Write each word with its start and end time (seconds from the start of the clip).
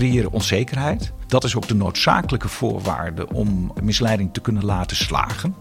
creëren 0.00 0.32
onzekerheid. 0.32 1.12
Dat 1.26 1.44
is 1.44 1.56
ook 1.56 1.68
de 1.68 1.74
noodzakelijke 1.74 2.48
voorwaarde 2.48 3.32
om 3.32 3.72
misleiding 3.82 4.32
te 4.32 4.40
kunnen 4.40 4.64
laten 4.64 4.96
slagen. 4.96 5.56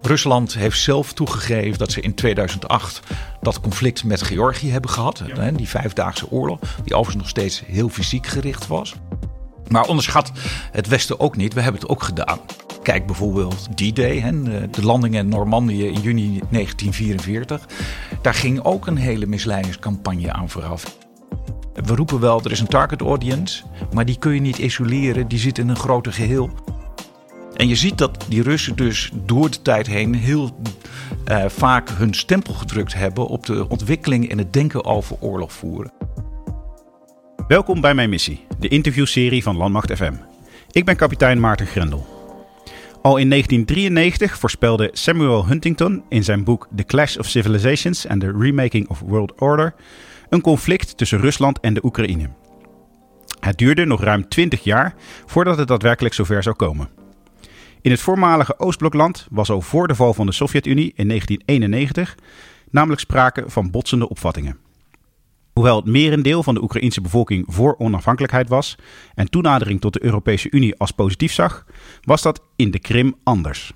Rusland 0.00 0.54
heeft 0.54 0.80
zelf 0.80 1.12
toegegeven 1.12 1.78
dat 1.78 1.92
ze 1.92 2.00
in 2.00 2.14
2008 2.14 3.00
dat 3.40 3.60
conflict 3.60 4.04
met 4.04 4.22
Georgië 4.22 4.70
hebben 4.70 4.90
gehad. 4.90 5.22
Die 5.54 5.68
vijfdaagse 5.68 6.30
oorlog, 6.30 6.58
die 6.84 6.94
overigens 6.94 7.16
nog 7.16 7.28
steeds 7.28 7.62
heel 7.66 7.88
fysiek 7.88 8.26
gericht 8.26 8.66
was. 8.66 8.94
Maar 9.68 9.86
onderschat 9.86 10.32
het 10.70 10.88
Westen 10.88 11.20
ook 11.20 11.36
niet. 11.36 11.54
We 11.54 11.60
hebben 11.60 11.80
het 11.80 11.90
ook 11.90 12.02
gedaan. 12.02 12.38
Kijk 12.82 13.06
bijvoorbeeld 13.06 13.68
D-Day, 13.74 14.20
de 14.70 14.84
landing 14.84 15.14
in 15.14 15.28
Normandië 15.28 15.86
in 15.86 16.00
juni 16.00 16.40
1944. 16.50 17.66
Daar 18.22 18.34
ging 18.34 18.64
ook 18.64 18.86
een 18.86 18.96
hele 18.96 19.26
misleidingscampagne 19.26 20.32
aan 20.32 20.48
vooraf. 20.48 21.01
We 21.74 21.94
roepen 21.94 22.20
wel, 22.20 22.40
er 22.44 22.50
is 22.50 22.60
een 22.60 22.66
target 22.66 23.00
audience, 23.00 23.62
maar 23.92 24.04
die 24.04 24.18
kun 24.18 24.34
je 24.34 24.40
niet 24.40 24.58
isoleren. 24.58 25.28
Die 25.28 25.38
zit 25.38 25.58
in 25.58 25.68
een 25.68 25.76
groter 25.76 26.12
geheel. 26.12 26.50
En 27.56 27.68
je 27.68 27.76
ziet 27.76 27.98
dat 27.98 28.24
die 28.28 28.42
Russen 28.42 28.76
dus 28.76 29.10
door 29.24 29.50
de 29.50 29.62
tijd 29.62 29.86
heen 29.86 30.14
heel 30.14 30.50
uh, 31.30 31.44
vaak 31.48 31.88
hun 31.90 32.14
stempel 32.14 32.54
gedrukt 32.54 32.94
hebben 32.94 33.26
op 33.26 33.46
de 33.46 33.68
ontwikkeling 33.68 34.30
en 34.30 34.38
het 34.38 34.52
denken 34.52 34.84
over 34.84 35.16
oorlog 35.20 35.52
voeren. 35.52 35.92
Welkom 37.48 37.80
bij 37.80 37.94
mijn 37.94 38.10
missie, 38.10 38.46
de 38.58 38.68
interviewserie 38.68 39.42
van 39.42 39.56
Landmacht 39.56 39.92
FM. 39.92 40.14
Ik 40.70 40.84
ben 40.84 40.96
kapitein 40.96 41.40
Maarten 41.40 41.66
Grendel. 41.66 42.06
Al 43.02 43.16
in 43.16 43.28
1993 43.28 44.38
voorspelde 44.38 44.90
Samuel 44.92 45.46
Huntington 45.46 46.02
in 46.08 46.24
zijn 46.24 46.44
boek 46.44 46.68
The 46.76 46.84
Clash 46.84 47.16
of 47.16 47.26
Civilizations 47.26 48.08
and 48.08 48.20
the 48.20 48.32
Remaking 48.38 48.88
of 48.88 49.00
World 49.00 49.32
Order 49.40 49.74
een 50.32 50.40
conflict 50.40 50.96
tussen 50.96 51.20
Rusland 51.20 51.60
en 51.60 51.74
de 51.74 51.84
Oekraïne. 51.84 52.30
Het 53.40 53.58
duurde 53.58 53.84
nog 53.84 54.02
ruim 54.02 54.28
20 54.28 54.64
jaar 54.64 54.94
voordat 55.26 55.58
het 55.58 55.68
daadwerkelijk 55.68 56.14
zover 56.14 56.42
zou 56.42 56.56
komen. 56.56 56.90
In 57.80 57.90
het 57.90 58.00
voormalige 58.00 58.58
Oostblokland 58.58 59.26
was 59.30 59.50
al 59.50 59.60
voor 59.60 59.88
de 59.88 59.94
val 59.94 60.14
van 60.14 60.26
de 60.26 60.32
Sovjet-Unie 60.32 60.92
in 60.94 61.08
1991 61.08 62.16
namelijk 62.70 63.00
sprake 63.00 63.44
van 63.46 63.70
botsende 63.70 64.08
opvattingen. 64.08 64.58
Hoewel 65.52 65.76
het 65.76 65.86
merendeel 65.86 66.42
van 66.42 66.54
de 66.54 66.62
Oekraïnse 66.62 67.00
bevolking 67.00 67.44
voor 67.48 67.78
onafhankelijkheid 67.78 68.48
was 68.48 68.76
en 69.14 69.30
toenadering 69.30 69.80
tot 69.80 69.92
de 69.92 70.04
Europese 70.04 70.50
Unie 70.50 70.76
als 70.76 70.90
positief 70.90 71.32
zag, 71.32 71.66
was 72.02 72.22
dat 72.22 72.42
in 72.56 72.70
de 72.70 72.78
Krim 72.78 73.14
anders. 73.22 73.72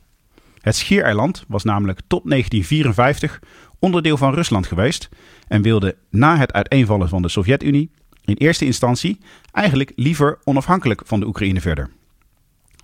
Het 0.61 0.77
Schiereiland 0.77 1.45
was 1.49 1.65
namelijk 1.65 2.01
tot 2.07 2.23
1954 2.25 3.41
onderdeel 3.79 4.17
van 4.17 4.35
Rusland 4.35 4.67
geweest 4.67 5.09
en 5.49 5.63
wilde 5.63 5.97
na 6.11 6.37
het 6.37 6.53
uiteenvallen 6.53 7.09
van 7.09 7.23
de 7.23 7.29
Sovjet-Unie 7.29 7.91
in 8.25 8.35
eerste 8.35 8.65
instantie 8.65 9.19
eigenlijk 9.53 9.93
liever 9.95 10.39
onafhankelijk 10.45 11.03
van 11.05 11.21
de 11.21 11.27
Oekraïne 11.27 11.61
verder. 11.61 11.91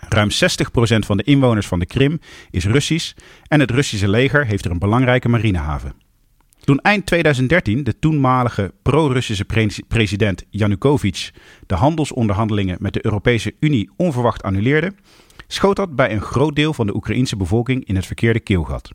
Ruim 0.09 0.29
60% 0.31 0.35
van 0.99 1.17
de 1.17 1.23
inwoners 1.23 1.67
van 1.67 1.79
de 1.79 1.87
Krim 1.87 2.21
is 2.51 2.65
Russisch 2.65 3.13
en 3.47 3.61
het 3.61 3.71
Russische 3.71 4.09
leger 4.09 4.47
heeft 4.47 4.65
er 4.65 4.71
een 4.71 4.79
belangrijke 4.79 5.29
marinehaven. 5.29 5.95
Toen 6.65 6.79
eind 6.79 7.07
2013 7.07 7.85
de 7.85 7.99
toenmalige 7.99 8.75
pro-Russische 8.83 9.47
president 9.89 10.45
Yanukovych 10.51 11.33
de 11.67 11.75
handelsonderhandelingen 11.75 12.77
met 12.81 12.93
de 12.93 13.05
Europese 13.05 13.55
Unie 13.61 13.91
onverwacht 13.97 14.43
annuleerde, 14.43 14.93
schoot 15.47 15.77
dat 15.77 15.97
bij 15.97 16.13
een 16.13 16.21
groot 16.21 16.57
deel 16.57 16.75
van 16.75 16.87
de 16.87 16.95
Oekraïense 16.95 17.37
bevolking 17.37 17.85
in 17.85 17.97
het 17.97 18.07
verkeerde 18.07 18.41
keelgat. 18.41 18.91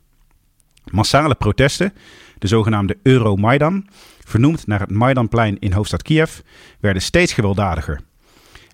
Massale 0.90 1.34
protesten, 1.34 1.92
de 2.38 2.46
zogenaamde 2.46 2.98
Euromaidan, 3.02 3.86
vernoemd 4.24 4.66
naar 4.66 4.80
het 4.80 4.90
Maidanplein 4.90 5.58
in 5.58 5.72
hoofdstad 5.72 6.02
Kiev, 6.02 6.38
werden 6.80 7.02
steeds 7.02 7.32
gewelddadiger. 7.32 8.00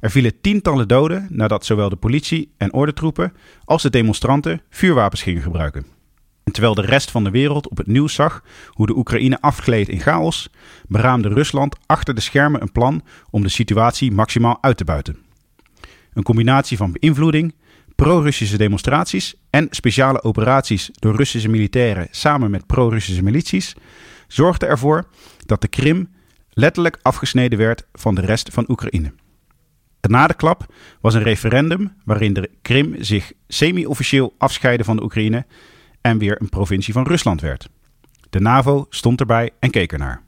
Er 0.00 0.10
vielen 0.10 0.40
tientallen 0.40 0.88
doden 0.88 1.26
nadat 1.30 1.64
zowel 1.64 1.88
de 1.88 1.96
politie 1.96 2.52
en 2.56 2.72
ordentroepen 2.72 3.32
als 3.64 3.82
de 3.82 3.90
demonstranten 3.90 4.62
vuurwapens 4.70 5.22
gingen 5.22 5.42
gebruiken. 5.42 5.86
En 6.44 6.52
terwijl 6.52 6.74
de 6.74 6.82
rest 6.82 7.10
van 7.10 7.24
de 7.24 7.30
wereld 7.30 7.68
op 7.68 7.76
het 7.76 7.86
nieuws 7.86 8.14
zag 8.14 8.44
hoe 8.68 8.86
de 8.86 8.96
Oekraïne 8.96 9.40
afgleed 9.40 9.88
in 9.88 10.00
chaos, 10.00 10.50
beraamde 10.88 11.28
Rusland 11.28 11.76
achter 11.86 12.14
de 12.14 12.20
schermen 12.20 12.62
een 12.62 12.72
plan 12.72 13.02
om 13.30 13.42
de 13.42 13.48
situatie 13.48 14.12
maximaal 14.12 14.58
uit 14.60 14.76
te 14.76 14.84
buiten. 14.84 15.18
Een 16.12 16.22
combinatie 16.22 16.76
van 16.76 16.92
beïnvloeding, 16.92 17.54
pro-Russische 17.94 18.56
demonstraties 18.56 19.34
en 19.50 19.66
speciale 19.70 20.22
operaties 20.22 20.90
door 20.92 21.16
Russische 21.16 21.48
militairen 21.48 22.08
samen 22.10 22.50
met 22.50 22.66
pro-Russische 22.66 23.22
milities 23.22 23.74
zorgde 24.28 24.66
ervoor 24.66 25.06
dat 25.46 25.60
de 25.60 25.68
Krim 25.68 26.08
letterlijk 26.50 26.98
afgesneden 27.02 27.58
werd 27.58 27.86
van 27.92 28.14
de 28.14 28.20
rest 28.20 28.48
van 28.52 28.64
Oekraïne. 28.68 29.12
De 30.00 30.08
nadeklap 30.08 30.74
was 31.00 31.14
een 31.14 31.22
referendum 31.22 31.92
waarin 32.04 32.32
de 32.32 32.50
Krim 32.62 32.94
zich 32.98 33.32
semi-officieel 33.48 34.34
afscheidde 34.38 34.84
van 34.84 34.96
de 34.96 35.02
Oekraïne 35.02 35.46
en 36.00 36.18
weer 36.18 36.40
een 36.40 36.48
provincie 36.48 36.92
van 36.92 37.06
Rusland 37.06 37.40
werd. 37.40 37.68
De 38.30 38.40
NAVO 38.40 38.86
stond 38.90 39.20
erbij 39.20 39.50
en 39.58 39.70
keek 39.70 39.92
ernaar. 39.92 40.22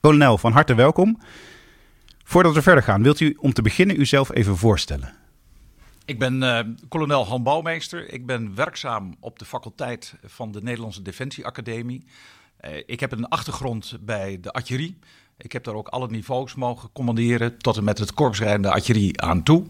Kolonel, 0.00 0.38
van 0.38 0.52
harte 0.52 0.74
welkom. 0.74 1.18
Voordat 2.24 2.54
we 2.54 2.62
verder 2.62 2.82
gaan, 2.82 3.02
wilt 3.02 3.20
u 3.20 3.36
om 3.40 3.52
te 3.52 3.62
beginnen 3.62 4.00
uzelf 4.00 4.34
even 4.34 4.56
voorstellen? 4.56 5.14
Ik 6.08 6.18
ben 6.18 6.42
uh, 6.42 6.60
kolonel 6.88 7.26
Han 7.26 7.42
Bouwmeester. 7.42 8.12
Ik 8.12 8.26
ben 8.26 8.54
werkzaam 8.54 9.14
op 9.20 9.38
de 9.38 9.44
faculteit 9.44 10.14
van 10.24 10.52
de 10.52 10.62
Nederlandse 10.62 11.02
Defensieacademie. 11.02 12.04
Uh, 12.64 12.70
ik 12.86 13.00
heb 13.00 13.12
een 13.12 13.28
achtergrond 13.28 13.98
bij 14.00 14.38
de 14.40 14.52
artillerie. 14.52 14.98
Ik 15.38 15.52
heb 15.52 15.64
daar 15.64 15.74
ook 15.74 15.88
alle 15.88 16.08
niveaus 16.10 16.54
mogen 16.54 16.92
commanderen, 16.92 17.58
tot 17.58 17.76
en 17.76 17.84
met 17.84 17.98
het 17.98 18.14
korpsrijdende 18.14 18.70
artillerie 18.70 19.20
aan 19.20 19.42
toe. 19.42 19.66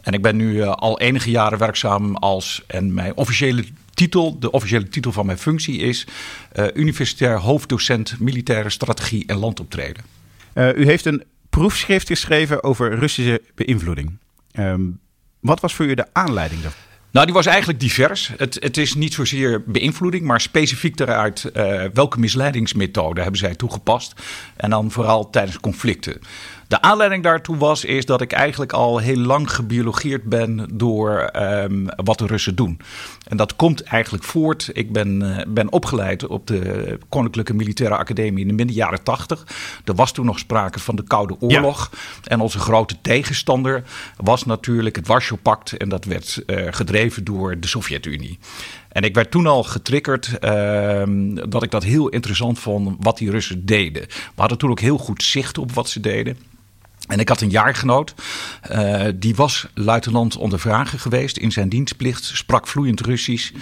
En 0.00 0.12
ik 0.12 0.22
ben 0.22 0.36
nu 0.36 0.52
uh, 0.52 0.72
al 0.72 1.00
enige 1.00 1.30
jaren 1.30 1.58
werkzaam 1.58 2.16
als, 2.16 2.62
en 2.66 2.94
mijn 2.94 3.16
officiële 3.16 3.64
titel, 3.94 4.38
de 4.38 4.50
officiële 4.50 4.88
titel 4.88 5.12
van 5.12 5.26
mijn 5.26 5.38
functie 5.38 5.78
is 5.78 6.06
universitair 6.74 7.38
hoofddocent 7.38 8.20
militaire 8.20 8.70
strategie 8.70 9.26
en 9.26 9.36
landoptreden. 9.36 10.04
u 10.54 10.84
heeft 10.84 11.04
een 11.04 11.24
proefschrift 11.50 12.06
geschreven 12.06 12.62
over 12.62 12.98
Russische 12.98 13.42
beïnvloeding. 13.54 14.18
Um, 14.58 15.00
wat 15.42 15.60
was 15.60 15.74
voor 15.74 15.84
u 15.84 15.94
de 15.94 16.06
aanleiding 16.12 16.62
daarvoor? 16.62 16.80
Nou, 17.10 17.26
die 17.26 17.34
was 17.34 17.46
eigenlijk 17.46 17.80
divers. 17.80 18.32
Het, 18.36 18.56
het 18.60 18.76
is 18.76 18.94
niet 18.94 19.14
zozeer 19.14 19.62
beïnvloeding, 19.66 20.24
maar 20.24 20.40
specifiek 20.40 20.96
daaruit 20.96 21.50
uh, 21.54 21.84
welke 21.92 22.18
misleidingsmethoden 22.18 23.22
hebben 23.22 23.40
zij 23.40 23.54
toegepast. 23.54 24.14
En 24.56 24.70
dan 24.70 24.90
vooral 24.90 25.30
tijdens 25.30 25.60
conflicten. 25.60 26.20
De 26.72 26.80
aanleiding 26.80 27.22
daartoe 27.22 27.56
was 27.56 27.84
is 27.84 28.06
dat 28.06 28.20
ik 28.20 28.32
eigenlijk 28.32 28.72
al 28.72 28.98
heel 28.98 29.16
lang 29.16 29.50
gebiologeerd 29.50 30.22
ben 30.22 30.68
door 30.74 31.30
um, 31.36 31.86
wat 31.96 32.18
de 32.18 32.26
Russen 32.26 32.54
doen. 32.54 32.80
En 33.28 33.36
dat 33.36 33.56
komt 33.56 33.82
eigenlijk 33.82 34.24
voort. 34.24 34.70
Ik 34.72 34.92
ben, 34.92 35.22
uh, 35.22 35.38
ben 35.48 35.72
opgeleid 35.72 36.26
op 36.26 36.46
de 36.46 36.98
Koninklijke 37.08 37.54
Militaire 37.54 37.96
Academie 37.96 38.42
in 38.42 38.48
de 38.48 38.54
midden 38.54 38.76
jaren 38.76 39.02
tachtig. 39.02 39.46
Er 39.84 39.94
was 39.94 40.12
toen 40.12 40.26
nog 40.26 40.38
sprake 40.38 40.78
van 40.78 40.96
de 40.96 41.02
Koude 41.02 41.36
Oorlog. 41.40 41.90
Ja. 41.92 41.98
En 42.24 42.40
onze 42.40 42.58
grote 42.58 42.96
tegenstander 43.02 43.82
was 44.16 44.44
natuurlijk 44.44 44.96
het 44.96 45.06
Warschau-pact. 45.06 45.76
En 45.76 45.88
dat 45.88 46.04
werd 46.04 46.42
uh, 46.46 46.66
gedreven 46.70 47.24
door 47.24 47.60
de 47.60 47.66
Sovjet-Unie. 47.66 48.38
En 48.88 49.02
ik 49.02 49.14
werd 49.14 49.30
toen 49.30 49.46
al 49.46 49.64
getriggerd 49.64 50.30
uh, 50.40 51.02
dat 51.48 51.62
ik 51.62 51.70
dat 51.70 51.82
heel 51.82 52.08
interessant 52.08 52.58
vond 52.58 52.96
wat 53.00 53.18
die 53.18 53.30
Russen 53.30 53.66
deden. 53.66 54.02
We 54.02 54.16
hadden 54.40 54.58
toen 54.58 54.70
ook 54.70 54.80
heel 54.80 54.98
goed 54.98 55.22
zicht 55.22 55.58
op 55.58 55.72
wat 55.72 55.88
ze 55.88 56.00
deden. 56.00 56.50
En 57.12 57.18
ik 57.18 57.28
had 57.28 57.40
een 57.40 57.50
jaargenoot, 57.50 58.14
uh, 58.72 59.04
die 59.14 59.34
was 59.34 59.66
luitenant 59.74 60.36
onder 60.36 60.60
vragen 60.60 60.98
geweest 60.98 61.36
in 61.36 61.52
zijn 61.52 61.68
dienstplicht, 61.68 62.24
sprak 62.24 62.66
vloeiend 62.66 63.00
Russisch. 63.00 63.52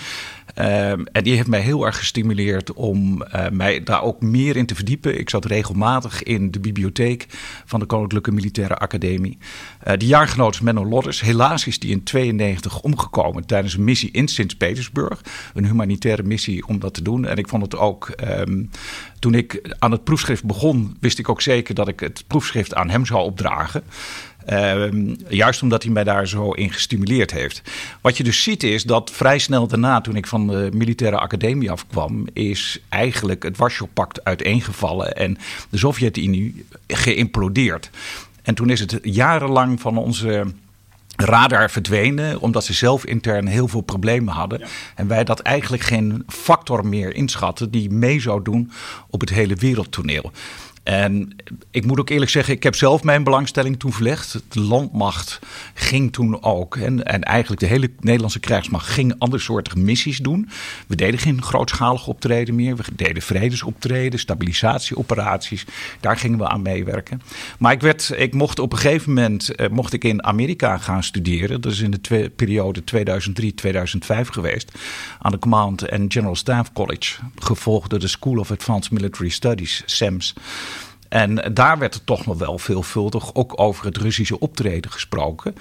Uh, 0.59 0.91
en 0.91 1.23
die 1.23 1.35
heeft 1.35 1.49
mij 1.49 1.61
heel 1.61 1.87
erg 1.87 1.99
gestimuleerd 1.99 2.73
om 2.73 3.23
uh, 3.23 3.49
mij 3.49 3.83
daar 3.83 4.03
ook 4.03 4.21
meer 4.21 4.57
in 4.57 4.67
te 4.67 4.75
verdiepen. 4.75 5.19
Ik 5.19 5.31
zat 5.31 5.45
regelmatig 5.45 6.23
in 6.23 6.51
de 6.51 6.61
bibliotheek 6.61 7.27
van 7.65 7.81
de 7.81 7.87
Koninklijke 7.87 8.33
Militaire 8.33 8.77
Academie. 8.77 9.39
Uh, 9.87 9.93
die 9.97 10.09
jaargenoot 10.09 10.55
is 10.55 10.61
Menno 10.61 10.87
Lodders. 10.87 11.21
Helaas 11.21 11.67
is 11.67 11.79
die 11.79 11.91
in 11.91 12.03
92 12.03 12.81
omgekomen 12.81 13.47
tijdens 13.47 13.75
een 13.75 13.85
missie 13.85 14.11
in 14.11 14.29
Sint-Petersburg. 14.29 15.21
Een 15.55 15.65
humanitaire 15.65 16.23
missie 16.23 16.67
om 16.67 16.79
dat 16.79 16.95
te 16.95 17.03
doen. 17.03 17.27
En 17.27 17.37
ik 17.37 17.49
vond 17.49 17.63
het 17.63 17.77
ook, 17.77 18.13
um, 18.29 18.71
toen 19.19 19.35
ik 19.35 19.75
aan 19.79 19.91
het 19.91 20.05
proefschrift 20.05 20.45
begon, 20.45 20.97
wist 21.01 21.19
ik 21.19 21.29
ook 21.29 21.41
zeker 21.41 21.75
dat 21.75 21.89
ik 21.89 22.01
het 22.01 22.25
proefschrift 22.27 22.75
aan 22.75 22.91
hem 22.91 23.07
zou 23.07 23.23
opdragen. 23.23 23.83
Uh, 24.51 25.15
juist 25.29 25.63
omdat 25.63 25.83
hij 25.83 25.93
mij 25.93 26.05
daar 26.05 26.29
zo 26.29 26.51
in 26.51 26.73
gestimuleerd 26.73 27.31
heeft. 27.31 27.63
Wat 28.01 28.17
je 28.17 28.25
dus 28.25 28.43
ziet 28.43 28.63
is 28.63 28.83
dat 28.83 29.11
vrij 29.11 29.39
snel 29.39 29.67
daarna, 29.67 30.01
toen 30.01 30.17
ik 30.17 30.27
van 30.27 30.47
de 30.47 30.69
militaire 30.73 31.19
academie 31.19 31.71
afkwam, 31.71 32.27
is 32.33 32.81
eigenlijk 32.89 33.43
het 33.43 33.57
Warschau-pact 33.57 34.25
uiteengevallen 34.25 35.17
en 35.17 35.39
de 35.71 35.79
Sovjet-Unie 35.79 36.65
geïmplodeerd. 36.87 37.91
En 38.43 38.55
toen 38.55 38.71
is 38.71 38.81
het 38.81 38.99
jarenlang 39.03 39.81
van 39.81 39.97
onze 39.97 40.47
radar 41.17 41.71
verdwenen, 41.71 42.41
omdat 42.41 42.65
ze 42.65 42.73
zelf 42.73 43.05
intern 43.05 43.47
heel 43.47 43.69
veel 43.69 43.81
problemen 43.81 44.35
hadden. 44.35 44.59
Ja. 44.59 44.67
En 44.95 45.07
wij 45.07 45.25
dat 45.25 45.41
eigenlijk 45.41 45.83
geen 45.83 46.23
factor 46.27 46.87
meer 46.87 47.15
inschatten 47.15 47.71
die 47.71 47.91
mee 47.91 48.21
zou 48.21 48.43
doen 48.43 48.71
op 49.09 49.21
het 49.21 49.31
hele 49.31 49.55
wereldtoneel. 49.55 50.33
En 50.83 51.37
ik 51.71 51.87
moet 51.87 52.01
ook 52.01 52.11
eerlijk 52.11 52.31
zeggen, 52.31 52.55
ik 52.55 52.63
heb 52.63 52.75
zelf 52.75 53.03
mijn 53.03 53.25
belangstelling 53.25 53.79
toen 53.79 53.93
verlegd. 53.93 54.43
De 54.49 54.61
landmacht 54.61 55.39
ging 55.75 56.13
toen 56.13 56.43
ook, 56.43 56.77
en, 56.77 57.05
en 57.05 57.23
eigenlijk 57.23 57.61
de 57.61 57.67
hele 57.67 57.91
Nederlandse 58.01 58.41
krijgsmacht 58.41 58.87
ging 58.87 59.15
andere 59.19 59.43
soorten 59.43 59.85
missies 59.85 60.19
doen. 60.19 60.49
We 60.87 60.97
deden 60.97 61.21
geen 61.21 61.43
grootschalige 61.43 62.11
optreden 62.11 62.55
meer. 62.55 62.77
We 62.77 62.83
deden 62.93 63.23
vredesoptreden, 63.23 64.19
stabilisatieoperaties. 64.19 65.65
Daar 66.01 66.17
gingen 66.17 66.39
we 66.39 66.49
aan 66.49 66.63
meewerken. 66.63 67.23
Maar 67.59 67.73
ik, 67.73 67.81
werd, 67.81 68.13
ik 68.17 68.35
mocht 68.35 68.59
op 68.59 68.73
een 68.73 68.79
gegeven 68.79 69.13
moment 69.13 69.55
eh, 69.55 69.69
mocht 69.69 69.93
ik 69.93 70.05
in 70.05 70.25
Amerika 70.25 70.79
gaan 70.79 71.03
studeren. 71.03 71.61
Dat 71.61 71.73
is 71.73 71.81
in 71.81 71.91
de 71.91 72.31
periode 72.37 72.83
2003-2005 72.83 72.85
geweest. 74.23 74.73
Aan 75.19 75.31
de 75.31 75.39
Command 75.39 75.91
and 75.91 76.13
General 76.13 76.37
Staff 76.37 76.73
College. 76.73 77.19
Gevolgd 77.37 77.91
door 77.91 77.99
de 77.99 78.09
School 78.09 78.39
of 78.39 78.51
Advanced 78.51 78.93
Military 78.93 79.29
Studies, 79.29 79.83
SAMS. 79.87 80.35
En 81.11 81.55
daar 81.55 81.79
werd 81.79 81.95
er 81.95 82.05
toch 82.05 82.27
nog 82.27 82.39
wel 82.39 82.59
veelvuldig 82.59 83.35
ook 83.35 83.53
over 83.61 83.85
het 83.85 83.97
Russische 83.97 84.39
optreden 84.39 84.91
gesproken. 84.91 85.55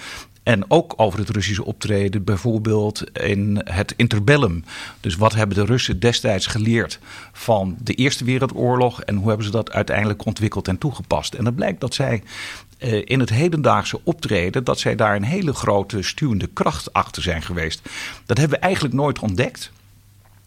En 0.43 0.71
ook 0.71 0.93
over 0.97 1.19
het 1.19 1.29
Russische 1.29 1.65
optreden, 1.65 2.23
bijvoorbeeld 2.23 3.17
in 3.19 3.61
het 3.63 3.93
interbellum. 3.95 4.63
Dus 4.99 5.15
wat 5.15 5.33
hebben 5.33 5.55
de 5.57 5.65
Russen 5.65 5.99
destijds 5.99 6.45
geleerd 6.45 6.99
van 7.31 7.77
de 7.81 7.93
Eerste 7.93 8.23
Wereldoorlog 8.23 9.01
en 9.01 9.15
hoe 9.15 9.27
hebben 9.27 9.45
ze 9.45 9.51
dat 9.51 9.71
uiteindelijk 9.71 10.25
ontwikkeld 10.25 10.67
en 10.67 10.77
toegepast? 10.77 11.33
En 11.33 11.43
dan 11.43 11.55
blijkt 11.55 11.79
dat 11.81 11.93
zij 11.93 12.23
eh, 12.77 13.01
in 13.05 13.19
het 13.19 13.29
hedendaagse 13.29 13.99
optreden, 14.03 14.63
dat 14.63 14.79
zij 14.79 14.95
daar 14.95 15.15
een 15.15 15.23
hele 15.23 15.53
grote 15.53 16.01
stuwende 16.01 16.47
kracht 16.47 16.93
achter 16.93 17.21
zijn 17.21 17.41
geweest. 17.41 17.89
Dat 18.25 18.37
hebben 18.37 18.59
we 18.59 18.65
eigenlijk 18.65 18.95
nooit 18.95 19.19
ontdekt. 19.19 19.71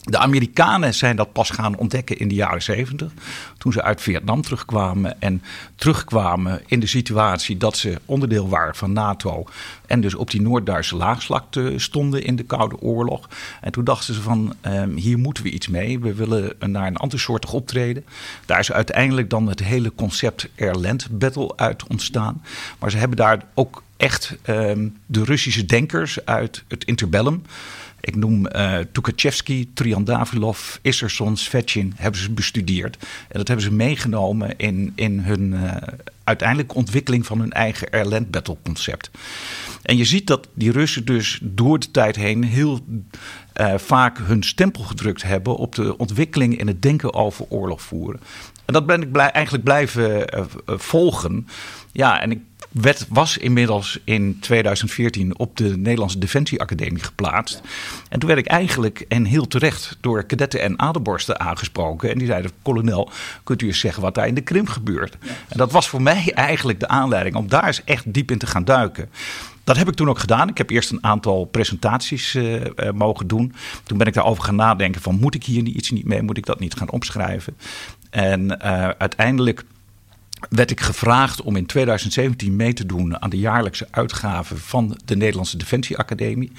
De 0.02 0.18
Amerikanen 0.18 0.94
zijn 0.94 1.16
dat 1.16 1.32
pas 1.32 1.50
gaan 1.50 1.76
ontdekken 1.76 2.18
in 2.18 2.28
de 2.28 2.34
jaren 2.34 2.62
zeventig. 2.62 3.12
Toen 3.58 3.72
ze 3.72 3.82
uit 3.82 4.00
Vietnam 4.00 4.42
terugkwamen. 4.42 5.20
En 5.20 5.42
terugkwamen 5.76 6.62
in 6.66 6.80
de 6.80 6.86
situatie 6.86 7.56
dat 7.56 7.76
ze 7.76 8.00
onderdeel 8.04 8.48
waren 8.48 8.74
van 8.74 8.92
NATO. 8.92 9.44
En 9.86 10.00
dus 10.00 10.14
op 10.14 10.30
die 10.30 10.40
Noord-Duitse 10.40 10.96
laagslakte 10.96 11.72
stonden 11.76 12.24
in 12.24 12.36
de 12.36 12.42
Koude 12.42 12.80
Oorlog. 12.80 13.28
En 13.60 13.72
toen 13.72 13.84
dachten 13.84 14.14
ze 14.14 14.22
van 14.22 14.54
ehm, 14.60 14.94
hier 14.94 15.18
moeten 15.18 15.42
we 15.42 15.50
iets 15.50 15.68
mee. 15.68 16.00
We 16.00 16.14
willen 16.14 16.52
naar 16.58 16.86
een 16.86 16.96
ander 16.96 17.20
soortig 17.20 17.52
optreden. 17.52 18.04
Daar 18.46 18.58
is 18.58 18.72
uiteindelijk 18.72 19.30
dan 19.30 19.48
het 19.48 19.62
hele 19.62 19.92
concept 19.94 20.48
Airland 20.58 21.18
Battle 21.18 21.56
uit 21.56 21.86
ontstaan. 21.86 22.42
Maar 22.78 22.90
ze 22.90 22.96
hebben 22.96 23.16
daar 23.16 23.44
ook 23.54 23.82
echt 23.96 24.36
ehm, 24.42 24.88
de 25.06 25.24
Russische 25.24 25.66
denkers 25.66 26.24
uit 26.24 26.64
het 26.68 26.84
interbellum 26.84 27.42
ik 28.02 28.16
noem 28.16 28.46
uh, 28.46 28.78
Tukhachevsky, 28.92 29.68
Triandavilov, 29.74 30.76
Isserson, 30.80 31.36
Svetchin, 31.36 31.92
hebben 31.96 32.20
ze 32.20 32.30
bestudeerd. 32.30 32.96
En 33.28 33.38
dat 33.38 33.48
hebben 33.48 33.66
ze 33.66 33.72
meegenomen 33.72 34.56
in, 34.56 34.92
in 34.94 35.18
hun 35.18 35.52
uh, 35.52 35.72
uiteindelijke 36.24 36.74
ontwikkeling 36.74 37.26
van 37.26 37.40
hun 37.40 37.52
eigen 37.52 37.90
Airland 37.90 38.30
Battle 38.30 38.56
concept. 38.62 39.10
En 39.82 39.96
je 39.96 40.04
ziet 40.04 40.26
dat 40.26 40.48
die 40.54 40.72
Russen 40.72 41.04
dus 41.04 41.38
door 41.42 41.78
de 41.78 41.90
tijd 41.90 42.16
heen 42.16 42.44
heel 42.44 42.80
uh, 43.60 43.74
vaak 43.76 44.18
hun 44.18 44.42
stempel 44.42 44.82
gedrukt 44.82 45.22
hebben 45.22 45.56
op 45.56 45.74
de 45.74 45.98
ontwikkeling 45.98 46.58
in 46.58 46.66
het 46.66 46.82
denken 46.82 47.14
over 47.14 47.46
oorlog 47.48 47.82
voeren. 47.82 48.20
En 48.64 48.72
dat 48.72 48.86
ben 48.86 49.02
ik 49.02 49.12
blij, 49.12 49.30
eigenlijk 49.30 49.64
blijven 49.64 50.24
volgen. 50.66 51.46
Ja, 51.92 52.20
en 52.20 52.30
ik 52.30 52.40
werd, 52.72 53.06
was 53.08 53.38
inmiddels 53.38 53.98
in 54.04 54.38
2014 54.40 55.38
op 55.38 55.56
de 55.56 55.76
Nederlandse 55.76 56.18
Defensieacademie 56.18 57.02
geplaatst. 57.02 57.60
En 58.08 58.18
toen 58.18 58.28
werd 58.28 58.40
ik 58.40 58.46
eigenlijk, 58.46 59.04
en 59.08 59.24
heel 59.24 59.46
terecht, 59.46 59.96
door 60.00 60.24
kadetten 60.24 60.60
en 60.60 60.78
aderborsten 60.78 61.40
aangesproken. 61.40 62.10
En 62.10 62.18
die 62.18 62.26
zeiden, 62.26 62.50
kolonel, 62.62 63.10
kunt 63.44 63.62
u 63.62 63.66
eens 63.66 63.80
zeggen 63.80 64.02
wat 64.02 64.14
daar 64.14 64.26
in 64.26 64.34
de 64.34 64.40
Krim 64.40 64.66
gebeurt? 64.66 65.16
En 65.48 65.58
dat 65.58 65.72
was 65.72 65.88
voor 65.88 66.02
mij 66.02 66.32
eigenlijk 66.34 66.80
de 66.80 66.88
aanleiding 66.88 67.34
om 67.36 67.48
daar 67.48 67.66
eens 67.66 67.84
echt 67.84 68.12
diep 68.12 68.30
in 68.30 68.38
te 68.38 68.46
gaan 68.46 68.64
duiken. 68.64 69.10
Dat 69.64 69.76
heb 69.76 69.88
ik 69.88 69.94
toen 69.94 70.08
ook 70.08 70.18
gedaan. 70.18 70.48
Ik 70.48 70.58
heb 70.58 70.70
eerst 70.70 70.90
een 70.90 71.04
aantal 71.04 71.44
presentaties 71.44 72.34
uh, 72.34 72.54
uh, 72.54 72.90
mogen 72.94 73.26
doen. 73.26 73.54
Toen 73.84 73.98
ben 73.98 74.06
ik 74.06 74.14
daarover 74.14 74.44
gaan 74.44 74.54
nadenken 74.54 75.00
van 75.00 75.18
moet 75.20 75.34
ik 75.34 75.44
hier 75.44 75.64
iets 75.64 75.90
niet 75.90 76.04
mee? 76.04 76.22
Moet 76.22 76.36
ik 76.36 76.46
dat 76.46 76.60
niet 76.60 76.74
gaan 76.74 76.90
opschrijven? 76.90 77.56
En 78.10 78.44
uh, 78.44 78.88
uiteindelijk 78.88 79.64
werd 80.50 80.70
ik 80.70 80.80
gevraagd 80.80 81.42
om 81.42 81.56
in 81.56 81.66
2017 81.66 82.56
mee 82.56 82.72
te 82.72 82.86
doen 82.86 83.22
aan 83.22 83.30
de 83.30 83.38
jaarlijkse 83.38 83.88
uitgave 83.90 84.56
van 84.56 84.98
de 85.04 85.16
Nederlandse 85.16 85.56
Defensieacademie. 85.56 86.52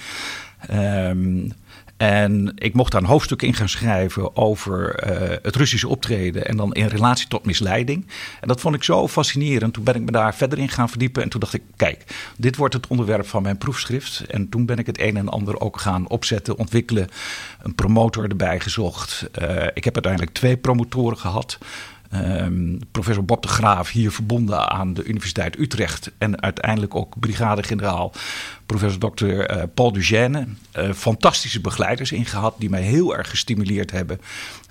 Um, 0.72 1.52
en 1.98 2.52
ik 2.56 2.74
mocht 2.74 2.92
daar 2.92 3.02
een 3.02 3.08
hoofdstuk 3.08 3.42
in 3.42 3.54
gaan 3.54 3.70
schrijven 3.70 4.36
over 4.36 5.04
uh, 5.12 5.38
het 5.42 5.56
Russische 5.56 5.88
optreden 5.88 6.48
en 6.48 6.58
dan 6.58 6.74
in 6.74 6.86
relatie 6.86 7.28
tot 7.28 7.46
misleiding. 7.46 8.08
En 8.42 8.48
dat 8.48 8.62
vond 8.62 8.76
ik 8.76 8.84
zo 8.84 9.08
fascinerend. 9.08 9.74
Toen 9.74 9.84
ben 9.84 9.96
ik 9.96 10.02
me 10.02 10.12
daar 10.12 10.36
verder 10.36 10.60
in 10.60 10.70
gaan 10.70 10.90
verdiepen 10.90 11.24
en 11.24 11.30
toen 11.30 11.40
dacht 11.40 11.54
ik, 11.54 11.62
kijk, 11.76 12.04
dit 12.38 12.56
wordt 12.56 12.74
het 12.74 12.88
onderwerp 12.88 13.28
van 13.28 13.44
mijn 13.44 13.58
proefschrift. 13.58 14.26
En 14.28 14.50
toen 14.50 14.66
ben 14.66 14.78
ik 14.78 14.86
het 14.86 15.00
een 15.00 15.18
en 15.18 15.30
ander 15.30 15.60
ook 15.60 15.80
gaan 15.80 16.10
opzetten, 16.10 16.58
ontwikkelen, 16.58 17.10
een 17.62 17.76
promotor 17.76 18.30
erbij 18.30 18.60
gezocht. 18.60 19.30
Uh, 19.42 19.66
ik 19.74 19.84
heb 19.84 19.94
uiteindelijk 19.94 20.34
twee 20.34 20.58
promotoren 20.58 21.18
gehad. 21.18 21.58
Um, 22.16 22.80
professor 22.92 23.26
Bob 23.26 23.42
de 23.42 23.48
Graaf, 23.48 23.90
hier 23.90 24.12
verbonden 24.12 24.70
aan 24.70 24.94
de 24.94 25.04
Universiteit 25.04 25.60
Utrecht. 25.60 26.12
En 26.18 26.42
uiteindelijk 26.42 26.96
ook 26.96 27.20
brigadegeneraal 27.20 28.12
professor 28.66 29.12
Dr. 29.14 29.26
Uh, 29.26 29.64
Paul 29.74 29.92
Dugène. 29.92 30.48
Uh, 30.78 30.92
fantastische 30.94 31.62
begeleiders 31.62 32.12
ingehad 32.12 32.56
die 32.58 32.70
mij 32.70 32.82
heel 32.82 33.18
erg 33.18 33.30
gestimuleerd 33.30 33.92
hebben. 33.92 34.20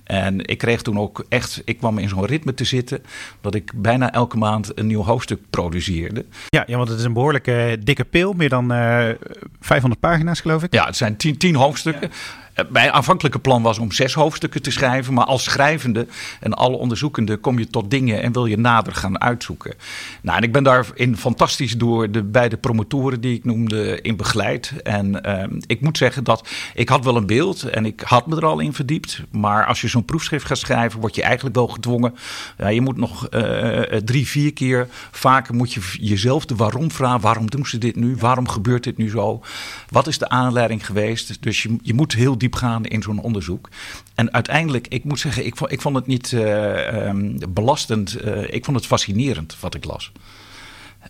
En 0.05 0.47
ik 0.47 0.59
kreeg 0.59 0.83
toen 0.83 0.99
ook 0.99 1.25
echt, 1.29 1.63
ik 1.65 1.79
kwam 1.79 1.99
in 1.99 2.09
zo'n 2.09 2.27
ritme 2.27 2.55
te 2.55 2.65
zitten 2.65 3.03
dat 3.41 3.55
ik 3.55 3.73
bijna 3.75 4.13
elke 4.13 4.37
maand 4.37 4.79
een 4.79 4.87
nieuw 4.87 5.03
hoofdstuk 5.03 5.41
produceerde. 5.51 6.25
Ja, 6.49 6.65
ja 6.67 6.77
want 6.77 6.89
het 6.89 6.99
is 6.99 7.05
een 7.05 7.13
behoorlijke 7.13 7.79
dikke 7.85 8.05
pil, 8.05 8.33
meer 8.33 8.49
dan 8.49 8.73
uh, 8.73 9.11
eh, 9.11 9.17
500 9.61 10.01
pagina's 10.01 10.41
geloof 10.41 10.63
ik. 10.63 10.75
Ja, 10.75 10.87
het 10.87 10.97
zijn 10.97 11.17
tien, 11.17 11.37
tien 11.37 11.55
hoofdstukken. 11.55 12.09
Ja. 12.11 12.42
Mijn 12.71 12.91
aanvankelijke 12.93 13.39
plan 13.39 13.63
was 13.63 13.79
om 13.79 13.93
zes 13.93 14.15
hoofdstukken 14.15 14.63
te 14.63 14.71
schrijven. 14.71 15.15
Maar 15.15 15.25
als 15.25 15.43
schrijvende 15.43 16.07
en 16.41 16.55
alle 16.55 16.77
onderzoekende 16.77 17.37
kom 17.37 17.59
je 17.59 17.67
tot 17.67 17.91
dingen 17.91 18.23
en 18.23 18.33
wil 18.33 18.47
je 18.47 18.59
nader 18.59 18.95
gaan 18.95 19.21
uitzoeken. 19.21 19.75
Nou, 20.23 20.37
en 20.37 20.43
ik 20.43 20.53
ben 20.53 20.63
daarin 20.63 21.17
fantastisch 21.17 21.77
door 21.79 22.11
de 22.11 22.23
beide 22.23 22.57
promotoren 22.57 23.21
die 23.21 23.35
ik 23.35 23.45
noemde 23.45 24.01
in 24.01 24.17
begeleid. 24.17 24.73
En 24.83 25.21
uh, 25.27 25.59
ik 25.67 25.81
moet 25.81 25.99
zeggen 25.99 26.25
dat 26.25 26.49
ik 26.75 26.89
had 26.89 27.05
wel 27.05 27.17
een 27.17 27.27
beeld 27.27 27.63
en 27.63 27.87
ik 27.87 28.01
had 28.01 28.27
me 28.27 28.37
er 28.37 28.45
al 28.45 28.61
in 28.61 28.73
verdiept. 28.73 29.23
Maar 29.31 29.67
als 29.67 29.81
je 29.81 29.89
zo'n 29.89 30.05
proefschrift 30.05 30.47
gaat 30.47 30.59
schrijven, 30.59 31.01
word 31.01 31.15
je 31.15 31.23
eigenlijk 31.23 31.57
wel 31.57 31.69
gedwongen. 31.69 32.15
Ja, 32.59 32.69
je 32.69 32.81
moet 32.81 32.97
nog 32.97 33.29
uh, 33.31 33.81
drie, 33.81 34.27
vier 34.27 34.53
keer 34.53 34.89
vaker 35.11 35.55
moet 35.55 35.73
je 35.73 35.81
jezelf 36.01 36.45
de 36.45 36.57
waarom 36.57 36.91
vragen. 36.91 37.21
Waarom 37.21 37.51
doen 37.51 37.67
ze 37.67 37.79
dit 37.79 37.97
nu? 37.97 38.17
Waarom 38.17 38.49
gebeurt 38.49 38.85
dit 38.85 38.97
nu 38.97 39.11
zo? 39.11 39.43
Wat 39.89 40.07
is 40.07 40.19
de 40.19 40.29
aanleiding 40.29 40.87
geweest? 40.87 41.43
Dus 41.43 41.63
je, 41.63 41.77
je 41.83 41.95
moet 41.95 42.13
heel 42.13 42.39
diep 42.39 42.52
gaan 42.57 42.85
in 42.85 43.03
zo'n 43.03 43.21
onderzoek. 43.21 43.69
En 44.15 44.33
uiteindelijk, 44.33 44.87
ik 44.89 45.05
moet 45.05 45.21
zeggen, 45.21 45.47
ik 45.47 45.57
vond, 45.57 45.73
ik 45.73 45.81
vond 45.81 45.97
het 45.97 46.07
niet 46.07 46.33
uh, 46.33 47.07
um, 47.07 47.39
belastend. 47.49 48.25
Uh, 48.25 48.43
ik 48.55 48.65
vond 48.65 48.77
het 48.77 48.87
fascinerend 48.87 49.57
wat 49.61 49.75
ik 49.75 49.85
las. 49.85 50.13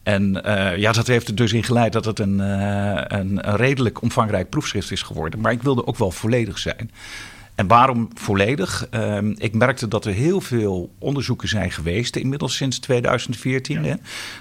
En 0.02 0.42
uh, 0.46 0.76
ja, 0.76 0.92
dat 0.92 1.06
heeft 1.06 1.28
er 1.28 1.34
dus 1.34 1.52
in 1.52 1.64
geleid 1.64 1.92
dat 1.92 2.04
het 2.04 2.18
een, 2.18 2.38
een, 2.38 3.48
een 3.48 3.56
redelijk 3.56 4.02
omvangrijk 4.02 4.48
proefschrift 4.48 4.90
is 4.90 5.02
geworden. 5.02 5.40
Maar 5.40 5.52
ik 5.52 5.62
wilde 5.62 5.86
ook 5.86 5.96
wel 5.98 6.10
volledig 6.10 6.58
zijn. 6.58 6.90
En 7.54 7.66
waarom 7.66 8.08
volledig? 8.14 8.86
Uh, 8.90 9.18
ik 9.36 9.54
merkte 9.54 9.88
dat 9.88 10.04
er 10.04 10.12
heel 10.12 10.40
veel 10.40 10.94
onderzoeken 10.98 11.48
zijn 11.48 11.70
geweest, 11.70 12.16
inmiddels 12.16 12.56
sinds 12.56 12.78
2014. 12.78 13.84
Ja. 13.84 13.88
Hè? 13.88 13.94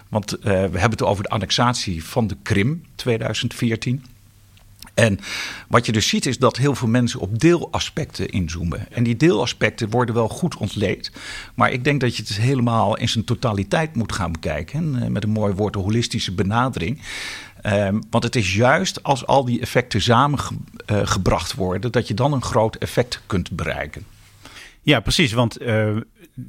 Want 0.09 0.37
uh, 0.37 0.41
we 0.43 0.51
hebben 0.51 0.89
het 0.89 1.03
over 1.03 1.23
de 1.23 1.29
annexatie 1.29 2.03
van 2.03 2.27
de 2.27 2.37
Krim 2.41 2.83
2014. 2.95 4.05
En 4.93 5.19
wat 5.67 5.85
je 5.85 5.91
dus 5.91 6.07
ziet 6.07 6.25
is 6.25 6.37
dat 6.37 6.57
heel 6.57 6.75
veel 6.75 6.87
mensen 6.87 7.19
op 7.19 7.39
deelaspecten 7.39 8.29
inzoomen. 8.29 8.91
En 8.91 9.03
die 9.03 9.17
deelaspecten 9.17 9.89
worden 9.89 10.15
wel 10.15 10.27
goed 10.27 10.57
ontleed. 10.57 11.11
Maar 11.55 11.71
ik 11.71 11.83
denk 11.83 12.01
dat 12.01 12.15
je 12.15 12.23
het 12.23 12.37
helemaal 12.37 12.97
in 12.97 13.09
zijn 13.09 13.23
totaliteit 13.23 13.95
moet 13.95 14.11
gaan 14.11 14.31
bekijken. 14.31 15.01
Eh, 15.01 15.07
met 15.07 15.23
een 15.23 15.29
mooi 15.29 15.53
woord, 15.53 15.75
een 15.75 15.81
holistische 15.81 16.33
benadering. 16.33 17.01
Um, 17.65 18.03
want 18.09 18.23
het 18.23 18.35
is 18.35 18.55
juist 18.55 19.03
als 19.03 19.25
al 19.25 19.45
die 19.45 19.61
effecten 19.61 20.01
samengebracht 20.01 21.51
uh, 21.51 21.57
worden, 21.57 21.91
dat 21.91 22.07
je 22.07 22.13
dan 22.13 22.33
een 22.33 22.43
groot 22.43 22.75
effect 22.75 23.21
kunt 23.27 23.51
bereiken. 23.51 24.05
Ja, 24.81 24.99
precies. 24.99 25.31
Want 25.31 25.61
uh, 25.61 25.97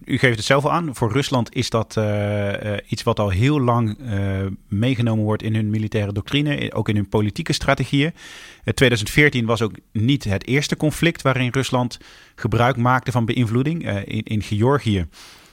u 0.04 0.18
geeft 0.18 0.36
het 0.36 0.44
zelf 0.44 0.64
al 0.64 0.72
aan. 0.72 0.94
Voor 0.94 1.12
Rusland 1.12 1.54
is 1.54 1.70
dat 1.70 1.96
uh, 1.98 2.52
iets 2.86 3.02
wat 3.02 3.18
al 3.18 3.28
heel 3.28 3.60
lang 3.60 3.98
meegenomen 4.68 5.24
wordt 5.24 5.42
in 5.42 5.54
hun 5.54 5.70
militaire 5.70 6.12
doctrine, 6.12 6.74
ook 6.74 6.88
in 6.88 6.96
hun 6.96 7.08
politieke 7.08 7.52
strategieën. 7.52 8.12
2014 8.74 9.46
was 9.46 9.62
ook 9.62 9.72
niet 9.92 10.24
het 10.24 10.46
eerste 10.46 10.76
conflict 10.76 11.22
waarin 11.22 11.50
Rusland 11.52 11.98
gebruik 12.34 12.76
maakte 12.76 13.12
van 13.12 13.24
beïnvloeding. 13.24 14.04
in, 14.04 14.22
in 14.22 14.42
Georgië 14.42 15.06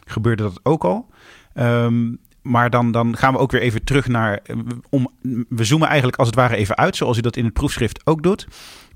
gebeurde 0.06 0.44
dat 0.44 0.60
ook 0.64 0.84
al. 0.84 1.10
Um, 1.56 2.20
maar 2.42 2.70
dan, 2.70 2.92
dan 2.92 3.18
gaan 3.18 3.34
we 3.34 3.40
ook 3.40 3.52
weer 3.52 3.62
even 3.62 3.84
terug 3.84 4.08
naar. 4.08 4.42
We 5.50 5.64
zoomen 5.64 5.88
eigenlijk 5.88 6.18
als 6.18 6.28
het 6.28 6.38
ware 6.38 6.56
even 6.56 6.78
uit, 6.78 6.96
zoals 6.96 7.18
u 7.18 7.22
dat 7.22 7.36
in 7.36 7.46
het 7.46 7.54
proefschrift 7.54 8.02
ook 8.06 8.24
doet. 8.24 8.48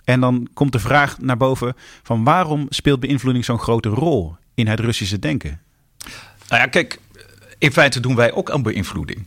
En 0.03 0.19
dan 0.19 0.47
komt 0.53 0.71
de 0.71 0.79
vraag 0.79 1.19
naar 1.19 1.37
boven 1.37 1.73
van 2.03 2.23
waarom 2.23 2.65
speelt 2.69 2.99
beïnvloeding 2.99 3.45
zo'n 3.45 3.59
grote 3.59 3.89
rol 3.89 4.35
in 4.53 4.67
het 4.67 4.79
Russische 4.79 5.19
denken? 5.19 5.61
Nou 6.47 6.61
ja, 6.61 6.65
kijk, 6.67 6.99
in 7.57 7.71
feite 7.71 7.99
doen 7.99 8.15
wij 8.15 8.31
ook 8.31 8.51
aan 8.51 8.61
beïnvloeding. 8.61 9.25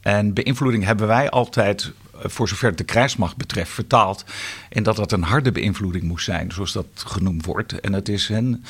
En 0.00 0.34
beïnvloeding 0.34 0.84
hebben 0.84 1.06
wij 1.06 1.30
altijd, 1.30 1.92
eh, 2.12 2.30
voor 2.30 2.48
zover 2.48 2.68
het 2.68 2.78
de 2.78 2.84
krijgsmacht 2.84 3.36
betreft, 3.36 3.70
vertaald. 3.70 4.24
in 4.68 4.82
dat 4.82 4.96
dat 4.96 5.12
een 5.12 5.22
harde 5.22 5.52
beïnvloeding 5.52 6.04
moest 6.04 6.24
zijn, 6.24 6.52
zoals 6.52 6.72
dat 6.72 6.86
genoemd 6.94 7.44
wordt. 7.44 7.80
En 7.80 7.92
dat 7.92 8.08
is 8.08 8.28
hen 8.28 8.64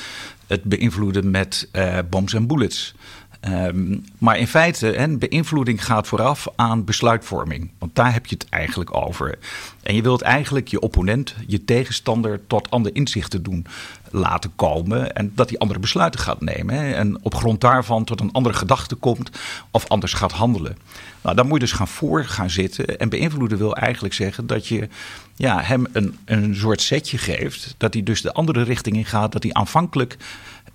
het 0.47 0.63
beïnvloeden 0.63 1.31
met 1.31 1.69
uh, 1.73 1.97
bombs 2.09 2.33
en 2.33 2.47
bullets. 2.47 2.95
Ehm, 3.41 3.97
maar 4.17 4.37
in 4.37 4.47
feite, 4.47 4.91
en 4.91 5.19
beïnvloeding 5.19 5.85
gaat 5.85 6.07
vooraf 6.07 6.47
aan 6.55 6.85
besluitvorming. 6.85 7.69
Want 7.77 7.95
daar 7.95 8.13
heb 8.13 8.25
je 8.25 8.35
het 8.35 8.49
eigenlijk 8.49 8.95
over. 8.95 9.37
En 9.83 9.95
je 9.95 10.01
wilt 10.01 10.21
eigenlijk 10.21 10.67
je 10.67 10.79
opponent, 10.79 11.35
je 11.47 11.65
tegenstander, 11.65 12.39
tot 12.47 12.71
andere 12.71 12.95
inzichten 12.95 13.43
doen 13.43 13.65
laten 14.11 14.51
komen. 14.55 15.15
En 15.15 15.31
dat 15.35 15.49
hij 15.49 15.57
andere 15.57 15.79
besluiten 15.79 16.19
gaat 16.19 16.41
nemen. 16.41 16.75
Hè, 16.75 16.91
en 16.91 17.23
op 17.23 17.35
grond 17.35 17.61
daarvan 17.61 18.03
tot 18.03 18.19
een 18.19 18.31
andere 18.31 18.55
gedachte 18.55 18.95
komt 18.95 19.29
of 19.71 19.87
anders 19.87 20.13
gaat 20.13 20.31
handelen. 20.31 20.77
Nou, 21.21 21.35
dan 21.35 21.45
moet 21.45 21.59
je 21.59 21.65
dus 21.65 21.71
gaan 21.71 21.87
voor 21.87 22.25
gaan 22.25 22.49
zitten. 22.49 22.99
En 22.99 23.09
beïnvloeden 23.09 23.57
wil 23.57 23.75
eigenlijk 23.75 24.13
zeggen 24.13 24.47
dat 24.47 24.67
je 24.67 24.87
ja, 25.35 25.61
hem 25.61 25.87
een, 25.91 26.17
een 26.25 26.55
soort 26.55 26.81
setje 26.81 27.17
geeft. 27.17 27.75
Dat 27.77 27.93
hij 27.93 28.03
dus 28.03 28.21
de 28.21 28.33
andere 28.33 28.63
richting 28.63 28.95
in 28.95 29.05
gaat. 29.05 29.31
Dat 29.31 29.43
hij 29.43 29.53
aanvankelijk 29.53 30.17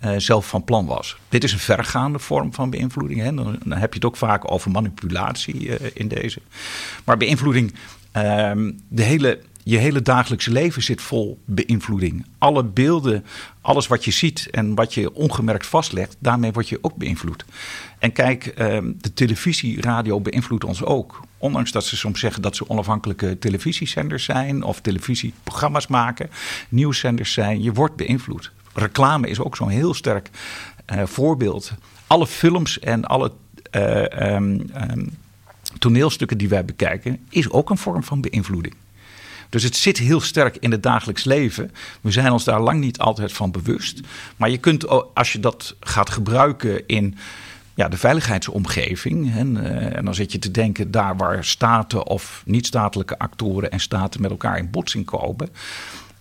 uh, 0.04 0.10
zelf 0.16 0.48
van 0.48 0.64
plan 0.64 0.86
was. 0.86 1.16
Dit 1.28 1.44
is 1.44 1.52
een 1.52 1.58
vergaande 1.58 2.18
vorm 2.18 2.54
van 2.54 2.70
beïnvloeding. 2.70 3.20
Hè? 3.20 3.34
Dan, 3.34 3.58
heb 3.68 3.92
je 3.92 3.98
het 3.98 4.04
ook 4.04 4.16
vaak 4.16 4.52
over 4.52 4.70
manipulatie 4.70 5.66
uh, 5.66 5.74
in 5.94 6.08
deze. 6.08 6.40
Maar 7.04 7.16
beïnvloeding, 7.16 7.74
uh, 8.16 8.52
de 8.88 9.02
hele, 9.02 9.40
je 9.62 9.76
hele 9.76 10.02
dagelijkse 10.02 10.50
leven 10.50 10.82
zit 10.82 11.02
vol 11.02 11.40
beïnvloeding. 11.44 12.26
Alle 12.38 12.64
beelden, 12.64 13.24
alles 13.60 13.86
wat 13.86 14.04
je 14.04 14.10
ziet 14.10 14.48
en 14.50 14.74
wat 14.74 14.94
je 14.94 15.14
ongemerkt 15.14 15.66
vastlegt, 15.66 16.16
daarmee 16.18 16.52
word 16.52 16.68
je 16.68 16.78
ook 16.80 16.96
beïnvloed. 16.96 17.44
En 17.98 18.12
kijk, 18.12 18.46
ehm, 18.46 18.92
de 18.96 19.12
televisie, 19.12 19.80
radio 19.80 20.20
beïnvloedt 20.20 20.64
ons 20.64 20.84
ook. 20.84 21.20
Ondanks 21.38 21.72
dat 21.72 21.84
ze 21.84 21.96
soms 21.96 22.20
zeggen 22.20 22.42
dat 22.42 22.56
ze 22.56 22.68
onafhankelijke 22.68 23.38
televisiezenders 23.38 24.24
zijn 24.24 24.62
of 24.62 24.80
televisieprogramma's 24.80 25.86
maken, 25.86 26.30
nieuwszenders 26.68 27.32
zijn, 27.32 27.62
je 27.62 27.72
wordt 27.72 27.96
beïnvloed 27.96 28.52
reclame 28.78 29.28
is 29.28 29.40
ook 29.40 29.56
zo'n 29.56 29.68
heel 29.68 29.94
sterk 29.94 30.30
uh, 30.92 31.02
voorbeeld. 31.04 31.72
Alle 32.06 32.26
films 32.26 32.78
en 32.78 33.04
alle 33.04 33.32
uh, 33.72 34.34
um, 34.34 34.70
um, 34.90 35.18
toneelstukken 35.78 36.38
die 36.38 36.48
wij 36.48 36.64
bekijken, 36.64 37.18
is 37.28 37.50
ook 37.50 37.70
een 37.70 37.78
vorm 37.78 38.02
van 38.02 38.20
beïnvloeding. 38.20 38.74
Dus 39.48 39.62
het 39.62 39.76
zit 39.76 39.98
heel 39.98 40.20
sterk 40.20 40.56
in 40.56 40.70
het 40.70 40.82
dagelijks 40.82 41.24
leven. 41.24 41.72
We 42.00 42.10
zijn 42.10 42.32
ons 42.32 42.44
daar 42.44 42.60
lang 42.60 42.80
niet 42.80 42.98
altijd 42.98 43.32
van 43.32 43.50
bewust. 43.50 44.00
Maar 44.36 44.50
je 44.50 44.58
kunt, 44.58 45.14
als 45.14 45.32
je 45.32 45.40
dat 45.40 45.74
gaat 45.80 46.10
gebruiken 46.10 46.86
in 46.86 47.16
ja, 47.74 47.88
de 47.88 47.96
veiligheidsomgeving. 47.96 49.34
En, 49.34 49.56
uh, 49.56 49.96
en, 49.96 50.04
dan 50.04 50.14
zit 50.14 50.32
je 50.32 50.38
te 50.38 50.50
denken 50.50 50.90
daar 50.90 51.16
waar 51.16 51.44
staten 51.44 52.06
of 52.06 52.42
niet-statelijke 52.46 53.18
actoren 53.18 53.70
en 53.70 53.80
staten 53.80 54.20
met 54.20 54.30
elkaar 54.30 54.58
in 54.58 54.70
botsing 54.70 55.04
komen. 55.04 55.48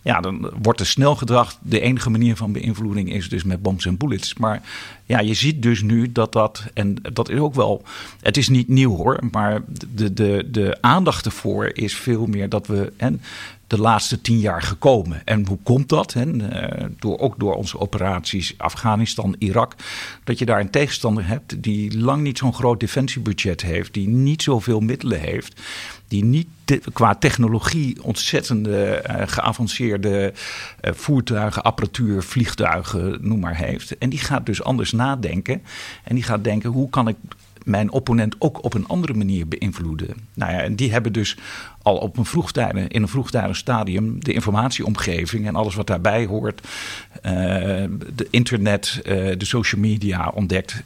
Ja, 0.06 0.20
dan 0.22 0.52
wordt 0.62 0.80
er 0.80 0.86
snel 0.86 1.16
gedacht, 1.16 1.58
de 1.62 1.80
enige 1.80 2.10
manier 2.10 2.36
van 2.36 2.52
beïnvloeding 2.52 3.14
is 3.14 3.30
dus 3.30 3.44
met 3.44 3.62
bombs 3.62 3.86
en 3.86 3.98
bullets. 3.98 4.34
Maar 4.34 4.62
ja, 5.06 5.20
je 5.20 5.34
ziet 5.34 5.62
dus 5.62 5.82
nu 5.82 6.12
dat 6.12 6.32
dat, 6.34 6.64
en 6.74 6.96
dat 7.14 7.30
is 7.30 7.40
ook 7.40 7.54
wel, 7.54 7.84
het 8.22 8.38
is 8.38 8.50
niet 8.50 8.68
nieuw 8.68 8.96
hoor, 8.96 9.20
maar 9.32 9.62
de, 9.94 10.14
de, 10.14 10.48
de 10.52 10.78
aandacht 10.82 11.26
ervoor 11.26 11.70
is 11.74 11.96
veel 11.96 12.26
meer 12.26 12.50
dat 12.50 12.68
we, 12.68 12.94
en 12.98 13.22
de 13.68 13.80
laatste 13.80 14.22
tien 14.22 14.40
jaar 14.40 14.62
gekomen. 14.62 15.22
En 15.26 15.48
hoe 15.48 15.60
komt 15.64 15.90
dat? 15.90 16.14
Hè? 16.14 16.50
Eh, 16.50 16.86
door, 17.00 17.20
ook 17.20 17.40
door 17.40 17.54
onze 17.54 17.80
operaties 17.80 18.54
Afghanistan, 18.58 19.36
Irak. 19.40 19.76
Dat 20.24 20.40
je 20.40 20.46
daar 20.46 20.60
een 20.60 20.70
tegenstander 20.70 21.28
hebt 21.28 21.64
die 21.64 22.00
lang 22.00 22.22
niet 22.22 22.38
zo'n 22.38 22.54
groot 22.54 22.80
defensiebudget 22.80 23.62
heeft. 23.62 23.94
Die 23.94 24.08
niet 24.08 24.44
zoveel 24.44 24.80
middelen 24.80 25.20
heeft. 25.20 25.62
Die 26.08 26.24
niet 26.24 26.48
qua 26.94 27.16
technologie 27.16 28.04
ontzettende 28.04 29.04
uh, 29.10 29.16
geavanceerde 29.26 30.34
uh, 30.34 30.92
voertuigen, 30.94 31.64
apparatuur, 31.64 32.24
vliegtuigen, 32.24 33.18
noem 33.22 33.40
maar 33.40 33.56
heeft. 33.56 33.98
En 33.98 34.10
die 34.10 34.20
gaat 34.20 34.46
dus 34.46 34.64
anders 34.64 34.92
nadenken. 34.92 35.62
En 36.04 36.16
die 36.16 36.24
gaat 36.24 36.44
denken: 36.44 36.70
hoe 36.70 36.90
kan 36.90 37.08
ik 37.08 37.16
mijn 37.66 37.92
opponent 37.92 38.36
ook 38.40 38.64
op 38.64 38.74
een 38.74 38.88
andere 38.88 39.14
manier 39.14 39.48
beïnvloeden. 39.48 40.08
Nou 40.34 40.52
ja, 40.52 40.60
en 40.60 40.76
die 40.76 40.92
hebben 40.92 41.14
dus 41.14 41.38
al 41.82 41.98
op 41.98 42.18
een 42.18 42.26
vroegtijdig, 42.26 42.88
in 42.88 43.02
een 43.02 43.08
vroegtijdig 43.08 43.56
stadium 43.56 44.24
de 44.24 44.34
informatieomgeving 44.34 45.48
en 45.48 45.56
alles 45.56 45.76
wat 45.76 45.88
daarbij 45.88 46.26
hoort, 46.26 46.62
uh, 46.62 47.32
de 48.16 48.28
internet, 48.30 49.00
de 49.04 49.46
social 49.46 49.82
media 49.82 50.32
ontdekt. 50.36 50.84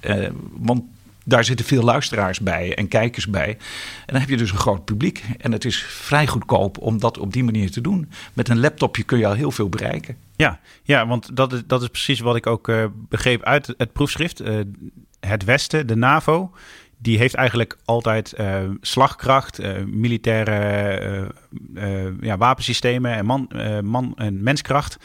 Want 0.57 0.83
daar 1.29 1.43
zitten 1.43 1.65
veel 1.65 1.83
luisteraars 1.83 2.39
bij 2.39 2.75
en 2.75 2.87
kijkers 2.87 3.27
bij. 3.27 3.49
En 3.49 4.13
dan 4.13 4.19
heb 4.19 4.29
je 4.29 4.37
dus 4.37 4.51
een 4.51 4.57
groot 4.57 4.85
publiek. 4.85 5.23
En 5.37 5.51
het 5.51 5.65
is 5.65 5.83
vrij 5.83 6.27
goedkoop 6.27 6.77
om 6.77 6.99
dat 6.99 7.17
op 7.17 7.33
die 7.33 7.43
manier 7.43 7.71
te 7.71 7.81
doen. 7.81 8.09
Met 8.33 8.49
een 8.49 8.59
laptopje 8.59 9.03
kun 9.03 9.17
je 9.17 9.27
al 9.27 9.33
heel 9.33 9.51
veel 9.51 9.69
bereiken. 9.69 10.17
Ja, 10.35 10.59
ja 10.83 11.07
want 11.07 11.35
dat 11.35 11.53
is, 11.53 11.61
dat 11.67 11.81
is 11.81 11.87
precies 11.87 12.19
wat 12.19 12.35
ik 12.35 12.47
ook 12.47 12.67
uh, 12.67 12.85
begreep 12.93 13.43
uit 13.43 13.73
het 13.77 13.93
proefschrift. 13.93 14.41
Uh, 14.41 14.59
het 15.19 15.43
Westen, 15.43 15.87
de 15.87 15.95
NAVO, 15.95 16.51
die 16.97 17.17
heeft 17.17 17.33
eigenlijk 17.33 17.77
altijd 17.85 18.33
uh, 18.39 18.59
slagkracht, 18.81 19.59
militaire 19.85 21.33
ja, 22.21 22.37
wapensystemen 22.37 23.11
en 23.11 23.25
man, 23.25 23.51
man- 23.83 24.13
en 24.15 24.43
menskracht 24.43 24.97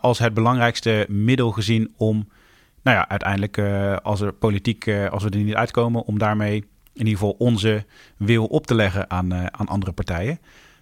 als 0.00 0.18
het 0.18 0.34
belangrijkste 0.34 1.06
middel 1.08 1.50
gezien 1.50 1.92
om 1.96 2.28
nou 2.82 2.96
ja, 2.96 3.08
uiteindelijk 3.08 3.56
uh, 3.56 3.96
als 3.96 4.20
er 4.20 4.32
politiek, 4.32 4.86
uh, 4.86 5.08
als 5.08 5.22
we 5.22 5.30
er 5.30 5.36
niet 5.36 5.54
uitkomen, 5.54 6.04
om 6.04 6.18
daarmee 6.18 6.56
in 6.92 7.06
ieder 7.06 7.12
geval 7.12 7.34
onze 7.38 7.84
wil 8.16 8.44
op 8.46 8.66
te 8.66 8.74
leggen 8.74 9.10
aan, 9.10 9.32
uh, 9.32 9.46
aan 9.46 9.66
andere 9.66 9.92
partijen. 9.92 10.38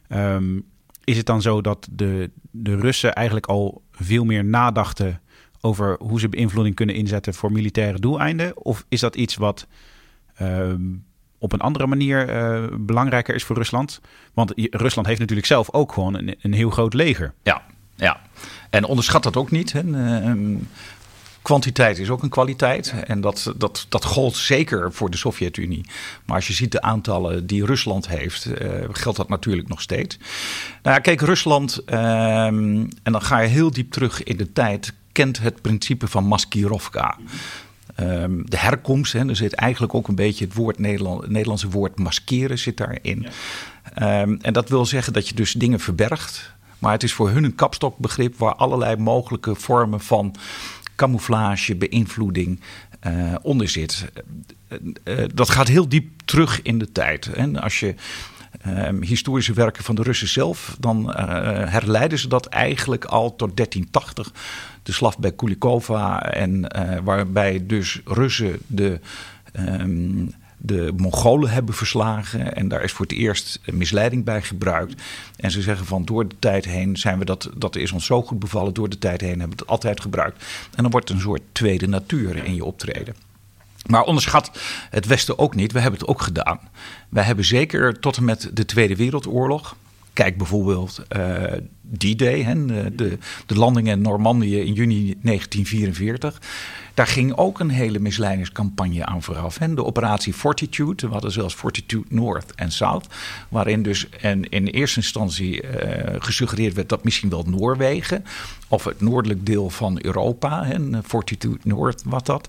Um, 0.08 0.64
is 1.04 1.16
het 1.16 1.26
dan 1.26 1.42
zo 1.42 1.60
dat 1.60 1.88
de, 1.90 2.30
de 2.50 2.76
Russen 2.76 3.14
eigenlijk 3.14 3.46
al 3.46 3.82
veel 3.92 4.24
meer 4.24 4.44
nadachten 4.44 5.20
over 5.60 5.96
hoe 6.00 6.20
ze 6.20 6.28
beïnvloeding 6.28 6.74
kunnen 6.74 6.94
inzetten 6.94 7.34
voor 7.34 7.52
militaire 7.52 7.98
doeleinden? 7.98 8.56
Of 8.56 8.84
is 8.88 9.00
dat 9.00 9.16
iets 9.16 9.36
wat 9.36 9.66
um, 10.42 11.04
op 11.38 11.52
een 11.52 11.60
andere 11.60 11.86
manier 11.86 12.26
belangrijker 12.80 13.34
is 13.34 13.44
voor 13.44 13.56
Rusland? 13.56 14.00
Want 14.34 14.52
Rusland 14.56 15.06
heeft 15.06 15.20
natuurlijk 15.20 15.46
zelf 15.46 15.72
ook 15.72 15.92
gewoon 15.92 16.14
een, 16.14 16.34
een 16.40 16.52
heel 16.52 16.70
groot 16.70 16.94
leger. 16.94 17.34
Ja, 17.42 17.62
ja. 17.94 18.20
En 18.70 18.84
onderschat 18.84 19.22
dat 19.22 19.36
ook 19.36 19.50
niet. 19.50 19.72
Hè? 19.72 19.82
Kwantiteit 21.42 21.98
is 21.98 22.10
ook 22.10 22.22
een 22.22 22.28
kwaliteit. 22.28 22.94
En 23.06 23.20
dat, 23.20 23.52
dat, 23.56 23.86
dat 23.88 24.04
gold 24.04 24.36
zeker 24.36 24.92
voor 24.92 25.10
de 25.10 25.16
Sovjet-Unie. 25.16 25.84
Maar 26.24 26.36
als 26.36 26.46
je 26.46 26.52
ziet 26.52 26.72
de 26.72 26.82
aantallen 26.82 27.46
die 27.46 27.64
Rusland 27.64 28.08
heeft, 28.08 28.46
uh, 28.46 28.70
geldt 28.92 29.18
dat 29.18 29.28
natuurlijk 29.28 29.68
nog 29.68 29.80
steeds. 29.80 30.18
Nou 30.82 30.96
ja, 30.96 30.98
kijk, 30.98 31.20
Rusland, 31.20 31.80
uh, 31.86 32.46
en 32.46 32.90
dan 33.02 33.22
ga 33.22 33.38
je 33.38 33.48
heel 33.48 33.70
diep 33.70 33.92
terug 33.92 34.22
in 34.22 34.36
de 34.36 34.52
tijd, 34.52 34.92
kent 35.12 35.38
het 35.38 35.62
principe 35.62 36.08
van 36.08 36.24
Maskirovka. 36.24 37.16
Um, 38.00 38.50
de 38.50 38.58
herkomst, 38.58 39.12
hè, 39.12 39.28
er 39.28 39.36
zit 39.36 39.54
eigenlijk 39.54 39.94
ook 39.94 40.08
een 40.08 40.14
beetje 40.14 40.44
het 40.44 40.54
woord 40.54 40.78
Nederland, 40.78 41.20
het 41.20 41.30
Nederlandse 41.30 41.68
woord 41.68 41.98
maskeren 41.98 42.58
zit 42.58 42.76
daarin. 42.76 43.26
Ja. 43.94 44.22
Um, 44.22 44.38
en 44.42 44.52
dat 44.52 44.68
wil 44.68 44.86
zeggen 44.86 45.12
dat 45.12 45.28
je 45.28 45.34
dus 45.34 45.52
dingen 45.52 45.80
verbergt. 45.80 46.52
Maar 46.78 46.92
het 46.92 47.02
is 47.02 47.12
voor 47.12 47.30
hun 47.30 47.44
een 47.44 47.54
kapstokbegrip 47.54 48.38
waar 48.38 48.54
allerlei 48.54 48.96
mogelijke 48.96 49.54
vormen 49.54 50.00
van 50.00 50.34
camouflage, 51.00 51.76
beïnvloeding 51.76 52.60
uh, 53.06 53.34
onder 53.42 53.68
zit. 53.68 54.04
Uh, 54.68 54.78
uh, 55.04 55.24
dat 55.34 55.50
gaat 55.50 55.68
heel 55.68 55.88
diep 55.88 56.08
terug 56.24 56.62
in 56.62 56.78
de 56.78 56.92
tijd. 56.92 57.26
En 57.26 57.60
als 57.60 57.80
je 57.80 57.94
ehm, 58.60 59.02
historische 59.02 59.52
werken 59.52 59.84
van 59.84 59.94
de 59.94 60.02
Russen 60.02 60.28
zelf, 60.28 60.76
dan 60.80 61.16
herleiden 61.68 62.18
ze 62.18 62.28
dat 62.28 62.46
eigenlijk 62.46 63.04
al 63.04 63.36
tot 63.36 63.56
1380. 63.56 64.32
De 64.82 64.92
slag 64.92 65.18
bij 65.18 65.32
Kulikova 65.32 66.22
en 66.22 66.66
waarbij 67.04 67.66
dus 67.66 68.00
Russen 68.04 68.58
de 68.66 69.00
um, 69.52 70.34
de 70.62 70.92
Mongolen 70.96 71.50
hebben 71.50 71.74
verslagen. 71.74 72.54
En 72.54 72.68
daar 72.68 72.82
is 72.82 72.92
voor 72.92 73.06
het 73.06 73.14
eerst 73.14 73.60
misleiding 73.64 74.24
bij 74.24 74.42
gebruikt. 74.42 75.02
En 75.36 75.50
ze 75.50 75.62
zeggen 75.62 75.86
van 75.86 76.04
door 76.04 76.28
de 76.28 76.36
tijd 76.38 76.64
heen 76.64 76.96
zijn 76.96 77.18
we 77.18 77.24
dat, 77.24 77.50
dat 77.56 77.76
is 77.76 77.92
ons 77.92 78.06
zo 78.06 78.22
goed 78.22 78.38
bevallen. 78.38 78.74
Door 78.74 78.88
de 78.88 78.98
tijd 78.98 79.20
heen 79.20 79.38
hebben 79.38 79.56
we 79.56 79.62
het 79.62 79.70
altijd 79.70 80.00
gebruikt. 80.00 80.44
En 80.74 80.82
dan 80.82 80.90
wordt 80.90 81.10
een 81.10 81.20
soort 81.20 81.42
tweede 81.52 81.88
natuur 81.88 82.44
in 82.44 82.54
je 82.54 82.64
optreden. 82.64 83.14
Maar 83.86 84.02
onderschat 84.02 84.50
het 84.90 85.06
Westen 85.06 85.38
ook 85.38 85.54
niet. 85.54 85.72
We 85.72 85.80
hebben 85.80 86.00
het 86.00 86.08
ook 86.08 86.22
gedaan. 86.22 86.60
Wij 87.08 87.24
hebben 87.24 87.44
zeker 87.44 88.00
tot 88.00 88.16
en 88.16 88.24
met 88.24 88.50
de 88.52 88.64
Tweede 88.64 88.96
Wereldoorlog. 88.96 89.76
Kijk 90.12 90.36
bijvoorbeeld 90.36 91.02
uh, 91.16 91.42
D-Day, 91.98 92.44
de, 92.92 93.18
de 93.46 93.54
landing 93.54 93.88
in 93.88 94.00
Normandië 94.00 94.58
in 94.58 94.72
juni 94.72 95.16
1944. 95.22 96.40
Daar 96.94 97.06
ging 97.06 97.36
ook 97.36 97.60
een 97.60 97.70
hele 97.70 97.98
misleidingscampagne 97.98 99.04
aan 99.04 99.22
vooraf. 99.22 99.58
Hè? 99.58 99.74
De 99.74 99.84
operatie 99.84 100.32
Fortitude, 100.32 101.06
we 101.06 101.12
hadden 101.12 101.32
zelfs 101.32 101.54
Fortitude 101.54 102.06
North 102.08 102.54
en 102.54 102.72
South. 102.72 103.06
Waarin 103.48 103.82
dus 103.82 104.08
en 104.08 104.48
in 104.48 104.66
eerste 104.66 105.00
instantie 105.00 105.62
uh, 105.62 105.70
gesuggereerd 106.18 106.74
werd 106.74 106.88
dat 106.88 107.04
misschien 107.04 107.30
wel 107.30 107.44
Noorwegen 107.46 108.24
of 108.68 108.84
het 108.84 109.00
noordelijk 109.00 109.46
deel 109.46 109.70
van 109.70 109.98
Europa. 110.02 110.64
En 110.64 111.02
Fortitude 111.06 111.58
Noord 111.62 112.02
wat 112.04 112.26
dat. 112.26 112.48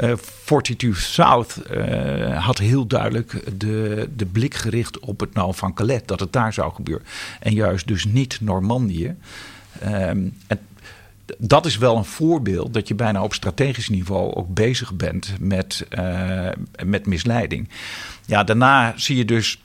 Uh, 0.00 0.12
Fortitude 0.44 0.96
South 0.96 1.56
uh, 1.70 2.44
had 2.44 2.58
heel 2.58 2.86
duidelijk 2.86 3.58
de, 3.58 4.08
de 4.16 4.26
blik 4.26 4.54
gericht 4.54 4.98
op 4.98 5.20
het 5.20 5.34
nou 5.34 5.54
van 5.54 5.74
Calais. 5.74 6.00
Dat 6.06 6.20
het 6.20 6.32
daar 6.32 6.52
zou 6.52 6.72
gebeuren. 6.74 7.06
En 7.40 7.54
juist 7.54 7.88
dus 7.88 8.04
niet 8.04 8.38
Normandië. 8.40 8.70
En 9.80 10.60
dat 11.38 11.66
is 11.66 11.78
wel 11.78 11.96
een 11.96 12.04
voorbeeld 12.04 12.74
dat 12.74 12.88
je 12.88 12.94
bijna 12.94 13.22
op 13.22 13.34
strategisch 13.34 13.88
niveau 13.88 14.34
ook 14.34 14.54
bezig 14.54 14.94
bent 14.94 15.32
met, 15.40 15.86
uh, 15.98 16.48
met 16.84 17.06
misleiding. 17.06 17.68
Ja, 18.26 18.44
daarna 18.44 18.92
zie 18.96 19.16
je 19.16 19.24
dus 19.24 19.62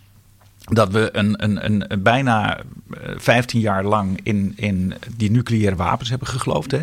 dat 0.58 0.92
we 0.92 1.10
een, 1.12 1.44
een, 1.44 1.66
een, 1.66 2.04
bijna 2.04 2.60
15 3.18 3.60
jaar 3.60 3.84
lang 3.84 4.20
in, 4.24 4.54
in 4.56 4.94
die 5.16 5.32
nucleaire 5.32 5.76
wapens 5.76 6.10
hebben 6.10 6.28
geloofd. 6.28 6.72
Hè? 6.72 6.82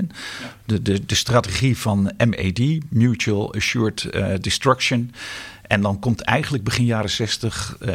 De, 0.64 0.82
de, 0.82 1.06
de 1.06 1.14
strategie 1.14 1.78
van 1.78 2.12
MAD, 2.18 2.60
Mutual 2.88 3.54
Assured 3.54 4.08
uh, 4.14 4.26
Destruction. 4.40 5.12
En 5.62 5.80
dan 5.80 5.98
komt 5.98 6.20
eigenlijk 6.20 6.64
begin 6.64 6.84
jaren 6.84 7.10
60. 7.10 7.76
Uh, 7.80 7.94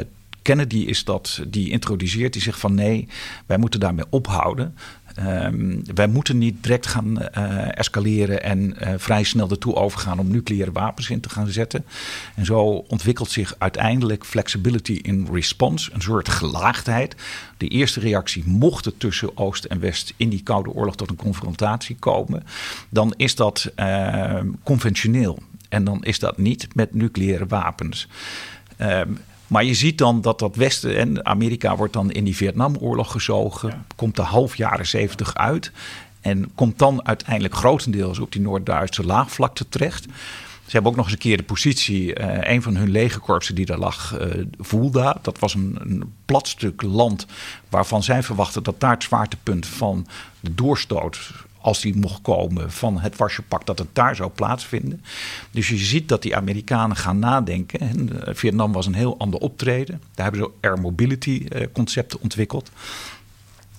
Kennedy 0.50 0.78
is 0.78 1.04
dat, 1.04 1.42
die 1.48 1.70
introduceert, 1.70 2.34
die 2.34 2.42
zegt 2.42 2.60
van 2.60 2.74
nee, 2.74 3.08
wij 3.46 3.58
moeten 3.58 3.80
daarmee 3.80 4.06
ophouden. 4.10 4.76
Um, 5.20 5.82
wij 5.96 6.08
moeten 6.08 6.38
niet 6.38 6.64
direct 6.64 6.88
gaan 6.88 7.20
uh, 7.38 7.78
escaleren 7.78 8.44
en 8.44 8.60
uh, 8.60 8.94
vrij 8.98 9.24
snel 9.24 9.50
ertoe 9.50 9.76
overgaan 9.76 10.20
om 10.20 10.32
nucleaire 10.32 10.72
wapens 10.72 11.10
in 11.10 11.20
te 11.20 11.30
gaan 11.30 11.48
zetten. 11.48 11.86
En 12.36 12.46
zo 12.46 12.62
ontwikkelt 12.88 13.32
zich 13.32 13.56
uiteindelijk 13.58 14.26
flexibility 14.26 14.94
in 14.94 15.28
response, 15.32 15.92
een 15.94 16.02
soort 16.02 16.30
gelaagdheid. 16.30 17.16
De 17.58 17.68
eerste 17.68 18.00
reactie, 18.00 18.44
mocht 18.46 18.86
het 18.86 19.00
tussen 19.00 19.38
Oost 19.38 19.64
en 19.66 19.80
West 19.80 20.14
in 20.18 20.30
die 20.30 20.44
Koude 20.44 20.70
Oorlog 20.70 20.96
tot 20.96 21.10
een 21.10 21.16
confrontatie 21.16 21.96
komen, 21.96 22.44
dan 22.90 23.14
is 23.18 23.36
dat 23.36 23.72
uh, 23.76 24.40
conventioneel. 24.64 25.40
En 25.70 25.84
dan 25.84 26.04
is 26.04 26.20
dat 26.20 26.38
niet 26.38 26.68
met 26.76 26.94
nucleaire 26.94 27.46
wapens. 27.46 28.08
Um, 28.82 29.18
maar 29.50 29.64
je 29.64 29.74
ziet 29.74 29.98
dan 29.98 30.22
dat 30.22 30.40
dat 30.40 30.56
Westen 30.56 30.98
en 30.98 31.26
Amerika 31.26 31.76
wordt 31.76 31.94
dan 31.94 32.12
in 32.12 32.24
die 32.24 32.36
Vietnamoorlog 32.36 33.12
gezogen. 33.12 33.86
Komt 33.96 34.16
de 34.16 34.22
half 34.22 34.56
jaren 34.56 34.88
zeventig 34.88 35.36
uit. 35.36 35.72
En 36.22 36.52
komt 36.56 36.80
dan 36.80 37.08
uiteindelijk 37.08 37.56
grotendeels 37.56 38.20
op 38.20 38.32
die 38.32 38.42
Noord-Duitse 38.42 39.06
laagvlakte 39.06 39.70
terecht. 39.70 40.04
Ze 40.66 40.76
hebben 40.76 40.92
ook 40.92 40.98
nog 40.98 41.06
eens 41.06 41.14
een 41.14 41.22
keer 41.22 41.38
de 41.38 41.44
positie, 41.44 42.20
uh, 42.20 42.38
een 42.42 42.62
van 42.62 42.76
hun 42.76 42.90
legerkorpsen 42.90 43.56
die 43.56 43.66
daar 43.66 43.78
lag, 43.78 44.20
uh, 44.20 44.46
Voelda. 44.60 45.18
Dat 45.22 45.40
was 45.40 45.54
een, 45.54 45.78
een 45.82 46.14
plat 46.26 46.48
stuk 46.48 46.82
land 46.82 47.26
waarvan 47.70 48.04
zij 48.04 48.24
verwachten 48.24 48.64
dat 48.64 48.80
daar 48.80 48.94
het 48.94 49.04
zwaartepunt 49.04 49.66
van 49.66 50.08
de 50.40 50.56
doorstoot 50.56 51.32
als 51.62 51.82
die 51.82 51.96
mocht 51.96 52.22
komen 52.22 52.72
van 52.72 53.00
het 53.00 53.18
Warschau-pact, 53.18 53.66
dat 53.66 53.80
het 53.80 53.88
daar 53.94 54.16
zou 54.16 54.30
plaatsvinden. 54.30 55.04
Dus 55.52 55.68
je 55.68 55.78
ziet 55.78 56.10
dat 56.10 56.22
die 56.22 56.36
Amerikanen 56.36 56.98
gaan 56.98 57.20
nadenken. 57.20 57.80
En 57.80 58.26
eh, 58.26 58.34
Vietnam 58.36 58.72
was 58.72 58.86
een 58.86 58.94
heel 58.94 59.18
ander 59.18 59.40
optreden. 59.40 60.02
Daar 60.16 60.32
hebben 60.32 60.42
ze 60.44 60.68
air 60.68 60.80
mobility 60.80 61.46
eh, 61.50 61.68
concepten 61.74 62.22
ontwikkeld. 62.22 62.72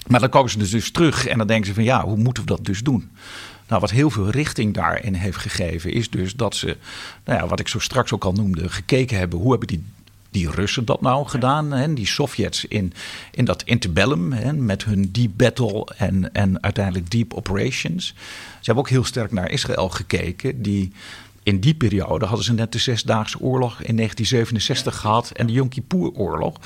Maar 0.07 0.21
dan 0.21 0.29
komen 0.29 0.51
ze 0.51 0.59
dus, 0.59 0.71
dus 0.71 0.91
terug 0.91 1.27
en 1.27 1.39
dan 1.39 1.47
denken 1.47 1.67
ze 1.67 1.75
van 1.75 1.85
ja, 1.85 2.05
hoe 2.05 2.17
moeten 2.17 2.43
we 2.43 2.49
dat 2.49 2.65
dus 2.65 2.81
doen? 2.81 3.11
Nou, 3.69 3.81
wat 3.81 3.91
heel 3.91 4.11
veel 4.11 4.31
richting 4.31 4.75
daarin 4.75 5.15
heeft 5.15 5.37
gegeven, 5.37 5.93
is 5.93 6.11
dus 6.11 6.35
dat 6.35 6.57
ze, 6.57 6.77
nou 7.25 7.39
ja, 7.39 7.47
wat 7.47 7.61
ik 7.61 7.69
zo 7.69 7.79
straks 7.79 8.13
ook 8.13 8.25
al 8.25 8.33
noemde, 8.33 8.69
gekeken 8.69 9.19
hebben 9.19 9.39
hoe 9.39 9.51
hebben 9.51 9.69
die 9.69 9.85
die 10.31 10.51
Russen 10.51 10.85
dat 10.85 11.01
nou 11.01 11.29
gedaan? 11.29 11.73
Hè? 11.73 11.95
Die 11.95 12.07
Sovjets 12.07 12.65
in, 12.65 12.93
in 13.31 13.45
dat 13.45 13.63
interbellum 13.63 14.33
hè? 14.33 14.53
met 14.53 14.85
hun 14.85 15.09
deep 15.13 15.31
battle 15.37 15.89
en, 15.97 16.33
en 16.33 16.63
uiteindelijk 16.63 17.11
deep 17.11 17.35
operations. 17.35 18.07
Ze 18.07 18.15
hebben 18.63 18.85
ook 18.85 18.91
heel 18.91 19.05
sterk 19.05 19.33
naar 19.33 19.51
Israël 19.51 19.89
gekeken, 19.89 20.63
die 20.63 20.93
in 21.43 21.61
die 21.61 21.75
periode 21.75 22.27
hadden 22.27 22.45
ze 22.45 22.53
net 22.53 22.73
de 22.73 22.79
Zesdaagse 22.79 23.41
Oorlog 23.41 23.83
in 23.83 23.97
1967 23.97 24.97
gehad 24.97 25.31
en 25.31 25.47
de 25.47 25.53
Yom 25.53 25.69
Kippur-oorlog. 25.69 26.57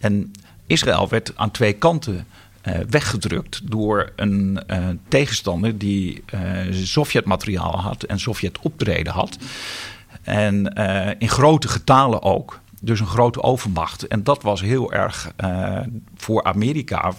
En 0.00 0.32
Israël 0.66 1.08
werd 1.08 1.32
aan 1.36 1.50
twee 1.50 1.72
kanten 1.72 2.26
uh, 2.64 2.74
weggedrukt 2.90 3.60
door 3.64 4.12
een 4.16 4.60
uh, 4.66 4.88
tegenstander 5.08 5.78
die 5.78 6.24
uh, 6.34 6.40
Sovjet-materiaal 6.72 7.80
had 7.80 8.02
en 8.02 8.20
Sovjet-optreden 8.20 9.12
had. 9.12 9.38
En 10.22 10.74
in 11.18 11.28
grote 11.28 11.68
getalen 11.68 12.22
ook. 12.22 12.60
Dus 12.80 13.00
een 13.00 13.06
grote 13.06 13.42
overmacht. 13.42 14.06
En 14.06 14.24
dat 14.24 14.42
was 14.42 14.60
heel 14.60 14.92
erg 14.92 15.32
uh, 15.44 15.80
voor 16.16 16.44
Amerika. 16.44 17.12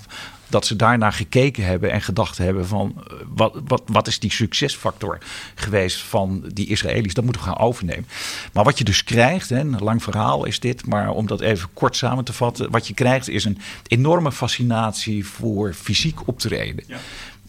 Dat 0.47 0.65
ze 0.65 0.76
daarnaar 0.76 1.13
gekeken 1.13 1.65
hebben 1.65 1.91
en 1.91 2.02
gedacht 2.02 2.38
hebben 2.38 2.67
van 2.67 2.93
eh, 2.95 3.13
wat, 3.28 3.62
wat, 3.67 3.82
wat 3.86 4.08
is 4.08 4.19
die 4.19 4.32
succesfactor 4.32 5.17
geweest 5.56 6.02
van 6.02 6.43
die 6.54 6.67
Israëli's? 6.67 7.13
Dat 7.13 7.24
moeten 7.24 7.41
we 7.41 7.47
gaan 7.47 7.60
overnemen. 7.60 8.08
Maar 8.54 8.63
wat 8.63 8.78
je 8.78 8.84
dus 8.84 9.04
krijgt, 9.04 9.50
hè, 9.50 9.60
een 9.60 9.80
lang 9.80 10.04
verhaal 10.04 10.45
is 10.45 10.60
dit, 10.60 10.86
maar 10.86 11.10
om 11.10 11.28
dat 11.28 11.41
even 11.41 11.69
kort 11.74 11.95
samen 11.95 12.24
te 12.24 12.34
vatten. 12.34 12.71
Wat 12.71 12.88
je 12.88 12.93
krijgt 12.93 13.30
is 13.30 13.45
een 13.45 13.60
enorme 13.88 14.32
fascinatie 14.32 15.26
voor 15.26 15.74
fysiek 15.74 16.28
optreden. 16.28 16.84
Ja. 16.88 16.97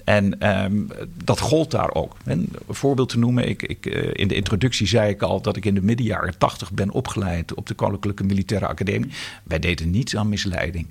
En 0.04 0.48
um, 0.64 0.88
dat 1.24 1.40
gold 1.40 1.70
daar 1.70 1.94
ook. 1.94 2.16
een 2.24 2.48
voorbeeld 2.68 3.08
te 3.08 3.18
noemen, 3.18 3.48
ik, 3.48 3.62
ik, 3.62 3.86
uh, 3.86 4.10
in 4.12 4.28
de 4.28 4.34
introductie 4.34 4.86
zei 4.86 5.10
ik 5.10 5.22
al 5.22 5.40
dat 5.40 5.56
ik 5.56 5.64
in 5.64 5.74
de 5.74 5.82
midden 5.82 6.06
jaren 6.06 6.38
80 6.38 6.72
ben 6.72 6.90
opgeleid 6.90 7.54
op 7.54 7.66
de 7.66 7.74
Koninklijke 7.74 8.24
Militaire 8.24 8.66
Academie. 8.66 9.10
Wij 9.42 9.58
deden 9.58 9.90
niets 9.90 10.16
aan 10.16 10.28
misleiding. 10.28 10.86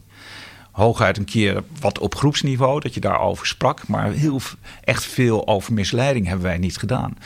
Hooguit 0.72 1.18
een 1.18 1.26
keer 1.26 1.64
wat 1.80 2.00
op 2.00 2.16
groepsniveau, 2.16 2.80
dat 2.80 2.94
je 2.94 3.00
daarover 3.00 3.48
sprak. 3.48 3.88
Maar 3.88 4.12
heel, 4.12 4.40
echt 4.84 5.04
veel 5.04 5.48
over 5.48 5.74
misleiding 5.74 6.26
hebben 6.26 6.46
wij 6.46 6.58
niet 6.58 6.78
gedaan 6.78 7.18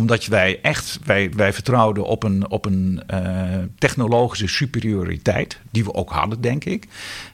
omdat 0.00 0.26
wij 0.26 0.60
echt, 0.62 0.98
wij, 1.04 1.30
wij 1.32 1.52
vertrouwden 1.52 2.04
op 2.04 2.22
een, 2.22 2.50
op 2.50 2.64
een 2.64 3.02
uh, 3.14 3.56
technologische 3.78 4.48
superioriteit, 4.48 5.58
die 5.70 5.84
we 5.84 5.94
ook 5.94 6.10
hadden, 6.10 6.40
denk 6.40 6.64
ik. 6.64 6.86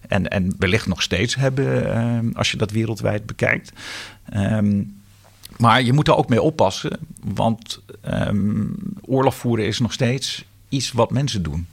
En, 0.09 0.29
en 0.29 0.55
wellicht 0.59 0.87
nog 0.87 1.03
steeds 1.03 1.35
hebben, 1.35 1.87
uh, 1.87 2.37
als 2.37 2.51
je 2.51 2.57
dat 2.57 2.71
wereldwijd 2.71 3.27
bekijkt. 3.27 3.73
Um, 4.35 4.95
maar 5.57 5.83
je 5.83 5.93
moet 5.93 6.09
er 6.09 6.17
ook 6.17 6.29
mee 6.29 6.43
oppassen, 6.43 6.99
want 7.25 7.81
um, 8.29 8.75
oorlog 9.01 9.35
voeren 9.35 9.67
is 9.67 9.79
nog 9.79 9.93
steeds 9.93 10.45
iets 10.69 10.93
wat 10.93 11.11
mensen 11.11 11.43
doen. 11.43 11.67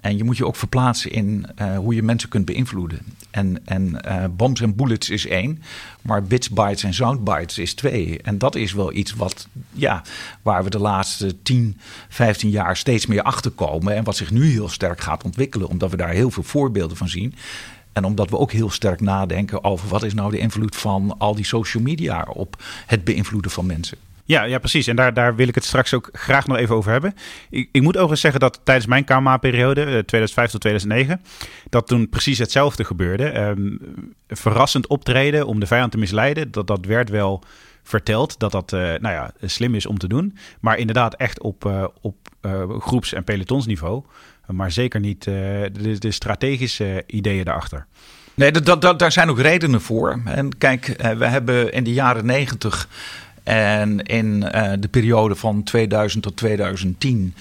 En 0.00 0.16
je 0.16 0.24
moet 0.24 0.36
je 0.36 0.46
ook 0.46 0.56
verplaatsen 0.56 1.10
in 1.10 1.46
uh, 1.60 1.76
hoe 1.76 1.94
je 1.94 2.02
mensen 2.02 2.28
kunt 2.28 2.44
beïnvloeden. 2.44 2.98
En, 3.30 3.66
en 3.66 4.00
uh, 4.08 4.24
bombs 4.30 4.60
en 4.60 4.76
bullets 4.76 5.10
is 5.10 5.26
één, 5.26 5.62
maar 6.02 6.22
bits, 6.22 6.50
bytes 6.50 6.82
en 6.82 6.94
soundbites 6.94 7.58
is 7.58 7.74
twee. 7.74 8.22
En 8.22 8.38
dat 8.38 8.54
is 8.54 8.72
wel 8.72 8.92
iets 8.92 9.14
wat, 9.14 9.48
ja, 9.72 10.02
waar 10.42 10.64
we 10.64 10.70
de 10.70 10.78
laatste 10.78 11.42
10, 11.42 11.76
15 12.08 12.50
jaar 12.50 12.76
steeds 12.76 13.06
meer 13.06 13.22
achter 13.22 13.50
komen. 13.50 13.94
En 13.94 14.04
wat 14.04 14.16
zich 14.16 14.30
nu 14.30 14.50
heel 14.50 14.68
sterk 14.68 15.00
gaat 15.00 15.24
ontwikkelen, 15.24 15.68
omdat 15.68 15.90
we 15.90 15.96
daar 15.96 16.08
heel 16.08 16.30
veel 16.30 16.42
voorbeelden 16.42 16.96
van 16.96 17.08
zien. 17.08 17.34
En 17.92 18.04
omdat 18.04 18.30
we 18.30 18.38
ook 18.38 18.52
heel 18.52 18.70
sterk 18.70 19.00
nadenken 19.00 19.64
over 19.64 19.88
wat 19.88 20.02
is 20.02 20.14
nou 20.14 20.30
de 20.30 20.38
invloed 20.38 20.76
van 20.76 21.14
al 21.18 21.34
die 21.34 21.44
social 21.44 21.82
media 21.82 22.26
op 22.32 22.62
het 22.86 23.04
beïnvloeden 23.04 23.50
van 23.50 23.66
mensen. 23.66 23.98
Ja, 24.28 24.42
ja, 24.42 24.58
precies. 24.58 24.86
En 24.86 24.96
daar, 24.96 25.14
daar 25.14 25.36
wil 25.36 25.48
ik 25.48 25.54
het 25.54 25.64
straks 25.64 25.94
ook 25.94 26.08
graag 26.12 26.46
nog 26.46 26.56
even 26.56 26.74
over 26.74 26.90
hebben. 26.92 27.14
Ik, 27.50 27.68
ik 27.72 27.82
moet 27.82 27.94
overigens 27.94 28.20
zeggen 28.20 28.40
dat 28.40 28.60
tijdens 28.64 28.86
mijn 28.86 29.04
KMA-periode, 29.04 29.82
2005 29.82 30.46
eh, 30.46 30.52
tot 30.52 30.60
2009, 30.60 31.20
dat 31.68 31.86
toen 31.86 32.08
precies 32.08 32.38
hetzelfde 32.38 32.84
gebeurde. 32.84 33.38
Um, 33.38 33.78
verrassend 34.28 34.86
optreden 34.86 35.46
om 35.46 35.60
de 35.60 35.66
vijand 35.66 35.92
te 35.92 35.98
misleiden, 35.98 36.50
dat, 36.50 36.66
dat 36.66 36.84
werd 36.84 37.10
wel 37.10 37.42
verteld 37.82 38.38
dat 38.38 38.52
dat 38.52 38.72
uh, 38.72 38.80
nou 38.80 39.14
ja, 39.14 39.30
slim 39.40 39.74
is 39.74 39.86
om 39.86 39.98
te 39.98 40.08
doen. 40.08 40.36
Maar 40.60 40.78
inderdaad 40.78 41.14
echt 41.14 41.40
op, 41.40 41.64
uh, 41.64 41.84
op 42.00 42.16
groeps- 42.78 43.12
en 43.12 43.24
pelotonsniveau. 43.24 44.02
Maar 44.46 44.72
zeker 44.72 45.00
niet 45.00 45.24
de, 45.24 45.96
de 45.98 46.10
strategische 46.10 47.04
ideeën 47.06 47.44
daarachter. 47.44 47.86
Nee, 48.34 48.52
dat, 48.52 48.82
dat, 48.82 48.98
daar 48.98 49.12
zijn 49.12 49.30
ook 49.30 49.40
redenen 49.40 49.80
voor. 49.80 50.20
En 50.24 50.58
kijk, 50.58 50.86
we 51.18 51.26
hebben 51.26 51.72
in 51.72 51.84
de 51.84 51.92
jaren 51.92 52.26
negentig 52.26 52.88
en 53.48 54.02
in 54.02 54.44
uh, 54.54 54.72
de 54.78 54.88
periode 54.88 55.34
van 55.34 55.62
2000 55.62 56.22
tot 56.22 56.36
2010 56.36 57.34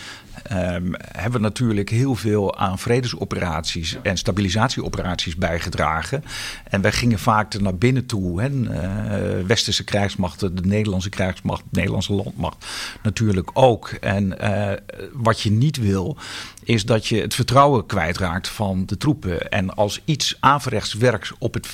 Um, 0.52 0.94
hebben 0.98 1.42
we 1.42 1.48
natuurlijk 1.48 1.90
heel 1.90 2.16
veel 2.16 2.58
aan 2.58 2.80
vredesoperaties 2.80 3.98
en 4.02 4.18
stabilisatieoperaties 4.18 5.36
bijgedragen. 5.36 6.24
En 6.64 6.82
wij 6.82 6.92
gingen 6.92 7.20
vaak 7.20 7.60
naar 7.60 7.76
binnen 7.76 8.06
toe. 8.06 8.42
Hè, 8.42 8.50
uh, 8.50 9.46
Westerse 9.46 9.84
krijgsmachten, 9.84 10.56
de 10.56 10.62
Nederlandse 10.62 11.10
krijgsmacht, 11.10 11.62
de 11.62 11.68
Nederlandse 11.72 12.14
landmacht 12.14 12.66
natuurlijk 13.04 13.50
ook. 13.54 13.88
En 13.90 14.36
uh, 14.42 14.72
wat 15.14 15.42
je 15.42 15.52
niet 15.52 15.78
wil, 15.78 16.18
is 16.64 16.86
dat 16.86 17.08
je 17.08 17.22
het 17.22 17.36
vertrouwen 17.36 17.86
kwijtraakt 17.86 18.48
van 18.48 18.86
de 18.86 18.98
troepen. 18.98 19.50
En 19.50 19.76
als 19.76 20.02
iets 20.06 20.38
averechts 20.40 20.94
werkt 20.94 21.32
op 21.40 21.54
het, 21.54 21.68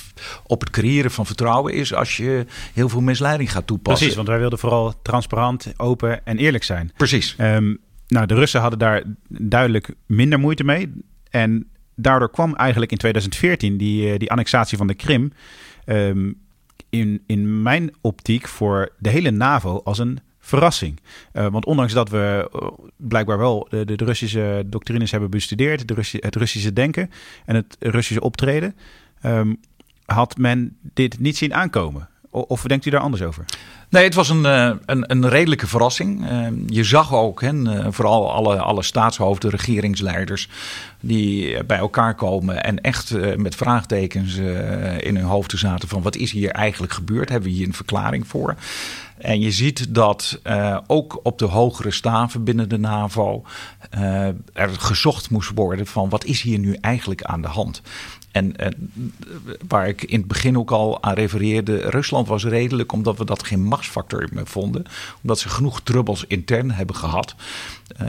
op 0.46 0.60
het 0.60 0.70
creëren 0.70 1.10
van 1.10 1.26
vertrouwen 1.26 1.74
is 1.74 1.94
als 1.94 2.16
je 2.16 2.46
heel 2.72 2.88
veel 2.88 3.00
misleiding 3.00 3.52
gaat 3.52 3.66
toepassen. 3.66 3.98
Precies, 3.98 4.16
want 4.16 4.28
wij 4.28 4.38
wilden 4.38 4.58
vooral 4.58 4.94
transparant, 5.02 5.72
open 5.76 6.26
en 6.26 6.38
eerlijk 6.38 6.64
zijn. 6.64 6.92
Precies. 6.96 7.36
Um, 7.38 7.78
nou, 8.06 8.26
de 8.26 8.34
Russen 8.34 8.60
hadden 8.60 8.78
daar 8.78 9.02
duidelijk 9.28 9.94
minder 10.06 10.38
moeite 10.38 10.64
mee. 10.64 10.92
En 11.30 11.66
daardoor 11.94 12.30
kwam 12.30 12.54
eigenlijk 12.54 12.92
in 12.92 12.98
2014 12.98 13.76
die, 13.76 14.12
eh, 14.12 14.18
die 14.18 14.30
annexatie 14.30 14.78
van 14.78 14.86
de 14.86 14.94
Krim. 14.94 15.32
Um, 15.86 16.42
in, 16.90 17.22
in 17.26 17.62
mijn 17.62 17.94
optiek 18.00 18.48
voor 18.48 18.92
de 18.98 19.10
hele 19.10 19.30
NAVO 19.30 19.80
als 19.84 19.98
een 19.98 20.18
verrassing. 20.38 21.00
Uh, 21.32 21.46
want 21.46 21.64
ondanks 21.64 21.92
dat 21.92 22.08
we 22.08 22.50
uh, 22.54 22.68
blijkbaar 22.96 23.38
wel 23.38 23.66
de, 23.70 23.84
de, 23.84 24.04
Russische 24.04 24.62
doctrines 24.66 25.10
hebben 25.10 25.30
bestudeerd, 25.30 25.88
de 25.88 25.94
Russi 25.94 26.18
het 26.20 26.36
Russische 26.36 26.72
denken 26.72 27.10
en 27.44 27.54
het 27.54 27.76
Russische 27.78 28.20
optreden, 28.20 28.76
um, 29.24 29.60
had 30.04 30.36
men 30.36 30.76
dit 30.82 31.18
niet 31.18 31.36
zien 31.36 31.54
aankomen. 31.54 32.08
Of 32.34 32.62
denkt 32.62 32.86
u 32.86 32.90
daar 32.90 33.00
anders 33.00 33.22
over? 33.22 33.44
Nee, 33.88 34.04
het 34.04 34.14
was 34.14 34.28
een, 34.28 34.44
een, 34.44 35.10
een 35.10 35.28
redelijke 35.28 35.66
verrassing. 35.66 36.26
Je 36.66 36.84
zag 36.84 37.14
ook, 37.14 37.40
hè, 37.40 37.52
vooral 37.92 38.32
alle, 38.32 38.56
alle 38.56 38.82
staatshoofden, 38.82 39.50
regeringsleiders, 39.50 40.48
die 41.00 41.64
bij 41.64 41.78
elkaar 41.78 42.14
komen 42.14 42.64
en 42.64 42.80
echt 42.80 43.36
met 43.36 43.54
vraagtekens 43.54 44.36
in 44.98 45.16
hun 45.16 45.24
hoofden 45.24 45.58
zaten 45.58 45.88
van 45.88 46.02
wat 46.02 46.16
is 46.16 46.32
hier 46.32 46.50
eigenlijk 46.50 46.92
gebeurd? 46.92 47.28
Hebben 47.28 47.48
we 47.48 47.54
hier 47.54 47.66
een 47.66 47.74
verklaring 47.74 48.26
voor? 48.26 48.54
En 49.18 49.40
je 49.40 49.50
ziet 49.50 49.94
dat 49.94 50.40
ook 50.86 51.20
op 51.22 51.38
de 51.38 51.44
hogere 51.44 51.90
staven 51.90 52.44
binnen 52.44 52.68
de 52.68 52.78
NAVO 52.78 53.44
er 54.52 54.70
gezocht 54.78 55.30
moest 55.30 55.50
worden 55.54 55.86
van 55.86 56.08
wat 56.08 56.24
is 56.24 56.42
hier 56.42 56.58
nu 56.58 56.76
eigenlijk 56.80 57.22
aan 57.22 57.42
de 57.42 57.48
hand. 57.48 57.82
En, 58.34 58.54
waar 59.68 59.88
ik 59.88 60.02
in 60.02 60.18
het 60.18 60.28
begin 60.28 60.58
ook 60.58 60.70
al 60.70 61.02
aan 61.02 61.14
refereerde, 61.14 61.76
Rusland 61.76 62.28
was 62.28 62.44
redelijk 62.44 62.92
omdat 62.92 63.18
we 63.18 63.24
dat 63.24 63.46
geen 63.46 63.62
machtsfactor 63.62 64.28
meer 64.32 64.46
vonden. 64.46 64.84
Omdat 65.22 65.38
ze 65.38 65.48
genoeg 65.48 65.80
trubbels 65.80 66.24
intern 66.28 66.70
hebben 66.70 66.96
gehad. 66.96 67.34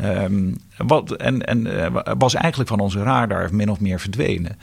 Um, 0.03 0.57
wat, 0.77 1.11
en 1.11 1.45
en 1.45 1.65
uh, 1.65 1.87
was 2.17 2.33
eigenlijk 2.33 2.69
van 2.69 2.79
onze 2.79 3.03
radar 3.03 3.55
min 3.55 3.69
of 3.69 3.79
meer 3.79 3.99
verdwenen. 3.99 4.57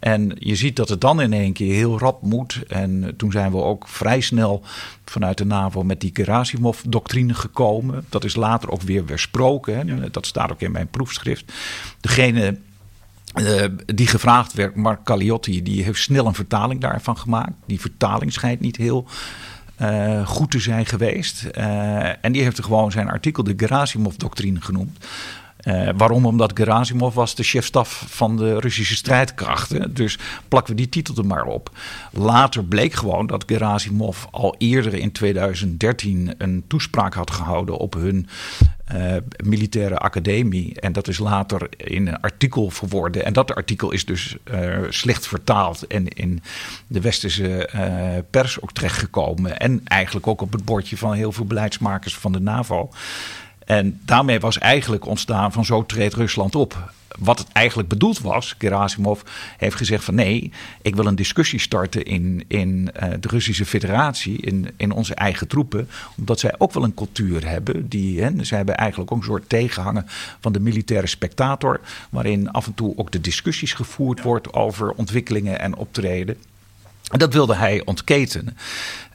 En 0.00 0.36
je 0.38 0.56
ziet 0.56 0.76
dat 0.76 0.88
het 0.88 1.00
dan 1.00 1.20
in 1.20 1.32
één 1.32 1.52
keer 1.52 1.74
heel 1.74 1.98
rap 1.98 2.22
moet. 2.22 2.62
En 2.68 3.14
toen 3.16 3.32
zijn 3.32 3.50
we 3.50 3.56
ook 3.56 3.88
vrij 3.88 4.20
snel 4.20 4.62
vanuit 5.04 5.38
de 5.38 5.44
NAVO 5.44 5.82
met 5.82 6.00
die 6.00 6.10
Gerasimov-doctrine 6.12 7.34
gekomen. 7.34 8.04
Dat 8.08 8.24
is 8.24 8.36
later 8.36 8.70
ook 8.70 8.82
weer 8.82 9.04
weersproken. 9.04 9.88
Hè. 9.88 10.10
Dat 10.10 10.26
staat 10.26 10.52
ook 10.52 10.60
in 10.60 10.72
mijn 10.72 10.88
proefschrift. 10.88 11.52
Degene 12.00 12.58
uh, 13.34 13.64
die 13.86 14.06
gevraagd 14.06 14.52
werd, 14.52 14.76
Mark 14.76 15.04
Caliotti, 15.04 15.62
die 15.62 15.82
heeft 15.82 16.00
snel 16.00 16.26
een 16.26 16.34
vertaling 16.34 16.80
daarvan 16.80 17.18
gemaakt. 17.18 17.52
Die 17.66 17.80
vertaling 17.80 18.32
schijnt 18.32 18.60
niet 18.60 18.76
heel 18.76 19.06
uh, 19.82 20.26
goed 20.26 20.50
te 20.50 20.58
zijn 20.58 20.86
geweest. 20.86 21.46
Uh, 21.58 22.24
en 22.24 22.32
die 22.32 22.42
heeft 22.42 22.58
er 22.58 22.64
gewoon 22.64 22.92
zijn 22.92 23.08
artikel 23.08 23.44
de 23.44 23.54
Gerasimov-doctrine 23.56 24.60
genoemd. 24.60 24.98
Uh, 25.64 25.88
waarom? 25.96 26.26
Omdat 26.26 26.52
Gerasimov 26.54 27.14
was 27.14 27.34
de 27.34 27.42
chefstaf 27.42 28.04
van 28.08 28.36
de 28.36 28.60
Russische 28.60 28.94
strijdkrachten. 28.96 29.94
Dus 29.94 30.18
plakken 30.48 30.74
we 30.74 30.80
die 30.80 30.88
titel 30.88 31.16
er 31.16 31.26
maar 31.26 31.44
op. 31.44 31.70
Later 32.12 32.64
bleek 32.64 32.92
gewoon 32.92 33.26
dat 33.26 33.44
Gerasimov 33.46 34.24
al 34.30 34.54
eerder 34.58 34.94
in 34.94 35.12
2013 35.12 36.34
een 36.38 36.64
toespraak 36.66 37.14
had 37.14 37.30
gehouden 37.30 37.76
op 37.76 37.94
hun 37.94 38.28
uh, 38.94 39.16
militaire 39.44 39.98
academie. 39.98 40.80
En 40.80 40.92
dat 40.92 41.08
is 41.08 41.18
later 41.18 41.68
in 41.76 42.06
een 42.06 42.20
artikel 42.20 42.70
verworden. 42.70 43.24
En 43.24 43.32
dat 43.32 43.54
artikel 43.54 43.90
is 43.90 44.04
dus 44.04 44.36
uh, 44.54 44.78
slecht 44.88 45.26
vertaald 45.26 45.86
en 45.86 46.08
in 46.08 46.42
de 46.86 47.00
westerse 47.00 47.68
pers 48.30 48.60
ook 48.60 48.72
terechtgekomen. 48.72 49.58
En 49.58 49.80
eigenlijk 49.84 50.26
ook 50.26 50.40
op 50.40 50.52
het 50.52 50.64
bordje 50.64 50.96
van 50.96 51.12
heel 51.12 51.32
veel 51.32 51.44
beleidsmakers 51.44 52.16
van 52.16 52.32
de 52.32 52.40
NAVO. 52.40 52.90
En 53.64 54.00
daarmee 54.04 54.40
was 54.40 54.58
eigenlijk 54.58 55.06
ontstaan 55.06 55.52
van 55.52 55.64
zo 55.64 55.86
treedt 55.86 56.14
Rusland 56.14 56.54
op. 56.54 56.92
Wat 57.18 57.38
het 57.38 57.48
eigenlijk 57.52 57.88
bedoeld 57.88 58.20
was, 58.20 58.54
Gerasimov 58.58 59.20
heeft 59.56 59.76
gezegd 59.76 60.04
van 60.04 60.14
nee, 60.14 60.52
ik 60.82 60.96
wil 60.96 61.06
een 61.06 61.16
discussie 61.16 61.60
starten 61.60 62.04
in, 62.04 62.44
in 62.48 62.90
uh, 63.02 63.08
de 63.20 63.28
Russische 63.28 63.66
federatie, 63.66 64.40
in, 64.40 64.68
in 64.76 64.92
onze 64.92 65.14
eigen 65.14 65.48
troepen. 65.48 65.88
Omdat 66.16 66.40
zij 66.40 66.54
ook 66.58 66.72
wel 66.72 66.84
een 66.84 66.94
cultuur 66.94 67.48
hebben. 67.48 67.88
Die, 67.88 68.22
hè, 68.22 68.44
zij 68.44 68.56
hebben 68.56 68.76
eigenlijk 68.76 69.12
ook 69.12 69.18
een 69.18 69.24
soort 69.24 69.48
tegenhangen 69.48 70.06
van 70.40 70.52
de 70.52 70.60
militaire 70.60 71.06
spectator. 71.06 71.80
Waarin 72.10 72.50
af 72.50 72.66
en 72.66 72.74
toe 72.74 72.96
ook 72.96 73.10
de 73.10 73.20
discussies 73.20 73.72
gevoerd 73.72 74.22
wordt 74.22 74.52
over 74.52 74.92
ontwikkelingen 74.92 75.60
en 75.60 75.76
optreden. 75.76 76.36
En 77.10 77.18
dat 77.18 77.32
wilde 77.32 77.54
hij 77.54 77.82
ontketenen. 77.84 78.56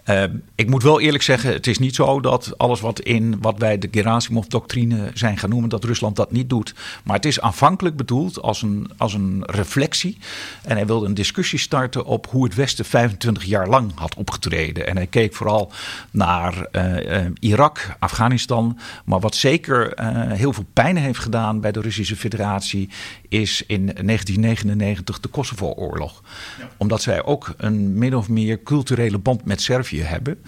Uh, 0.09 0.23
ik 0.55 0.69
moet 0.69 0.83
wel 0.83 0.99
eerlijk 0.99 1.23
zeggen, 1.23 1.53
het 1.53 1.67
is 1.67 1.79
niet 1.79 1.95
zo 1.95 2.19
dat 2.19 2.57
alles 2.57 2.81
wat 2.81 2.99
in 2.99 3.41
wat 3.41 3.57
wij 3.57 3.77
de 3.77 3.87
Gerasimov-doctrine 3.91 5.11
zijn 5.13 5.37
gaan 5.37 5.49
noemen, 5.49 5.69
dat 5.69 5.83
Rusland 5.83 6.15
dat 6.15 6.31
niet 6.31 6.49
doet. 6.49 6.73
Maar 7.03 7.15
het 7.15 7.25
is 7.25 7.41
aanvankelijk 7.41 7.95
bedoeld 7.95 8.41
als 8.41 8.61
een, 8.61 8.91
als 8.97 9.13
een 9.13 9.43
reflectie. 9.45 10.17
En 10.63 10.75
hij 10.75 10.85
wilde 10.85 11.05
een 11.05 11.13
discussie 11.13 11.59
starten 11.59 12.05
op 12.05 12.27
hoe 12.29 12.43
het 12.43 12.55
Westen 12.55 12.85
25 12.85 13.43
jaar 13.43 13.67
lang 13.67 13.91
had 13.95 14.15
opgetreden. 14.15 14.87
En 14.87 14.95
hij 14.95 15.07
keek 15.07 15.35
vooral 15.35 15.71
naar 16.11 16.67
uh, 16.71 16.95
uh, 16.95 17.25
Irak, 17.39 17.95
Afghanistan. 17.99 18.77
Maar 19.05 19.19
wat 19.19 19.35
zeker 19.35 19.93
heel 20.33 20.53
veel 20.53 20.65
pijn 20.73 20.97
heeft 20.97 21.19
gedaan 21.19 21.59
bij 21.61 21.71
de 21.71 21.81
Russische 21.81 22.15
Federatie, 22.15 22.89
is 23.29 23.63
in 23.67 23.85
1999 23.85 25.19
de 25.19 25.27
Kosovo-oorlog. 25.27 26.23
Ja. 26.59 26.69
Omdat 26.77 27.01
zij 27.01 27.23
ook 27.23 27.53
een 27.57 27.97
min 27.97 28.15
of 28.15 28.29
meer 28.29 28.63
culturele 28.63 29.17
band 29.17 29.45
met 29.45 29.61
Servië 29.61 30.01
hebben. 30.01 30.43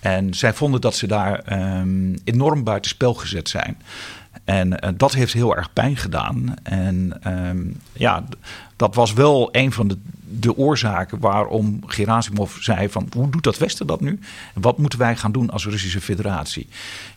En 0.00 0.34
zij 0.34 0.54
vonden 0.54 0.80
dat 0.80 0.96
ze 0.96 1.06
daar 1.06 1.62
um, 1.80 2.18
enorm 2.24 2.64
buitenspel 2.64 3.14
gezet 3.14 3.48
zijn. 3.48 3.76
En 4.44 4.72
uh, 4.72 4.90
dat 4.96 5.12
heeft 5.12 5.32
heel 5.32 5.56
erg 5.56 5.72
pijn 5.72 5.96
gedaan. 5.96 6.54
En 6.62 7.20
um, 7.48 7.80
ja, 7.92 8.24
dat 8.76 8.94
was 8.94 9.12
wel 9.12 9.48
een 9.52 9.72
van 9.72 9.88
de, 9.88 9.98
de 10.40 10.56
oorzaken 10.56 11.18
waarom 11.18 11.80
Gerasimov 11.86 12.56
zei 12.60 12.88
van 12.88 13.08
hoe 13.16 13.30
doet 13.30 13.42
dat 13.42 13.58
Westen 13.58 13.86
dat 13.86 14.00
nu? 14.00 14.18
wat 14.54 14.78
moeten 14.78 14.98
wij 14.98 15.16
gaan 15.16 15.32
doen 15.32 15.50
als 15.50 15.66
Russische 15.66 16.00
federatie? 16.00 16.66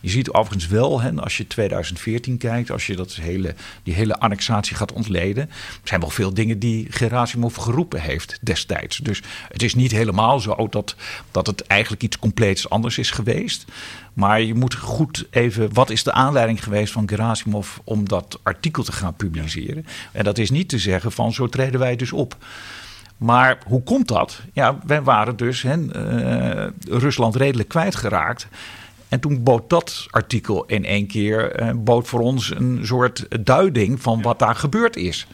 Je 0.00 0.08
ziet 0.08 0.30
overigens 0.30 0.66
wel, 0.66 1.00
hè, 1.00 1.12
als 1.14 1.36
je 1.36 1.46
2014 1.46 2.38
kijkt, 2.38 2.70
als 2.70 2.86
je 2.86 2.96
dat 2.96 3.14
hele, 3.14 3.54
die 3.82 3.94
hele 3.94 4.18
annexatie 4.18 4.76
gaat 4.76 4.92
ontleden, 4.92 5.48
er 5.48 5.88
zijn 5.88 6.00
wel 6.00 6.10
veel 6.10 6.34
dingen 6.34 6.58
die 6.58 6.86
Gerasimov 6.90 7.56
geroepen 7.56 8.00
heeft 8.00 8.38
destijds. 8.42 8.96
Dus 8.96 9.22
het 9.48 9.62
is 9.62 9.74
niet 9.74 9.90
helemaal 9.90 10.40
zo 10.40 10.68
dat, 10.70 10.94
dat 11.30 11.46
het 11.46 11.66
eigenlijk 11.66 12.02
iets 12.02 12.18
compleets 12.18 12.70
anders 12.70 12.98
is 12.98 13.10
geweest. 13.10 13.64
Maar 14.12 14.40
je 14.40 14.54
moet 14.54 14.74
goed 14.74 15.26
even, 15.30 15.74
wat 15.74 15.90
is 15.90 16.02
de 16.02 16.12
aanleiding 16.12 16.62
geweest 16.62 16.92
van 16.92 17.08
Gerasimov 17.08 17.76
om 17.84 18.08
dat 18.08 18.38
artikel 18.42 18.82
te 18.82 18.92
gaan 18.92 19.14
publiceren? 19.14 19.86
En 20.12 20.24
dat 20.24 20.38
is 20.38 20.50
niet 20.50 20.68
te 20.68 20.78
zeggen 20.78 21.12
van 21.12 21.32
zo 21.32 21.46
treden 21.46 21.80
wij 21.80 21.96
dus 21.96 22.12
op. 22.12 22.36
Maar 23.18 23.58
hoe 23.66 23.82
komt 23.82 24.08
dat? 24.08 24.40
Ja, 24.52 24.78
wij 24.86 25.02
waren 25.02 25.36
dus 25.36 25.62
hè, 25.62 25.76
uh, 25.76 26.66
Rusland 26.88 27.36
redelijk 27.36 27.68
kwijtgeraakt. 27.68 28.48
En 29.08 29.20
toen 29.20 29.42
bood 29.42 29.70
dat 29.70 30.06
artikel 30.10 30.64
in 30.66 30.84
één 30.84 31.06
keer 31.06 31.62
uh, 31.62 31.70
bood 31.76 32.08
voor 32.08 32.20
ons 32.20 32.50
een 32.50 32.80
soort 32.82 33.44
duiding 33.46 34.02
van 34.02 34.22
wat 34.22 34.38
daar 34.38 34.54
gebeurd 34.54 34.96
is. 34.96 35.26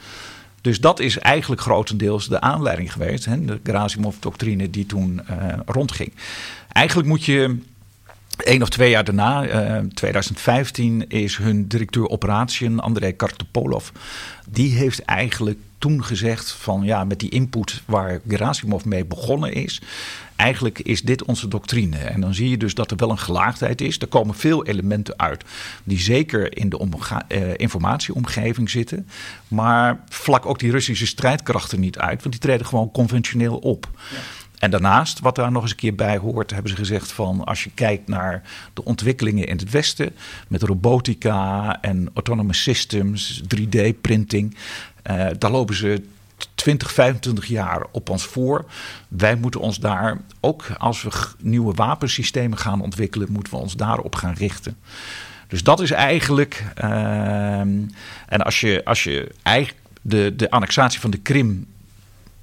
Dus 0.60 0.80
dat 0.80 1.00
is 1.00 1.18
eigenlijk 1.18 1.60
grotendeels 1.60 2.28
de 2.28 2.40
aanleiding 2.40 2.92
geweest. 2.92 3.24
Hè, 3.24 3.44
de 3.44 3.60
Gerasimov-doctrine 3.62 4.70
die 4.70 4.86
toen 4.86 5.20
uh, 5.30 5.36
rondging. 5.66 6.12
Eigenlijk 6.72 7.08
moet 7.08 7.24
je 7.24 7.58
Eén 8.36 8.62
of 8.62 8.68
twee 8.68 8.90
jaar 8.90 9.04
daarna, 9.04 9.46
uh, 9.80 9.88
2015, 9.94 11.08
is 11.08 11.36
hun 11.36 11.68
directeur 11.68 12.08
operatie, 12.08 12.80
André 12.80 13.12
Kartopolov. 13.12 13.88
Die 14.48 14.74
heeft 14.74 15.04
eigenlijk 15.04 15.58
toen 15.78 16.04
gezegd 16.04 16.52
van 16.52 16.82
ja, 16.82 17.04
met 17.04 17.20
die 17.20 17.30
input 17.30 17.82
waar 17.84 18.20
Gerasimov 18.28 18.84
mee 18.84 19.04
begonnen 19.04 19.52
is. 19.52 19.82
Eigenlijk 20.36 20.78
is 20.78 21.02
dit 21.02 21.24
onze 21.24 21.48
doctrine. 21.48 21.96
En 21.96 22.20
dan 22.20 22.34
zie 22.34 22.50
je 22.50 22.56
dus 22.56 22.74
dat 22.74 22.90
er 22.90 22.96
wel 22.96 23.10
een 23.10 23.18
gelaagdheid 23.18 23.80
is. 23.80 23.98
Er 23.98 24.06
komen 24.06 24.34
veel 24.34 24.64
elementen 24.66 25.18
uit 25.18 25.44
die 25.84 25.98
zeker 25.98 26.56
in 26.56 26.68
de 26.68 26.88
uh, 27.28 27.48
informatieomgeving 27.56 28.70
zitten. 28.70 29.08
Maar 29.48 30.04
vlak 30.08 30.46
ook 30.46 30.58
die 30.58 30.70
Russische 30.70 31.06
strijdkrachten 31.06 31.80
niet 31.80 31.98
uit, 31.98 32.22
want 32.22 32.30
die 32.30 32.40
treden 32.40 32.66
gewoon 32.66 32.90
conventioneel 32.90 33.56
op. 33.56 33.88
Ja. 34.10 34.18
En 34.58 34.70
daarnaast, 34.70 35.20
wat 35.20 35.34
daar 35.34 35.52
nog 35.52 35.62
eens 35.62 35.70
een 35.70 35.76
keer 35.76 35.94
bij 35.94 36.16
hoort, 36.16 36.50
hebben 36.50 36.70
ze 36.70 36.76
gezegd 36.76 37.12
van 37.12 37.44
als 37.44 37.64
je 37.64 37.70
kijkt 37.70 38.08
naar 38.08 38.42
de 38.74 38.84
ontwikkelingen 38.84 39.46
in 39.46 39.56
het 39.56 39.70
Westen 39.70 40.14
met 40.48 40.62
robotica 40.62 41.78
en 41.80 42.10
autonomous 42.14 42.62
systems, 42.62 43.42
3D-printing, 43.42 44.56
uh, 45.10 45.26
daar 45.38 45.50
lopen 45.50 45.74
ze 45.74 46.02
20, 46.54 46.92
25 46.92 47.46
jaar 47.46 47.86
op 47.90 48.08
ons 48.08 48.24
voor. 48.24 48.64
Wij 49.08 49.36
moeten 49.36 49.60
ons 49.60 49.78
daar, 49.78 50.20
ook 50.40 50.66
als 50.78 51.02
we 51.02 51.10
nieuwe 51.38 51.74
wapensystemen 51.74 52.58
gaan 52.58 52.80
ontwikkelen, 52.80 53.32
moeten 53.32 53.52
we 53.52 53.58
ons 53.58 53.76
daarop 53.76 54.14
gaan 54.14 54.34
richten. 54.34 54.76
Dus 55.48 55.62
dat 55.62 55.80
is 55.80 55.90
eigenlijk. 55.90 56.64
Uh, 56.84 57.58
en 58.26 58.42
als 58.44 58.60
je, 58.60 58.84
als 58.84 59.04
je 59.04 59.34
eigenlijk 59.42 59.78
de, 60.02 60.32
de 60.36 60.50
annexatie 60.50 61.00
van 61.00 61.10
de 61.10 61.18
Krim 61.18 61.66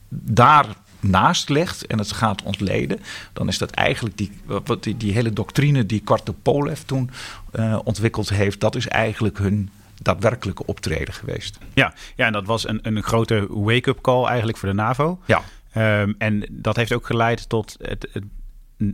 daar 0.10 0.65
naast 1.02 1.50
legt 1.50 1.86
en 1.88 1.98
het 1.98 2.12
gaat 2.12 2.44
ontleden, 2.44 3.00
dan 3.34 3.48
is 3.48 3.58
dat 3.58 3.72
eigenlijk 3.72 4.18
die, 4.18 4.32
wat 4.46 4.84
die, 4.84 4.98
die 4.98 5.14
hele 5.14 5.34
doctrine 5.34 5.86
die 5.86 6.00
Kartopolev 6.00 6.80
toen 6.80 7.10
uh, 7.56 7.80
ontwikkeld 7.84 8.30
heeft, 8.30 8.60
dat 8.60 8.76
is 8.76 8.88
eigenlijk 8.88 9.38
hun 9.38 9.70
daadwerkelijke 10.02 10.66
optreden 10.66 11.14
geweest. 11.14 11.58
Ja, 11.74 11.94
ja 12.16 12.26
en 12.26 12.34
dat 12.34 12.46
was 12.46 12.68
een, 12.68 12.80
een 12.82 13.04
grote 13.04 13.48
wake-up 13.50 14.02
call 14.02 14.26
eigenlijk 14.26 14.58
voor 14.58 14.70
de 14.70 14.76
NAVO. 14.76 15.20
Ja. 15.26 15.42
Um, 16.02 16.16
en 16.18 16.46
dat 16.52 16.76
heeft 16.76 16.94
ook 16.94 17.06
geleid 17.06 17.50
tot 17.50 17.76
het, 17.82 18.08
het 18.12 18.24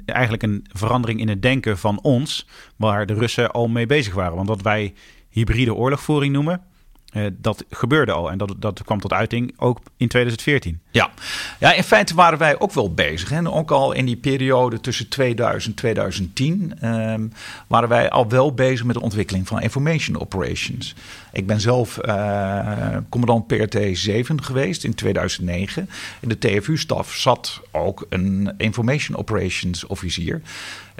eigenlijk 0.05 0.43
een 0.43 0.65
verandering 0.71 1.19
in 1.19 1.29
het 1.29 1.41
denken 1.41 1.77
van 1.77 2.01
ons, 2.01 2.47
waar 2.75 3.05
de 3.05 3.13
Russen 3.13 3.51
al 3.51 3.67
mee 3.67 3.85
bezig 3.85 4.13
waren. 4.13 4.35
Want 4.35 4.47
wat 4.47 4.61
wij 4.61 4.93
hybride 5.29 5.73
oorlogvoering 5.73 6.33
noemen, 6.33 6.61
dat 7.37 7.63
gebeurde 7.69 8.11
al 8.11 8.31
en 8.31 8.37
dat, 8.37 8.53
dat 8.57 8.83
kwam 8.83 8.99
tot 8.99 9.13
uiting 9.13 9.53
ook 9.57 9.79
in 9.97 10.07
2014. 10.07 10.79
Ja, 10.91 11.09
ja 11.59 11.73
in 11.73 11.83
feite 11.83 12.15
waren 12.15 12.39
wij 12.39 12.59
ook 12.59 12.73
wel 12.73 12.93
bezig. 12.93 13.29
Hè? 13.29 13.51
Ook 13.51 13.71
al 13.71 13.91
in 13.91 14.05
die 14.05 14.15
periode 14.15 14.79
tussen 14.79 15.09
2000 15.09 15.65
en 15.67 15.73
2010 15.75 16.73
um, 16.83 17.31
waren 17.67 17.89
wij 17.89 18.09
al 18.09 18.29
wel 18.29 18.53
bezig 18.53 18.85
met 18.85 18.95
de 18.95 19.01
ontwikkeling 19.01 19.47
van 19.47 19.61
information 19.61 20.19
operations. 20.19 20.95
Ik 21.31 21.47
ben 21.47 21.61
zelf 21.61 21.99
uh, 22.05 22.97
commandant 23.09 23.47
PRT 23.47 23.97
7 23.97 24.43
geweest 24.43 24.83
in 24.83 24.93
2009. 24.93 25.89
In 26.19 26.29
de 26.29 26.37
TFU-staf 26.37 27.13
zat 27.13 27.61
ook 27.71 28.05
een 28.09 28.53
information 28.57 29.17
operations 29.17 29.85
officier. 29.85 30.41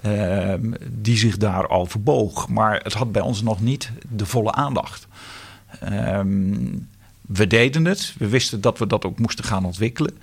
Uh, 0.06 0.54
die 0.90 1.18
zich 1.18 1.38
daar 1.38 1.68
al 1.68 1.86
verboog. 1.86 2.48
Maar 2.48 2.80
het 2.84 2.94
had 2.94 3.12
bij 3.12 3.22
ons 3.22 3.42
nog 3.42 3.62
niet 3.62 3.92
de 4.10 4.26
volle 4.26 4.52
aandacht. 4.52 5.08
Um, 5.84 6.88
we 7.22 7.48
deden 7.48 7.86
het. 7.86 8.14
We 8.18 8.28
wisten 8.28 8.62
dat 8.62 8.78
we 8.78 8.88
dat 8.88 9.06
ook 9.06 9.20
moesten 9.20 9.46
gaan 9.46 9.66
ontwikkelen. 9.66 10.18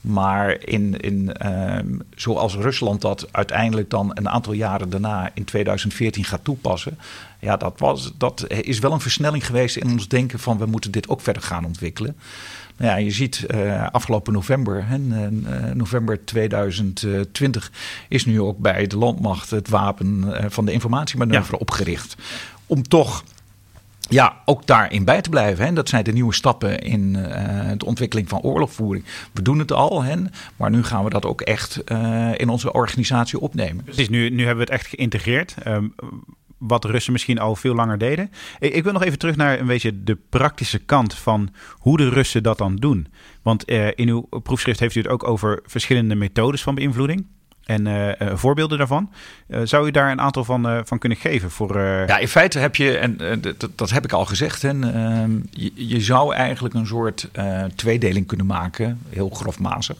Maar 0.00 0.64
in, 0.64 1.00
in, 1.00 1.46
um, 1.76 2.02
zoals 2.14 2.54
Rusland 2.54 3.00
dat 3.00 3.28
uiteindelijk 3.30 3.90
dan 3.90 4.10
een 4.14 4.28
aantal 4.28 4.52
jaren 4.52 4.90
daarna 4.90 5.30
in 5.34 5.44
2014 5.44 6.24
gaat 6.24 6.44
toepassen. 6.44 6.98
Ja, 7.38 7.56
dat, 7.56 7.78
was, 7.78 8.12
dat 8.18 8.44
is 8.48 8.78
wel 8.78 8.92
een 8.92 9.00
versnelling 9.00 9.46
geweest 9.46 9.76
in 9.76 9.90
ons 9.90 10.08
denken 10.08 10.38
van 10.38 10.58
we 10.58 10.66
moeten 10.66 10.90
dit 10.90 11.08
ook 11.08 11.20
verder 11.20 11.42
gaan 11.42 11.64
ontwikkelen. 11.64 12.16
Nou 12.76 12.92
ja, 12.92 12.96
je 12.96 13.10
ziet 13.10 13.44
uh, 13.54 13.86
afgelopen 13.90 14.32
november, 14.32 14.86
hè, 14.86 14.98
uh, 14.98 15.74
november 15.74 16.24
2020, 16.24 17.72
is 18.08 18.24
nu 18.24 18.40
ook 18.40 18.58
bij 18.58 18.86
de 18.86 18.96
landmacht 18.96 19.50
het 19.50 19.68
wapen 19.68 20.24
uh, 20.26 20.44
van 20.48 20.64
de 20.64 20.72
informatiemanoeuvre 20.72 21.52
ja. 21.52 21.58
opgericht. 21.58 22.16
Om 22.66 22.82
toch 22.82 23.24
ja, 24.10 24.42
ook 24.44 24.66
daarin 24.66 25.04
bij 25.04 25.20
te 25.20 25.30
blijven. 25.30 25.64
Hè. 25.64 25.72
Dat 25.72 25.88
zijn 25.88 26.04
de 26.04 26.12
nieuwe 26.12 26.34
stappen 26.34 26.78
in 26.78 27.16
uh, 27.16 27.70
de 27.76 27.84
ontwikkeling 27.84 28.28
van 28.28 28.40
oorlogvoering. 28.40 29.04
We 29.32 29.42
doen 29.42 29.58
het 29.58 29.72
al, 29.72 30.02
hè, 30.02 30.16
maar 30.56 30.70
nu 30.70 30.82
gaan 30.82 31.04
we 31.04 31.10
dat 31.10 31.26
ook 31.26 31.40
echt 31.40 31.82
uh, 31.92 32.30
in 32.36 32.48
onze 32.48 32.72
organisatie 32.72 33.40
opnemen. 33.40 33.84
Precies, 33.84 34.08
nu, 34.08 34.30
nu 34.30 34.46
hebben 34.46 34.66
we 34.66 34.72
het 34.72 34.80
echt 34.80 34.86
geïntegreerd. 34.86 35.54
Um, 35.66 35.94
wat 36.58 36.82
de 36.82 36.88
Russen 36.88 37.12
misschien 37.12 37.38
al 37.38 37.56
veel 37.56 37.74
langer 37.74 37.98
deden. 37.98 38.30
Ik, 38.58 38.74
ik, 38.74 38.84
wil 38.84 38.92
nog 38.92 39.04
even 39.04 39.18
terug 39.18 39.36
naar 39.36 39.60
een 39.60 39.66
beetje 39.66 40.02
de 40.02 40.18
praktische 40.28 40.78
kant 40.78 41.14
van 41.14 41.54
hoe 41.72 41.96
de 41.96 42.08
Russen 42.08 42.42
dat 42.42 42.58
dan 42.58 42.76
doen. 42.76 43.06
Want 43.42 43.70
uh, 43.70 43.88
in 43.94 44.08
uw 44.08 44.20
proefschrift 44.42 44.80
heeft 44.80 44.94
u 44.94 45.00
het 45.00 45.08
ook 45.08 45.28
over 45.28 45.62
verschillende 45.66 46.14
methodes 46.14 46.62
van 46.62 46.74
beïnvloeding 46.74 47.26
en 47.70 47.86
uh, 47.86 48.08
uh, 48.08 48.12
voorbeelden 48.34 48.78
daarvan. 48.78 49.10
Uh, 49.48 49.60
zou 49.64 49.86
u 49.86 49.90
daar 49.90 50.10
een 50.10 50.20
aantal 50.20 50.44
van, 50.44 50.82
van 50.86 50.98
kunnen 50.98 51.18
geven? 51.18 51.50
Voor, 51.50 51.78
Ja, 51.78 52.18
in 52.18 52.28
feite 52.28 52.58
heb 52.58 52.76
je, 52.76 52.98
en 52.98 53.16
dat, 53.40 53.68
dat, 53.74 53.90
heb 53.90 54.04
ik 54.04 54.12
al 54.12 54.24
gezegd, 54.24 54.62
hè, 54.62 54.68
ehm, 54.68 55.30
je, 55.50 55.72
je, 55.74 56.00
zou 56.00 56.34
eigenlijk 56.34 56.74
een 56.74 56.86
soort 56.86 57.28
tweedeling 57.74 58.26
kunnen 58.26 58.46
maken, 58.46 59.00
heel 59.08 59.28
grofmazig. 59.28 59.96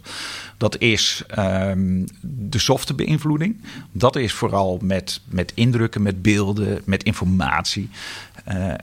Dat 0.56 0.78
is 0.78 1.24
um, 1.38 2.04
de 2.20 2.58
softe 2.58 2.94
beïnvloeding. 2.94 3.64
Dat 3.92 4.16
is 4.16 4.32
vooral 4.32 4.78
met, 4.82 5.20
met 5.28 5.52
indrukken, 5.54 6.02
met 6.02 6.22
beelden, 6.22 6.80
met 6.84 7.02
informatie. 7.02 7.90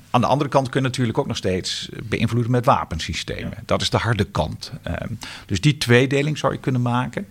aan 0.09 0.21
de 0.21 0.27
andere 0.27 0.49
kant 0.49 0.69
kun 0.69 0.81
je 0.81 0.87
natuurlijk 0.87 1.17
ook 1.17 1.27
nog 1.27 1.37
steeds 1.37 1.89
beïnvloeden 2.03 2.51
met 2.51 2.65
wapensystemen. 2.65 3.53
Ja. 3.55 3.63
Dat 3.65 3.81
is 3.81 3.89
de 3.89 3.97
harde 3.97 4.25
kant. 4.25 4.71
Ehm, 4.83 5.13
dus 5.45 5.61
die 5.61 5.77
tweedeling 5.77 6.37
zou 6.37 6.53
je 6.53 6.59
kunnen 6.59 6.81
maken. 6.81 7.27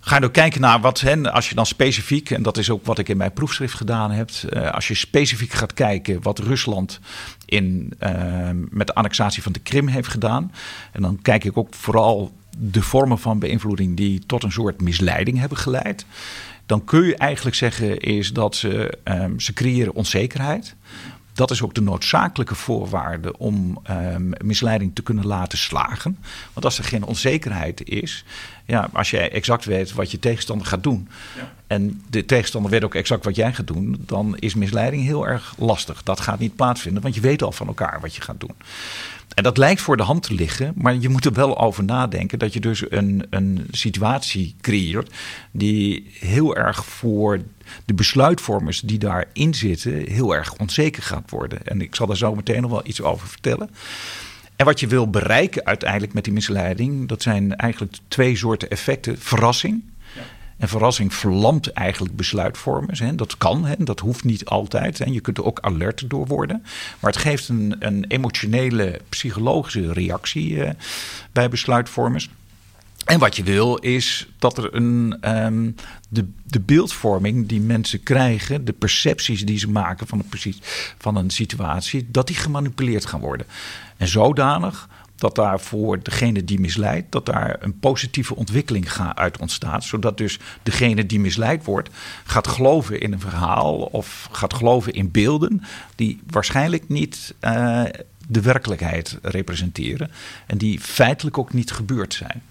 Ga 0.00 0.18
je 0.18 0.24
ook 0.24 0.32
kijken 0.32 0.60
naar 0.60 0.80
wat, 0.80 1.00
hè, 1.00 1.32
als 1.32 1.48
je 1.48 1.54
dan 1.54 1.66
specifiek, 1.66 2.30
en 2.30 2.42
dat 2.42 2.58
is 2.58 2.70
ook 2.70 2.86
wat 2.86 2.98
ik 2.98 3.08
in 3.08 3.16
mijn 3.16 3.32
proefschrift 3.32 3.74
gedaan 3.74 4.10
heb, 4.10 4.30
uh, 4.50 4.70
als 4.70 4.88
je 4.88 4.94
specifiek 4.94 5.52
gaat 5.52 5.74
kijken 5.74 6.22
wat 6.22 6.38
Rusland 6.38 7.00
in, 7.44 7.92
uh, 8.02 8.50
met 8.70 8.86
de 8.86 8.94
annexatie 8.94 9.42
van 9.42 9.52
de 9.52 9.58
Krim 9.58 9.86
heeft 9.86 10.08
gedaan. 10.08 10.52
En 10.92 11.02
dan 11.02 11.18
kijk 11.22 11.44
ik 11.44 11.56
ook 11.56 11.74
vooral 11.74 12.32
de 12.58 12.82
vormen 12.82 13.18
van 13.18 13.38
beïnvloeding 13.38 13.96
die 13.96 14.26
tot 14.26 14.42
een 14.42 14.52
soort 14.52 14.80
misleiding 14.80 15.38
hebben 15.38 15.58
geleid. 15.58 16.04
Dan 16.66 16.84
kun 16.84 17.04
je 17.04 17.16
eigenlijk 17.16 17.56
zeggen 17.56 18.00
is 18.00 18.32
dat 18.32 18.56
ze, 18.56 18.98
um, 19.04 19.40
ze 19.40 19.52
creëren 19.52 19.94
onzekerheid. 19.94 20.74
Dat 21.40 21.50
is 21.50 21.62
ook 21.62 21.74
de 21.74 21.80
noodzakelijke 21.80 22.54
voorwaarde 22.54 23.38
om 23.38 23.78
um, 23.90 24.32
misleiding 24.44 24.94
te 24.94 25.02
kunnen 25.02 25.26
laten 25.26 25.58
slagen. 25.58 26.18
Want 26.52 26.64
als 26.64 26.78
er 26.78 26.84
geen 26.84 27.04
onzekerheid 27.04 27.88
is, 27.88 28.24
ja, 28.64 28.88
als 28.92 29.10
jij 29.10 29.30
exact 29.30 29.64
weet 29.64 29.92
wat 29.92 30.10
je 30.10 30.18
tegenstander 30.18 30.66
gaat 30.66 30.82
doen. 30.82 31.08
En 31.70 32.02
de 32.08 32.24
tegenstander 32.24 32.70
weet 32.70 32.84
ook 32.84 32.94
exact 32.94 33.24
wat 33.24 33.36
jij 33.36 33.52
gaat 33.52 33.66
doen, 33.66 33.96
dan 34.06 34.36
is 34.38 34.54
misleiding 34.54 35.02
heel 35.02 35.26
erg 35.26 35.54
lastig. 35.58 36.02
Dat 36.02 36.20
gaat 36.20 36.38
niet 36.38 36.56
plaatsvinden, 36.56 37.02
want 37.02 37.14
je 37.14 37.20
weet 37.20 37.42
al 37.42 37.52
van 37.52 37.66
elkaar 37.66 38.00
wat 38.00 38.14
je 38.14 38.22
gaat 38.22 38.40
doen. 38.40 38.54
En 39.34 39.42
dat 39.42 39.56
lijkt 39.56 39.80
voor 39.80 39.96
de 39.96 40.02
hand 40.02 40.22
te 40.22 40.34
liggen, 40.34 40.72
maar 40.76 40.96
je 40.96 41.08
moet 41.08 41.24
er 41.24 41.32
wel 41.32 41.58
over 41.58 41.84
nadenken 41.84 42.38
dat 42.38 42.52
je 42.52 42.60
dus 42.60 42.90
een, 42.90 43.26
een 43.30 43.66
situatie 43.70 44.54
creëert 44.60 45.14
die 45.50 46.10
heel 46.18 46.56
erg 46.56 46.84
voor 46.84 47.40
de 47.84 47.94
besluitvormers 47.94 48.80
die 48.80 48.98
daarin 48.98 49.54
zitten 49.54 49.92
heel 49.92 50.34
erg 50.34 50.54
onzeker 50.56 51.02
gaat 51.02 51.30
worden. 51.30 51.66
En 51.66 51.80
ik 51.80 51.94
zal 51.94 52.06
daar 52.06 52.16
zo 52.16 52.34
meteen 52.34 52.62
nog 52.62 52.70
wel 52.70 52.86
iets 52.86 53.02
over 53.02 53.28
vertellen. 53.28 53.70
En 54.56 54.66
wat 54.66 54.80
je 54.80 54.86
wil 54.86 55.10
bereiken 55.10 55.64
uiteindelijk 55.64 56.12
met 56.12 56.24
die 56.24 56.32
misleiding, 56.32 57.08
dat 57.08 57.22
zijn 57.22 57.56
eigenlijk 57.56 57.96
twee 58.08 58.36
soorten 58.36 58.70
effecten. 58.70 59.18
Verrassing. 59.18 59.82
En 60.60 60.68
verrassing 60.68 61.14
verlamt 61.14 61.72
eigenlijk 61.72 62.16
besluitvormers. 62.16 62.98
Hè. 62.98 63.14
Dat 63.14 63.38
kan, 63.38 63.64
hè. 63.64 63.74
dat 63.78 64.00
hoeft 64.00 64.24
niet 64.24 64.44
altijd. 64.44 64.98
Hè. 64.98 65.04
Je 65.04 65.20
kunt 65.20 65.38
er 65.38 65.44
ook 65.44 65.60
alert 65.60 66.10
door 66.10 66.26
worden. 66.26 66.62
Maar 67.00 67.12
het 67.12 67.20
geeft 67.20 67.48
een, 67.48 67.76
een 67.78 68.04
emotionele, 68.08 69.00
psychologische 69.08 69.92
reactie 69.92 70.50
uh, 70.50 70.70
bij 71.32 71.48
besluitvormers. 71.48 72.30
En 73.04 73.18
wat 73.18 73.36
je 73.36 73.42
wil 73.42 73.76
is 73.76 74.28
dat 74.38 74.58
er 74.58 74.74
een, 74.74 75.16
um, 75.44 75.74
de, 76.08 76.26
de 76.44 76.60
beeldvorming 76.60 77.48
die 77.48 77.60
mensen 77.60 78.02
krijgen, 78.02 78.64
de 78.64 78.72
percepties 78.72 79.46
die 79.46 79.58
ze 79.58 79.70
maken 79.70 80.06
van 80.06 80.18
een, 80.18 80.54
van 80.98 81.16
een 81.16 81.30
situatie, 81.30 82.08
dat 82.10 82.26
die 82.26 82.36
gemanipuleerd 82.36 83.06
gaan 83.06 83.20
worden. 83.20 83.46
En 83.96 84.08
zodanig 84.08 84.88
dat 85.20 85.34
daar 85.34 85.60
voor 85.60 86.02
degene 86.02 86.44
die 86.44 86.60
misleidt, 86.60 87.12
dat 87.12 87.26
daar 87.26 87.56
een 87.60 87.78
positieve 87.78 88.36
ontwikkeling 88.36 88.88
uit 89.14 89.38
ontstaat. 89.38 89.84
Zodat 89.84 90.18
dus 90.18 90.38
degene 90.62 91.06
die 91.06 91.20
misleid 91.20 91.64
wordt, 91.64 91.90
gaat 92.24 92.48
geloven 92.48 93.00
in 93.00 93.12
een 93.12 93.20
verhaal 93.20 93.76
of 93.76 94.28
gaat 94.32 94.54
geloven 94.54 94.92
in 94.92 95.10
beelden 95.10 95.62
die 95.94 96.20
waarschijnlijk 96.26 96.88
niet 96.88 97.34
uh, 97.40 97.82
de 98.28 98.40
werkelijkheid 98.40 99.18
representeren. 99.22 100.10
En 100.46 100.58
die 100.58 100.80
feitelijk 100.80 101.38
ook 101.38 101.52
niet 101.52 101.72
gebeurd 101.72 102.14
zijn. 102.14 102.42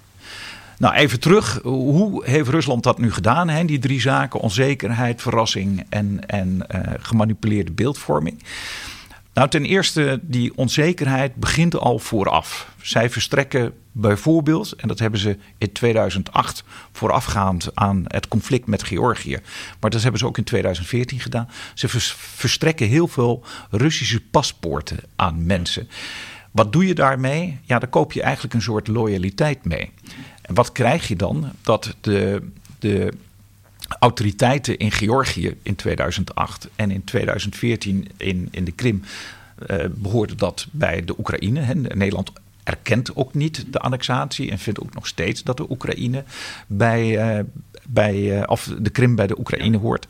Nou, 0.77 0.95
even 0.95 1.19
terug. 1.19 1.59
Hoe 1.63 2.25
heeft 2.25 2.49
Rusland 2.49 2.83
dat 2.83 2.97
nu 2.97 3.11
gedaan? 3.11 3.49
Hè? 3.49 3.65
Die 3.65 3.79
drie 3.79 4.01
zaken: 4.01 4.39
onzekerheid, 4.39 5.21
verrassing 5.21 5.85
en, 5.89 6.27
en 6.27 6.65
uh, 6.75 6.81
gemanipuleerde 6.99 7.71
beeldvorming. 7.71 8.43
Nou, 9.39 9.51
ten 9.51 9.65
eerste, 9.65 10.19
die 10.21 10.51
onzekerheid 10.55 11.35
begint 11.35 11.75
al 11.75 11.99
vooraf. 11.99 12.73
Zij 12.81 13.09
verstrekken 13.09 13.73
bijvoorbeeld, 13.91 14.73
en 14.73 14.87
dat 14.87 14.99
hebben 14.99 15.19
ze 15.19 15.37
in 15.57 15.71
2008 15.71 16.63
voorafgaand 16.91 17.75
aan 17.75 18.03
het 18.07 18.27
conflict 18.27 18.67
met 18.67 18.83
Georgië, 18.83 19.39
maar 19.79 19.89
dat 19.89 20.01
hebben 20.01 20.19
ze 20.19 20.25
ook 20.25 20.37
in 20.37 20.43
2014 20.43 21.19
gedaan. 21.19 21.49
Ze 21.73 21.89
verstrekken 21.89 22.87
heel 22.87 23.07
veel 23.07 23.43
Russische 23.69 24.21
paspoorten 24.21 24.99
aan 25.15 25.45
mensen. 25.45 25.89
Wat 26.51 26.73
doe 26.73 26.87
je 26.87 26.95
daarmee? 26.95 27.59
Ja, 27.63 27.79
daar 27.79 27.89
koop 27.89 28.13
je 28.13 28.21
eigenlijk 28.21 28.53
een 28.53 28.61
soort 28.61 28.87
loyaliteit 28.87 29.65
mee. 29.65 29.91
En 30.41 30.53
wat 30.55 30.71
krijg 30.71 31.07
je 31.07 31.15
dan? 31.15 31.51
Dat 31.61 31.95
de, 32.01 32.49
de 32.79 33.13
autoriteiten 33.99 34.77
in 34.77 34.91
Georgië 34.91 35.57
in 35.63 35.75
2008 35.75 36.69
en 36.75 36.91
in 36.91 37.03
2014 37.03 38.07
in, 38.17 38.47
in 38.51 38.63
de 38.63 38.71
Krim 38.71 39.03
uh, 39.67 39.85
behoorde 39.95 40.35
dat 40.35 40.67
bij 40.71 41.05
de 41.05 41.19
Oekraïne. 41.19 41.59
Hè. 41.59 41.75
Nederland 41.75 42.31
erkent 42.63 43.15
ook 43.15 43.33
niet 43.33 43.65
de 43.73 43.79
annexatie 43.79 44.51
en 44.51 44.59
vindt 44.59 44.81
ook 44.81 44.93
nog 44.93 45.07
steeds 45.07 45.43
dat 45.43 45.57
de 45.57 45.69
Oekraïne 45.69 46.23
bij, 46.67 47.35
uh, 47.37 47.43
bij 47.87 48.37
uh, 48.37 48.43
of 48.45 48.71
de 48.79 48.89
Krim 48.89 49.15
bij 49.15 49.27
de 49.27 49.39
Oekraïne 49.39 49.77
hoort. 49.77 50.07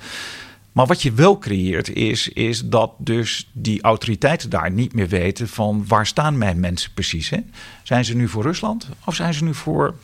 Maar 0.72 0.86
wat 0.86 1.02
je 1.02 1.12
wel 1.12 1.38
creëert 1.38 1.90
is, 1.90 2.30
is 2.30 2.66
dat 2.66 2.92
dus 2.98 3.50
die 3.52 3.82
autoriteiten 3.82 4.50
daar 4.50 4.72
niet 4.72 4.94
meer 4.94 5.08
weten 5.08 5.48
van 5.48 5.86
waar 5.88 6.06
staan 6.06 6.38
mijn 6.38 6.60
mensen 6.60 6.92
precies. 6.94 7.30
Hè? 7.30 7.38
Zijn 7.84 8.06
ze 8.06 8.16
nu 8.16 8.28
voor 8.28 8.44
Rusland 8.44 8.90
of 9.06 9.16
zijn 9.16 9.34
ze 9.34 9.44
nu 9.44 9.54
voor 9.54 9.96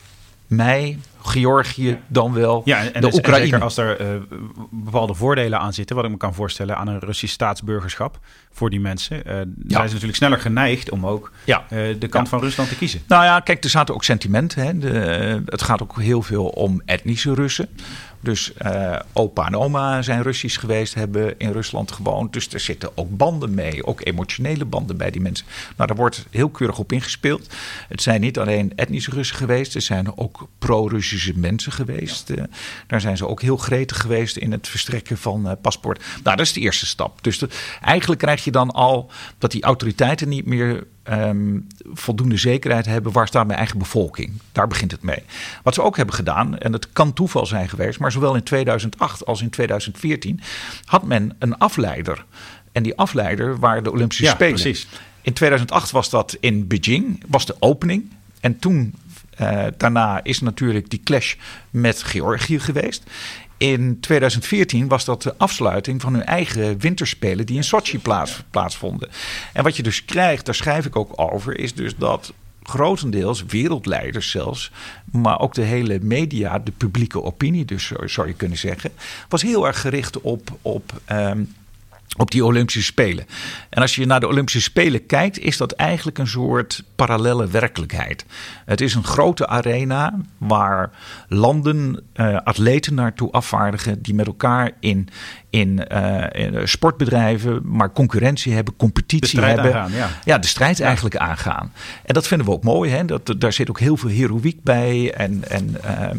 mij, 0.47 0.97
Georgië, 1.25 1.99
dan 2.07 2.33
wel 2.33 2.61
ja, 2.65 2.79
en, 2.79 2.93
de 2.93 2.99
dus, 2.99 3.15
Oekraïne. 3.15 3.45
zeker 3.45 3.61
als 3.61 3.77
er 3.77 4.01
uh, 4.01 4.07
bepaalde 4.71 5.13
voordelen 5.13 5.59
aan 5.59 5.73
zitten, 5.73 5.95
wat 5.95 6.05
ik 6.05 6.11
me 6.11 6.17
kan 6.17 6.33
voorstellen 6.33 6.77
aan 6.77 6.87
een 6.87 6.99
Russisch 6.99 7.33
staatsburgerschap 7.33 8.19
voor 8.51 8.69
die 8.69 8.79
mensen, 8.79 9.17
uh, 9.17 9.33
ja. 9.33 9.43
zijn 9.67 9.87
ze 9.87 9.93
natuurlijk 9.93 10.15
sneller 10.15 10.39
geneigd 10.39 10.89
om 10.89 11.05
ook 11.05 11.31
ja. 11.43 11.65
uh, 11.71 11.99
de 11.99 12.07
kant 12.07 12.29
van 12.29 12.39
Rusland 12.39 12.69
te 12.69 12.75
kiezen. 12.75 13.01
Nou 13.07 13.23
ja, 13.23 13.39
kijk, 13.39 13.63
er 13.63 13.69
zaten 13.69 13.93
ook 13.93 14.03
sentimenten. 14.03 14.65
Hè. 14.65 14.77
De, 14.77 15.41
het 15.45 15.61
gaat 15.61 15.81
ook 15.81 16.01
heel 16.01 16.21
veel 16.21 16.45
om 16.45 16.81
etnische 16.85 17.33
Russen. 17.33 17.69
Dus 18.25 18.51
uh, 18.65 18.99
opa 19.13 19.47
en 19.47 19.55
oma 19.55 20.01
zijn 20.01 20.21
Russisch 20.21 20.59
geweest, 20.59 20.93
hebben 20.93 21.39
in 21.39 21.51
Rusland 21.51 21.91
gewoond. 21.91 22.33
Dus 22.33 22.53
er 22.53 22.59
zitten 22.59 22.97
ook 22.97 23.17
banden 23.17 23.53
mee, 23.53 23.85
ook 23.85 24.05
emotionele 24.05 24.65
banden 24.65 24.97
bij 24.97 25.11
die 25.11 25.21
mensen. 25.21 25.45
Nou, 25.75 25.87
daar 25.87 25.97
wordt 25.97 26.25
heel 26.29 26.49
keurig 26.49 26.79
op 26.79 26.91
ingespeeld. 26.91 27.47
Het 27.87 28.01
zijn 28.01 28.21
niet 28.21 28.39
alleen 28.39 28.71
etnische 28.75 29.11
Russen 29.11 29.37
geweest, 29.37 29.75
er 29.75 29.81
zijn 29.81 30.17
ook 30.17 30.47
pro-Russische 30.57 31.33
mensen 31.35 31.71
geweest. 31.71 32.29
Uh, 32.29 32.43
daar 32.87 33.01
zijn 33.01 33.17
ze 33.17 33.27
ook 33.27 33.41
heel 33.41 33.57
gretig 33.57 34.01
geweest 34.01 34.37
in 34.37 34.51
het 34.51 34.67
verstrekken 34.67 35.17
van 35.17 35.47
uh, 35.47 35.51
paspoort. 35.61 36.03
Nou, 36.23 36.37
dat 36.37 36.45
is 36.45 36.53
de 36.53 36.59
eerste 36.59 36.85
stap. 36.85 37.23
Dus 37.23 37.39
de, 37.39 37.49
eigenlijk 37.81 38.21
krijg 38.21 38.43
je 38.43 38.51
dan 38.51 38.71
al 38.71 39.11
dat 39.37 39.51
die 39.51 39.63
autoriteiten 39.63 40.29
niet 40.29 40.45
meer 40.45 40.87
um, 41.11 41.67
voldoende 41.93 42.37
zekerheid 42.37 42.85
hebben 42.85 43.11
waar 43.11 43.27
staat 43.27 43.45
mijn 43.45 43.57
eigen 43.57 43.77
bevolking. 43.77 44.31
Daar 44.51 44.67
begint 44.67 44.91
het 44.91 45.01
mee. 45.01 45.23
Wat 45.63 45.73
ze 45.73 45.81
ook 45.81 45.97
hebben 45.97 46.15
gedaan, 46.15 46.57
en 46.57 46.73
het 46.73 46.93
kan 46.93 47.13
toeval 47.13 47.45
zijn 47.45 47.69
geweest, 47.69 47.99
maar 47.99 48.11
zowel 48.11 48.35
in 48.35 48.43
2008 48.43 49.25
als 49.25 49.41
in 49.41 49.49
2014 49.49 50.39
had 50.85 51.03
men 51.03 51.35
een 51.39 51.57
afleider. 51.57 52.25
En 52.71 52.83
die 52.83 52.97
afleider 52.97 53.59
waren 53.59 53.83
de 53.83 53.91
Olympische 53.91 54.23
ja, 54.23 54.33
Spelen. 54.33 54.53
Precies. 54.53 54.87
In 55.21 55.33
2008 55.33 55.91
was 55.91 56.09
dat 56.09 56.37
in 56.39 56.67
Beijing, 56.67 57.23
was 57.27 57.45
de 57.45 57.55
opening. 57.59 58.11
En 58.39 58.59
toen, 58.59 58.95
uh, 59.41 59.65
daarna 59.77 60.23
is 60.23 60.39
natuurlijk 60.39 60.89
die 60.89 61.01
clash 61.03 61.35
met 61.69 62.03
Georgië 62.03 62.59
geweest. 62.59 63.03
In 63.57 63.99
2014 63.99 64.87
was 64.87 65.05
dat 65.05 65.21
de 65.21 65.37
afsluiting 65.37 66.01
van 66.01 66.13
hun 66.13 66.25
eigen 66.25 66.79
winterspelen 66.79 67.45
die 67.45 67.55
in 67.55 67.63
Sochi 67.63 67.99
plaats, 67.99 68.43
plaatsvonden. 68.51 69.09
En 69.53 69.63
wat 69.63 69.75
je 69.75 69.83
dus 69.83 70.05
krijgt, 70.05 70.45
daar 70.45 70.55
schrijf 70.55 70.85
ik 70.85 70.95
ook 70.95 71.11
over, 71.15 71.59
is 71.59 71.73
dus 71.73 71.95
dat 71.95 72.33
grotendeels 72.63 73.45
wereldleiders 73.45 74.29
zelfs, 74.29 74.71
maar 75.11 75.39
ook 75.39 75.53
de 75.53 75.61
hele 75.61 75.99
media, 76.01 76.59
de 76.59 76.71
publieke 76.71 77.23
opinie 77.23 77.65
dus 77.65 77.91
zou 78.05 78.27
je 78.27 78.33
kunnen 78.33 78.57
zeggen, 78.57 78.91
was 79.29 79.41
heel 79.41 79.67
erg 79.67 79.81
gericht 79.81 80.21
op, 80.21 80.57
op 80.61 81.01
um, 81.11 81.53
op 82.17 82.31
die 82.31 82.45
Olympische 82.45 82.83
Spelen. 82.83 83.25
En 83.69 83.81
als 83.81 83.95
je 83.95 84.05
naar 84.05 84.19
de 84.19 84.27
Olympische 84.27 84.61
Spelen 84.61 85.05
kijkt, 85.05 85.39
is 85.39 85.57
dat 85.57 85.71
eigenlijk 85.71 86.17
een 86.17 86.27
soort 86.27 86.83
parallele 86.95 87.47
werkelijkheid. 87.47 88.25
Het 88.65 88.81
is 88.81 88.95
een 88.95 89.03
grote 89.03 89.47
arena 89.47 90.19
waar 90.37 90.91
landen 91.27 92.03
uh, 92.15 92.37
atleten 92.43 92.93
naartoe 92.93 93.31
afvaardigen 93.31 94.01
die 94.01 94.13
met 94.13 94.27
elkaar 94.27 94.71
in, 94.79 95.09
in, 95.49 95.85
uh, 95.91 96.23
in 96.31 96.67
sportbedrijven, 96.67 97.61
maar 97.63 97.91
concurrentie 97.91 98.53
hebben, 98.53 98.75
competitie 98.77 99.41
hebben. 99.41 99.75
Aangaan, 99.75 99.91
ja. 99.91 100.09
ja. 100.25 100.37
de 100.37 100.47
strijd 100.47 100.77
ja. 100.77 100.85
eigenlijk 100.85 101.17
aangaan. 101.17 101.73
En 102.05 102.13
dat 102.13 102.27
vinden 102.27 102.47
we 102.47 102.53
ook 102.53 102.63
mooi. 102.63 102.91
Hè? 102.91 103.05
Dat, 103.05 103.35
daar 103.37 103.53
zit 103.53 103.69
ook 103.69 103.79
heel 103.79 103.97
veel 103.97 104.09
heroïek 104.09 104.63
bij. 104.63 105.13
En, 105.13 105.43
en 105.49 105.77
uh, 105.85 106.09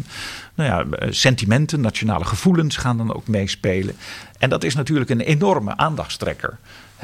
nou 0.55 0.69
ja, 0.69 1.09
sentimenten, 1.09 1.81
nationale 1.81 2.25
gevoelens 2.25 2.77
gaan 2.77 2.97
dan 2.97 3.13
ook 3.13 3.27
meespelen. 3.27 3.95
En 4.37 4.49
dat 4.49 4.63
is 4.63 4.75
natuurlijk 4.75 5.09
een 5.09 5.21
enorme 5.21 5.77
aandachtstrekker. 5.77 6.57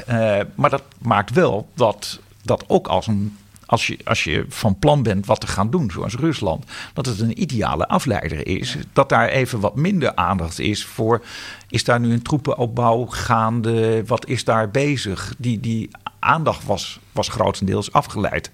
Uh, 0.09 0.39
maar 0.55 0.69
dat 0.69 0.83
maakt 1.01 1.31
wel 1.31 1.69
dat 1.73 2.19
dat 2.43 2.63
ook 2.67 2.87
als 2.87 3.07
een 3.07 3.37
als 3.65 3.87
je, 3.87 3.97
als 4.03 4.23
je 4.23 4.45
van 4.49 4.79
plan 4.79 5.03
bent 5.03 5.25
wat 5.25 5.39
te 5.39 5.47
gaan 5.47 5.69
doen, 5.69 5.91
zoals 5.91 6.15
Rusland, 6.15 6.65
dat 6.93 7.05
het 7.05 7.19
een 7.19 7.41
ideale 7.41 7.87
afleider 7.87 8.47
is. 8.47 8.77
Dat 8.93 9.09
daar 9.09 9.27
even 9.27 9.59
wat 9.59 9.75
minder 9.75 10.15
aandacht 10.15 10.59
is 10.59 10.85
voor. 10.85 11.23
Is 11.69 11.83
daar 11.83 11.99
nu 11.99 12.11
een 12.11 12.21
troepenopbouw 12.21 13.05
gaande? 13.05 14.03
Wat 14.05 14.27
is 14.27 14.43
daar 14.43 14.71
bezig? 14.71 15.33
Die, 15.37 15.59
die 15.59 15.89
aandacht 16.19 16.65
was, 16.65 16.99
was 17.11 17.27
grotendeels 17.27 17.91
afgeleid. 17.91 18.51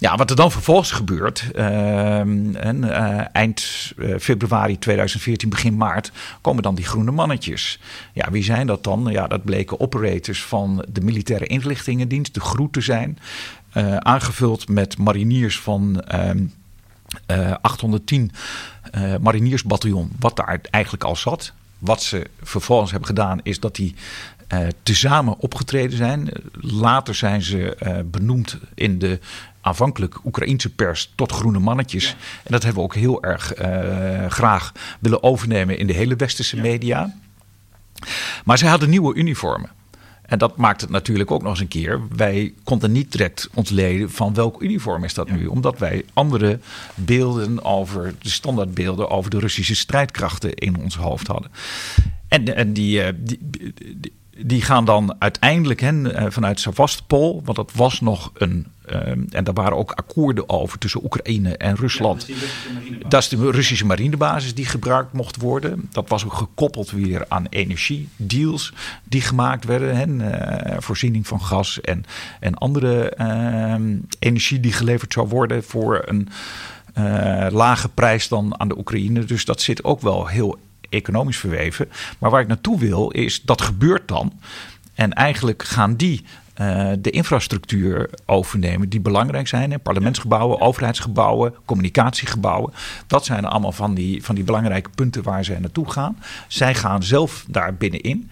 Ja, 0.00 0.16
wat 0.16 0.30
er 0.30 0.36
dan 0.36 0.52
vervolgens 0.52 0.90
gebeurt, 0.90 1.44
uh, 1.54 2.18
en, 2.18 2.84
uh, 2.84 3.20
eind 3.32 3.92
uh, 3.96 4.18
februari 4.18 4.78
2014, 4.78 5.48
begin 5.48 5.76
maart, 5.76 6.12
komen 6.40 6.62
dan 6.62 6.74
die 6.74 6.84
groene 6.84 7.10
mannetjes. 7.10 7.80
Ja, 8.12 8.30
wie 8.30 8.44
zijn 8.44 8.66
dat 8.66 8.84
dan? 8.84 9.06
Ja, 9.10 9.26
dat 9.26 9.44
bleken 9.44 9.80
operators 9.80 10.44
van 10.44 10.84
de 10.88 11.00
militaire 11.00 11.46
inlichtingendienst, 11.46 12.34
de 12.34 12.40
GROE 12.40 12.70
te 12.70 12.80
zijn. 12.80 13.18
Uh, 13.74 13.96
aangevuld 13.96 14.68
met 14.68 14.98
mariniers 14.98 15.60
van 15.60 16.04
810 17.60 18.30
mariniersbataljon, 19.20 20.10
wat 20.18 20.36
daar 20.36 20.60
eigenlijk 20.70 21.04
al 21.04 21.16
zat. 21.16 21.52
Wat 21.78 22.02
ze 22.02 22.26
vervolgens 22.42 22.90
hebben 22.90 23.08
gedaan, 23.08 23.40
is 23.42 23.60
dat 23.60 23.76
die 23.76 23.94
uh, 24.52 24.66
tezamen 24.82 25.38
opgetreden 25.38 25.96
zijn. 25.96 26.28
Later 26.60 27.14
zijn 27.14 27.42
ze 27.42 27.76
uh, 27.82 27.98
benoemd 28.04 28.58
in 28.74 28.98
de 28.98 29.18
aanvankelijk 29.60 30.24
Oekraïense 30.24 30.74
pers 30.74 31.12
tot 31.14 31.32
groene 31.32 31.58
mannetjes. 31.58 32.16
En 32.44 32.52
dat 32.52 32.62
hebben 32.62 32.82
we 32.82 32.88
ook 32.88 32.94
heel 32.94 33.22
erg 33.22 33.60
uh, 33.60 34.26
graag 34.26 34.72
willen 35.00 35.22
overnemen 35.22 35.78
in 35.78 35.86
de 35.86 35.92
hele 35.92 36.16
westerse 36.16 36.56
ja. 36.56 36.62
media. 36.62 37.14
Maar 38.44 38.58
zij 38.58 38.68
hadden 38.68 38.90
nieuwe 38.90 39.14
uniformen. 39.14 39.70
En 40.22 40.38
dat 40.38 40.56
maakt 40.56 40.80
het 40.80 40.90
natuurlijk 40.90 41.30
ook 41.30 41.42
nog 41.42 41.50
eens 41.50 41.60
een 41.60 41.68
keer. 41.68 42.00
Wij 42.16 42.54
konden 42.64 42.92
niet 42.92 43.12
direct 43.12 43.48
ontleden 43.54 44.10
van 44.10 44.34
welk 44.34 44.62
uniform 44.62 45.04
is 45.04 45.14
dat 45.14 45.28
ja. 45.28 45.34
nu. 45.34 45.46
Omdat 45.46 45.78
wij 45.78 46.04
andere 46.12 46.58
beelden 46.94 47.64
over, 47.64 48.14
de 48.18 48.28
standaardbeelden 48.28 49.10
over 49.10 49.30
de 49.30 49.38
Russische 49.38 49.74
strijdkrachten 49.74 50.54
in 50.54 50.76
ons 50.76 50.96
hoofd 50.96 51.26
hadden. 51.26 51.50
En, 52.28 52.56
en 52.56 52.72
die, 52.72 53.22
die, 53.22 53.38
die, 53.42 54.12
die 54.36 54.62
gaan 54.62 54.84
dan 54.84 55.16
uiteindelijk 55.18 55.80
hen, 55.80 56.32
vanuit 56.32 56.60
Sevastopol, 56.60 57.42
want 57.44 57.56
dat 57.56 57.72
was 57.74 58.00
nog 58.00 58.30
een 58.34 58.66
Um, 58.92 59.26
en 59.30 59.44
daar 59.44 59.54
waren 59.54 59.76
ook 59.76 59.92
akkoorden 59.92 60.48
over 60.48 60.78
tussen 60.78 61.04
Oekraïne 61.04 61.56
en 61.56 61.76
Rusland. 61.76 62.26
Ja, 62.26 62.34
dat, 62.98 63.10
dat, 63.10 63.22
is 63.22 63.28
de 63.28 63.50
Russische 63.50 63.86
marinebasis 63.86 64.54
die 64.54 64.66
gebruikt 64.66 65.12
mocht 65.12 65.36
worden. 65.36 65.88
Dat 65.92 66.08
was 66.08 66.24
ook 66.24 66.32
gekoppeld 66.32 66.90
weer 66.90 67.24
aan 67.28 67.46
energiedeals 67.50 68.72
die 69.04 69.20
gemaakt 69.20 69.64
werden. 69.64 69.96
Hè, 69.96 70.06
uh, 70.06 70.76
voorziening 70.80 71.26
van 71.26 71.40
gas 71.40 71.80
en, 71.80 72.04
en 72.40 72.54
andere 72.54 73.12
uh, 73.18 73.74
energie 74.18 74.60
die 74.60 74.72
geleverd 74.72 75.12
zou 75.12 75.28
worden 75.28 75.64
voor 75.64 76.02
een 76.06 76.28
uh, 76.98 77.46
lage 77.50 77.88
prijs 77.88 78.28
dan 78.28 78.60
aan 78.60 78.68
de 78.68 78.78
Oekraïne. 78.78 79.24
Dus 79.24 79.44
dat 79.44 79.60
zit 79.60 79.84
ook 79.84 80.00
wel 80.00 80.26
heel 80.26 80.58
economisch 80.88 81.38
verweven. 81.38 81.88
Maar 82.18 82.30
waar 82.30 82.40
ik 82.40 82.48
naartoe 82.48 82.78
wil 82.78 83.10
is, 83.10 83.42
dat 83.42 83.62
gebeurt 83.62 84.08
dan. 84.08 84.32
En 84.94 85.12
eigenlijk 85.12 85.62
gaan 85.62 85.96
die 85.96 86.24
uh, 86.60 86.92
de 86.98 87.10
infrastructuur 87.10 88.10
overnemen 88.26 88.88
die 88.88 89.00
belangrijk 89.00 89.48
zijn. 89.48 89.80
Parlementsgebouwen, 89.80 90.60
overheidsgebouwen, 90.60 91.54
communicatiegebouwen. 91.64 92.72
Dat 93.06 93.24
zijn 93.24 93.44
allemaal 93.44 93.72
van 93.72 93.94
die, 93.94 94.24
van 94.24 94.34
die 94.34 94.44
belangrijke 94.44 94.90
punten 94.94 95.22
waar 95.22 95.44
zij 95.44 95.58
naartoe 95.58 95.90
gaan. 95.90 96.18
Zij 96.46 96.74
gaan 96.74 97.02
zelf 97.02 97.44
daar 97.48 97.74
binnenin. 97.74 98.30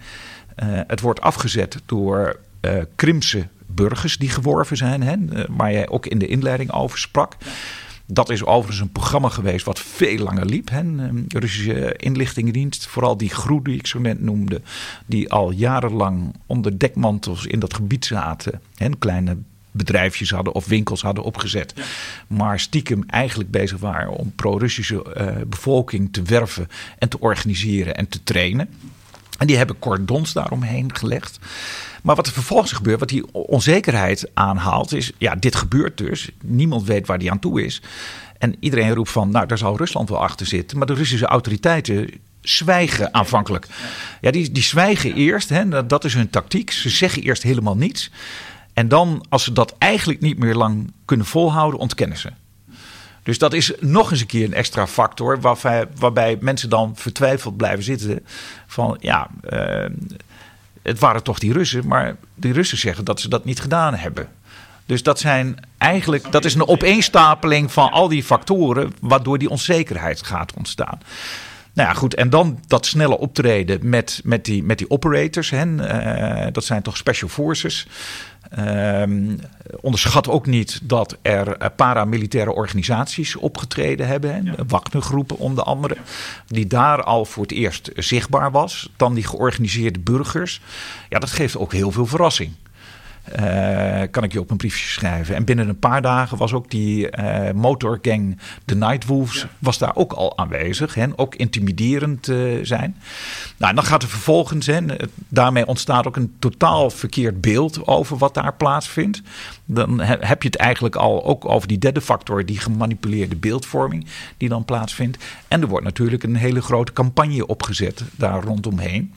Uh, 0.63 0.79
het 0.87 1.01
wordt 1.01 1.21
afgezet 1.21 1.81
door 1.85 2.39
uh, 2.61 2.71
Krimse 2.95 3.47
burgers 3.65 4.17
die 4.17 4.29
geworven 4.29 4.77
zijn, 4.77 5.03
hè, 5.03 5.15
waar 5.49 5.71
jij 5.71 5.89
ook 5.89 6.05
in 6.05 6.19
de 6.19 6.27
inleiding 6.27 6.71
over 6.71 6.97
sprak. 6.97 7.35
Dat 8.09 8.29
is 8.29 8.43
overigens 8.43 8.79
een 8.79 8.91
programma 8.91 9.29
geweest 9.29 9.65
wat 9.65 9.79
veel 9.79 10.17
langer 10.17 10.45
liep. 10.45 10.69
Hè. 10.69 10.83
De 11.27 11.39
Russische 11.39 11.93
inlichtingendienst, 11.97 12.87
vooral 12.87 13.17
die 13.17 13.29
groe 13.29 13.63
die 13.63 13.75
ik 13.75 13.87
zo 13.87 13.99
net 13.99 14.21
noemde, 14.21 14.61
die 15.05 15.31
al 15.31 15.51
jarenlang 15.51 16.35
onder 16.45 16.79
dekmantels 16.79 17.45
in 17.45 17.59
dat 17.59 17.73
gebied 17.73 18.05
zaten. 18.05 18.61
Hè, 18.75 18.89
kleine 18.99 19.37
bedrijfjes 19.71 20.29
hadden 20.29 20.53
of 20.53 20.65
winkels 20.65 21.01
hadden 21.01 21.23
opgezet. 21.23 21.73
Ja. 21.75 21.83
Maar 22.27 22.59
stiekem 22.59 23.03
eigenlijk 23.07 23.51
bezig 23.51 23.79
waren 23.79 24.11
om 24.11 24.31
pro-Russische 24.35 25.05
uh, 25.17 25.45
bevolking 25.47 26.13
te 26.13 26.21
werven 26.21 26.67
en 26.97 27.09
te 27.09 27.19
organiseren 27.19 27.95
en 27.95 28.07
te 28.07 28.23
trainen. 28.23 28.69
En 29.37 29.47
die 29.47 29.57
hebben 29.57 29.79
cordons 29.79 30.33
daaromheen 30.33 30.95
gelegd. 30.95 31.39
Maar 32.03 32.15
wat 32.15 32.27
er 32.27 32.33
vervolgens 32.33 32.71
gebeurt, 32.71 32.99
wat 32.99 33.09
die 33.09 33.33
onzekerheid 33.33 34.29
aanhaalt, 34.33 34.93
is: 34.93 35.11
ja, 35.17 35.35
dit 35.35 35.55
gebeurt 35.55 35.97
dus. 35.97 36.29
Niemand 36.43 36.83
weet 36.83 37.07
waar 37.07 37.19
die 37.19 37.31
aan 37.31 37.39
toe 37.39 37.65
is. 37.65 37.81
En 38.37 38.55
iedereen 38.59 38.93
roept 38.93 39.11
van: 39.11 39.31
nou, 39.31 39.47
daar 39.47 39.57
zal 39.57 39.77
Rusland 39.77 40.09
wel 40.09 40.21
achter 40.21 40.45
zitten. 40.45 40.77
Maar 40.77 40.87
de 40.87 40.93
Russische 40.93 41.25
autoriteiten 41.25 42.09
zwijgen 42.41 43.13
aanvankelijk. 43.13 43.67
Ja, 44.21 44.31
die, 44.31 44.51
die 44.51 44.63
zwijgen 44.63 45.13
eerst. 45.13 45.49
Hè, 45.49 45.85
dat 45.85 46.03
is 46.05 46.13
hun 46.13 46.29
tactiek. 46.29 46.71
Ze 46.71 46.89
zeggen 46.89 47.21
eerst 47.21 47.43
helemaal 47.43 47.77
niets. 47.77 48.11
En 48.73 48.87
dan, 48.87 49.25
als 49.29 49.43
ze 49.43 49.53
dat 49.53 49.75
eigenlijk 49.77 50.21
niet 50.21 50.37
meer 50.37 50.55
lang 50.55 50.91
kunnen 51.05 51.25
volhouden, 51.25 51.79
ontkennen 51.79 52.17
ze. 52.17 52.31
Dus 53.23 53.37
dat 53.37 53.53
is 53.53 53.71
nog 53.79 54.11
eens 54.11 54.21
een 54.21 54.27
keer 54.27 54.45
een 54.45 54.53
extra 54.53 54.87
factor 54.87 55.41
waarbij, 55.41 55.87
waarbij 55.95 56.37
mensen 56.39 56.69
dan 56.69 56.95
vertwijfeld 56.95 57.57
blijven 57.57 57.83
zitten. 57.83 58.25
Van 58.67 58.97
ja, 58.99 59.29
uh, 59.49 59.85
het 60.87 60.99
waren 60.99 61.23
toch 61.23 61.39
die 61.39 61.53
Russen, 61.53 61.87
maar 61.87 62.15
die 62.35 62.53
Russen 62.53 62.77
zeggen 62.77 63.05
dat 63.05 63.19
ze 63.19 63.29
dat 63.29 63.45
niet 63.45 63.59
gedaan 63.59 63.93
hebben. 63.95 64.27
Dus 64.85 65.03
dat 65.03 65.19
zijn 65.19 65.59
eigenlijk, 65.77 66.31
dat 66.31 66.45
is 66.45 66.55
een 66.55 66.67
opeenstapeling 66.67 67.71
van 67.71 67.91
al 67.91 68.07
die 68.07 68.23
factoren 68.23 68.93
waardoor 69.01 69.37
die 69.37 69.49
onzekerheid 69.49 70.23
gaat 70.23 70.53
ontstaan. 70.53 70.99
Nou 71.77 71.89
ja, 71.89 71.95
goed. 71.95 72.13
En 72.13 72.29
dan 72.29 72.59
dat 72.67 72.85
snelle 72.85 73.17
optreden 73.17 73.89
met, 73.89 74.21
met, 74.23 74.45
die, 74.45 74.63
met 74.63 74.77
die 74.77 74.89
operators. 74.89 75.49
Hè, 75.49 75.65
uh, 75.65 76.47
dat 76.51 76.63
zijn 76.63 76.81
toch 76.81 76.97
special 76.97 77.29
forces. 77.29 77.87
Uh, 78.59 79.03
onderschat 79.81 80.29
ook 80.29 80.45
niet 80.45 80.79
dat 80.83 81.17
er 81.21 81.71
paramilitaire 81.75 82.51
organisaties 82.53 83.35
opgetreden 83.35 84.07
hebben. 84.07 84.43
Ja. 84.43 84.53
Wagnergroepen 84.67 85.37
onder 85.37 85.63
andere. 85.63 85.97
Die 86.47 86.67
daar 86.67 87.03
al 87.03 87.25
voor 87.25 87.43
het 87.43 87.51
eerst 87.51 87.91
zichtbaar 87.95 88.51
was. 88.51 88.89
Dan 88.95 89.13
die 89.13 89.27
georganiseerde 89.27 89.99
burgers. 89.99 90.61
Ja, 91.09 91.19
dat 91.19 91.31
geeft 91.31 91.57
ook 91.57 91.73
heel 91.73 91.91
veel 91.91 92.05
verrassing. 92.05 92.51
Uh, 93.39 94.01
kan 94.11 94.23
ik 94.23 94.33
je 94.33 94.39
op 94.39 94.51
een 94.51 94.57
briefje 94.57 94.87
schrijven. 94.87 95.35
En 95.35 95.45
binnen 95.45 95.69
een 95.69 95.79
paar 95.79 96.01
dagen 96.01 96.37
was 96.37 96.53
ook 96.53 96.71
die 96.71 97.17
uh, 97.19 97.51
motorgang, 97.51 98.37
de 98.65 98.75
Nightwolves, 98.75 99.41
ja. 99.41 99.49
was 99.59 99.77
daar 99.77 99.95
ook 99.95 100.13
al 100.13 100.37
aanwezig. 100.37 100.93
Hè, 100.93 101.05
ook 101.15 101.35
intimiderend 101.35 102.27
uh, 102.27 102.65
zijn. 102.65 102.95
Nou, 103.57 103.69
en 103.69 103.75
dan 103.75 103.85
gaat 103.85 104.03
er 104.03 104.09
vervolgens, 104.09 104.65
hè, 104.65 104.79
daarmee 105.27 105.67
ontstaat 105.67 106.07
ook 106.07 106.15
een 106.15 106.35
totaal 106.39 106.89
verkeerd 106.89 107.41
beeld 107.41 107.87
over 107.87 108.17
wat 108.17 108.33
daar 108.33 108.53
plaatsvindt. 108.53 109.21
Dan 109.65 110.01
heb 110.01 110.41
je 110.41 110.47
het 110.47 110.57
eigenlijk 110.57 110.95
al 110.95 111.25
ook 111.25 111.45
over 111.45 111.67
die 111.67 111.79
derde 111.79 112.01
factor, 112.01 112.45
die 112.45 112.59
gemanipuleerde 112.59 113.35
beeldvorming 113.35 114.05
die 114.37 114.49
dan 114.49 114.65
plaatsvindt. 114.65 115.17
En 115.47 115.61
er 115.61 115.67
wordt 115.67 115.85
natuurlijk 115.85 116.23
een 116.23 116.35
hele 116.35 116.61
grote 116.61 116.93
campagne 116.93 117.47
opgezet 117.47 118.03
daar 118.15 118.43
rondomheen. 118.43 119.13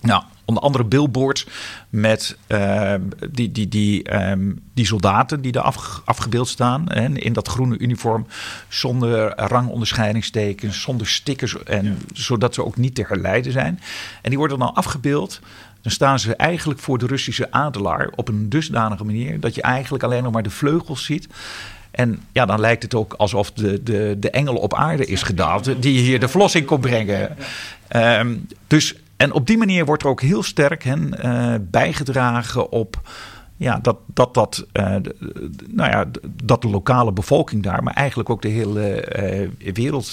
Nou, 0.00 0.22
onder 0.46 0.62
andere 0.62 0.84
billboards 0.84 1.46
met 1.88 2.36
uh, 2.48 2.94
die, 3.30 3.52
die, 3.52 3.68
die, 3.68 4.28
um, 4.30 4.60
die 4.74 4.86
soldaten 4.86 5.40
die 5.40 5.52
daar 5.52 5.62
af, 5.62 6.02
afgebeeld 6.04 6.48
staan. 6.48 6.84
Hè, 6.88 7.08
in 7.08 7.32
dat 7.32 7.48
groene 7.48 7.78
uniform. 7.78 8.26
Zonder 8.68 9.32
rangonderscheidingstekens, 9.36 10.80
zonder 10.80 11.06
stickers. 11.06 11.62
En, 11.64 11.84
ja. 11.84 11.94
Zodat 12.12 12.54
ze 12.54 12.64
ook 12.64 12.76
niet 12.76 12.94
te 12.94 13.04
herleiden 13.08 13.52
zijn. 13.52 13.80
En 14.22 14.30
die 14.30 14.38
worden 14.38 14.58
dan 14.58 14.74
afgebeeld. 14.74 15.40
Dan 15.82 15.92
staan 15.92 16.18
ze 16.18 16.36
eigenlijk 16.36 16.80
voor 16.80 16.98
de 16.98 17.06
Russische 17.06 17.52
adelaar 17.52 18.10
op 18.14 18.28
een 18.28 18.48
dusdanige 18.48 19.04
manier 19.04 19.40
dat 19.40 19.54
je 19.54 19.62
eigenlijk 19.62 20.04
alleen 20.04 20.22
nog 20.22 20.32
maar 20.32 20.42
de 20.42 20.50
vleugels 20.50 21.04
ziet. 21.04 21.28
En 21.90 22.20
ja, 22.32 22.46
dan 22.46 22.60
lijkt 22.60 22.82
het 22.82 22.94
ook 22.94 23.12
alsof 23.12 23.52
de, 23.52 23.82
de, 23.82 24.16
de 24.18 24.30
engel 24.30 24.54
op 24.54 24.74
aarde 24.74 25.06
is 25.06 25.22
gedaald. 25.22 25.82
die 25.82 26.00
hier 26.00 26.20
de 26.20 26.28
verlossing 26.28 26.66
kon 26.66 26.80
brengen. 26.80 27.36
Um, 27.96 28.46
dus 28.66 28.94
en 29.16 29.32
op 29.32 29.46
die 29.46 29.58
manier 29.58 29.84
wordt 29.84 30.02
er 30.02 30.08
ook 30.08 30.20
heel 30.20 30.42
sterk 30.42 30.82
hen, 30.84 31.14
uh, 31.24 31.54
bijgedragen 31.60 32.70
op 32.70 33.00
ja, 33.58 33.78
dat, 33.82 33.96
dat, 34.06 34.34
dat, 34.34 34.66
uh, 34.72 34.84
nou 35.68 35.90
ja, 35.90 36.04
dat 36.42 36.62
de 36.62 36.68
lokale 36.68 37.12
bevolking 37.12 37.62
daar, 37.62 37.82
maar 37.82 37.94
eigenlijk 37.94 38.30
ook 38.30 38.42
de 38.42 38.48
hele 38.48 39.08
uh, 39.62 39.72
wereld, 39.72 40.12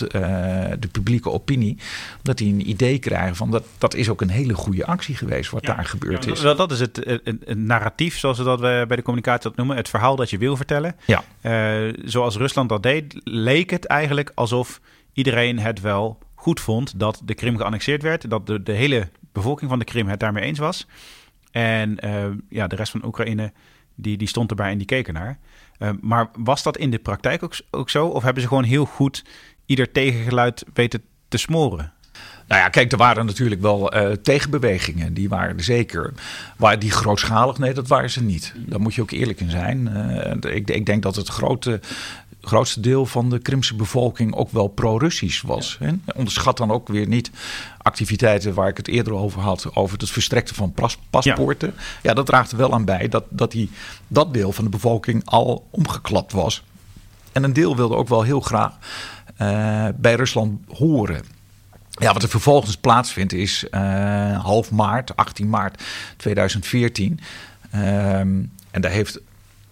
de 0.80 0.88
publieke 0.92 1.32
opinie, 1.32 1.78
dat 2.22 2.38
die 2.38 2.54
een 2.54 2.70
idee 2.70 3.00
krijgen 3.00 3.36
van 3.36 3.52
dat, 3.52 3.64
dat 3.78 3.94
is 3.94 4.10
ook 4.10 4.22
een 4.22 4.30
hele 4.30 4.54
goede 4.54 4.86
actie 4.86 5.16
geweest 5.16 5.52
wat 5.52 5.66
ja, 5.66 5.76
daar 5.76 5.86
gebeurd 5.86 6.26
ja, 6.26 6.32
is. 6.32 6.42
Dat, 6.42 6.58
dat 6.58 6.72
is 6.72 6.80
het, 6.80 6.96
het, 6.96 7.22
het, 7.26 7.58
narratief, 7.58 8.18
zoals 8.18 8.38
we 8.38 8.44
dat 8.44 8.60
bij 8.60 8.96
de 8.96 9.02
communicatie 9.02 9.50
dat 9.50 9.56
noemen, 9.56 9.76
het 9.76 9.90
verhaal 9.90 10.16
dat 10.16 10.30
je 10.30 10.38
wil 10.38 10.56
vertellen. 10.56 10.96
Ja. 11.06 11.24
zoals 12.06 12.36
Rusland 12.36 12.70
dat 12.70 12.84
deed, 12.84 13.22
leek 13.24 13.70
het 13.70 13.86
eigenlijk 13.86 14.32
alsof 14.36 14.82
iedereen 15.14 15.60
het 15.60 15.82
wel 15.82 16.18
goed 16.44 16.60
vond 16.60 17.00
dat 17.00 17.22
de 17.26 17.34
Krim 17.34 17.58
geannexeerd 17.58 18.02
werd, 18.02 18.30
dat 18.30 18.48
de, 18.48 18.64
de 18.64 18.72
hele 18.72 19.10
bevolking 19.32 19.70
van 19.70 19.80
de 19.80 19.86
Krim 19.86 20.08
het 20.08 20.20
daarmee 20.20 20.44
eens 20.44 20.60
was. 20.60 20.88
En 21.52 22.06
uh, 22.06 22.26
ja, 22.50 22.68
de 22.68 22.76
rest 22.76 22.92
van 22.92 23.06
Oekraïne 23.06 23.52
die, 23.96 24.18
die 24.18 24.28
stond 24.28 24.50
erbij 24.50 24.72
en 24.72 24.78
die 24.78 24.88
keken 24.88 25.14
naar. 25.14 25.38
Uh, 25.80 25.90
maar 26.02 26.30
was 26.38 26.64
dat 26.64 26.78
in 26.78 26.92
de 26.92 27.00
praktijk 27.00 27.44
ook, 27.44 27.56
ook 27.72 27.90
zo? 27.90 28.08
Of 28.08 28.24
hebben 28.24 28.42
ze 28.42 28.48
gewoon 28.48 28.64
heel 28.64 28.86
goed 28.86 29.24
ieder 29.66 29.92
tegengeluid 29.92 30.66
weten 30.74 31.02
te 31.28 31.38
smoren? 31.38 31.94
Nou 32.48 32.62
ja, 32.62 32.70
kijk, 32.70 32.92
er 32.92 32.98
waren 32.98 33.26
natuurlijk 33.26 33.62
wel 33.62 33.96
uh, 33.96 34.12
tegenbewegingen. 34.12 35.14
Die 35.14 35.30
waren 35.30 35.58
er 35.58 35.64
zeker. 35.64 36.14
Waar 36.58 36.80
die 36.80 36.92
grootschalig? 36.92 37.58
Nee, 37.58 37.74
dat 37.74 37.88
waren 37.88 38.10
ze 38.10 38.24
niet. 38.24 38.54
Daar 38.58 38.82
moet 38.82 38.96
je 38.96 39.02
ook 39.02 39.12
eerlijk 39.12 39.40
in 39.40 39.50
zijn. 39.50 39.90
Uh, 40.44 40.56
ik, 40.56 40.70
ik, 40.70 40.86
denk 40.86 41.04
dat 41.04 41.16
het 41.16 41.28
grote 41.28 41.80
grootste 42.46 42.80
deel 42.80 43.06
van 43.06 43.30
de 43.30 43.40
Krimse 43.40 43.76
bevolking 43.76 44.36
ook 44.36 44.52
wel 44.52 44.68
pro-Russisch 44.68 45.42
was. 45.42 45.78
Ja. 45.80 45.96
Onderschat 46.16 46.58
dan 46.58 46.72
ook 46.72 46.88
weer 46.88 47.08
niet 47.08 47.32
activiteiten 47.78 48.54
waar 48.54 48.68
ik 48.68 48.78
het 48.78 48.88
eerder 48.88 49.14
over 49.14 49.42
had, 49.42 49.76
over 49.76 49.98
het 49.98 50.10
verstrekken 50.10 50.56
van 50.56 50.72
pas 50.72 50.98
paspoorten. 51.10 51.74
Ja. 51.76 51.84
ja. 52.02 52.14
dat 52.14 52.26
draagt 52.26 52.52
er 52.52 52.58
wel 52.58 52.74
aan 52.74 52.86
bij 52.86 53.08
dat, 53.08 53.24
dat 53.30 53.52
die, 53.52 53.70
dat 54.08 54.34
deel 54.34 54.52
van 54.52 54.64
de 54.64 54.70
bevolking 54.70 55.22
al 55.26 55.68
omgeklapt 55.70 56.32
was. 56.32 56.64
En 57.32 57.44
een 57.44 57.54
deel 57.54 57.76
wilde 57.76 57.96
ook 57.96 58.08
wel 58.08 58.22
heel 58.22 58.42
graag 58.42 58.78
uh, 59.42 59.88
bij 59.96 60.16
Rusland 60.16 60.62
horen. 60.68 61.24
Ja, 61.90 62.14
wat 62.14 62.24
er 62.24 62.30
vervolgens 62.30 62.78
plaatsvindt 62.78 63.34
is 63.34 63.66
uh, 63.72 64.44
half 64.44 64.72
maart, 64.72 65.16
18 65.16 65.50
maart 65.50 65.84
2014. 66.18 67.20
Um, 67.76 68.52
en 68.72 68.82
daar 68.82 68.92
heeft 68.92 69.20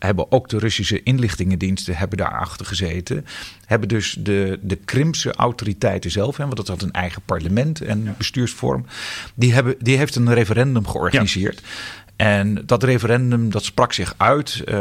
hebben 0.06 0.32
ook 0.32 0.50
de 0.50 0.58
Russische 0.58 1.04
inlichtingendiensten 1.04 1.96
hebben 1.96 2.18
daarachter 2.18 2.66
gezeten. 2.66 3.26
Hebben 3.66 3.88
dus 3.88 4.16
de, 4.20 4.60
de 4.62 4.76
Krimse 4.76 5.34
autoriteiten 5.34 6.12
zelf, 6.12 6.38
hè, 6.38 6.44
want 6.44 6.56
dat 6.56 6.68
had 6.68 6.82
een 6.82 6.92
eigen 6.92 7.22
parlement 7.26 7.82
en 7.82 8.04
ja. 8.04 8.14
bestuursvorm. 8.18 8.86
Die, 9.34 9.54
hebben, 9.54 9.76
die 9.80 9.98
heeft 9.98 10.16
een 10.16 10.34
referendum 10.34 10.88
georganiseerd. 10.88 11.62
Ja. 11.64 11.68
En 12.16 12.64
dat 12.66 12.84
referendum 12.84 13.52
dat 13.52 13.64
sprak 13.64 13.94
zich 13.94 14.14
uit. 14.18 14.62
Uh, 14.66 14.76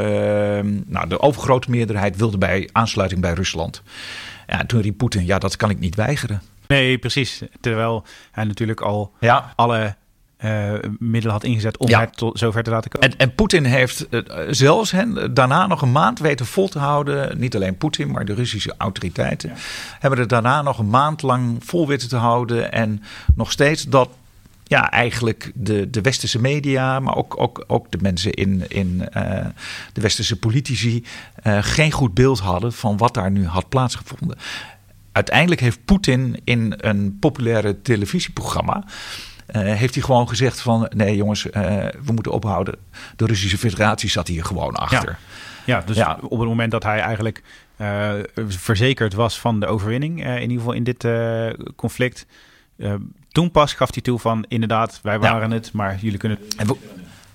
nou, 0.87 1.09
de 1.09 1.21
overgrote 1.21 1.71
meerderheid 1.71 2.17
wilde 2.17 2.39
bij 2.39 2.69
aansluiting 2.73 3.21
bij 3.21 3.33
Rusland. 3.33 3.83
Ja, 4.47 4.65
toen 4.67 4.81
riep 4.81 4.97
Poetin, 4.97 5.27
ja, 5.27 5.39
dat 5.39 5.57
kan 5.57 5.71
ik 5.71 5.79
niet 5.79 5.95
weigeren. 5.95 6.43
Nee, 6.67 6.99
precies. 6.99 7.43
Terwijl 7.61 8.05
hij 8.31 8.45
natuurlijk 8.45 8.81
al 8.81 9.13
ja. 9.21 9.53
alle 9.57 9.97
uh, 10.45 10.73
middelen 10.99 11.35
had 11.35 11.45
ingezet 11.45 11.77
om 11.77 11.89
ja. 11.89 12.01
het 12.01 12.17
tot 12.17 12.39
zover 12.39 12.63
te 12.63 12.71
laten 12.71 12.91
komen. 12.91 13.11
En, 13.11 13.19
en 13.19 13.35
Poetin 13.35 13.65
heeft 13.65 14.07
uh, 14.11 14.21
zelfs 14.51 14.91
hen 14.91 15.35
daarna 15.35 15.67
nog 15.67 15.83
een 15.83 15.93
maand 15.93 16.19
weten 16.19 16.47
vol 16.47 16.69
te 16.69 16.79
houden. 16.79 17.39
Niet 17.39 17.55
alleen 17.55 17.77
Poetin, 17.77 18.11
maar 18.11 18.25
de 18.25 18.35
Russische 18.35 18.75
autoriteiten 18.79 19.49
ja. 19.49 19.55
hebben 19.99 20.19
er 20.19 20.29
daarna 20.29 20.63
nog 20.63 20.79
een 20.79 20.91
maand 20.91 21.23
lang 21.23 21.65
vol 21.65 21.87
weten 21.87 22.09
te 22.09 22.17
houden. 22.17 22.73
En 22.73 23.03
nog 23.35 23.53
steeds 23.53 23.85
dat 23.85 24.09
ja, 24.65 24.91
eigenlijk 24.91 25.53
de, 25.55 25.91
de 25.91 26.01
westerse 26.01 26.41
media, 26.41 27.01
maar 27.01 27.17
ook, 27.17 27.41
ook, 27.41 27.65
ook 27.67 27.91
de 27.91 27.99
mensen 28.01 28.33
in, 28.33 28.65
in 28.69 29.09
uh, 29.17 29.47
de 29.93 30.01
westerse 30.01 30.39
politici 30.39 31.05
geen 31.61 31.93
goed 31.93 32.15
beeld 32.15 32.39
hadden 32.39 32.73
van 32.73 32.97
wat 32.97 33.15
daar 33.15 33.31
nu 33.31 33.47
had 33.47 33.69
plaatsgevonden. 33.69 34.39
Uiteindelijk 35.13 35.61
heeft 35.61 35.85
Poetin 35.85 36.41
in 36.45 36.75
een 36.77 37.17
populaire 37.21 37.83
televisieprogramma 37.83 38.85
heeft 39.53 39.95
hij 39.95 40.03
gewoon 40.03 40.29
gezegd 40.29 40.61
van 40.61 40.91
nee 40.95 41.17
jongens, 41.17 41.47
uh, 41.47 41.53
we 42.05 42.13
moeten 42.13 42.33
ophouden. 42.33 42.75
De 43.17 43.27
Russische 43.27 43.59
federatie 43.59 44.11
zat 44.11 44.29
hier 44.29 44.45
gewoon 44.45 44.75
achter. 44.75 45.19
Ja, 45.65 45.77
ja 45.77 45.83
dus 45.87 45.97
ja. 45.97 46.19
op 46.23 46.39
het 46.39 46.49
moment 46.49 46.71
dat 46.71 46.83
hij 46.83 47.01
eigenlijk 47.01 47.43
uh, 47.77 48.13
verzekerd 48.35 49.15
was 49.15 49.41
van 49.41 49.61
de 49.61 49.67
overwinning, 49.67 50.27
in 50.27 50.41
ieder 50.41 50.57
geval 50.57 50.73
in 50.73 50.85
dit 50.85 51.07
conflict. 51.77 52.27
toen 53.29 53.51
pas 53.51 53.73
gaf 53.73 53.93
hij 53.93 54.03
toe 54.03 54.19
van 54.19 54.45
inderdaad, 54.49 55.01
wij 55.03 55.19
waren 55.19 55.49
ja. 55.49 55.55
het, 55.55 55.73
maar 55.73 55.99
jullie 56.01 56.19
kunnen... 56.19 56.39
En 56.57 56.67
we, 56.67 56.77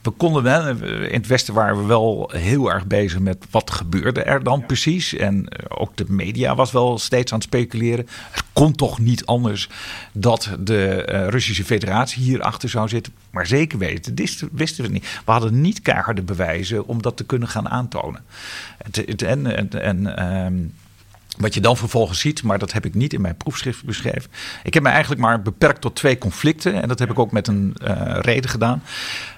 we 0.05 0.11
konden 0.11 0.43
wel, 0.43 0.67
in 0.87 1.19
het 1.19 1.27
Westen 1.27 1.53
waren 1.53 1.77
we 1.77 1.85
wel 1.85 2.29
heel 2.33 2.71
erg 2.71 2.87
bezig 2.87 3.19
met 3.19 3.45
wat 3.49 3.71
gebeurde 3.71 4.23
er 4.23 4.43
dan 4.43 4.59
ja. 4.59 4.65
precies. 4.65 5.15
En 5.15 5.47
ook 5.67 5.97
de 5.97 6.05
media 6.07 6.55
was 6.55 6.71
wel 6.71 6.97
steeds 6.97 7.31
aan 7.31 7.37
het 7.37 7.47
speculeren. 7.47 8.07
Het 8.31 8.43
kon 8.53 8.75
toch 8.75 8.99
niet 8.99 9.25
anders 9.25 9.69
dat 10.11 10.49
de 10.59 11.07
uh, 11.09 11.27
Russische 11.27 11.65
federatie 11.65 12.23
hierachter 12.23 12.69
zou 12.69 12.87
zitten. 12.87 13.13
Maar 13.29 13.47
zeker 13.47 13.77
weten, 13.77 14.15
dit 14.15 14.43
wisten 14.51 14.83
we 14.83 14.91
niet. 14.91 15.21
We 15.25 15.31
hadden 15.31 15.61
niet 15.61 15.81
keiharde 15.81 16.21
bewijzen 16.21 16.87
om 16.87 17.01
dat 17.01 17.17
te 17.17 17.25
kunnen 17.25 17.47
gaan 17.47 17.69
aantonen. 17.69 18.23
En 19.03 19.45
en, 19.55 19.81
en 19.81 20.25
um, 20.45 20.73
wat 21.37 21.53
je 21.53 21.61
dan 21.61 21.77
vervolgens 21.77 22.19
ziet, 22.19 22.43
maar 22.43 22.59
dat 22.59 22.71
heb 22.71 22.85
ik 22.85 22.93
niet 22.93 23.13
in 23.13 23.21
mijn 23.21 23.37
proefschrift 23.37 23.83
beschreven. 23.83 24.31
Ik 24.63 24.73
heb 24.73 24.83
me 24.83 24.89
eigenlijk 24.89 25.21
maar 25.21 25.41
beperkt 25.41 25.81
tot 25.81 25.95
twee 25.95 26.17
conflicten. 26.17 26.81
En 26.81 26.87
dat 26.87 26.99
heb 26.99 27.11
ik 27.11 27.19
ook 27.19 27.31
met 27.31 27.47
een 27.47 27.75
uh, 27.83 28.17
reden 28.21 28.49
gedaan. 28.49 28.83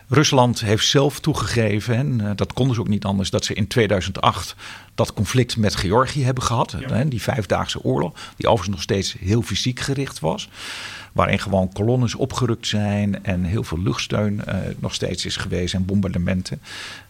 Rusland 0.09 0.61
heeft 0.61 0.87
zelf 0.87 1.19
toegegeven, 1.19 1.95
en 1.95 2.21
uh, 2.21 2.31
dat 2.35 2.53
konden 2.53 2.75
ze 2.75 2.81
ook 2.81 2.87
niet 2.87 3.05
anders, 3.05 3.29
dat 3.29 3.45
ze 3.45 3.53
in 3.53 3.67
2008 3.67 4.55
dat 4.95 5.13
conflict 5.13 5.57
met 5.57 5.75
Georgië 5.75 6.23
hebben 6.23 6.43
gehad. 6.43 6.75
Ja. 6.79 6.93
Hè, 6.93 7.07
die 7.07 7.21
vijfdaagse 7.21 7.83
oorlog, 7.83 8.13
die 8.35 8.47
overigens 8.47 8.75
nog 8.75 8.81
steeds 8.81 9.15
heel 9.19 9.41
fysiek 9.41 9.79
gericht 9.79 10.19
was. 10.19 10.49
Waarin 11.17 11.39
gewoon 11.39 11.73
kolonnes 11.73 12.15
opgerukt 12.15 12.67
zijn 12.67 13.23
en 13.23 13.43
heel 13.43 13.63
veel 13.63 13.81
luchtsteun 13.81 14.41
uh, 14.47 14.55
nog 14.79 14.93
steeds 14.93 15.25
is 15.25 15.35
geweest 15.35 15.73
en 15.73 15.85
bombardementen. 15.85 16.61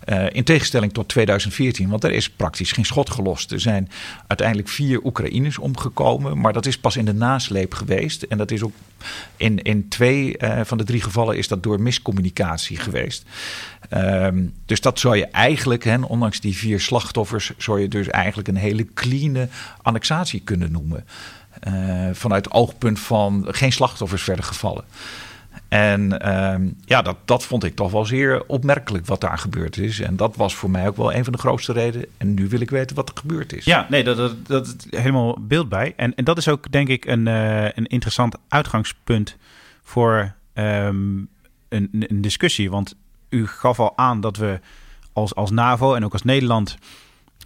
Uh, 0.06 0.26
in 0.32 0.44
tegenstelling 0.44 0.94
tot 0.94 1.08
2014, 1.08 1.90
want 1.90 2.04
er 2.04 2.12
is 2.12 2.30
praktisch 2.30 2.72
geen 2.72 2.86
schot 2.86 3.10
gelost. 3.10 3.52
Er 3.52 3.60
zijn 3.60 3.90
uiteindelijk 4.28 4.70
vier 4.70 5.04
Oekraïners 5.04 5.58
omgekomen, 5.58 6.40
maar 6.40 6.54
dat 6.54 6.66
is 6.66 6.78
pas 6.78 6.98
in 6.98 7.06
de 7.06 7.14
nasleep 7.14 7.74
geweest. 7.74 8.24
En 8.24 8.38
dat 8.38 8.52
is 8.52 8.64
ook 8.64 8.74
in, 9.38 9.62
in 9.62 9.88
twee 9.88 10.36
uh, 10.38 10.60
van 10.64 10.78
de 10.78 10.84
drie 10.84 11.02
gevallen 11.02 11.38
is 11.38 11.48
dat 11.48 11.64
door 11.64 11.82
miscommunicatie 11.82 12.78
geweest. 12.78 13.26
Um, 13.94 14.54
dus 14.66 14.82
dat 14.82 15.00
zou 15.00 15.18
je 15.18 15.26
eigenlijk, 15.26 15.84
hè, 15.84 16.00
ondanks 16.02 16.40
die 16.40 16.58
vier 16.58 16.80
slachtoffers, 16.80 17.52
zou 17.58 17.82
je 17.82 17.88
dus 17.88 18.08
eigenlijk 18.08 18.48
een 18.48 18.56
hele 18.56 18.88
clean 18.94 19.50
annexatie 19.82 20.40
kunnen 20.40 20.72
noemen. 20.72 21.06
Uh, 21.68 22.10
vanuit 22.14 22.46
het 22.46 22.54
oogpunt 22.54 23.00
van 23.00 23.46
geen 23.48 23.72
slachtoffers 23.72 24.24
verder 24.24 24.44
gevallen. 24.44 24.84
En 25.68 26.20
ehm, 26.22 26.70
ja, 26.86 27.02
dat, 27.02 27.18
dat 27.26 27.46
vond 27.46 27.64
ik 27.64 27.76
toch 27.76 27.92
wel 27.92 28.06
zeer 28.06 28.44
opmerkelijk 28.48 29.06
wat 29.06 29.22
daar 29.22 29.38
gebeurd 29.38 29.78
is. 29.78 30.00
En 30.00 30.16
dat 30.16 30.36
was 30.36 30.56
voor 30.56 30.70
mij 30.70 30.88
ook 30.88 30.98
wel 30.98 31.14
een 31.14 31.24
van 31.24 31.34
de 31.34 31.40
grootste 31.40 31.74
redenen. 31.74 32.08
En 32.18 32.34
nu 32.34 32.48
wil 32.48 32.62
ik 32.62 32.70
weten 32.70 32.96
wat 32.96 33.10
er 33.10 33.18
gebeurd 33.18 33.54
is. 33.54 33.66
Ja, 33.66 33.88
nee, 33.90 34.04
dat, 34.04 34.48
dat, 34.48 34.76
helemaal 34.90 35.38
beeld 35.40 35.70
bij. 35.70 35.94
En, 35.96 36.16
en 36.16 36.24
dat 36.24 36.38
is 36.38 36.48
ook 36.48 36.72
denk 36.72 36.88
ik 36.88 37.06
een, 37.06 37.26
uh, 37.26 37.64
een 37.64 37.86
interessant 37.86 38.36
uitgangspunt 38.48 39.38
voor 39.84 40.34
um, 40.54 41.30
een, 41.70 41.90
een 41.92 42.22
discussie. 42.22 42.70
Want 42.70 42.96
u 43.30 43.48
gaf 43.48 43.80
al 43.80 43.98
aan 43.98 44.22
dat 44.22 44.38
we 44.38 44.60
als, 45.14 45.36
als 45.36 45.52
NAVO 45.52 45.94
en 45.94 46.06
ook 46.06 46.14
als 46.14 46.24
Nederland 46.24 46.78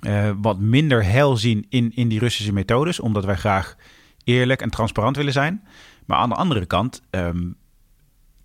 uh, 0.02 0.30
wat 0.42 0.60
minder 0.60 1.04
heil 1.04 1.38
zien 1.38 1.66
in, 1.70 1.92
in 1.96 2.08
die 2.08 2.20
Russische 2.20 2.54
methodes. 2.54 3.00
Omdat 3.00 3.26
wij 3.26 3.36
graag 3.36 3.76
eerlijk 4.24 4.62
en 4.62 4.70
transparant 4.70 5.16
willen 5.16 5.34
zijn. 5.34 5.64
Maar 6.06 6.18
aan 6.18 6.30
de 6.30 6.36
andere 6.36 6.66
kant 6.66 7.02
um, 7.10 7.56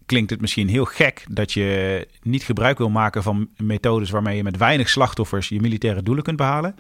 klinkt 0.07 0.31
het 0.31 0.41
misschien 0.41 0.69
heel 0.69 0.85
gek 0.85 1.25
dat 1.31 1.53
je 1.53 2.09
niet 2.23 2.43
gebruik 2.43 2.79
wil 2.79 2.91
maken 2.91 3.23
van 3.23 3.49
methodes 3.57 4.11
waarmee 4.11 4.37
je 4.37 4.43
met 4.43 4.57
weinig 4.57 4.89
slachtoffers 4.89 5.49
je 5.49 5.61
militaire 5.61 6.03
doelen 6.03 6.25
kunt 6.25 6.37
behalen. 6.37 6.77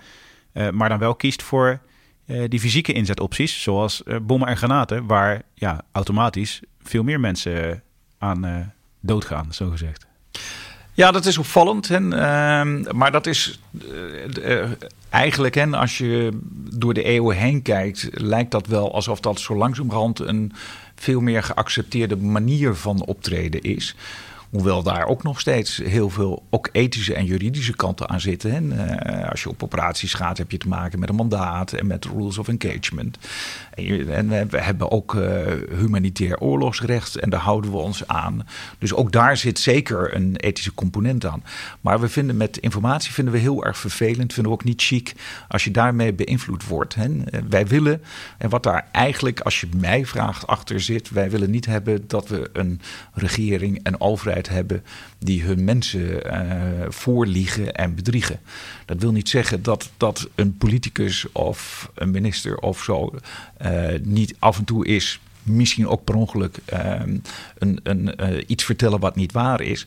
Uh, 0.52 0.70
maar 0.70 0.88
dan 0.88 0.98
wel 0.98 1.14
kiest 1.14 1.42
voor 1.42 1.80
uh, 2.26 2.44
die 2.48 2.60
fysieke 2.60 2.92
inzetopties, 2.92 3.62
zoals 3.62 4.02
uh, 4.04 4.16
bommen 4.22 4.48
en 4.48 4.56
granaten, 4.56 5.06
waar 5.06 5.42
ja, 5.54 5.82
automatisch 5.92 6.62
veel 6.80 7.02
meer 7.02 7.20
mensen 7.20 7.82
aan 8.18 8.72
doodgaan, 9.00 9.52
zo 9.52 9.70
gezegd. 9.70 10.06
Ja, 10.96 11.10
dat 11.10 11.26
is 11.26 11.38
opvallend. 11.38 11.90
En, 11.90 12.04
uh, 12.04 12.92
maar 12.92 13.12
dat 13.12 13.26
is 13.26 13.60
uh, 14.42 14.64
eigenlijk, 15.08 15.54
hè, 15.54 15.66
als 15.66 15.98
je 15.98 16.38
door 16.70 16.94
de 16.94 17.02
eeuwen 17.02 17.36
heen 17.36 17.62
kijkt, 17.62 18.08
lijkt 18.12 18.50
dat 18.50 18.66
wel 18.66 18.94
alsof 18.94 19.20
dat 19.20 19.40
zo 19.40 19.56
langzamerhand 19.56 20.18
een 20.18 20.52
veel 20.94 21.20
meer 21.20 21.42
geaccepteerde 21.42 22.16
manier 22.16 22.74
van 22.74 23.04
optreden 23.04 23.60
is. 23.62 23.94
Hoewel 24.50 24.82
daar 24.82 25.06
ook 25.06 25.22
nog 25.22 25.40
steeds 25.40 25.76
heel 25.76 26.10
veel 26.10 26.42
ook 26.50 26.68
ethische 26.72 27.14
en 27.14 27.24
juridische 27.24 27.76
kanten 27.76 28.08
aan 28.08 28.20
zitten. 28.20 28.52
En, 28.54 28.72
uh, 28.72 29.30
als 29.30 29.42
je 29.42 29.48
op 29.48 29.62
operaties 29.62 30.14
gaat, 30.14 30.38
heb 30.38 30.50
je 30.50 30.58
te 30.58 30.68
maken 30.68 30.98
met 30.98 31.08
een 31.08 31.14
mandaat 31.14 31.72
en 31.72 31.86
met 31.86 32.04
rules 32.04 32.38
of 32.38 32.48
engagement. 32.48 33.18
En, 33.76 34.48
we 34.48 34.60
hebben 34.60 34.90
ook 34.90 35.14
uh, 35.14 35.22
humanitair 35.78 36.38
oorlogsrecht 36.38 37.16
en 37.16 37.30
daar 37.30 37.40
houden 37.40 37.70
we 37.70 37.76
ons 37.76 38.06
aan. 38.06 38.46
Dus 38.78 38.94
ook 38.94 39.12
daar 39.12 39.36
zit 39.36 39.58
zeker 39.58 40.14
een 40.14 40.36
ethische 40.36 40.74
component 40.74 41.24
aan. 41.24 41.42
Maar 41.80 42.00
we 42.00 42.08
vinden 42.08 42.36
met 42.36 42.58
informatie 42.58 43.12
vinden 43.12 43.34
we 43.34 43.40
heel 43.40 43.64
erg 43.64 43.78
vervelend. 43.78 44.32
Vinden 44.32 44.52
we 44.52 44.58
ook 44.58 44.64
niet 44.64 44.82
chic 44.82 45.14
als 45.48 45.64
je 45.64 45.70
daarmee 45.70 46.12
beïnvloed 46.12 46.66
wordt. 46.66 46.94
Hè. 46.94 47.08
Wij 47.48 47.66
willen, 47.66 48.02
en 48.38 48.48
wat 48.48 48.62
daar 48.62 48.86
eigenlijk, 48.92 49.40
als 49.40 49.60
je 49.60 49.68
mij 49.76 50.06
vraagt, 50.06 50.46
achter 50.46 50.80
zit. 50.80 51.10
Wij 51.10 51.30
willen 51.30 51.50
niet 51.50 51.66
hebben 51.66 52.04
dat 52.06 52.28
we 52.28 52.50
een 52.52 52.80
regering 53.12 53.80
en 53.82 54.00
overheid 54.00 54.48
hebben 54.48 54.84
die 55.18 55.42
hun 55.42 55.64
mensen 55.64 56.26
uh, 56.26 56.86
voorliegen 56.88 57.74
en 57.74 57.94
bedriegen. 57.94 58.40
Dat 58.84 59.00
wil 59.00 59.12
niet 59.12 59.28
zeggen 59.28 59.62
dat, 59.62 59.90
dat 59.96 60.28
een 60.34 60.56
politicus 60.56 61.32
of 61.32 61.90
een 61.94 62.10
minister 62.10 62.58
of 62.58 62.82
zo 62.82 63.14
niet 64.02 64.34
af 64.38 64.58
en 64.58 64.64
toe 64.64 64.86
is 64.86 65.20
misschien 65.46 65.88
ook 65.88 66.04
per 66.04 66.14
ongeluk 66.14 66.58
uh, 66.72 67.00
een, 67.58 67.80
een, 67.82 68.14
uh, 68.20 68.42
iets 68.46 68.64
vertellen 68.64 69.00
wat 69.00 69.16
niet 69.16 69.32
waar 69.32 69.60
is. 69.60 69.86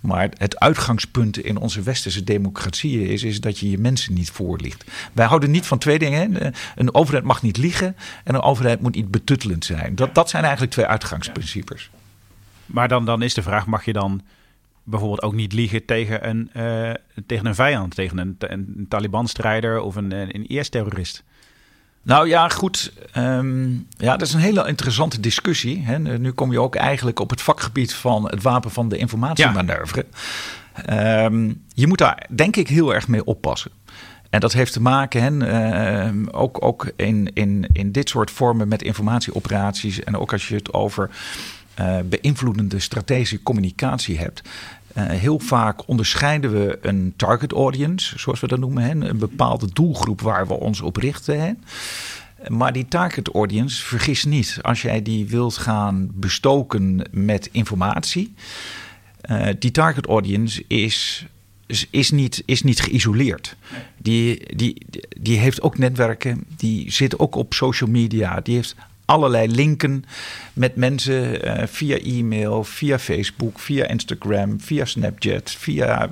Maar 0.00 0.30
het 0.36 0.58
uitgangspunt 0.58 1.38
in 1.38 1.56
onze 1.56 1.82
westerse 1.82 2.24
democratieën 2.24 3.06
is, 3.06 3.22
is 3.22 3.40
dat 3.40 3.58
je 3.58 3.70
je 3.70 3.78
mensen 3.78 4.14
niet 4.14 4.30
voorliegt. 4.30 4.84
Wij 5.12 5.26
houden 5.26 5.50
niet 5.50 5.66
van 5.66 5.78
twee 5.78 5.98
dingen. 5.98 6.54
Een 6.74 6.94
overheid 6.94 7.24
mag 7.24 7.42
niet 7.42 7.56
liegen 7.56 7.96
en 8.24 8.34
een 8.34 8.40
overheid 8.40 8.80
moet 8.80 8.94
niet 8.94 9.10
betuttelend 9.10 9.64
zijn. 9.64 9.94
Dat, 9.94 10.14
dat 10.14 10.30
zijn 10.30 10.42
eigenlijk 10.42 10.72
twee 10.72 10.86
uitgangsprincipes. 10.86 11.90
Maar 12.66 12.88
dan, 12.88 13.04
dan 13.04 13.22
is 13.22 13.34
de 13.34 13.42
vraag, 13.42 13.66
mag 13.66 13.84
je 13.84 13.92
dan 13.92 14.22
bijvoorbeeld 14.82 15.22
ook 15.22 15.34
niet 15.34 15.52
liegen 15.52 15.84
tegen 15.84 16.28
een, 16.28 16.50
uh, 16.56 16.90
tegen 17.26 17.46
een 17.46 17.54
vijand, 17.54 17.94
tegen 17.94 18.18
een, 18.18 18.36
een 18.38 18.86
Taliban-strijder 18.88 19.80
of 19.80 19.96
een, 19.96 20.12
een 20.12 20.46
IS-terrorist? 20.46 21.24
Nou 22.02 22.28
ja, 22.28 22.48
goed. 22.48 22.92
Um, 23.16 23.86
ja, 23.96 24.16
dat 24.16 24.28
is 24.28 24.34
een 24.34 24.40
hele 24.40 24.68
interessante 24.68 25.20
discussie. 25.20 25.82
Hè. 25.84 25.98
Nu 25.98 26.32
kom 26.32 26.52
je 26.52 26.60
ook 26.60 26.74
eigenlijk 26.74 27.20
op 27.20 27.30
het 27.30 27.42
vakgebied 27.42 27.94
van 27.94 28.30
het 28.30 28.42
wapen 28.42 28.70
van 28.70 28.88
de 28.88 28.96
informatiemanoeuvre. 28.96 30.06
Ja. 30.86 31.24
Um, 31.24 31.62
je 31.74 31.86
moet 31.86 31.98
daar 31.98 32.26
denk 32.34 32.56
ik 32.56 32.68
heel 32.68 32.94
erg 32.94 33.08
mee 33.08 33.24
oppassen. 33.24 33.70
En 34.30 34.40
dat 34.40 34.52
heeft 34.52 34.72
te 34.72 34.80
maken, 34.80 35.22
hè, 35.22 36.08
uh, 36.08 36.26
ook, 36.30 36.64
ook 36.64 36.92
in, 36.96 37.30
in, 37.32 37.66
in 37.72 37.92
dit 37.92 38.08
soort 38.08 38.30
vormen 38.30 38.68
met 38.68 38.82
informatieoperaties. 38.82 40.04
En 40.04 40.16
ook 40.16 40.32
als 40.32 40.48
je 40.48 40.54
het 40.54 40.72
over 40.72 41.10
uh, 41.80 41.96
beïnvloedende 42.04 42.80
strategische 42.80 43.42
communicatie 43.42 44.18
hebt. 44.18 44.42
Uh, 44.96 45.04
heel 45.08 45.38
vaak 45.38 45.88
onderscheiden 45.88 46.52
we 46.52 46.78
een 46.82 47.12
target 47.16 47.52
audience, 47.52 48.18
zoals 48.18 48.40
we 48.40 48.46
dat 48.46 48.58
noemen, 48.58 48.82
hè, 48.82 49.08
een 49.08 49.18
bepaalde 49.18 49.68
doelgroep 49.72 50.20
waar 50.20 50.46
we 50.46 50.54
ons 50.54 50.80
op 50.80 50.96
richten. 50.96 51.40
Hè. 51.40 51.52
Maar 52.48 52.72
die 52.72 52.88
target 52.88 53.28
audience, 53.28 53.84
vergis 53.84 54.24
niet, 54.24 54.58
als 54.62 54.82
jij 54.82 55.02
die 55.02 55.26
wilt 55.26 55.56
gaan 55.56 56.10
bestoken 56.14 57.02
met 57.10 57.48
informatie, 57.52 58.34
uh, 59.30 59.46
die 59.58 59.70
target 59.70 60.06
audience 60.06 60.64
is 60.66 61.26
is 61.90 62.10
niet, 62.10 62.42
is 62.46 62.62
niet 62.62 62.80
geïsoleerd. 62.80 63.56
Die, 63.96 64.56
die, 64.56 64.86
die 65.20 65.38
heeft 65.38 65.62
ook 65.62 65.78
netwerken, 65.78 66.44
die 66.56 66.92
zit 66.92 67.18
ook 67.18 67.34
op 67.34 67.54
social 67.54 67.90
media, 67.90 68.40
die 68.40 68.54
heeft 68.54 68.74
allerlei 69.10 69.48
linken 69.48 70.04
met 70.52 70.76
mensen 70.76 71.46
uh, 71.46 71.66
via 71.66 71.98
e-mail, 71.98 72.64
via 72.64 72.98
Facebook, 72.98 73.58
via 73.58 73.86
Instagram, 73.86 74.60
via 74.60 74.84
Snapchat, 74.84 75.50
via 75.50 76.10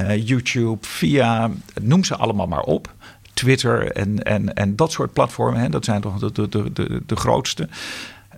uh, 0.00 0.26
YouTube, 0.26 0.86
via 0.86 1.50
noem 1.80 2.04
ze 2.04 2.16
allemaal 2.16 2.46
maar 2.46 2.62
op. 2.62 2.94
Twitter 3.32 3.92
en, 3.92 4.22
en, 4.22 4.54
en 4.54 4.76
dat 4.76 4.92
soort 4.92 5.12
platformen, 5.12 5.60
hè, 5.60 5.68
dat 5.68 5.84
zijn 5.84 6.00
toch 6.00 6.18
de, 6.18 6.48
de, 6.48 6.72
de, 6.72 7.02
de 7.06 7.16
grootste. 7.16 7.68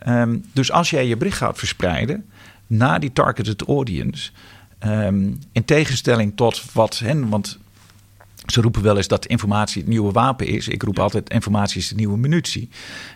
Um, 0.08 0.44
dus 0.52 0.72
als 0.72 0.90
jij 0.90 1.06
je 1.06 1.16
bericht 1.16 1.36
gaat 1.36 1.58
verspreiden 1.58 2.24
naar 2.66 3.00
die 3.00 3.12
targeted 3.12 3.62
audience, 3.62 4.30
um, 4.86 5.38
in 5.52 5.64
tegenstelling 5.64 6.32
tot 6.34 6.72
wat, 6.72 6.98
hè, 6.98 7.28
want 7.28 7.58
ze 8.52 8.60
roepen 8.60 8.82
wel 8.82 8.96
eens 8.96 9.08
dat 9.08 9.26
informatie 9.26 9.80
het 9.80 9.90
nieuwe 9.90 10.12
wapen 10.12 10.46
is. 10.46 10.68
Ik 10.68 10.82
roep 10.82 10.98
altijd 10.98 11.30
informatie 11.30 11.80
is 11.80 11.88
de 11.88 11.94
nieuwe 11.94 12.18
munitie. 12.18 12.68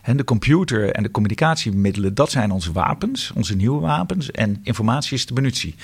En 0.03 0.17
de 0.17 0.25
computer 0.25 0.91
en 0.91 1.03
de 1.03 1.11
communicatiemiddelen, 1.11 2.15
dat 2.15 2.31
zijn 2.31 2.51
onze 2.51 2.73
wapens, 2.73 3.33
onze 3.35 3.57
nieuwe 3.57 3.81
wapens. 3.81 4.31
En 4.31 4.61
informatie 4.63 5.17
is 5.17 5.27
de 5.27 5.35
munitie. 5.35 5.75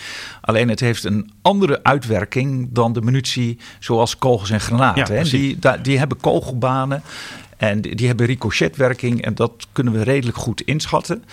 Alleen 0.41 0.69
het 0.69 0.81
heeft 0.81 1.05
een 1.05 1.31
andere 1.43 1.83
uitwerking 1.83 2.69
dan 2.73 2.93
de 2.93 3.03
munitie 3.03 3.59
zoals 3.79 4.19
kogels 4.19 4.51
en 4.51 4.61
granaten. 4.61 5.15
Ja, 5.15 5.23
die, 5.23 5.59
die 5.83 5.99
hebben 5.99 6.21
kogelbanen 6.21 7.03
en 7.57 7.81
die 7.81 8.07
hebben 8.07 8.27
ricochetwerking. 8.27 9.23
En 9.23 9.35
dat 9.35 9.67
kunnen 9.73 9.93
we 9.93 10.03
redelijk 10.03 10.37
goed 10.37 10.61
inschatten. 10.61 11.25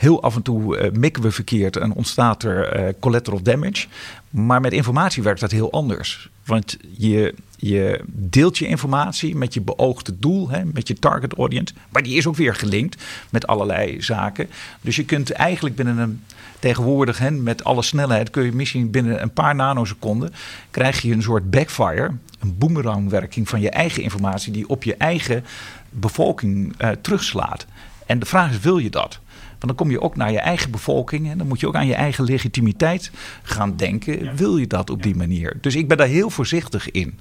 Heel 0.00 0.22
af 0.22 0.36
en 0.36 0.42
toe 0.42 0.78
uh, 0.78 0.90
mikken 0.90 1.22
we 1.22 1.30
verkeerd 1.30 1.76
en 1.76 1.92
ontstaat 1.92 2.42
er 2.42 2.80
uh, 2.80 2.88
collateral 3.00 3.42
damage. 3.42 3.86
Maar 4.30 4.60
met 4.60 4.72
informatie 4.72 5.22
werkt 5.22 5.40
dat 5.40 5.50
heel 5.50 5.72
anders. 5.72 6.28
Want 6.44 6.76
je, 6.96 7.34
je 7.56 8.00
deelt 8.06 8.58
je 8.58 8.66
informatie 8.66 9.36
met 9.36 9.54
je 9.54 9.60
beoogde 9.60 10.18
doel, 10.18 10.48
hè, 10.48 10.64
met 10.64 10.88
je 10.88 10.94
target 10.94 11.34
audience. 11.34 11.74
Maar 11.88 12.02
die 12.02 12.16
is 12.16 12.26
ook 12.26 12.36
weer 12.36 12.54
gelinkt 12.54 13.02
met 13.30 13.46
allerlei 13.46 14.02
zaken. 14.02 14.48
Dus 14.80 14.96
je 14.96 15.04
kunt 15.04 15.30
eigenlijk 15.30 15.76
binnen 15.76 15.98
een. 15.98 16.22
Tegenwoordig, 16.58 17.18
hè, 17.18 17.30
met 17.30 17.64
alle 17.64 17.82
snelheid, 17.82 18.30
kun 18.30 18.44
je 18.44 18.52
misschien 18.52 18.90
binnen 18.90 19.22
een 19.22 19.32
paar 19.32 19.54
nanoseconden. 19.54 20.32
krijg 20.70 21.02
je 21.02 21.12
een 21.12 21.22
soort 21.22 21.50
backfire, 21.50 22.10
een 22.38 22.58
boemerangwerking 22.58 23.48
van 23.48 23.60
je 23.60 23.70
eigen 23.70 24.02
informatie. 24.02 24.52
die 24.52 24.68
op 24.68 24.82
je 24.82 24.94
eigen 24.94 25.44
bevolking 25.90 26.74
uh, 26.78 26.90
terugslaat. 26.90 27.66
En 28.06 28.18
de 28.18 28.26
vraag 28.26 28.50
is: 28.50 28.60
wil 28.60 28.78
je 28.78 28.90
dat? 28.90 29.20
Want 29.60 29.66
dan 29.66 29.74
kom 29.74 29.90
je 29.90 30.00
ook 30.00 30.16
naar 30.16 30.32
je 30.32 30.38
eigen 30.38 30.70
bevolking 30.70 31.30
en 31.30 31.38
dan 31.38 31.46
moet 31.46 31.60
je 31.60 31.66
ook 31.66 31.74
aan 31.74 31.86
je 31.86 31.94
eigen 31.94 32.24
legitimiteit 32.24 33.10
gaan 33.42 33.76
denken. 33.76 34.36
Wil 34.36 34.56
je 34.56 34.66
dat 34.66 34.90
op 34.90 35.02
die 35.02 35.16
manier? 35.16 35.56
Dus 35.60 35.74
ik 35.74 35.88
ben 35.88 35.96
daar 35.96 36.06
heel 36.06 36.30
voorzichtig 36.30 36.90
in. 36.90 37.18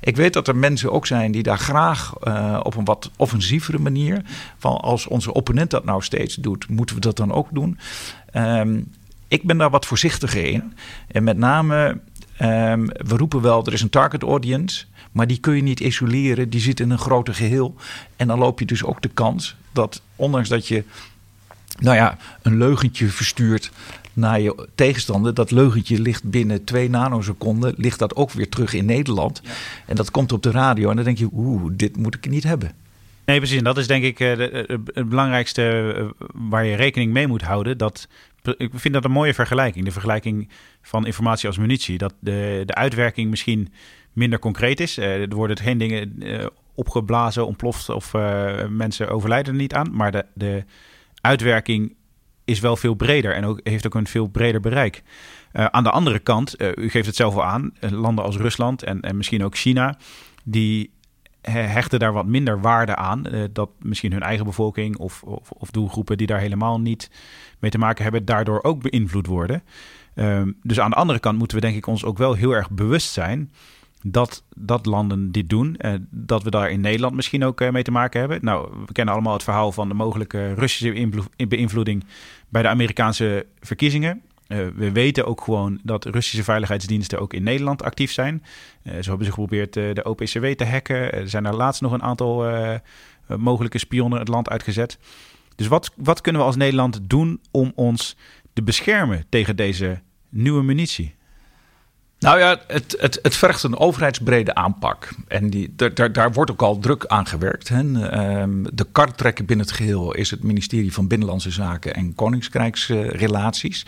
Ik 0.00 0.16
weet 0.16 0.32
dat 0.32 0.48
er 0.48 0.56
mensen 0.56 0.92
ook 0.92 1.06
zijn 1.06 1.32
die 1.32 1.42
daar 1.42 1.58
graag 1.58 2.14
uh, 2.22 2.60
op 2.62 2.76
een 2.76 2.84
wat 2.84 3.10
offensievere 3.16 3.78
manier. 3.78 4.22
van 4.58 4.76
als 4.76 5.06
onze 5.06 5.34
opponent 5.34 5.70
dat 5.70 5.84
nou 5.84 6.02
steeds 6.02 6.34
doet, 6.34 6.68
moeten 6.68 6.94
we 6.94 7.00
dat 7.00 7.16
dan 7.16 7.32
ook 7.32 7.48
doen. 7.52 7.78
Um, 8.34 8.92
ik 9.28 9.42
ben 9.42 9.58
daar 9.58 9.70
wat 9.70 9.86
voorzichtiger 9.86 10.44
in. 10.44 10.72
En 11.08 11.24
met 11.24 11.36
name, 11.36 12.00
um, 12.42 12.86
we 12.86 13.16
roepen 13.16 13.40
wel, 13.40 13.66
er 13.66 13.72
is 13.72 13.82
een 13.82 13.88
target 13.88 14.22
audience. 14.22 14.84
Maar 15.12 15.26
die 15.26 15.40
kun 15.40 15.56
je 15.56 15.62
niet 15.62 15.80
isoleren, 15.80 16.50
die 16.50 16.60
zit 16.60 16.80
in 16.80 16.90
een 16.90 16.98
groter 16.98 17.34
geheel. 17.34 17.74
En 18.16 18.26
dan 18.26 18.38
loop 18.38 18.58
je 18.58 18.66
dus 18.66 18.84
ook 18.84 19.02
de 19.02 19.08
kans 19.08 19.56
dat, 19.72 20.02
ondanks 20.16 20.48
dat 20.48 20.68
je 20.68 20.84
nou 21.78 21.96
ja, 21.96 22.18
een 22.42 22.58
leugentje 22.58 23.08
verstuurt 23.08 23.70
naar 24.12 24.40
je 24.40 24.68
tegenstander. 24.74 25.34
Dat 25.34 25.50
leugentje 25.50 26.00
ligt 26.00 26.24
binnen 26.24 26.64
twee 26.64 26.90
nanoseconden, 26.90 27.74
ligt 27.76 27.98
dat 27.98 28.14
ook 28.14 28.30
weer 28.30 28.48
terug 28.48 28.72
in 28.72 28.84
Nederland. 28.84 29.40
Ja. 29.44 29.50
En 29.86 29.96
dat 29.96 30.10
komt 30.10 30.32
op 30.32 30.42
de 30.42 30.50
radio 30.50 30.90
en 30.90 30.96
dan 30.96 31.04
denk 31.04 31.18
je, 31.18 31.28
oeh, 31.32 31.72
dit 31.72 31.96
moet 31.96 32.14
ik 32.14 32.28
niet 32.28 32.44
hebben. 32.44 32.72
Nee, 33.24 33.38
precies. 33.38 33.58
En 33.58 33.64
dat 33.64 33.78
is 33.78 33.86
denk 33.86 34.04
ik 34.04 34.18
het 34.18 35.08
belangrijkste 35.08 36.14
waar 36.34 36.64
je 36.64 36.76
rekening 36.76 37.12
mee 37.12 37.26
moet 37.26 37.42
houden. 37.42 37.78
Dat, 37.78 38.08
ik 38.56 38.70
vind 38.74 38.94
dat 38.94 39.04
een 39.04 39.10
mooie 39.10 39.34
vergelijking. 39.34 39.84
De 39.84 39.90
vergelijking 39.90 40.48
van 40.82 41.06
informatie 41.06 41.48
als 41.48 41.58
munitie. 41.58 41.98
Dat 41.98 42.14
de, 42.18 42.62
de 42.66 42.74
uitwerking 42.74 43.30
misschien 43.30 43.72
minder 44.12 44.38
concreet 44.38 44.80
is. 44.80 44.96
er 44.96 45.28
worden 45.28 45.58
geen 45.58 45.78
dingen 45.78 46.22
opgeblazen, 46.74 47.46
ontploft 47.46 47.88
of 47.88 48.12
mensen 48.68 49.08
overlijden 49.08 49.52
er 49.52 49.60
niet 49.60 49.74
aan. 49.74 49.88
Maar 49.92 50.12
de, 50.12 50.24
de 50.34 50.64
uitwerking 51.26 51.96
is 52.44 52.60
wel 52.60 52.76
veel 52.76 52.94
breder 52.94 53.34
en 53.34 53.44
ook, 53.44 53.60
heeft 53.62 53.86
ook 53.86 53.94
een 53.94 54.06
veel 54.06 54.26
breder 54.26 54.60
bereik. 54.60 55.02
Uh, 55.52 55.64
aan 55.64 55.82
de 55.82 55.90
andere 55.90 56.18
kant, 56.18 56.60
uh, 56.60 56.68
u 56.74 56.90
geeft 56.90 57.06
het 57.06 57.16
zelf 57.16 57.34
al 57.34 57.44
aan, 57.44 57.70
uh, 57.80 57.90
landen 57.90 58.24
als 58.24 58.36
Rusland 58.36 58.82
en, 58.82 59.00
en 59.00 59.16
misschien 59.16 59.44
ook 59.44 59.56
China, 59.56 59.98
die 60.44 60.94
hechten 61.50 61.98
daar 61.98 62.12
wat 62.12 62.26
minder 62.26 62.60
waarde 62.60 62.96
aan. 62.96 63.24
dat 63.52 63.70
misschien 63.78 64.12
hun 64.12 64.22
eigen 64.22 64.44
bevolking 64.44 64.96
of, 64.96 65.22
of, 65.22 65.50
of, 65.50 65.70
doelgroepen 65.70 66.16
die 66.16 66.26
daar 66.26 66.40
helemaal 66.40 66.80
niet 66.80 67.10
mee 67.58 67.70
te 67.70 67.78
maken 67.78 68.02
hebben, 68.02 68.24
daardoor 68.24 68.62
ook 68.62 68.90
beïnvloed 68.90 69.26
worden. 69.26 69.62
Ehm, 70.14 70.52
dus 70.62 70.80
aan 70.80 70.90
de 70.90 70.96
andere 70.96 71.18
kant 71.18 71.38
moeten 71.38 71.56
we 71.56 71.62
denk 71.62 71.76
ik 71.76 71.86
ons 71.86 72.04
ook 72.04 72.18
wel 72.18 72.34
heel 72.34 72.54
erg 72.54 72.70
bewust 72.70 73.12
zijn 73.12 73.50
dat, 74.02 74.44
dat 74.56 74.86
landen 74.86 75.32
dit 75.32 75.48
doen. 75.48 75.78
Uh, 75.78 75.92
dat 76.10 76.42
we 76.42 76.50
daar 76.50 76.70
in 76.70 76.80
Nederland 76.80 77.14
misschien 77.14 77.44
ook 77.44 77.60
uh, 77.60 77.70
mee 77.70 77.82
te 77.82 77.90
maken 77.90 78.20
hebben. 78.20 78.38
Nou, 78.42 78.70
we 78.86 78.92
kennen 78.92 79.14
allemaal 79.14 79.32
het 79.32 79.42
verhaal 79.42 79.72
van 79.72 79.88
de 79.88 79.94
mogelijke 79.94 80.54
Russische 80.54 81.10
beïnvloeding 81.48 82.04
bij 82.48 82.62
de 82.62 82.68
Amerikaanse 82.68 83.46
verkiezingen. 83.60 84.22
Uh, 84.48 84.66
we 84.74 84.92
weten 84.92 85.26
ook 85.26 85.40
gewoon 85.40 85.80
dat 85.82 86.04
Russische 86.04 86.44
veiligheidsdiensten 86.44 87.20
ook 87.20 87.32
in 87.32 87.42
Nederland 87.42 87.82
actief 87.82 88.12
zijn. 88.12 88.42
zo 88.84 89.08
hebben 89.08 89.26
ze 89.26 89.32
geprobeerd 89.32 89.72
de 89.72 90.04
OPCW 90.04 90.46
te 90.46 90.64
hacken. 90.64 91.12
Er 91.12 91.28
zijn 91.28 91.46
er 91.46 91.56
laatst 91.56 91.80
nog 91.80 91.92
een 91.92 92.02
aantal 92.02 92.44
mogelijke 93.36 93.78
spionnen 93.78 94.18
het 94.18 94.28
land 94.28 94.48
uitgezet. 94.48 94.98
Dus 95.56 95.66
wat, 95.66 95.92
wat 95.96 96.20
kunnen 96.20 96.40
we 96.40 96.46
als 96.46 96.56
Nederland 96.56 97.00
doen 97.02 97.40
om 97.50 97.72
ons 97.74 98.16
te 98.52 98.62
beschermen 98.62 99.24
tegen 99.28 99.56
deze 99.56 100.00
nieuwe 100.28 100.62
munitie? 100.62 101.15
Nou 102.18 102.38
ja, 102.38 102.60
het, 102.66 102.96
het, 102.98 103.18
het 103.22 103.36
vergt 103.36 103.62
een 103.62 103.78
overheidsbrede 103.78 104.54
aanpak. 104.54 105.08
En 105.28 105.50
die, 105.50 105.74
daar, 105.76 106.12
daar 106.12 106.32
wordt 106.32 106.50
ook 106.50 106.62
al 106.62 106.78
druk 106.78 107.06
aan 107.06 107.26
gewerkt. 107.26 107.68
Hè. 107.68 108.08
Ehm, 108.08 108.64
de 108.72 108.86
kartrekker 108.92 109.44
binnen 109.44 109.66
het 109.66 109.74
geheel 109.74 110.14
is 110.14 110.30
het 110.30 110.42
ministerie 110.42 110.92
van 110.92 111.06
Binnenlandse 111.06 111.50
Zaken 111.50 111.94
en 111.94 112.14
Koninkrijksrelaties. 112.14 113.86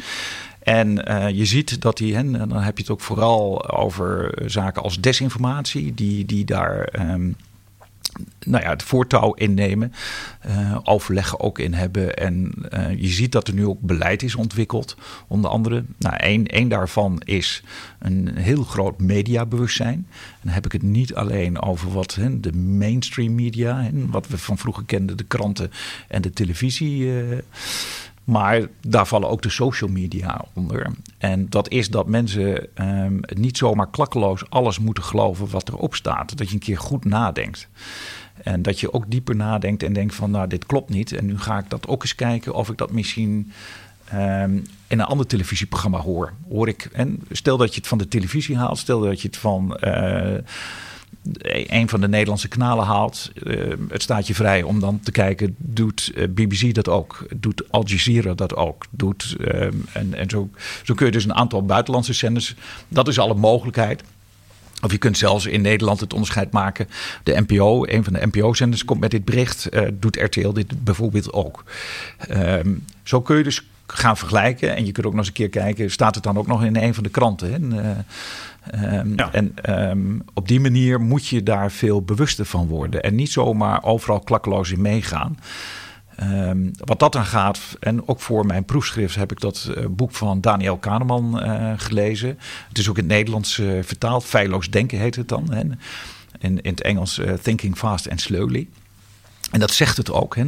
En 0.63 1.11
uh, 1.11 1.29
je 1.29 1.45
ziet 1.45 1.81
dat 1.81 1.97
die, 1.97 2.17
en 2.17 2.33
dan 2.33 2.63
heb 2.63 2.77
je 2.77 2.83
het 2.83 2.93
ook 2.93 3.01
vooral 3.01 3.71
over 3.71 4.39
zaken 4.47 4.83
als 4.83 5.01
desinformatie, 5.01 5.95
die, 5.95 6.25
die 6.25 6.45
daar 6.45 6.89
um, 7.01 7.37
nou 8.47 8.65
ja, 8.65 8.71
het 8.71 8.83
voortouw 8.83 9.33
innemen, 9.33 9.93
uh, 10.47 10.79
overleggen 10.83 11.41
ook 11.41 11.59
in 11.59 11.75
hebben. 11.75 12.17
En 12.17 12.53
uh, 12.75 13.01
je 13.01 13.09
ziet 13.09 13.33
dat 13.33 13.49
er 13.49 13.55
nu 13.55 13.67
ook 13.67 13.81
beleid 13.81 14.23
is 14.23 14.35
ontwikkeld. 14.35 14.97
Onder 15.27 15.51
andere, 15.51 15.85
nou, 15.99 16.17
één, 16.17 16.47
één 16.47 16.69
daarvan 16.69 17.23
is 17.25 17.63
een 17.99 18.37
heel 18.37 18.63
groot 18.63 19.01
mediabewustzijn. 19.01 20.07
En 20.09 20.41
dan 20.43 20.53
heb 20.53 20.65
ik 20.65 20.73
het 20.73 20.83
niet 20.83 21.15
alleen 21.15 21.63
over 21.63 21.93
wat 21.93 22.19
de 22.41 22.53
mainstream 22.53 23.35
media, 23.35 23.91
wat 23.93 24.27
we 24.27 24.39
van 24.39 24.59
vroeger 24.59 24.85
kenden, 24.85 25.17
de 25.17 25.25
kranten 25.25 25.71
en 26.09 26.23
de 26.23 26.31
televisie. 26.31 26.99
Uh, 26.99 27.39
maar 28.29 28.67
daar 28.81 29.07
vallen 29.07 29.29
ook 29.29 29.43
de 29.43 29.51
social 29.51 29.91
media 29.91 30.45
onder. 30.53 30.91
En 31.19 31.49
dat 31.49 31.69
is 31.69 31.91
dat 31.91 32.07
mensen 32.07 32.69
um, 32.75 33.21
niet 33.29 33.57
zomaar 33.57 33.91
klakkeloos 33.91 34.51
alles 34.51 34.79
moeten 34.79 35.05
geloven 35.05 35.51
wat 35.51 35.69
erop 35.69 35.95
staat. 35.95 36.39
Dat 36.39 36.49
je 36.49 36.55
een 36.55 36.61
keer 36.61 36.79
goed 36.79 37.05
nadenkt. 37.05 37.69
En 38.43 38.63
dat 38.63 38.81
je 38.81 38.93
ook 38.93 39.11
dieper 39.11 39.37
nadenkt 39.37 39.83
en 39.83 39.93
denkt 39.93 40.15
van 40.15 40.31
nou 40.31 40.49
dit 40.49 40.67
klopt 40.67 40.91
niet. 40.91 41.13
En 41.13 41.27
nu 41.27 41.39
ga 41.39 41.59
ik 41.59 41.71
dat 41.71 41.87
ook 41.87 42.03
eens 42.03 42.15
kijken 42.15 42.55
of 42.55 42.69
ik 42.69 42.77
dat 42.77 42.93
misschien 42.93 43.53
um, 44.15 44.67
in 44.87 44.99
een 44.99 45.05
ander 45.05 45.27
televisieprogramma 45.27 45.99
hoor. 45.99 46.33
hoor 46.49 46.69
ik, 46.69 46.89
en 46.93 47.21
stel 47.31 47.57
dat 47.57 47.75
je 47.75 47.81
het 47.81 47.89
van 47.89 47.99
de 47.99 48.09
televisie 48.09 48.57
haalt. 48.57 48.79
Stel 48.79 49.01
dat 49.01 49.21
je 49.21 49.27
het 49.27 49.37
van... 49.37 49.79
Uh, 49.85 50.39
een 51.67 51.89
van 51.89 52.01
de 52.01 52.09
Nederlandse 52.09 52.49
kanalen 52.49 52.85
haalt. 52.85 53.31
Uh, 53.43 53.73
het 53.89 54.03
staat 54.03 54.27
je 54.27 54.35
vrij 54.35 54.63
om 54.63 54.81
dan 54.81 55.01
te 55.01 55.11
kijken, 55.11 55.55
doet 55.59 56.13
uh, 56.15 56.29
BBC 56.29 56.75
dat 56.75 56.89
ook? 56.89 57.27
Doet 57.37 57.71
Al 57.71 57.87
Jazeera 57.87 58.35
dat 58.35 58.57
ook? 58.57 58.87
Doet, 58.91 59.37
uh, 59.41 59.63
en 59.93 60.15
en 60.15 60.31
zo, 60.31 60.51
zo 60.83 60.95
kun 60.95 61.07
je 61.07 61.13
dus 61.13 61.25
een 61.25 61.35
aantal 61.35 61.65
buitenlandse 61.65 62.13
zenders. 62.13 62.55
Dat 62.89 63.09
is 63.09 63.19
alle 63.19 63.35
mogelijkheid. 63.35 64.03
Of 64.83 64.93
je 64.93 64.99
kunt 64.99 65.19
zelfs 65.19 65.47
in 65.47 65.61
Nederland 65.61 66.01
het 66.01 66.13
onderscheid 66.13 66.53
maken. 66.53 66.89
De 67.23 67.45
NPO, 67.47 67.85
een 67.87 68.05
van 68.05 68.13
de 68.13 68.27
NPO-zenders, 68.27 68.85
komt 68.85 69.01
met 69.01 69.11
dit 69.11 69.25
bericht. 69.25 69.69
doet 69.93 70.17
RTL 70.17 70.53
dit 70.53 70.85
bijvoorbeeld 70.85 71.33
ook. 71.33 71.65
Ehm, 72.19 72.75
zo 73.03 73.21
kun 73.21 73.37
je 73.37 73.43
dus 73.43 73.63
gaan 73.87 74.17
vergelijken. 74.17 74.77
En 74.77 74.87
je 74.87 74.93
kunt 74.93 75.07
ook 75.07 75.13
nog 75.13 75.21
eens 75.21 75.29
een 75.29 75.35
keer 75.35 75.63
kijken, 75.63 75.91
staat 75.91 76.15
het 76.15 76.25
dan 76.25 76.39
ook 76.39 76.47
nog 76.47 76.65
in 76.65 76.77
een 76.77 76.95
van 76.95 77.03
de 77.03 77.11
kranten? 77.11 77.53
Hè? 77.53 77.59
Um, 78.75 79.13
ja. 79.17 79.33
En 79.33 79.55
um, 79.91 80.23
op 80.35 80.49
die 80.49 80.61
manier 80.61 81.01
moet 81.01 81.27
je 81.27 81.43
daar 81.43 81.71
veel 81.71 82.03
bewuster 82.03 82.45
van 82.45 82.67
worden. 82.67 83.03
En 83.03 83.15
niet 83.15 83.33
zomaar 83.33 83.83
overal 83.83 84.21
klakkeloos 84.21 84.71
in 84.71 84.81
meegaan. 84.81 85.39
Um, 86.23 86.71
wat 86.85 86.99
dat 86.99 87.13
dan 87.13 87.25
gaat, 87.25 87.61
en 87.81 88.09
ook 88.09 88.21
voor 88.21 88.47
mijn 88.47 88.65
proefschrift 88.65 89.15
heb 89.15 89.33
ik 89.33 89.41
dat 89.41 89.71
uh, 89.77 89.85
boek 89.91 90.13
van 90.13 90.41
Daniel 90.41 90.77
Kahneman 90.77 91.45
uh, 91.45 91.73
gelezen. 91.77 92.39
Het 92.69 92.79
is 92.79 92.89
ook 92.89 92.99
in 92.99 93.05
het 93.05 93.13
Nederlands 93.13 93.59
uh, 93.59 93.83
vertaald. 93.83 94.25
Feilloos 94.25 94.71
denken 94.71 94.99
heet 94.99 95.17
het 95.17 95.29
dan. 95.29 95.53
Hè? 95.53 95.61
In, 96.39 96.63
in 96.63 96.71
het 96.71 96.83
Engels 96.83 97.21
Thinking 97.43 97.77
Fast 97.77 98.11
and 98.11 98.21
Slowly. 98.21 98.69
En 99.51 99.61
dat 99.61 99.71
zegt 99.71 99.97
het 99.97 100.13
ook. 100.13 100.37
Hè? 100.37 100.45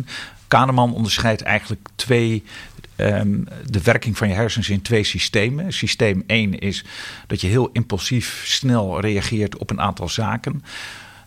Kahneman 0.49 0.95
onderscheidt 0.95 1.43
eigenlijk 1.43 1.89
twee 1.95 2.45
um, 3.01 3.47
de 3.67 3.83
werking 3.83 4.19
van 4.19 4.29
je 4.29 4.35
hersens 4.35 4.69
in 4.69 4.83
twee 4.83 5.05
systemen. 5.05 5.73
Systeem 5.73 6.25
1 6.27 6.59
is 6.59 6.85
dat 7.27 7.41
je 7.41 7.47
heel 7.47 7.71
impulsief 7.73 8.43
snel 8.47 9.01
reageert 9.01 9.57
op 9.57 9.71
een 9.71 9.81
aantal 9.81 10.09
zaken. 10.09 10.63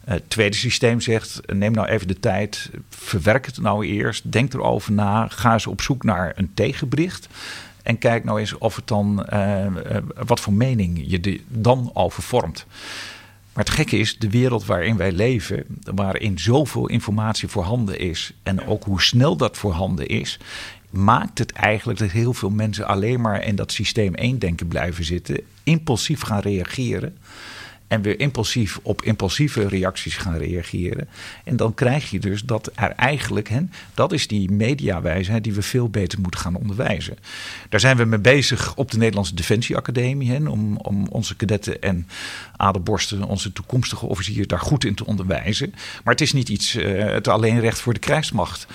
Het 0.06 0.30
tweede 0.30 0.56
systeem 0.56 1.02
zegt: 1.02 1.40
neem 1.54 1.72
nou 1.72 1.88
even 1.88 2.08
de 2.08 2.20
tijd, 2.20 2.70
verwerk 2.90 3.46
het 3.46 3.58
nou 3.58 3.86
eerst, 3.86 4.32
denk 4.32 4.54
erover 4.54 4.92
na, 4.92 5.28
ga 5.28 5.54
eens 5.54 5.68
op 5.68 5.82
zoek 5.82 6.04
naar 6.04 6.32
een 6.36 6.52
tegenbericht. 6.54 7.28
En 7.84 7.98
kijk 7.98 8.24
nou 8.24 8.40
eens 8.40 8.58
of 8.58 8.76
het 8.76 8.88
dan, 8.88 9.28
uh, 9.34 9.66
wat 10.26 10.40
voor 10.40 10.54
mening 10.54 11.04
je 11.08 11.42
dan 11.48 11.92
over 11.94 12.24
vormt. 12.24 12.66
Maar 13.54 13.64
het 13.64 13.74
gekke 13.74 13.98
is, 13.98 14.18
de 14.18 14.30
wereld 14.30 14.66
waarin 14.66 14.98
wij 14.98 15.12
leven, 15.12 15.64
waarin 15.84 16.40
zoveel 16.40 16.88
informatie 16.88 17.48
voorhanden 17.48 18.00
is 18.00 18.34
en 18.44 18.68
ook 18.68 18.84
hoe 18.84 19.02
snel 19.02 19.36
dat 19.36 19.58
voorhanden 19.58 20.08
is, 20.08 20.40
maakt 20.94 21.39
het 21.39 21.52
eigenlijk 21.52 22.00
dat 22.00 22.12
heel 22.12 22.34
veel 22.34 22.50
mensen 22.50 22.88
alleen 22.88 23.22
maar 23.22 23.46
in 23.46 23.56
dat 23.56 23.72
systeem 23.72 24.14
1 24.14 24.39
denken 24.39 24.68
blijven 24.68 25.04
zitten, 25.04 25.41
impulsief 25.64 26.22
gaan 26.22 26.39
reageren 26.39 27.18
en 27.94 28.02
weer 28.02 28.20
impulsief 28.20 28.80
op 28.82 29.02
impulsieve 29.02 29.68
reacties 29.68 30.18
gaan 30.18 30.38
reageren. 30.38 31.08
En 31.44 31.56
dan 31.56 31.74
krijg 31.74 32.10
je 32.10 32.20
dus 32.20 32.41
dat 32.41 32.72
er 32.76 32.91
eigenlijk, 32.91 33.50
hè, 33.50 33.60
dat 33.94 34.12
is 34.12 34.28
die 34.28 34.52
mediawijsheid 34.52 35.44
die 35.44 35.54
we 35.54 35.62
veel 35.62 35.89
beter 35.89 36.20
moeten 36.20 36.39
gaan 36.39 36.56
onderwijzen. 36.56 37.18
Daar 37.70 37.80
zijn 37.80 37.98
we 37.98 38.06
mee 38.06 38.20
bezig 38.20 38.76
op 38.76 38.91
de 38.91 38.98
Nederlandse 38.98 39.36
Defensieacademie, 39.36 40.32
hè, 40.32 40.50
om, 40.50 40.78
om 40.78 41.08
onze 41.08 41.36
kadetten 41.36 41.82
en 41.82 42.08
aderborsten, 42.58 43.24
onze 43.24 43.54
toekomstige 43.54 44.06
officieren, 44.06 44.48
daar 44.48 44.60
goed 44.60 44.86
in 44.86 44.96
te 44.96 45.06
onderwijzen. 45.06 45.74
Maar 46.04 46.14
het 46.14 46.22
is 46.22 46.34
niet 46.34 46.50
iets, 46.50 46.76
uh, 46.76 47.04
het 47.04 47.28
alleen 47.28 47.60
recht 47.60 47.80
voor 47.80 47.94
de 47.94 48.00
krijgsmacht. 48.00 48.68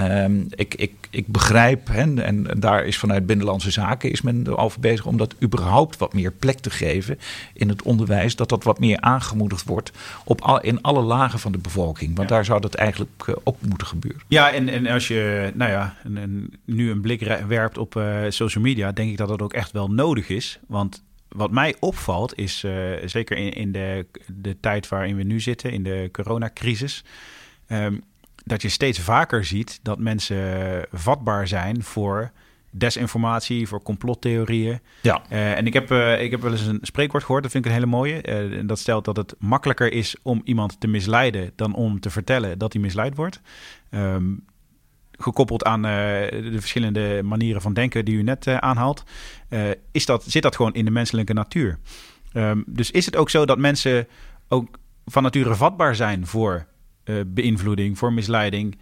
Um, 0.00 0.46
ik, 0.50 0.74
ik, 0.74 0.92
ik 1.10 1.26
begrijp, 1.26 1.88
hè, 1.88 2.22
en 2.22 2.46
daar 2.58 2.84
is 2.84 2.98
vanuit 2.98 3.26
Binnenlandse 3.26 3.70
Zaken 3.70 4.10
is 4.10 4.22
men 4.22 4.56
over 4.56 4.80
bezig 4.80 5.06
om 5.06 5.16
dat 5.16 5.34
überhaupt 5.42 5.96
wat 5.96 6.14
meer 6.14 6.32
plek 6.32 6.58
te 6.58 6.70
geven 6.70 7.18
in 7.54 7.68
het 7.68 7.82
onderwijs. 7.82 8.36
Dat 8.36 8.48
dat 8.48 8.61
wat 8.62 8.78
meer 8.78 9.00
aangemoedigd 9.00 9.64
wordt 9.64 9.92
op 10.24 10.40
al, 10.40 10.60
in 10.60 10.82
alle 10.82 11.02
lagen 11.02 11.38
van 11.38 11.52
de 11.52 11.58
bevolking. 11.58 12.16
Want 12.16 12.28
daar 12.28 12.44
zou 12.44 12.60
dat 12.60 12.74
eigenlijk 12.74 13.24
uh, 13.26 13.34
ook 13.44 13.56
moeten 13.60 13.86
gebeuren. 13.86 14.20
Ja, 14.28 14.50
en, 14.50 14.68
en 14.68 14.86
als 14.86 15.08
je 15.08 15.52
nou 15.54 15.70
ja, 15.70 15.96
nu 16.64 16.90
een 16.90 17.00
blik 17.00 17.40
werpt 17.48 17.78
op 17.78 17.94
uh, 17.94 18.20
social 18.28 18.64
media, 18.64 18.92
denk 18.92 19.10
ik 19.10 19.16
dat 19.16 19.28
dat 19.28 19.42
ook 19.42 19.52
echt 19.52 19.72
wel 19.72 19.90
nodig 19.90 20.28
is. 20.28 20.58
Want 20.66 21.02
wat 21.28 21.50
mij 21.50 21.74
opvalt 21.80 22.38
is, 22.38 22.64
uh, 22.64 22.72
zeker 23.04 23.36
in, 23.36 23.52
in 23.52 23.72
de, 23.72 24.06
de 24.26 24.60
tijd 24.60 24.88
waarin 24.88 25.16
we 25.16 25.22
nu 25.22 25.40
zitten, 25.40 25.72
in 25.72 25.82
de 25.82 26.08
coronacrisis, 26.12 27.04
um, 27.68 28.02
dat 28.44 28.62
je 28.62 28.68
steeds 28.68 28.98
vaker 28.98 29.44
ziet 29.44 29.78
dat 29.82 29.98
mensen 29.98 30.86
vatbaar 30.92 31.48
zijn 31.48 31.82
voor 31.82 32.30
desinformatie, 32.74 33.68
voor 33.68 33.82
complottheorieën. 33.82 34.80
Ja. 35.02 35.22
Uh, 35.30 35.56
en 35.56 35.66
ik 35.66 35.72
heb, 35.72 35.90
uh, 35.90 36.22
ik 36.22 36.30
heb 36.30 36.40
wel 36.40 36.50
eens 36.50 36.66
een 36.66 36.78
spreekwoord 36.82 37.24
gehoord, 37.24 37.42
dat 37.42 37.52
vind 37.52 37.64
ik 37.64 37.70
een 37.70 37.76
hele 37.76 37.90
mooie. 37.90 38.48
Uh, 38.52 38.60
dat 38.66 38.78
stelt 38.78 39.04
dat 39.04 39.16
het 39.16 39.34
makkelijker 39.38 39.92
is 39.92 40.16
om 40.22 40.40
iemand 40.44 40.80
te 40.80 40.86
misleiden 40.86 41.52
dan 41.56 41.74
om 41.74 42.00
te 42.00 42.10
vertellen 42.10 42.58
dat 42.58 42.72
hij 42.72 42.82
misleid 42.82 43.16
wordt. 43.16 43.40
Um, 43.90 44.44
gekoppeld 45.18 45.64
aan 45.64 45.82
de 45.82 46.56
verschillende 46.58 47.20
manieren 47.24 47.62
van 47.62 47.72
denken 47.72 48.04
die 48.04 48.16
u 48.16 48.22
net 48.22 48.46
aanhaalt, 48.46 49.04
is 49.92 50.06
dat, 50.06 50.24
zit 50.26 50.42
dat 50.42 50.56
gewoon 50.56 50.74
in 50.74 50.84
de 50.84 50.90
menselijke 50.90 51.32
natuur. 51.32 51.78
Um, 52.34 52.64
dus 52.66 52.90
is 52.90 53.06
het 53.06 53.16
ook 53.16 53.30
zo 53.30 53.46
dat 53.46 53.58
mensen 53.58 54.06
ook 54.48 54.78
van 55.04 55.22
nature 55.22 55.54
vatbaar 55.54 55.96
zijn 55.96 56.26
voor 56.26 56.66
beïnvloeding, 57.26 57.98
voor 57.98 58.12
misleiding. 58.12 58.78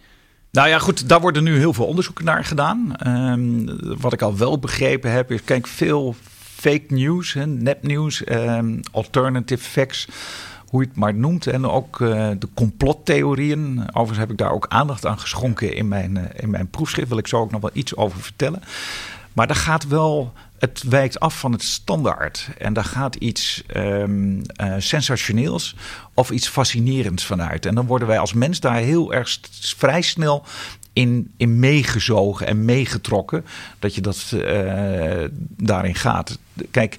Nou 0.51 0.67
ja, 0.67 0.79
goed, 0.79 1.09
daar 1.09 1.21
worden 1.21 1.43
nu 1.43 1.57
heel 1.57 1.73
veel 1.73 1.85
onderzoeken 1.85 2.25
naar 2.25 2.45
gedaan. 2.45 2.95
Ehm, 2.95 3.65
wat 3.99 4.13
ik 4.13 4.21
al 4.21 4.37
wel 4.37 4.59
begrepen 4.59 5.11
heb, 5.11 5.31
is 5.31 5.43
kijk, 5.43 5.67
veel 5.67 6.15
fake 6.55 6.85
news, 6.87 7.37
nepnieuws, 7.45 8.23
um, 8.29 8.79
alternative 8.91 9.63
facts 9.63 10.07
hoe 10.67 10.81
je 10.81 10.87
het 10.87 10.97
maar 10.97 11.13
noemt. 11.13 11.47
En 11.47 11.65
ook 11.65 11.99
uh, 11.99 12.29
de 12.39 12.47
complottheorieën. 12.53 13.83
Overigens 13.87 14.17
heb 14.17 14.31
ik 14.31 14.37
daar 14.37 14.51
ook 14.51 14.65
aandacht 14.69 15.05
aan 15.05 15.19
geschonken 15.19 15.75
in 15.75 15.87
mijn, 15.87 16.15
uh, 16.17 16.23
in 16.35 16.49
mijn 16.49 16.67
proefschrift. 16.67 17.09
Wil 17.09 17.17
ik 17.17 17.27
zo 17.27 17.39
ook 17.39 17.51
nog 17.51 17.61
wel 17.61 17.69
iets 17.73 17.95
over 17.95 18.19
vertellen. 18.21 18.61
Maar 19.33 19.47
daar 19.47 19.55
gaat 19.55 19.87
wel, 19.87 20.33
het 20.61 20.83
wijkt 20.83 21.19
af 21.19 21.39
van 21.39 21.51
het 21.51 21.63
standaard. 21.63 22.49
En 22.57 22.73
daar 22.73 22.85
gaat 22.85 23.15
iets 23.15 23.63
um, 23.75 24.41
sensationeels 24.77 25.75
of 26.13 26.31
iets 26.31 26.47
fascinerends 26.47 27.25
vanuit. 27.25 27.65
En 27.65 27.75
dan 27.75 27.85
worden 27.85 28.07
wij 28.07 28.19
als 28.19 28.33
mens 28.33 28.59
daar 28.59 28.75
heel 28.75 29.13
erg 29.13 29.39
vrij 29.77 30.01
snel 30.01 30.45
in, 30.93 31.31
in 31.37 31.59
meegezogen 31.59 32.47
en 32.47 32.65
meegetrokken. 32.65 33.45
Dat 33.79 33.95
je 33.95 34.01
dat 34.01 34.31
uh, 34.33 35.23
daarin 35.39 35.95
gaat. 35.95 36.37
Kijk, 36.71 36.97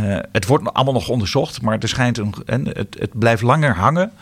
uh, 0.00 0.18
het 0.32 0.46
wordt 0.46 0.72
allemaal 0.72 0.94
nog 0.94 1.08
onderzocht, 1.08 1.62
maar 1.62 1.78
er 1.78 1.88
schijnt 1.88 2.18
een, 2.18 2.34
en 2.46 2.66
het, 2.66 2.96
het 2.98 3.18
blijft 3.18 3.42
langer 3.42 3.76
hangen 3.76 4.12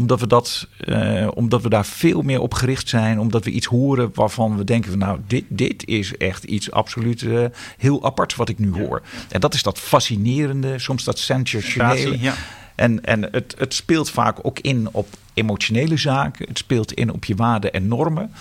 omdat 0.00 0.20
we, 0.20 0.26
dat, 0.26 0.66
uh, 0.84 1.28
omdat 1.34 1.62
we 1.62 1.68
daar 1.68 1.86
veel 1.86 2.22
meer 2.22 2.40
op 2.40 2.54
gericht 2.54 2.88
zijn. 2.88 3.18
Omdat 3.18 3.44
we 3.44 3.50
iets 3.50 3.66
horen 3.66 4.10
waarvan 4.14 4.56
we 4.56 4.64
denken: 4.64 4.90
van, 4.90 4.98
nou, 4.98 5.18
dit, 5.26 5.44
dit 5.48 5.86
is 5.86 6.16
echt 6.16 6.44
iets 6.44 6.70
absoluut 6.70 7.22
uh, 7.22 7.44
heel 7.78 8.04
apart 8.04 8.36
wat 8.36 8.48
ik 8.48 8.58
nu 8.58 8.72
hoor. 8.72 9.02
En 9.28 9.40
dat 9.40 9.54
is 9.54 9.62
dat 9.62 9.78
fascinerende, 9.78 10.78
soms 10.78 11.04
dat 11.04 11.18
sensationele. 11.18 12.20
Ja. 12.20 12.34
En, 12.74 13.04
en 13.04 13.22
het, 13.22 13.54
het 13.58 13.74
speelt 13.74 14.10
vaak 14.10 14.38
ook 14.42 14.58
in 14.58 14.88
op 14.92 15.08
emotionele 15.34 15.96
zaken. 15.96 16.48
Het 16.48 16.58
speelt 16.58 16.92
in 16.92 17.12
op 17.12 17.24
je 17.24 17.34
waarden 17.34 17.72
en 17.72 17.88
normen. 17.88 18.32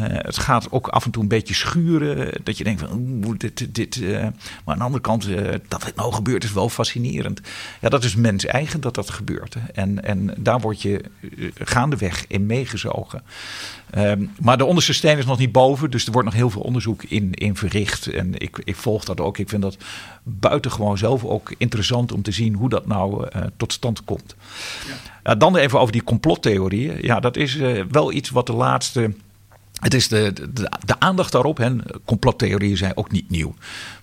Uh, 0.00 0.06
het 0.08 0.38
gaat 0.38 0.72
ook 0.72 0.88
af 0.88 1.04
en 1.04 1.10
toe 1.10 1.22
een 1.22 1.28
beetje 1.28 1.54
schuren. 1.54 2.32
Dat 2.42 2.58
je 2.58 2.64
denkt 2.64 2.80
van, 2.80 3.22
oeh, 3.24 3.38
dit, 3.38 3.74
dit. 3.74 3.96
Uh, 3.96 4.20
maar 4.20 4.32
aan 4.64 4.78
de 4.78 4.84
andere 4.84 5.02
kant, 5.02 5.28
uh, 5.28 5.52
dat 5.68 5.84
het 5.84 5.96
nou 5.96 6.12
gebeurt 6.12 6.44
is 6.44 6.52
wel 6.52 6.68
fascinerend. 6.68 7.40
Ja, 7.80 7.88
dat 7.88 8.04
is 8.04 8.14
mens 8.14 8.44
eigen 8.44 8.80
dat 8.80 8.94
dat 8.94 9.10
gebeurt. 9.10 9.56
En, 9.74 10.04
en 10.04 10.34
daar 10.38 10.60
word 10.60 10.82
je 10.82 11.00
gaandeweg 11.54 12.24
in 12.26 12.46
meegezogen. 12.46 13.22
Um, 13.96 14.30
maar 14.40 14.58
de 14.58 14.64
onderste 14.64 14.92
steen 14.92 15.18
is 15.18 15.26
nog 15.26 15.38
niet 15.38 15.52
boven. 15.52 15.90
Dus 15.90 16.06
er 16.06 16.12
wordt 16.12 16.26
nog 16.26 16.36
heel 16.36 16.50
veel 16.50 16.62
onderzoek 16.62 17.02
in, 17.02 17.32
in 17.32 17.56
verricht. 17.56 18.06
En 18.06 18.34
ik, 18.38 18.60
ik 18.64 18.76
volg 18.76 19.04
dat 19.04 19.20
ook. 19.20 19.38
Ik 19.38 19.48
vind 19.48 19.62
dat 19.62 19.76
buitengewoon 20.22 20.98
zelf 20.98 21.24
ook 21.24 21.54
interessant 21.58 22.12
om 22.12 22.22
te 22.22 22.32
zien 22.32 22.54
hoe 22.54 22.68
dat 22.68 22.86
nou 22.86 23.28
tot 23.56 23.72
stand 23.72 24.04
komt. 24.04 24.34
Ja. 25.22 25.34
dan 25.34 25.56
even 25.56 25.80
over 25.80 25.92
die 25.92 26.04
complottheorieën. 26.04 26.98
Ja, 27.00 27.20
dat 27.20 27.36
is 27.36 27.54
wel 27.90 28.12
iets 28.12 28.30
wat 28.30 28.46
de 28.46 28.52
laatste 28.52 29.10
het 29.80 29.94
is 29.94 30.08
de, 30.08 30.32
de, 30.84 31.00
aandacht 31.00 31.32
daarop. 31.32 31.56
Hè. 31.56 31.70
Complottheorieën 32.04 32.76
zijn 32.76 32.96
ook 32.96 33.10
niet 33.10 33.30
nieuw. 33.30 33.54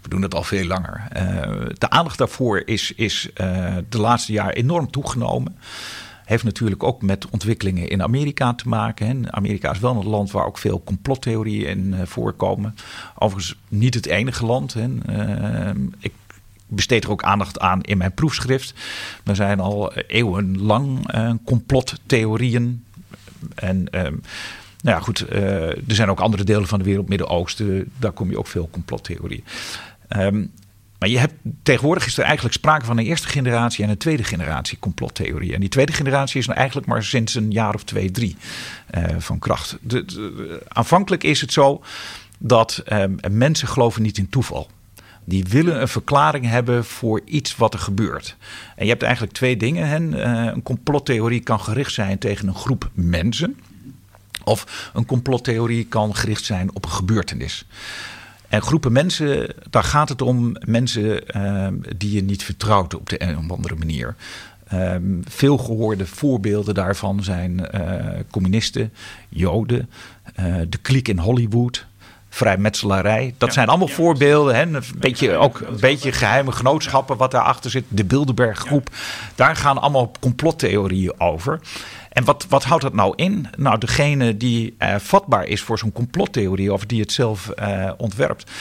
We 0.02 0.10
doen 0.10 0.22
het 0.22 0.36
al 0.36 0.44
veel 0.44 0.66
langer. 0.66 1.08
Uh, 1.16 1.66
de 1.78 1.90
aandacht 1.90 2.18
daarvoor 2.18 2.62
is, 2.66 2.92
is 2.92 3.30
uh, 3.36 3.76
de 3.90 3.98
laatste 3.98 4.32
jaren 4.32 4.56
enorm 4.56 4.92
toegenomen. 4.92 5.58
Heeft 6.26 6.44
natuurlijk 6.44 6.84
ook 6.84 7.02
met 7.02 7.30
ontwikkelingen 7.30 7.90
in 7.90 8.04
Amerika 8.04 8.54
te 8.54 8.68
maken. 8.70 9.08
Hè. 9.08 9.32
Amerika 9.32 9.72
is 9.72 9.80
wel 9.80 9.96
een 9.96 10.08
land 10.08 10.32
waar 10.32 10.46
ook 10.46 10.58
veel 10.58 10.84
complottheorieën 10.84 11.70
in 11.70 11.94
uh, 11.94 12.02
voorkomen. 12.06 12.76
Overigens 13.18 13.58
niet 13.68 13.94
het 13.94 14.06
enige 14.06 14.46
land. 14.46 14.74
Hè. 14.74 14.88
ik 16.00 16.14
besteed 16.68 17.04
er 17.04 17.12
ook 17.12 17.24
aandacht 17.24 17.60
aan 17.60 17.82
in 17.82 17.98
mijn 17.98 18.14
proefschrift. 18.14 18.74
Er 19.24 19.36
zijn 19.36 19.60
al 19.60 19.94
eeuwenlang 19.94 21.08
complottheorieën. 21.44 22.84
En 23.56 23.88
nou 24.84 24.98
ja, 24.98 25.04
goed, 25.04 25.26
uh, 25.32 25.70
er 25.70 25.96
zijn 25.96 26.10
ook 26.10 26.20
andere 26.20 26.44
delen 26.44 26.68
van 26.68 26.80
de 26.80 26.86
wereld, 26.86 27.10
Midden-Oosten, 27.10 27.92
daar 28.00 28.12
kom 28.12 28.30
je 28.30 28.38
ook 28.38 28.48
veel 28.48 28.70
complottheorieën. 28.72 29.44
Um, 30.18 30.52
maar 31.00 31.12
je 31.12 31.20
hebt, 31.20 31.34
tegenwoordig 31.64 32.06
is 32.06 32.18
er 32.18 32.24
eigenlijk 32.24 32.56
sprake 32.56 32.86
van 32.86 32.98
een 32.98 33.06
eerste 33.06 33.28
generatie 33.28 33.84
en 33.84 33.90
een 33.90 33.98
tweede 33.98 34.24
generatie 34.24 34.80
complottheorie. 34.80 35.54
En 35.54 35.60
die 35.60 35.70
tweede 35.70 35.94
generatie 35.94 36.40
is 36.40 36.46
nou 36.46 36.58
eigenlijk 36.58 36.88
maar 36.88 37.04
sinds 37.04 37.36
een 37.36 37.52
jaar 37.52 37.74
of 37.74 37.84
twee, 37.84 38.12
drie 38.12 38.36
uh, 38.98 39.04
van 39.18 39.40
kracht. 39.40 39.78
De, 39.82 40.62
aanvankelijk 40.68 41.24
is 41.24 41.42
het 41.42 41.54
zo 41.54 41.84
dat 42.38 42.84
um, 42.92 43.18
mensen 43.32 43.68
geloven 43.68 44.02
niet 44.02 44.18
in 44.18 44.30
toeval. 44.30 44.70
Die 45.26 45.46
willen 45.50 45.82
een 45.82 45.88
verklaring 45.88 46.46
hebben 46.46 46.86
voor 46.86 47.22
iets 47.26 47.56
wat 47.56 47.74
er 47.74 47.80
gebeurt. 47.80 48.36
En 48.76 48.84
je 48.84 48.92
hebt 48.92 49.04
eigenlijk 49.04 49.34
twee 49.34 49.58
dingen. 49.58 49.88
Hè. 49.88 49.96
Een 50.52 50.64
complottheorie 50.64 51.40
kan 51.40 51.60
gericht 51.60 51.94
zijn 51.94 52.18
tegen 52.18 52.48
een 52.48 52.56
groep 52.56 52.90
mensen. 52.94 53.58
Of 54.44 54.90
een 54.94 55.06
complottheorie 55.06 55.86
kan 55.86 56.16
gericht 56.16 56.46
zijn 56.46 56.76
op 56.76 56.86
een 56.86 56.92
gebeurtenis. 56.92 57.66
En 58.48 58.62
groepen 58.62 58.92
mensen, 58.92 59.54
daar 59.70 59.84
gaat 59.84 60.10
het 60.10 60.22
om 60.22 60.56
mensen 60.66 61.38
uh, 61.38 61.68
die 61.96 62.12
je 62.12 62.24
niet 62.24 62.44
vertrouwt 62.44 62.96
op 62.96 63.10
de 63.10 63.22
een 63.24 63.38
of 63.38 63.52
andere 63.52 63.76
manier. 63.76 64.16
Uh, 64.74 64.96
veel 65.24 65.58
gehoorde 65.58 66.06
voorbeelden 66.06 66.74
daarvan 66.74 67.24
zijn 67.24 67.68
uh, 67.76 68.20
communisten, 68.32 68.94
Joden, 69.30 69.90
uh, 70.40 70.56
de 70.70 70.78
kliek 70.78 71.08
in 71.08 71.18
Hollywood, 71.20 71.86
vrijmetselarij. 72.30 73.34
Dat 73.38 73.48
ja, 73.48 73.54
zijn 73.54 73.68
allemaal 73.68 73.88
ja, 73.88 73.94
voorbeelden. 73.94 74.56
Hè? 74.56 74.62
Een 74.62 74.84
beetje, 74.98 75.36
ook 75.36 75.60
een 75.60 75.80
beetje 75.80 76.12
geheime 76.12 76.52
genootschappen 76.52 77.18
wat 77.18 77.32
daarachter 77.32 77.72
zit. 77.72 77.84
De 77.88 78.06
Bilderberg 78.06 78.60
groep. 78.60 78.90
Daar 79.36 79.56
gaan 79.56 79.78
allemaal 79.78 80.12
complottheorieën 80.20 81.20
over. 81.20 81.60
En 82.14 82.24
wat, 82.24 82.46
wat 82.50 82.64
houdt 82.64 82.84
dat 82.84 82.94
nou 82.94 83.14
in? 83.16 83.48
Nou, 83.58 83.78
degene 83.78 84.38
die 84.38 84.76
uh, 84.80 84.96
vatbaar 84.96 85.46
is 85.46 85.62
voor 85.62 85.78
zo'n 85.78 85.92
complottheorie 85.92 86.74
of 86.74 86.86
die 86.86 87.02
het 87.02 87.12
zelf 87.12 87.52
uh, 87.60 87.92
ontwerpt. 87.98 88.52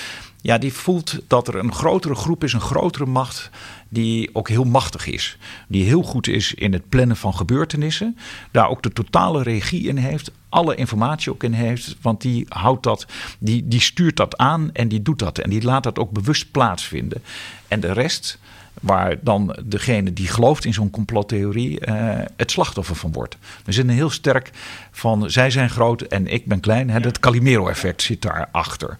Ja, 0.40 0.58
die 0.58 0.72
voelt 0.72 1.18
dat 1.26 1.48
er 1.48 1.54
een 1.54 1.72
grotere 1.72 2.14
groep 2.14 2.44
is, 2.44 2.52
een 2.52 2.60
grotere 2.60 3.06
macht, 3.06 3.50
die 3.88 4.30
ook 4.32 4.48
heel 4.48 4.64
machtig 4.64 5.06
is. 5.06 5.38
Die 5.68 5.84
heel 5.84 6.02
goed 6.02 6.28
is 6.28 6.54
in 6.54 6.72
het 6.72 6.88
plannen 6.88 7.16
van 7.16 7.34
gebeurtenissen. 7.34 8.18
Daar 8.50 8.68
ook 8.68 8.82
de 8.82 8.92
totale 8.92 9.42
regie 9.42 9.88
in 9.88 9.96
heeft, 9.96 10.30
alle 10.48 10.74
informatie 10.74 11.32
ook 11.32 11.42
in 11.42 11.52
heeft. 11.52 11.96
Want 12.00 12.20
die 12.20 12.46
houdt 12.48 12.82
dat, 12.82 13.06
die, 13.38 13.68
die 13.68 13.80
stuurt 13.80 14.16
dat 14.16 14.36
aan 14.36 14.70
en 14.72 14.88
die 14.88 15.02
doet 15.02 15.18
dat. 15.18 15.38
En 15.38 15.50
die 15.50 15.62
laat 15.62 15.82
dat 15.82 15.98
ook 15.98 16.10
bewust 16.10 16.50
plaatsvinden. 16.50 17.22
En 17.68 17.80
de 17.80 17.92
rest, 17.92 18.38
waar 18.80 19.16
dan 19.20 19.56
degene 19.64 20.12
die 20.12 20.28
gelooft 20.28 20.64
in 20.64 20.72
zo'n 20.72 20.90
complottheorie 20.90 21.86
uh, 21.86 22.18
het 22.36 22.50
slachtoffer 22.50 22.96
van 22.96 23.12
wordt. 23.12 23.36
Er 23.64 23.72
zit 23.72 23.84
een 23.84 23.90
heel 23.90 24.10
sterk 24.10 24.50
van 24.90 25.30
zij 25.30 25.50
zijn 25.50 25.70
groot 25.70 26.00
en 26.02 26.26
ik 26.26 26.46
ben 26.46 26.60
klein. 26.60 26.90
Hè, 26.90 27.00
dat 27.00 27.20
Calimero-effect 27.20 28.02
zit 28.02 28.22
daarachter. 28.22 28.98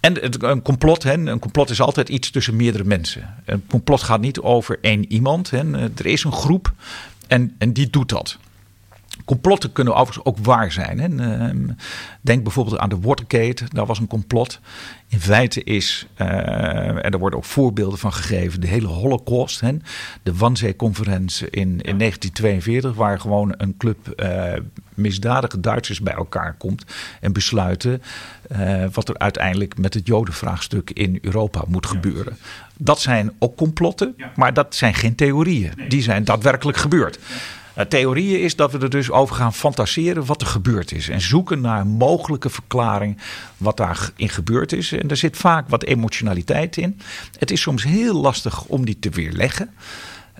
En 0.00 0.14
het, 0.14 0.42
een 0.42 0.62
complot, 0.62 1.02
hè, 1.02 1.12
een 1.12 1.38
complot 1.38 1.70
is 1.70 1.80
altijd 1.80 2.08
iets 2.08 2.30
tussen 2.30 2.56
meerdere 2.56 2.84
mensen. 2.84 3.34
Een 3.44 3.66
complot 3.68 4.02
gaat 4.02 4.20
niet 4.20 4.40
over 4.40 4.78
één 4.80 5.12
iemand. 5.12 5.50
Hè. 5.50 5.72
Er 5.82 6.06
is 6.06 6.24
een 6.24 6.32
groep 6.32 6.72
en, 7.26 7.54
en 7.58 7.72
die 7.72 7.90
doet 7.90 8.08
dat. 8.08 8.38
Complotten 9.24 9.72
kunnen 9.72 9.94
overigens 9.94 10.26
ook 10.26 10.38
waar 10.38 10.72
zijn. 10.72 10.98
Hè. 10.98 11.06
Ehm, 11.06 11.68
denk 12.20 12.42
bijvoorbeeld 12.42 12.78
aan 12.78 12.88
de 12.88 13.00
Watergate, 13.00 13.64
daar 13.68 13.86
was 13.86 13.98
een 13.98 14.06
complot. 14.06 14.60
In 15.08 15.20
feite 15.20 15.64
is, 15.64 16.06
en 16.14 17.10
er 17.10 17.18
worden 17.18 17.38
ook 17.38 17.44
voorbeelden 17.44 17.98
van 17.98 18.12
gegeven, 18.12 18.60
de 18.60 18.66
hele 18.66 18.86
Holocaust. 18.86 19.60
Hè. 19.60 19.76
De 20.22 20.34
Wannsee-conferentie 20.34 21.50
in, 21.50 21.80
in 21.80 21.98
1942, 21.98 22.94
waar 22.94 23.20
gewoon 23.20 23.54
een 23.56 23.76
club 23.76 24.14
uh, 24.16 24.52
misdadige 24.94 25.60
Duitsers 25.60 26.00
bij 26.00 26.14
elkaar 26.14 26.54
komt 26.58 26.84
en 27.20 27.32
besluiten 27.32 28.02
uh, 28.52 28.84
wat 28.92 29.08
er 29.08 29.18
uiteindelijk 29.18 29.78
met 29.78 29.94
het 29.94 30.06
Jodenvraagstuk 30.06 30.90
in 30.90 31.18
Europa 31.22 31.64
moet 31.68 31.86
gebeuren. 31.86 32.36
Dat 32.76 33.00
zijn 33.00 33.32
ook 33.38 33.56
complotten, 33.56 34.16
maar 34.36 34.54
dat 34.54 34.74
zijn 34.74 34.94
geen 34.94 35.14
theorieën. 35.14 35.72
Die 35.88 36.02
zijn 36.02 36.24
daadwerkelijk 36.24 36.78
gebeurd. 36.78 37.18
Nou, 37.74 37.88
theorieën 37.88 38.40
is 38.40 38.56
dat 38.56 38.72
we 38.72 38.78
er 38.78 38.90
dus 38.90 39.10
over 39.10 39.34
gaan 39.34 39.54
fantaseren 39.54 40.24
wat 40.24 40.40
er 40.40 40.46
gebeurd 40.46 40.92
is. 40.92 41.08
En 41.08 41.20
zoeken 41.20 41.60
naar 41.60 41.80
een 41.80 41.88
mogelijke 41.88 42.50
verklaring 42.50 43.18
wat 43.56 43.76
daarin 43.76 44.28
gebeurd 44.28 44.72
is. 44.72 44.92
En 44.92 45.10
er 45.10 45.16
zit 45.16 45.36
vaak 45.36 45.68
wat 45.68 45.82
emotionaliteit 45.82 46.76
in. 46.76 47.00
Het 47.38 47.50
is 47.50 47.60
soms 47.60 47.84
heel 47.84 48.14
lastig 48.14 48.64
om 48.64 48.84
die 48.84 48.98
te 48.98 49.10
weerleggen. 49.10 49.74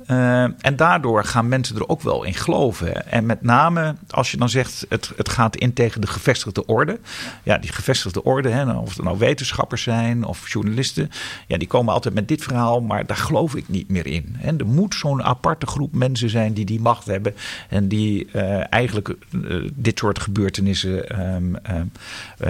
Uh, 0.07 0.43
en 0.43 0.77
daardoor 0.77 1.25
gaan 1.25 1.49
mensen 1.49 1.77
er 1.77 1.89
ook 1.89 2.03
wel 2.03 2.25
in 2.25 2.35
geloven. 2.35 3.11
En 3.11 3.27
met 3.27 3.43
name 3.43 3.95
als 4.11 4.31
je 4.31 4.37
dan 4.37 4.49
zegt, 4.49 4.87
het, 4.89 5.13
het 5.17 5.29
gaat 5.29 5.57
in 5.57 5.73
tegen 5.73 6.01
de 6.01 6.07
gevestigde 6.07 6.67
orde. 6.67 7.01
Ja, 7.43 7.59
die 7.59 7.73
gevestigde 7.73 8.23
orde, 8.25 8.49
hè, 8.49 8.73
of 8.73 8.95
het 8.95 9.05
nou 9.05 9.19
wetenschappers 9.19 9.83
zijn 9.83 10.25
of 10.25 10.49
journalisten. 10.49 11.11
Ja, 11.47 11.59
die 11.59 11.69
komen 11.69 11.93
altijd 11.93 12.15
met 12.15 12.29
dit 12.29 12.43
verhaal, 12.43 12.81
maar 12.81 13.07
daar 13.07 13.17
geloof 13.17 13.55
ik 13.55 13.69
niet 13.69 13.89
meer 13.89 14.07
in. 14.07 14.37
En 14.41 14.59
er 14.59 14.67
moet 14.67 14.95
zo'n 14.95 15.23
aparte 15.23 15.67
groep 15.67 15.95
mensen 15.95 16.31
zijn 16.31 16.53
die 16.53 16.65
die 16.65 16.81
macht 16.81 17.07
hebben. 17.07 17.35
En 17.69 17.89
die 17.89 18.29
uh, 18.33 18.73
eigenlijk 18.73 19.15
uh, 19.31 19.71
dit 19.75 19.99
soort 19.99 20.19
gebeurtenissen 20.19 21.21
um, 21.37 21.59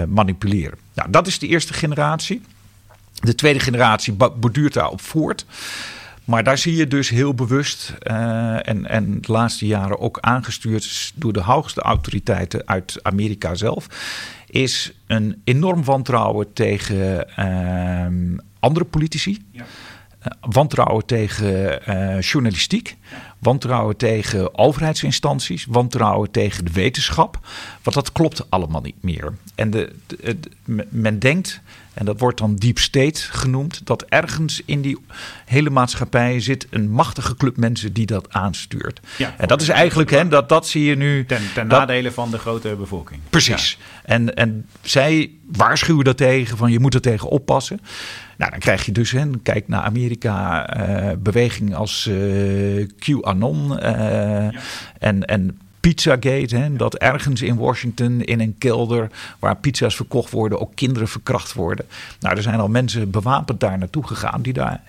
manipuleren. 0.07 0.77
Nou, 0.93 1.11
dat 1.11 1.27
is 1.27 1.39
de 1.39 1.47
eerste 1.47 1.73
generatie. 1.73 2.41
De 3.13 3.35
tweede 3.35 3.59
generatie 3.59 4.13
borduurt 4.13 4.73
daarop 4.73 5.01
voort. 5.01 5.45
Maar 6.25 6.43
daar 6.43 6.57
zie 6.57 6.75
je 6.75 6.87
dus 6.87 7.09
heel 7.09 7.33
bewust 7.33 7.93
uh, 8.03 8.67
en, 8.67 8.85
en 8.89 9.21
de 9.21 9.31
laatste 9.31 9.65
jaren 9.65 9.99
ook 9.99 10.17
aangestuurd 10.19 11.13
door 11.15 11.33
de 11.33 11.41
hoogste 11.41 11.81
autoriteiten 11.81 12.67
uit 12.67 12.99
Amerika 13.01 13.55
zelf, 13.55 13.87
is 14.47 14.93
een 15.07 15.41
enorm 15.43 15.83
wantrouwen 15.83 16.53
tegen 16.53 17.27
uh, 17.39 18.39
andere 18.59 18.85
politici. 18.85 19.41
Ja. 19.51 19.65
Uh, 20.25 20.31
wantrouwen 20.41 21.05
tegen 21.05 21.79
journalistiek, 22.19 22.95
wantrouwen 23.39 23.97
tegen 23.97 24.57
overheidsinstanties, 24.57 25.65
wantrouwen 25.69 26.31
tegen 26.31 26.65
de 26.65 26.71
wetenschap. 26.71 27.39
Want 27.81 27.95
dat 27.95 28.11
klopt 28.11 28.49
allemaal 28.49 28.81
niet 28.81 29.03
meer. 29.03 29.33
En 29.55 29.69
de, 29.69 29.95
de, 30.05 30.39
de, 30.39 30.49
men 30.89 31.19
denkt 31.19 31.61
en 31.95 32.05
dat 32.05 32.19
wordt 32.19 32.37
dan 32.37 32.55
deep 32.55 32.79
state 32.79 33.21
genoemd. 33.21 33.85
Dat 33.85 34.05
ergens 34.09 34.61
in 34.65 34.81
die 34.81 34.97
hele 35.45 35.69
maatschappij 35.69 36.39
zit 36.39 36.67
een 36.69 36.89
machtige 36.89 37.35
club 37.35 37.57
mensen 37.57 37.93
die 37.93 38.05
dat 38.05 38.33
aanstuurt. 38.33 38.99
Ja, 39.17 39.35
en 39.37 39.47
dat 39.47 39.61
is 39.61 39.69
eigenlijk, 39.69 40.09
hè, 40.09 40.27
dat, 40.27 40.49
dat 40.49 40.67
zie 40.67 40.83
je 40.83 40.95
nu. 40.95 41.25
Ten, 41.25 41.41
ten 41.53 41.67
nadele 41.67 42.11
van 42.11 42.31
de 42.31 42.37
grote 42.37 42.75
bevolking. 42.75 43.19
Precies. 43.29 43.77
En, 44.03 44.35
en 44.35 44.65
zij 44.81 45.31
waarschuwen 45.51 46.05
dat 46.05 46.17
tegen, 46.17 46.57
van 46.57 46.71
je 46.71 46.79
moet 46.79 46.93
er 46.93 47.01
tegen 47.01 47.29
oppassen. 47.29 47.79
Nou, 48.37 48.51
dan 48.51 48.59
krijg 48.59 48.85
je 48.85 48.91
dus, 48.91 49.11
hè, 49.11 49.29
kijk 49.43 49.67
naar 49.67 49.81
Amerika, 49.81 50.67
uh, 50.77 51.11
beweging 51.19 51.75
als 51.75 52.07
uh, 52.11 52.87
QAnon 52.99 53.71
uh, 53.71 53.79
ja. 54.51 54.51
en, 54.99 55.25
en 55.25 55.59
Pizzagate. 55.89 56.55
Hè, 56.55 56.75
dat 56.75 56.95
ergens 56.95 57.41
in 57.41 57.55
Washington 57.55 58.21
in 58.21 58.39
een 58.39 58.55
kelder 58.57 59.11
waar 59.39 59.55
pizza's 59.55 59.95
verkocht 59.95 60.31
worden 60.31 60.59
ook 60.59 60.75
kinderen 60.75 61.07
verkracht 61.07 61.53
worden. 61.53 61.85
Nou, 62.19 62.35
er 62.35 62.41
zijn 62.41 62.59
al 62.59 62.67
mensen 62.67 63.11
bewapend 63.11 63.59
daar 63.59 63.77
naartoe 63.77 64.07
gegaan 64.07 64.41
die 64.41 64.53
daar 64.53 64.81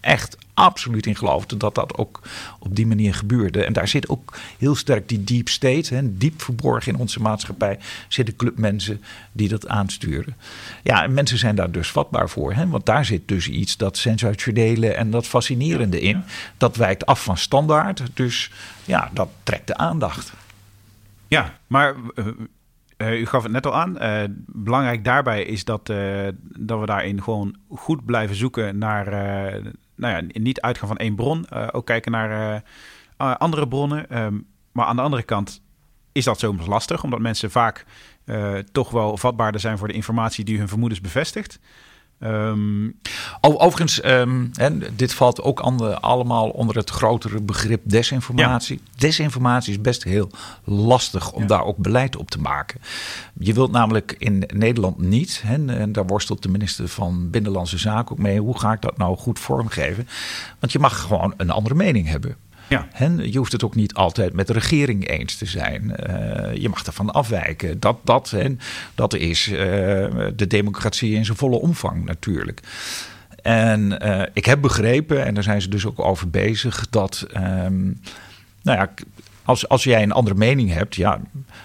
echt 0.00 0.36
absoluut 0.54 1.06
in 1.06 1.16
geloofden 1.16 1.58
dat 1.58 1.74
dat 1.74 1.96
ook 1.96 2.20
op 2.58 2.76
die 2.76 2.86
manier 2.86 3.14
gebeurde. 3.14 3.64
En 3.64 3.72
daar 3.72 3.88
zit 3.88 4.08
ook 4.08 4.36
heel 4.58 4.74
sterk 4.74 5.08
die 5.08 5.24
deep 5.24 5.48
state, 5.48 5.94
hè, 5.94 6.18
diep 6.18 6.42
verborgen 6.42 6.92
in 6.92 6.98
onze 6.98 7.20
maatschappij, 7.20 7.78
zitten 8.08 8.36
clubmensen 8.36 9.02
die 9.32 9.48
dat 9.48 9.68
aansturen. 9.68 10.36
Ja, 10.82 11.02
en 11.02 11.14
mensen 11.14 11.38
zijn 11.38 11.56
daar 11.56 11.70
dus 11.70 11.90
vatbaar 11.90 12.28
voor, 12.28 12.54
hè, 12.54 12.68
want 12.68 12.86
daar 12.86 13.04
zit 13.04 13.28
dus 13.28 13.48
iets 13.48 13.76
dat 13.76 13.96
sensationele 13.96 14.92
en 14.92 15.10
dat 15.10 15.26
fascinerende 15.26 16.00
in. 16.00 16.22
Dat 16.56 16.76
wijkt 16.76 17.06
af 17.06 17.22
van 17.22 17.36
standaard, 17.36 18.02
dus 18.14 18.50
ja, 18.84 19.10
dat 19.12 19.28
trekt 19.42 19.66
de 19.66 19.76
aandacht. 19.76 20.32
Ja, 21.32 21.58
maar 21.66 21.94
uh, 22.96 23.20
u 23.20 23.26
gaf 23.26 23.42
het 23.42 23.52
net 23.52 23.66
al 23.66 23.74
aan. 23.74 24.02
Uh, 24.02 24.22
belangrijk 24.46 25.04
daarbij 25.04 25.44
is 25.44 25.64
dat, 25.64 25.86
dat 26.42 26.80
we 26.80 26.86
daarin 26.86 27.22
gewoon 27.22 27.56
goed 27.68 28.04
blijven 28.04 28.36
zoeken 28.36 28.78
naar, 28.78 29.10
nou 29.96 30.14
ja, 30.14 30.22
niet 30.32 30.60
uitgaan 30.60 30.88
van 30.88 30.96
één 30.96 31.14
bron, 31.14 31.50
ook 31.50 31.86
kijken 31.86 32.12
naar 32.12 32.62
andere 33.16 33.68
bronnen. 33.68 34.22
Um, 34.22 34.46
maar 34.72 34.86
aan 34.86 34.96
de 34.96 35.02
andere 35.02 35.22
kant 35.22 35.62
is 36.12 36.24
dat 36.24 36.38
soms 36.38 36.66
lastig, 36.66 37.04
omdat 37.04 37.20
mensen 37.20 37.50
vaak 37.50 37.84
toch 38.72 38.90
wel 38.90 39.16
vatbaarder 39.16 39.60
zijn 39.60 39.78
voor 39.78 39.88
de 39.88 39.94
informatie 39.94 40.44
die 40.44 40.58
hun 40.58 40.68
vermoedens 40.68 41.00
bevestigt. 41.00 41.60
Um, 42.24 43.00
Overigens, 43.40 44.04
um, 44.04 44.50
hè, 44.52 44.94
dit 44.96 45.14
valt 45.14 45.42
ook 45.42 45.60
allemaal 46.00 46.48
onder 46.48 46.76
het 46.76 46.90
grotere 46.90 47.40
begrip 47.40 47.80
desinformatie. 47.84 48.80
Desinformatie 48.96 49.72
is 49.72 49.80
best 49.80 50.04
heel 50.04 50.30
lastig 50.64 51.32
om 51.32 51.46
daar 51.46 51.64
ook 51.64 51.76
beleid 51.76 52.16
op 52.16 52.30
te 52.30 52.40
maken. 52.40 52.80
Je 53.38 53.52
wilt 53.52 53.70
namelijk 53.70 54.14
in 54.18 54.44
Nederland 54.54 54.98
niet, 54.98 55.42
hè, 55.46 55.76
en 55.76 55.92
daar 55.92 56.06
worstelt 56.06 56.42
de 56.42 56.48
minister 56.48 56.88
van 56.88 57.30
Binnenlandse 57.30 57.78
Zaken 57.78 58.12
ook 58.12 58.22
mee, 58.22 58.40
hoe 58.40 58.58
ga 58.58 58.72
ik 58.72 58.80
dat 58.80 58.96
nou 58.96 59.16
goed 59.16 59.38
vormgeven? 59.38 60.08
Want 60.58 60.72
je 60.72 60.78
mag 60.78 61.00
gewoon 61.00 61.34
een 61.36 61.50
andere 61.50 61.74
mening 61.74 62.08
hebben. 62.08 62.36
Ja. 62.72 62.88
je 63.22 63.38
hoeft 63.38 63.52
het 63.52 63.64
ook 63.64 63.74
niet 63.74 63.94
altijd 63.94 64.32
met 64.32 64.46
de 64.46 64.52
regering 64.52 65.08
eens 65.08 65.36
te 65.36 65.46
zijn. 65.46 65.96
Uh, 66.08 66.54
je 66.54 66.68
mag 66.68 66.84
ervan 66.84 67.12
afwijken. 67.12 67.80
Dat, 67.80 67.96
dat, 68.04 68.34
dat 68.94 69.14
is 69.14 69.48
uh, 69.48 69.56
de 70.36 70.46
democratie 70.46 71.14
in 71.14 71.24
zijn 71.24 71.36
volle 71.36 71.60
omvang 71.60 72.04
natuurlijk. 72.04 72.60
En 73.42 73.98
uh, 74.02 74.22
ik 74.32 74.44
heb 74.44 74.60
begrepen, 74.60 75.24
en 75.24 75.34
daar 75.34 75.42
zijn 75.42 75.62
ze 75.62 75.68
dus 75.68 75.86
ook 75.86 76.00
over 76.00 76.30
bezig, 76.30 76.86
dat 76.90 77.26
um, 77.36 78.00
nou 78.62 78.78
ja, 78.78 78.90
als, 79.44 79.68
als 79.68 79.84
jij 79.84 80.02
een 80.02 80.12
andere 80.12 80.36
mening 80.36 80.72
hebt, 80.72 80.94
ja, 80.94 81.20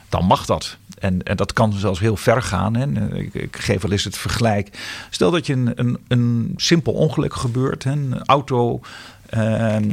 dan 0.09 0.25
mag 0.25 0.45
dat. 0.45 0.77
En, 0.99 1.23
en 1.23 1.35
dat 1.35 1.53
kan 1.53 1.73
zelfs 1.73 1.99
heel 1.99 2.15
ver 2.15 2.41
gaan. 2.41 2.75
Hè. 2.75 3.15
Ik, 3.15 3.57
geef 3.57 3.81
wel 3.81 3.91
eens 3.91 4.03
het 4.03 4.17
vergelijk. 4.17 4.79
Stel 5.09 5.31
dat 5.31 5.45
je 5.45 5.53
een, 5.53 5.71
een, 5.75 5.97
een 6.07 6.53
simpel 6.55 6.93
ongeluk 6.93 7.33
gebeurt. 7.33 7.83
Hè. 7.83 7.91
Een 7.91 8.23
auto 8.25 8.79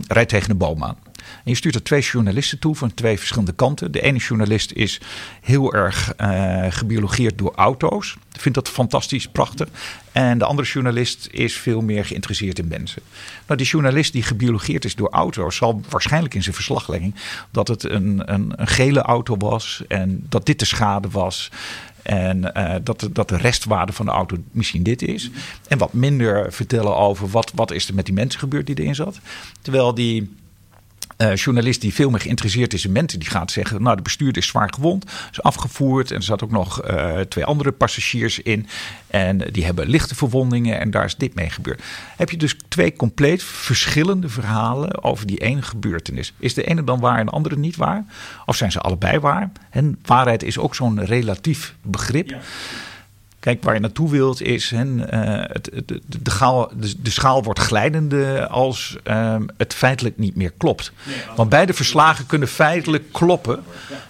rijdt 0.09 0.29
tegen 0.29 0.51
een 0.51 0.57
boom 0.57 0.85
aan. 0.85 0.97
En 1.25 1.51
je 1.51 1.55
stuurt 1.55 1.75
er 1.75 1.83
twee 1.83 2.01
journalisten 2.01 2.59
toe 2.59 2.77
van 2.77 2.95
twee 2.95 3.19
verschillende 3.19 3.53
kanten. 3.53 3.93
De 3.93 4.01
ene 4.01 4.19
journalist 4.19 4.73
is 4.73 5.01
heel 5.41 5.75
erg 5.75 6.13
uh, 6.21 6.67
gebiologeerd 6.69 7.39
door 7.39 7.53
auto's. 7.55 8.17
Vindt 8.31 8.59
dat 8.59 8.69
fantastisch, 8.69 9.29
prachtig. 9.29 9.69
En 10.13 10.39
de 10.39 10.45
andere 10.45 10.69
journalist 10.69 11.29
is 11.31 11.55
veel 11.55 11.81
meer 11.81 12.05
geïnteresseerd 12.05 12.59
in 12.59 12.69
mensen. 12.69 13.03
Nou, 13.47 13.59
die 13.59 13.69
journalist 13.69 14.13
die 14.13 14.23
gebiologeerd 14.23 14.85
is 14.85 14.95
door 14.95 15.11
auto's, 15.11 15.57
zal 15.57 15.81
waarschijnlijk 15.89 16.35
in 16.35 16.43
zijn 16.43 16.55
verslaglegging 16.55 17.15
dat 17.51 17.69
het 17.69 17.83
een, 17.83 18.33
een, 18.33 18.53
een 18.57 18.67
gele 18.67 19.01
auto 19.01 19.37
was 19.37 19.83
en 19.89 20.27
dat 20.29 20.47
dit 20.47 20.59
de 20.59 20.65
schade 20.65 21.09
was. 21.11 21.51
En 22.05 22.53
uh, 22.57 22.75
dat, 22.83 23.09
dat 23.13 23.29
de 23.29 23.37
restwaarde 23.37 23.93
van 23.93 24.07
de 24.07 24.13
auto 24.13 24.37
misschien 24.51 24.83
dit 24.83 25.03
is. 25.03 25.31
En 25.69 25.79
wat 25.79 25.93
minder 25.93 26.53
vertellen 26.53 26.97
over 26.97 27.29
wat, 27.29 27.53
wat 27.55 27.71
is 27.71 27.89
er 27.89 27.95
met 27.95 28.05
die 28.05 28.15
mensen 28.15 28.41
gebeurd 28.41 28.67
die 28.67 28.79
erin 28.79 28.95
zat. 28.95 29.19
Terwijl 29.63 29.95
die 29.95 30.31
uh, 31.19 31.35
journalist 31.35 31.81
die 31.81 31.95
veel 31.95 32.11
meer 32.11 32.21
geïnteresseerd 32.21 32.75
is 32.75 32.85
in 32.85 32.93
mensen, 32.93 33.19
die 33.19 33.29
gaat 33.29 33.51
zeggen: 33.51 33.83
Nou, 33.83 33.97
de 33.97 34.03
bestuurder 34.03 34.43
is 34.43 34.49
zwaar 34.49 34.73
gewond, 34.75 35.05
is 35.31 35.43
afgevoerd. 35.43 36.11
En 36.11 36.17
er 36.17 36.23
zat 36.23 36.45
ook 36.45 36.51
nog 36.51 36.91
uh, 36.91 37.21
twee 37.21 37.45
andere 37.45 37.73
passagiers 37.73 38.39
in. 38.39 38.67
En 39.07 39.39
die 39.53 39.65
hebben 39.65 39.89
lichte 39.89 40.15
verwondingen. 40.15 40.81
En 40.81 40.91
daar 40.91 41.05
is 41.05 41.17
dit 41.17 41.35
mee 41.35 41.51
gebeurd. 41.51 41.83
Heb 42.17 42.31
je 42.31 42.37
dus 42.37 42.57
twee 42.69 42.93
compleet 42.93 43.43
verschillende 43.43 44.29
verhalen 44.29 45.05
over 45.05 45.27
die 45.27 45.39
ene 45.39 45.63
gebeurtenis. 45.63 46.33
Is 46.39 46.55
de 46.55 46.65
ene 46.65 46.85
dan 46.85 47.01
waar 47.01 47.19
en 47.19 47.27
de 47.27 47.33
andere 47.33 47.57
niet 47.57 47.77
waar? 47.77 48.05
Of 48.47 48.57
zijn 48.57 48.73
ze 48.73 48.81
allebei 48.81 49.19
waar? 49.19 49.51
En 49.71 49.99
waarheid 50.03 50.43
is 50.43 50.59
ook 50.59 50.75
zo'n 50.75 51.05
relatief 51.05 51.75
begrip. 51.83 52.37
Kijk, 53.45 53.63
waar 53.63 53.75
je 53.75 53.81
naartoe 53.81 54.11
wilt 54.11 54.43
is, 54.43 54.71
hè, 54.71 54.85
uh, 54.85 55.05
het, 55.53 55.71
de, 55.87 56.01
de, 56.07 56.31
schaal, 56.31 56.71
de, 57.03 57.11
schaal 57.11 57.43
wordt 57.43 57.61
glijdende 57.61 58.49
als 58.49 58.97
uh, 59.05 59.37
het 59.57 59.75
feitelijk 59.75 60.19
niet 60.19 60.37
meer 60.37 60.53
klopt. 60.57 60.93
Want 61.37 61.49
beide 61.49 61.73
verslagen 61.73 62.27
kunnen 62.27 62.49
feitelijk 62.49 63.13
kloppen. 63.13 63.63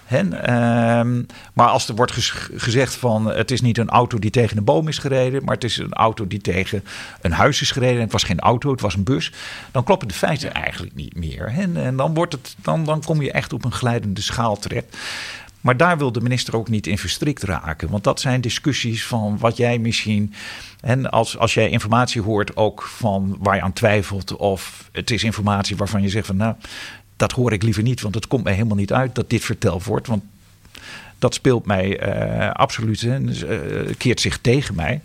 Hè, 0.05 0.23
uh, 0.23 1.23
maar 1.53 1.67
als 1.67 1.87
er 1.87 1.95
wordt 1.95 2.11
gezegd 2.55 2.95
van 2.95 3.25
het 3.25 3.51
is 3.51 3.61
niet 3.61 3.77
een 3.77 3.89
auto 3.89 4.19
die 4.19 4.31
tegen 4.31 4.57
een 4.57 4.63
boom 4.63 4.87
is 4.87 4.97
gereden, 4.97 5.43
maar 5.43 5.55
het 5.55 5.63
is 5.63 5.77
een 5.77 5.93
auto 5.93 6.27
die 6.27 6.41
tegen 6.41 6.83
een 7.21 7.31
huis 7.31 7.61
is 7.61 7.71
gereden. 7.71 7.95
En 7.95 8.03
het 8.03 8.11
was 8.11 8.23
geen 8.23 8.39
auto, 8.39 8.71
het 8.71 8.81
was 8.81 8.95
een 8.95 9.03
bus. 9.03 9.31
Dan 9.71 9.83
kloppen 9.83 10.07
de 10.07 10.13
feiten 10.13 10.53
eigenlijk 10.53 10.95
niet 10.95 11.15
meer. 11.15 11.51
Hè, 11.51 11.81
en 11.81 11.95
dan, 11.95 12.13
wordt 12.13 12.33
het, 12.33 12.55
dan, 12.61 12.85
dan 12.85 13.03
kom 13.03 13.21
je 13.21 13.31
echt 13.31 13.53
op 13.53 13.65
een 13.65 13.71
glijdende 13.71 14.21
schaal 14.21 14.57
terecht. 14.57 14.97
Maar 15.65 15.77
daar 15.77 15.97
wil 15.97 16.11
de 16.11 16.21
minister 16.21 16.55
ook 16.55 16.69
niet 16.69 16.87
in 16.87 16.97
verstrikt 16.97 17.43
raken. 17.43 17.89
Want 17.89 18.03
dat 18.03 18.19
zijn 18.19 18.41
discussies 18.41 19.05
van 19.05 19.37
wat 19.37 19.57
jij 19.57 19.77
misschien. 19.77 20.33
En 20.81 21.09
als, 21.09 21.37
als 21.37 21.53
jij 21.53 21.69
informatie 21.69 22.21
hoort, 22.21 22.57
ook 22.57 22.81
van 22.81 23.37
waar 23.39 23.55
je 23.55 23.61
aan 23.61 23.73
twijfelt. 23.73 24.35
Of 24.35 24.89
het 24.91 25.11
is 25.11 25.23
informatie 25.23 25.75
waarvan 25.75 26.01
je 26.01 26.09
zegt 26.09 26.27
van 26.27 26.35
nou, 26.35 26.55
dat 27.15 27.31
hoor 27.31 27.53
ik 27.53 27.63
liever 27.63 27.83
niet. 27.83 28.01
Want 28.01 28.15
het 28.15 28.27
komt 28.27 28.43
mij 28.43 28.53
helemaal 28.53 28.77
niet 28.77 28.93
uit 28.93 29.15
dat 29.15 29.29
dit 29.29 29.43
verteld 29.43 29.83
wordt. 29.83 30.07
Want 30.07 30.23
dat 31.19 31.33
speelt 31.33 31.65
mij 31.65 32.15
uh, 32.15 32.51
absoluut, 32.51 33.01
uh, 33.01 33.17
keert 33.97 34.21
zich 34.21 34.37
tegen 34.37 34.75
mij 34.75 35.01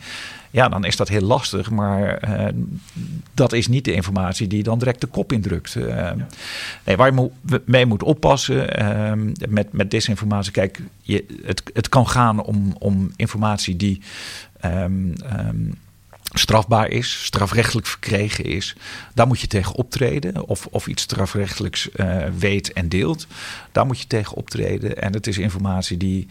ja, 0.51 0.69
dan 0.69 0.85
is 0.85 0.97
dat 0.97 1.09
heel 1.09 1.21
lastig. 1.21 1.71
Maar 1.71 2.29
uh, 2.29 2.47
dat 3.35 3.53
is 3.53 3.69
niet 3.69 3.85
de 3.85 3.93
informatie 3.93 4.47
die 4.47 4.63
dan 4.63 4.79
direct 4.79 5.01
de 5.01 5.07
kop 5.07 5.33
indrukt. 5.33 5.75
Uh, 5.75 5.89
ja. 5.89 6.17
nee, 6.85 6.97
waar 6.97 7.15
je 7.15 7.31
mee 7.65 7.87
moet 7.87 8.03
oppassen 8.03 8.83
uh, 8.83 9.33
met, 9.49 9.73
met 9.73 9.91
desinformatie. 9.91 10.53
Kijk, 10.53 10.81
je, 11.03 11.25
het, 11.45 11.63
het 11.75 11.89
kan 11.89 12.09
gaan 12.09 12.43
om, 12.43 12.75
om 12.79 13.13
informatie 13.17 13.77
die. 13.77 14.01
Um, 14.65 15.15
um, 15.39 15.75
strafbaar 16.33 16.89
is, 16.89 17.25
strafrechtelijk 17.25 17.87
verkregen 17.87 18.45
is, 18.45 18.77
daar 19.15 19.27
moet 19.27 19.41
je 19.41 19.47
tegen 19.47 19.75
optreden. 19.75 20.49
Of, 20.49 20.67
of 20.71 20.87
iets 20.87 21.03
strafrechtelijks 21.03 21.89
uh, 21.97 22.17
weet 22.39 22.73
en 22.73 22.89
deelt, 22.89 23.27
daar 23.73 23.87
moet 23.87 24.01
je 24.01 24.07
tegen 24.07 24.37
optreden. 24.37 25.03
En 25.03 25.13
het 25.13 25.27
is 25.27 25.39
informatie 25.39 25.97
die 25.97 26.29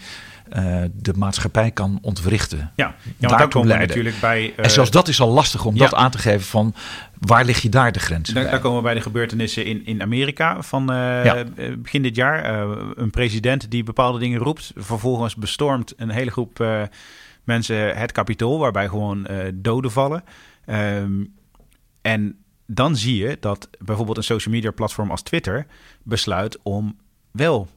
uh, 0.58 0.82
de 0.94 1.14
maatschappij 1.16 1.72
kan 1.72 2.00
ontwrichten. 2.02 2.72
Ja, 2.76 2.96
ja 3.18 3.28
daar 3.28 3.48
komen 3.48 3.68
we 3.68 3.78
natuurlijk 3.78 4.20
bij. 4.20 4.54
Uh, 4.58 4.66
en 4.66 4.70
zelfs 4.70 4.92
dat 4.92 5.08
is 5.08 5.22
al 5.22 5.30
lastig 5.30 5.66
om 5.66 5.76
ja. 5.76 5.80
dat 5.80 5.94
aan 5.94 6.12
te 6.12 6.18
geven 6.18 6.46
van 6.46 6.74
waar 7.20 7.46
lig 7.46 7.62
je 7.62 7.70
daar 7.70 7.92
de 7.92 8.00
grens? 8.00 8.30
Daar, 8.30 8.44
daar 8.44 8.60
komen 8.60 8.78
we 8.78 8.84
bij 8.84 8.94
de 8.94 9.02
gebeurtenissen 9.02 9.66
in, 9.66 9.86
in 9.86 10.02
Amerika 10.02 10.62
van 10.62 10.92
uh, 10.92 11.26
ja. 11.26 11.44
begin 11.78 12.02
dit 12.02 12.16
jaar. 12.16 12.68
een 12.96 13.10
president 13.10 13.72
die 13.72 13.84
bepaalde 13.84 14.20
dingen 14.20 14.40
roept, 14.40 14.72
vervolgens 14.76 15.36
bestormt 15.36 15.94
een 15.98 16.10
hele 16.10 16.32
groep 16.32 16.66
mensen 17.44 17.98
het 17.98 18.12
kapitool, 18.12 18.60
waarbij 18.60 18.88
gewoon 18.88 19.28
doden 19.54 19.92
vallen. 19.92 20.24
Um, 20.66 21.34
en 22.02 22.38
dan 22.66 22.96
zie 22.96 23.18
je 23.18 23.38
dat 23.40 23.70
bijvoorbeeld 23.80 24.18
een 24.18 24.24
social 24.24 24.54
media 24.54 24.72
platform 24.72 25.12
als 25.12 25.22
Twitter 25.22 25.66
besluit 26.04 26.60
om 26.64 26.98
wel, 27.32 27.68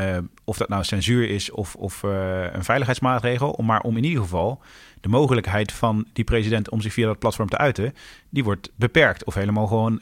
uh, 0.00 0.18
of 0.44 0.56
dat 0.56 0.68
nou 0.68 0.84
censuur 0.84 1.28
is 1.28 1.50
of, 1.50 1.74
of 1.74 2.02
uh, 2.02 2.44
een 2.52 2.64
veiligheidsmaatregel, 2.64 3.50
om 3.50 3.66
maar 3.66 3.80
om 3.80 3.96
in 3.96 4.04
ieder 4.04 4.22
geval 4.22 4.62
de 5.00 5.08
mogelijkheid 5.08 5.72
van 5.72 6.06
die 6.12 6.24
president 6.24 6.70
om 6.70 6.80
zich 6.80 6.92
via 6.92 7.06
dat 7.06 7.18
platform 7.18 7.48
te 7.48 7.58
uiten, 7.58 7.94
die 8.30 8.44
wordt 8.44 8.70
beperkt 8.76 9.24
of 9.24 9.34
helemaal 9.34 9.66
gewoon 9.66 10.00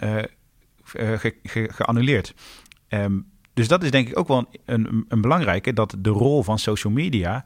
ge, 0.84 1.34
ge, 1.42 1.68
geannuleerd. 1.72 2.34
Um, 2.88 3.26
dus 3.59 3.68
dat 3.68 3.82
is 3.82 3.90
denk 3.90 4.09
ik 4.09 4.18
ook 4.18 4.28
wel 4.28 4.38
een, 4.38 4.49
een, 4.64 5.05
een, 5.09 5.20
belangrijke, 5.20 5.72
dat 5.72 5.96
de 5.99 6.11
rol 6.11 6.42
van 6.42 6.59
social 6.59 6.92
media 6.92 7.44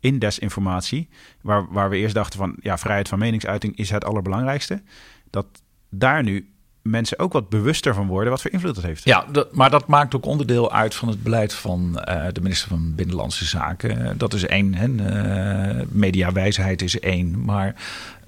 in 0.00 0.18
desinformatie, 0.18 1.08
waar, 1.40 1.72
waar 1.72 1.90
we 1.90 1.96
eerst 1.96 2.14
dachten 2.14 2.38
van 2.38 2.56
ja, 2.60 2.78
vrijheid 2.78 3.08
van 3.08 3.18
meningsuiting 3.18 3.76
is 3.76 3.90
het 3.90 4.04
allerbelangrijkste, 4.04 4.82
dat 5.30 5.46
daar 5.90 6.22
nu 6.22 6.53
mensen 6.84 7.18
ook 7.18 7.32
wat 7.32 7.48
bewuster 7.48 7.94
van 7.94 8.06
worden 8.06 8.30
wat 8.30 8.42
voor 8.42 8.50
invloed 8.50 8.74
dat 8.74 8.84
heeft. 8.84 9.04
Ja, 9.04 9.26
dat, 9.32 9.54
maar 9.54 9.70
dat 9.70 9.86
maakt 9.86 10.14
ook 10.14 10.26
onderdeel 10.26 10.72
uit 10.72 10.94
van 10.94 11.08
het 11.08 11.22
beleid 11.22 11.54
van 11.54 12.04
uh, 12.08 12.26
de 12.32 12.40
minister 12.40 12.68
van 12.68 12.94
Binnenlandse 12.94 13.44
Zaken. 13.44 14.18
Dat 14.18 14.34
is 14.34 14.46
één. 14.46 14.74
Hè. 14.74 14.86
Uh, 14.88 15.86
mediawijsheid 15.88 16.82
is 16.82 17.00
één. 17.00 17.44
Maar 17.44 17.74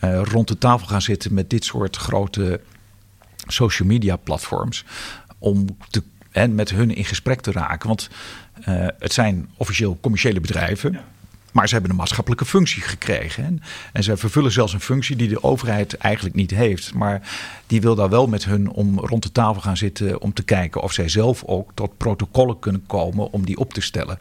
uh, 0.04 0.22
rond 0.22 0.48
de 0.48 0.58
tafel 0.58 0.86
gaan 0.86 1.02
zitten 1.02 1.34
met 1.34 1.50
dit 1.50 1.64
soort 1.64 1.96
grote 1.96 2.60
social 3.46 3.88
media 3.88 4.16
platforms. 4.16 4.84
Om 5.38 5.66
te, 5.90 6.02
en 6.30 6.54
met 6.54 6.70
hun 6.70 6.94
in 6.94 7.04
gesprek 7.04 7.40
te 7.40 7.52
raken. 7.52 7.88
Want 7.88 8.10
het 8.98 9.12
zijn 9.12 9.48
officieel 9.56 9.98
commerciële 10.00 10.40
bedrijven. 10.40 10.92
Ja. 10.92 11.04
Maar 11.56 11.68
ze 11.68 11.72
hebben 11.72 11.90
een 11.90 11.96
maatschappelijke 11.96 12.44
functie 12.44 12.82
gekregen. 12.82 13.62
En, 13.92 14.02
ze 14.02 14.16
vervullen 14.16 14.52
zelfs 14.52 14.72
een 14.72 14.80
functie 14.80 15.16
die 15.16 15.28
de 15.28 15.42
overheid 15.42 15.96
eigenlijk 15.96 16.34
niet 16.34 16.50
heeft. 16.50 16.94
Maar 16.94 17.28
die 17.66 17.80
wil 17.80 17.94
daar 17.94 18.08
wel 18.08 18.26
met 18.26 18.44
hun 18.44 18.70
om 18.70 18.98
rond 18.98 19.22
de 19.22 19.32
tafel 19.32 19.60
gaan 19.60 19.76
zitten 19.76 20.20
om 20.20 20.32
te 20.32 20.42
kijken 20.42 20.82
of 20.82 20.92
zij 20.92 21.08
zelf 21.08 21.44
ook 21.44 21.70
tot 21.74 21.96
protocollen 21.96 22.58
kunnen 22.58 22.84
komen 22.86 23.32
om 23.32 23.46
die 23.46 23.58
op 23.58 23.72
te 23.72 23.80
stellen. 23.80 24.18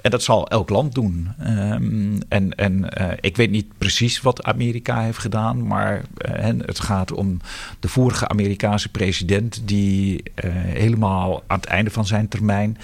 En 0.00 0.10
dat 0.10 0.22
zal 0.22 0.48
elk 0.48 0.68
land 0.68 0.94
doen. 0.94 1.28
Um, 1.40 2.18
en 2.28 2.54
en 2.54 2.90
uh, 3.00 3.08
ik 3.20 3.36
weet 3.36 3.50
niet 3.50 3.78
precies 3.78 4.20
wat 4.20 4.42
Amerika 4.42 5.02
heeft 5.02 5.18
gedaan, 5.18 5.66
maar 5.66 6.02
uh, 6.18 6.44
het 6.66 6.80
gaat 6.80 7.12
om 7.12 7.40
de 7.80 7.88
vorige 7.88 8.28
Amerikaanse 8.28 8.88
president 8.88 9.62
die 9.64 10.22
uh, 10.22 10.50
helemaal 10.54 11.42
aan 11.46 11.58
het 11.58 11.68
einde 11.68 11.90
van 11.90 12.06
zijn 12.06 12.28
termijn 12.28 12.78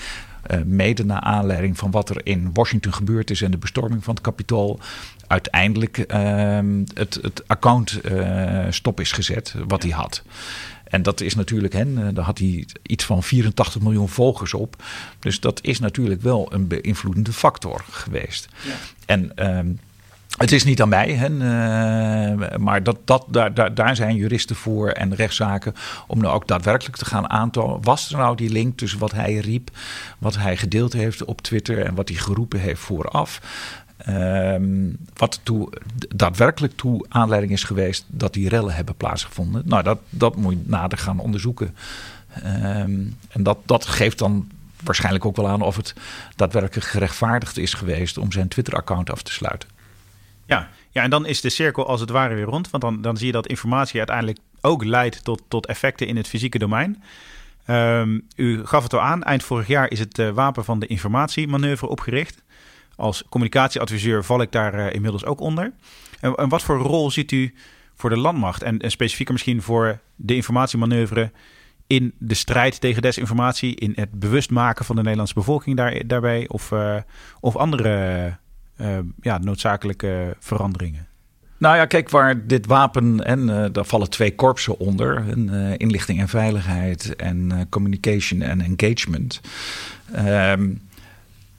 uh, 0.50 0.60
mede 0.64 1.04
naar 1.04 1.20
aanleiding 1.20 1.78
van 1.78 1.90
wat 1.90 2.10
er 2.10 2.20
in 2.26 2.50
Washington 2.52 2.94
gebeurd 2.94 3.30
is 3.30 3.42
en 3.42 3.50
de 3.50 3.58
bestorming 3.58 4.04
van 4.04 4.14
het 4.14 4.22
kapitool, 4.22 4.80
uiteindelijk 5.26 5.98
uh, 5.98 6.58
het, 6.94 7.18
het 7.22 7.42
account 7.46 8.00
uh, 8.04 8.66
stop 8.70 9.00
is 9.00 9.12
gezet 9.12 9.54
wat 9.66 9.82
hij 9.82 9.92
had. 9.92 10.22
En 10.84 11.02
dat 11.02 11.20
is 11.20 11.34
natuurlijk, 11.34 11.74
hè, 11.74 12.12
daar 12.12 12.24
had 12.24 12.38
hij 12.38 12.66
iets 12.82 13.04
van 13.04 13.22
84 13.22 13.80
miljoen 13.80 14.08
volgers 14.08 14.54
op. 14.54 14.82
Dus 15.18 15.40
dat 15.40 15.58
is 15.62 15.78
natuurlijk 15.78 16.22
wel 16.22 16.52
een 16.52 16.66
beïnvloedende 16.66 17.32
factor 17.32 17.84
geweest. 17.90 18.48
Ja. 18.64 18.74
En 19.06 19.36
ehm, 19.36 19.68
het 20.38 20.52
is 20.52 20.64
niet 20.64 20.82
aan 20.82 20.88
mij, 20.88 21.12
hè, 21.12 21.28
uh, 21.28 22.56
maar 22.56 22.82
dat, 22.82 22.98
dat, 23.04 23.24
daar, 23.28 23.74
daar, 23.74 23.96
zijn 23.96 24.16
juristen 24.16 24.56
voor 24.56 24.88
en 24.88 25.14
rechtszaken 25.14 25.74
om 26.06 26.18
nou 26.18 26.34
ook 26.34 26.48
daadwerkelijk 26.48 26.96
te 26.96 27.04
gaan 27.04 27.30
aantonen. 27.30 27.82
Was 27.82 28.10
er 28.10 28.18
nou 28.18 28.36
die 28.36 28.50
link 28.50 28.78
tussen 28.78 28.98
wat 28.98 29.12
hij 29.12 29.34
riep, 29.34 29.70
wat 30.18 30.36
hij 30.36 30.56
gedeeld 30.56 30.92
heeft 30.92 31.24
op 31.24 31.40
Twitter 31.40 31.84
en 31.84 31.94
wat 31.94 32.08
hij 32.08 32.18
geroepen 32.18 32.60
heeft 32.60 32.80
vooraf? 32.80 33.40
Um, 34.08 34.96
wat 35.14 35.40
toe, 35.42 35.72
daadwerkelijk 36.14 36.76
toe 36.76 37.06
aanleiding 37.08 37.52
is 37.52 37.64
geweest 37.64 38.04
dat 38.06 38.32
die 38.32 38.48
rellen 38.48 38.74
hebben 38.74 38.96
plaatsgevonden. 38.96 39.62
Nou, 39.64 39.82
dat, 39.82 39.98
dat 40.10 40.36
moet 40.36 40.52
je 40.52 40.60
nader 40.64 40.98
gaan 40.98 41.18
onderzoeken. 41.18 41.76
Um, 42.44 43.16
en 43.28 43.42
dat, 43.42 43.58
dat 43.64 43.86
geeft 43.86 44.18
dan 44.18 44.48
waarschijnlijk 44.82 45.24
ook 45.24 45.36
wel 45.36 45.48
aan 45.48 45.62
of 45.62 45.76
het 45.76 45.94
daadwerkelijk 46.36 46.86
gerechtvaardigd 46.86 47.56
is 47.58 47.74
geweest 47.74 48.18
om 48.18 48.32
zijn 48.32 48.48
Twitter-account 48.48 49.10
af 49.10 49.22
te 49.22 49.32
sluiten. 49.32 49.68
Ja, 50.48 50.68
ja, 50.90 51.02
en 51.02 51.10
dan 51.10 51.26
is 51.26 51.40
de 51.40 51.48
cirkel 51.50 51.86
als 51.86 52.00
het 52.00 52.10
ware 52.10 52.34
weer 52.34 52.44
rond. 52.44 52.70
Want 52.70 52.82
dan, 52.82 53.02
dan 53.02 53.16
zie 53.16 53.26
je 53.26 53.32
dat 53.32 53.46
informatie 53.46 53.98
uiteindelijk 53.98 54.38
ook 54.60 54.84
leidt 54.84 55.24
tot, 55.24 55.42
tot 55.48 55.66
effecten 55.66 56.06
in 56.06 56.16
het 56.16 56.28
fysieke 56.28 56.58
domein. 56.58 57.02
Um, 57.66 58.26
u 58.36 58.66
gaf 58.66 58.82
het 58.82 58.94
al 58.94 59.00
aan, 59.00 59.22
eind 59.22 59.42
vorig 59.42 59.66
jaar 59.66 59.90
is 59.90 59.98
het 59.98 60.18
uh, 60.18 60.30
wapen 60.30 60.64
van 60.64 60.78
de 60.78 60.86
informatiemanoeuvre 60.86 61.86
opgericht. 61.86 62.42
Als 62.96 63.24
communicatieadviseur 63.28 64.24
val 64.24 64.40
ik 64.40 64.52
daar 64.52 64.74
uh, 64.74 64.92
inmiddels 64.92 65.24
ook 65.24 65.40
onder. 65.40 65.72
En, 66.20 66.34
en, 66.34 66.48
wat 66.48 66.62
voor 66.62 66.78
rol 66.78 67.10
ziet 67.10 67.32
u 67.32 67.54
voor 67.94 68.10
de 68.10 68.16
landmacht 68.16 68.62
en, 68.62 68.78
en 68.78 68.90
specifieker 68.90 69.32
misschien 69.32 69.62
voor 69.62 69.98
de 70.16 70.34
informatiemanoeuvre 70.34 71.32
in 71.86 72.14
de 72.18 72.34
strijd 72.34 72.80
tegen 72.80 73.02
desinformatie, 73.02 73.76
in 73.76 73.92
het 73.94 74.10
bewust 74.12 74.50
maken 74.50 74.84
van 74.84 74.96
de 74.96 75.02
Nederlandse 75.02 75.34
bevolking 75.34 75.76
daar, 75.76 76.06
daarbij 76.06 76.48
of, 76.48 76.70
uh, 76.70 76.96
of 77.40 77.56
andere 77.56 78.36
uh, 78.80 78.98
ja, 79.20 79.38
noodzakelijke 79.38 80.36
veranderingen? 80.38 81.06
Nou 81.58 81.76
ja, 81.76 81.86
kijk, 81.86 82.10
waar 82.10 82.46
dit 82.46 82.66
wapen, 82.66 83.24
en 83.24 83.48
uh, 83.48 83.64
daar 83.72 83.84
vallen 83.84 84.10
twee 84.10 84.34
korpsen 84.34 84.78
onder: 84.78 85.24
uh, 85.36 85.72
inlichting 85.76 86.20
en 86.20 86.28
veiligheid 86.28 87.16
en 87.16 87.66
communication 87.68 88.42
en 88.42 88.60
engagement. 88.60 89.40
Um, 90.16 90.80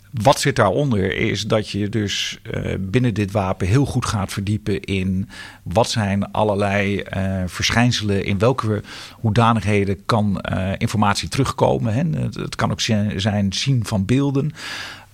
wat 0.10 0.40
zit 0.40 0.56
daaronder 0.56 1.16
is 1.16 1.48
dat 1.48 1.70
je 1.70 1.90
dus 1.90 2.40
binnen 2.80 3.14
dit 3.14 3.32
wapen 3.32 3.68
heel 3.68 3.86
goed 3.86 4.06
gaat 4.06 4.34
verdiepen 4.34 4.82
in 4.82 5.30
wat 5.64 5.90
zijn 5.90 6.32
allerlei 6.32 7.04
verschijnselen, 7.46 8.26
in 8.26 8.38
welke 8.38 8.84
hoedanigheden 9.12 10.06
kan 10.06 10.42
informatie 10.78 11.30
terugkomen. 11.30 11.94
Hè? 11.94 12.30
Het 12.42 12.56
kan 12.56 12.72
ook 12.72 12.82
zijn 13.16 13.54
zien 13.54 13.86
van 13.86 14.06
beelden, 14.06 14.52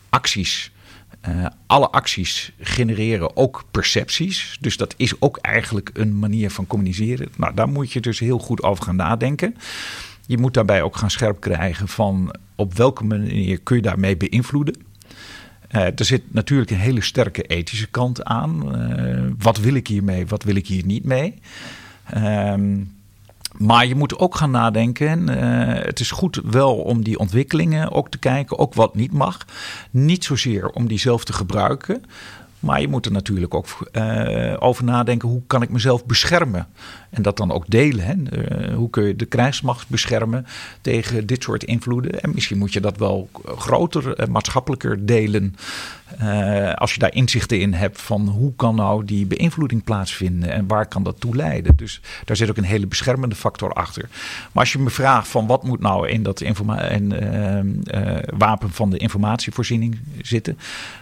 acties 0.10 0.72
uh, 1.30 1.46
alle 1.68 1.90
acties 1.90 2.52
genereren 2.60 3.38
ook 3.38 3.64
percepties. 3.72 4.58
Dus 4.62 4.78
dat 4.78 4.94
is 4.98 5.22
ook 5.22 5.38
eigenlijk 5.38 5.90
een 5.94 6.20
manier 6.20 6.52
van 6.52 6.68
communiceren. 6.68 7.28
Nou, 7.38 7.54
daar 7.54 7.70
moet 7.70 7.92
je 7.92 8.00
dus 8.00 8.20
heel 8.20 8.40
goed 8.40 8.64
over 8.64 8.84
gaan 8.84 8.96
nadenken. 8.96 9.56
Je 10.26 10.38
moet 10.38 10.54
daarbij 10.54 10.82
ook 10.82 10.96
gaan 10.96 11.12
scherp 11.12 11.40
krijgen 11.40 11.88
van 11.88 12.36
op 12.56 12.74
welke 12.74 13.04
manier 13.04 13.60
kun 13.60 13.76
je 13.76 13.82
daarmee 13.82 14.18
beïnvloeden. 14.18 14.76
Uh, 15.72 15.82
er 15.82 16.06
zit 16.06 16.34
natuurlijk 16.34 16.72
een 16.72 16.78
hele 16.78 17.02
sterke 17.02 17.42
ethische 17.42 17.88
kant 17.88 18.24
aan. 18.24 18.82
Uh, 19.00 19.32
wat 19.38 19.58
wil 19.58 19.74
ik 19.74 19.88
hiermee, 19.88 20.28
wat 20.28 20.44
wil 20.44 20.56
ik 20.56 20.68
hier 20.68 20.86
niet 20.86 21.04
mee? 21.04 21.34
Ehm, 22.06 22.78
maar 23.58 23.86
je 23.86 23.96
moet 23.96 24.20
ook 24.20 24.36
gaan 24.36 24.52
nadenken. 24.52 25.30
Uh, 25.30 25.84
het 25.86 26.00
is 26.00 26.12
goed 26.12 26.42
wel 26.46 26.76
om 26.76 27.04
die 27.04 27.20
ontwikkelingen 27.20 27.92
ook 27.92 28.10
te 28.10 28.18
kijken, 28.18 28.60
ook 28.60 28.74
wat 28.74 28.96
niet 28.96 29.12
mag. 29.12 29.46
Niet 29.92 30.24
zozeer 30.24 30.70
om 30.70 30.88
die 30.88 31.00
zelf 31.00 31.26
te 31.26 31.34
gebruiken. 31.34 32.04
Maar 32.60 32.82
je 32.82 32.88
moet 32.88 33.06
er 33.06 33.12
natuurlijk 33.12 33.54
ook 33.54 33.68
uh, 33.92 34.54
over 34.60 34.84
nadenken: 34.84 35.30
hoe 35.30 35.42
kan 35.48 35.62
ik 35.62 35.70
mezelf 35.70 36.06
beschermen? 36.06 36.68
En 37.10 37.22
dat 37.22 37.38
dan 37.38 37.52
ook 37.52 37.66
delen. 37.68 38.06
Hè? 38.06 38.14
Uh, 38.14 38.76
hoe 38.76 38.90
kun 38.90 39.04
je 39.04 39.16
de 39.16 39.26
krijgsmacht 39.26 39.90
beschermen 39.90 40.46
tegen 40.82 41.28
dit 41.28 41.44
soort 41.44 41.64
invloeden? 41.64 42.22
En 42.22 42.32
misschien 42.34 42.58
moet 42.58 42.74
je 42.74 42.82
dat 42.82 42.98
wel 42.98 43.30
groter, 43.46 44.30
maatschappelijker 44.30 45.06
delen. 45.06 45.56
Als 46.76 46.94
je 46.94 47.00
daar 47.00 47.14
inzichten 47.14 47.60
in 47.60 47.74
hebt 47.74 48.02
van 48.02 48.28
hoe 48.28 48.54
kan 48.56 48.76
nou 48.76 49.06
die 49.06 49.26
beïnvloeding 49.26 49.84
plaatsvinden 49.84 50.52
en 50.52 50.68
waar 50.68 50.86
kan 50.88 51.04
dat 51.04 51.20
toe 51.20 51.36
leiden. 51.36 51.76
Dus 51.76 52.02
daar 52.26 52.36
zit 52.36 52.50
ook 52.50 52.58
een 52.58 52.64
hele 52.64 52.88
beschermende 52.88 53.36
factor 53.36 53.74
achter. 53.74 54.10
Maar 54.52 54.64
als 54.64 54.72
je 54.72 54.80
me 54.80 54.90
vraagt 54.90 55.28
van 55.28 55.48
wat 55.48 55.64
moet 55.64 55.80
nou 55.80 56.10
in 56.10 56.24
dat 56.24 56.42
in, 56.42 56.56
wapen 58.38 58.70
van 58.72 58.90
de 58.90 58.98
informatievoorziening 58.98 60.00
zitten, 60.22 60.58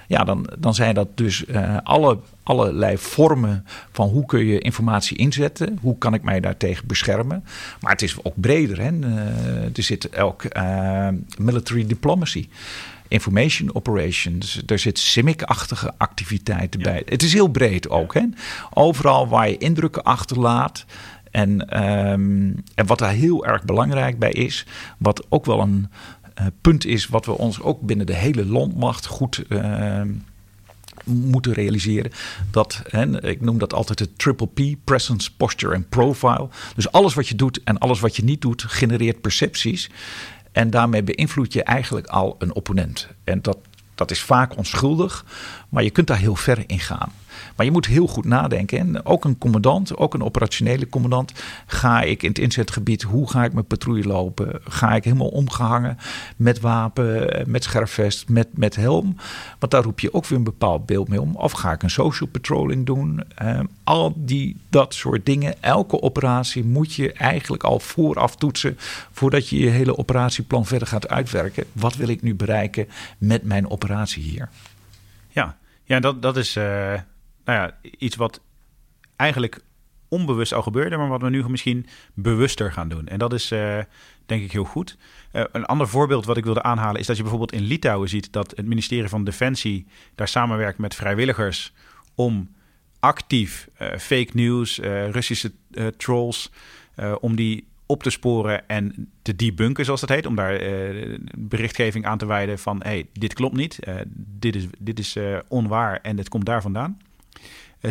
ja, 0.07 0.23
dan, 0.23 0.49
dan 0.59 0.73
zijn 0.73 0.95
dat 0.95 1.07
dus 1.17 1.43
alle 1.83 2.17
allerlei 2.43 2.97
vormen 2.97 3.65
van 3.91 4.09
hoe 4.09 4.25
kun 4.25 4.45
je 4.45 4.59
informatie 4.59 5.17
inzetten. 5.17 5.77
Hoe 5.81 5.97
kan 5.97 6.13
ik 6.13 6.23
mij 6.23 6.39
daartegen 6.39 6.87
beschermen. 6.87 7.43
Maar 7.79 7.91
het 7.91 8.01
is 8.01 8.23
ook 8.23 8.33
breder. 8.35 8.79
Hè? 8.79 8.99
Er 9.73 9.83
zit 9.83 10.17
ook 10.17 10.43
military 11.37 11.87
diplomacy. 11.87 12.47
Information 13.13 13.75
operations. 13.75 14.61
Er 14.65 14.79
zit 14.79 14.99
CIMIC-achtige 14.99 15.93
activiteiten 15.97 16.79
ja. 16.79 16.85
bij. 16.85 17.01
Het 17.05 17.23
is 17.23 17.33
heel 17.33 17.47
breed 17.47 17.89
ook. 17.89 18.13
Hè? 18.13 18.23
Overal 18.73 19.27
waar 19.27 19.49
je 19.49 19.57
indrukken 19.57 20.03
achterlaat. 20.03 20.85
En, 21.31 21.83
um, 21.83 22.63
en 22.75 22.85
wat 22.85 22.99
daar 22.99 23.11
heel 23.11 23.45
erg 23.45 23.63
belangrijk 23.63 24.19
bij 24.19 24.31
is, 24.31 24.65
wat 24.97 25.25
ook 25.29 25.45
wel 25.45 25.59
een 25.59 25.89
uh, 26.39 26.47
punt 26.61 26.85
is, 26.85 27.07
wat 27.07 27.25
we 27.25 27.37
ons 27.37 27.61
ook 27.61 27.81
binnen 27.81 28.05
de 28.05 28.15
hele 28.15 28.45
landmacht 28.45 29.05
goed 29.05 29.43
uh, 29.49 30.01
moeten 31.05 31.53
realiseren. 31.53 32.11
Dat, 32.51 32.81
hè, 32.87 33.25
ik 33.29 33.41
noem 33.41 33.57
dat 33.57 33.73
altijd 33.73 33.99
het 33.99 34.19
triple 34.19 34.47
P, 34.47 34.75
presence, 34.83 35.35
posture 35.35 35.73
en 35.73 35.89
profile. 35.89 36.49
Dus 36.75 36.91
alles 36.91 37.13
wat 37.13 37.27
je 37.27 37.35
doet 37.35 37.63
en 37.63 37.77
alles 37.77 37.99
wat 37.99 38.15
je 38.15 38.23
niet 38.23 38.41
doet, 38.41 38.63
genereert 38.67 39.21
percepties. 39.21 39.89
En 40.53 40.69
daarmee 40.69 41.03
beïnvloed 41.03 41.53
je 41.53 41.63
eigenlijk 41.63 42.07
al 42.07 42.35
een 42.39 42.53
opponent. 42.53 43.07
En 43.23 43.41
dat, 43.41 43.57
dat 43.95 44.11
is 44.11 44.21
vaak 44.21 44.57
onschuldig, 44.57 45.25
maar 45.69 45.83
je 45.83 45.89
kunt 45.89 46.07
daar 46.07 46.17
heel 46.17 46.35
ver 46.35 46.63
in 46.67 46.79
gaan. 46.79 47.11
Maar 47.55 47.65
je 47.65 47.71
moet 47.71 47.85
heel 47.85 48.07
goed 48.07 48.25
nadenken. 48.25 48.79
En 48.79 49.05
ook 49.05 49.25
een 49.25 49.37
commandant, 49.37 49.97
ook 49.97 50.13
een 50.13 50.23
operationele 50.23 50.89
commandant. 50.89 51.31
Ga 51.65 52.01
ik 52.01 52.23
in 52.23 52.29
het 52.29 52.39
inzetgebied, 52.39 53.01
hoe 53.01 53.29
ga 53.29 53.43
ik 53.43 53.53
mijn 53.53 53.65
patrouille 53.65 54.07
lopen? 54.07 54.61
Ga 54.63 54.95
ik 54.95 55.03
helemaal 55.03 55.27
omgehangen 55.27 55.97
met 56.35 56.59
wapen, 56.59 57.43
met 57.47 57.63
scherfvest, 57.63 58.29
met, 58.29 58.47
met 58.57 58.75
helm? 58.75 59.15
Want 59.59 59.71
daar 59.71 59.83
roep 59.83 59.99
je 59.99 60.13
ook 60.13 60.25
weer 60.25 60.37
een 60.37 60.43
bepaald 60.43 60.85
beeld 60.85 61.07
mee 61.07 61.21
om. 61.21 61.35
Of 61.35 61.51
ga 61.51 61.71
ik 61.71 61.83
een 61.83 61.89
social 61.89 62.29
patrolling 62.29 62.85
doen? 62.85 63.23
Uh, 63.43 63.59
al 63.83 64.13
die, 64.15 64.57
dat 64.69 64.93
soort 64.93 65.25
dingen. 65.25 65.61
Elke 65.61 66.01
operatie 66.01 66.63
moet 66.63 66.93
je 66.93 67.13
eigenlijk 67.13 67.63
al 67.63 67.79
vooraf 67.79 68.35
toetsen. 68.35 68.77
Voordat 69.11 69.49
je 69.49 69.59
je 69.59 69.69
hele 69.69 69.97
operatieplan 69.97 70.65
verder 70.65 70.87
gaat 70.87 71.09
uitwerken. 71.09 71.65
Wat 71.71 71.95
wil 71.95 72.07
ik 72.07 72.21
nu 72.21 72.35
bereiken 72.35 72.87
met 73.17 73.43
mijn 73.43 73.69
operatie 73.69 74.23
hier? 74.23 74.49
Ja, 75.29 75.57
ja 75.83 75.99
dat, 75.99 76.21
dat 76.21 76.37
is 76.37 76.55
uh, 76.55 76.93
nou 77.45 77.59
ja, 77.59 77.77
iets 77.97 78.15
wat 78.15 78.41
eigenlijk 79.15 79.61
onbewust 80.13 80.53
al 80.53 80.61
gebeurde, 80.61 80.97
maar 80.97 81.07
wat 81.07 81.21
we 81.21 81.29
nu 81.29 81.49
misschien 81.49 81.85
bewuster 82.13 82.71
gaan 82.71 82.89
doen. 82.89 83.07
En 83.07 83.19
dat 83.19 83.33
is 83.33 83.51
uh, 83.51 83.79
denk 84.25 84.43
ik 84.43 84.51
heel 84.51 84.63
goed. 84.63 84.97
Uh, 85.33 85.43
een 85.51 85.65
ander 85.65 85.87
voorbeeld 85.87 86.25
wat 86.25 86.37
ik 86.37 86.43
wilde 86.43 86.63
aanhalen 86.63 86.99
is 86.99 87.07
dat 87.07 87.15
je 87.15 87.21
bijvoorbeeld 87.21 87.53
in 87.53 87.67
Litouwen 87.67 88.09
ziet 88.09 88.31
dat 88.31 88.53
het 88.55 88.65
ministerie 88.65 89.09
van 89.09 89.23
Defensie 89.23 89.85
daar 90.15 90.27
samenwerkt 90.27 90.77
met 90.77 90.95
vrijwilligers 90.95 91.73
om 92.15 92.49
actief 92.99 93.67
uh, 93.81 93.97
fake 93.97 94.29
news, 94.33 94.79
Russische 95.11 95.51
trolls, 95.97 96.51
om 97.19 97.35
die 97.35 97.67
op 97.85 98.03
te 98.03 98.09
sporen 98.09 98.67
en 98.67 99.11
te 99.21 99.35
debunken, 99.35 99.85
zoals 99.85 99.99
dat 99.99 100.09
heet. 100.09 100.25
Om 100.25 100.35
daar 100.35 100.61
berichtgeving 101.37 102.05
aan 102.05 102.17
te 102.17 102.25
wijden 102.25 102.59
van... 102.59 102.79
hey, 102.83 103.07
dit 103.13 103.33
klopt 103.33 103.55
niet, 103.55 103.79
dit 104.15 104.55
is, 104.55 104.67
dit 104.79 104.99
is 104.99 105.17
onwaar 105.47 105.99
en 106.01 106.15
dit 106.15 106.29
komt 106.29 106.45
daar 106.45 106.61
vandaan. 106.61 106.97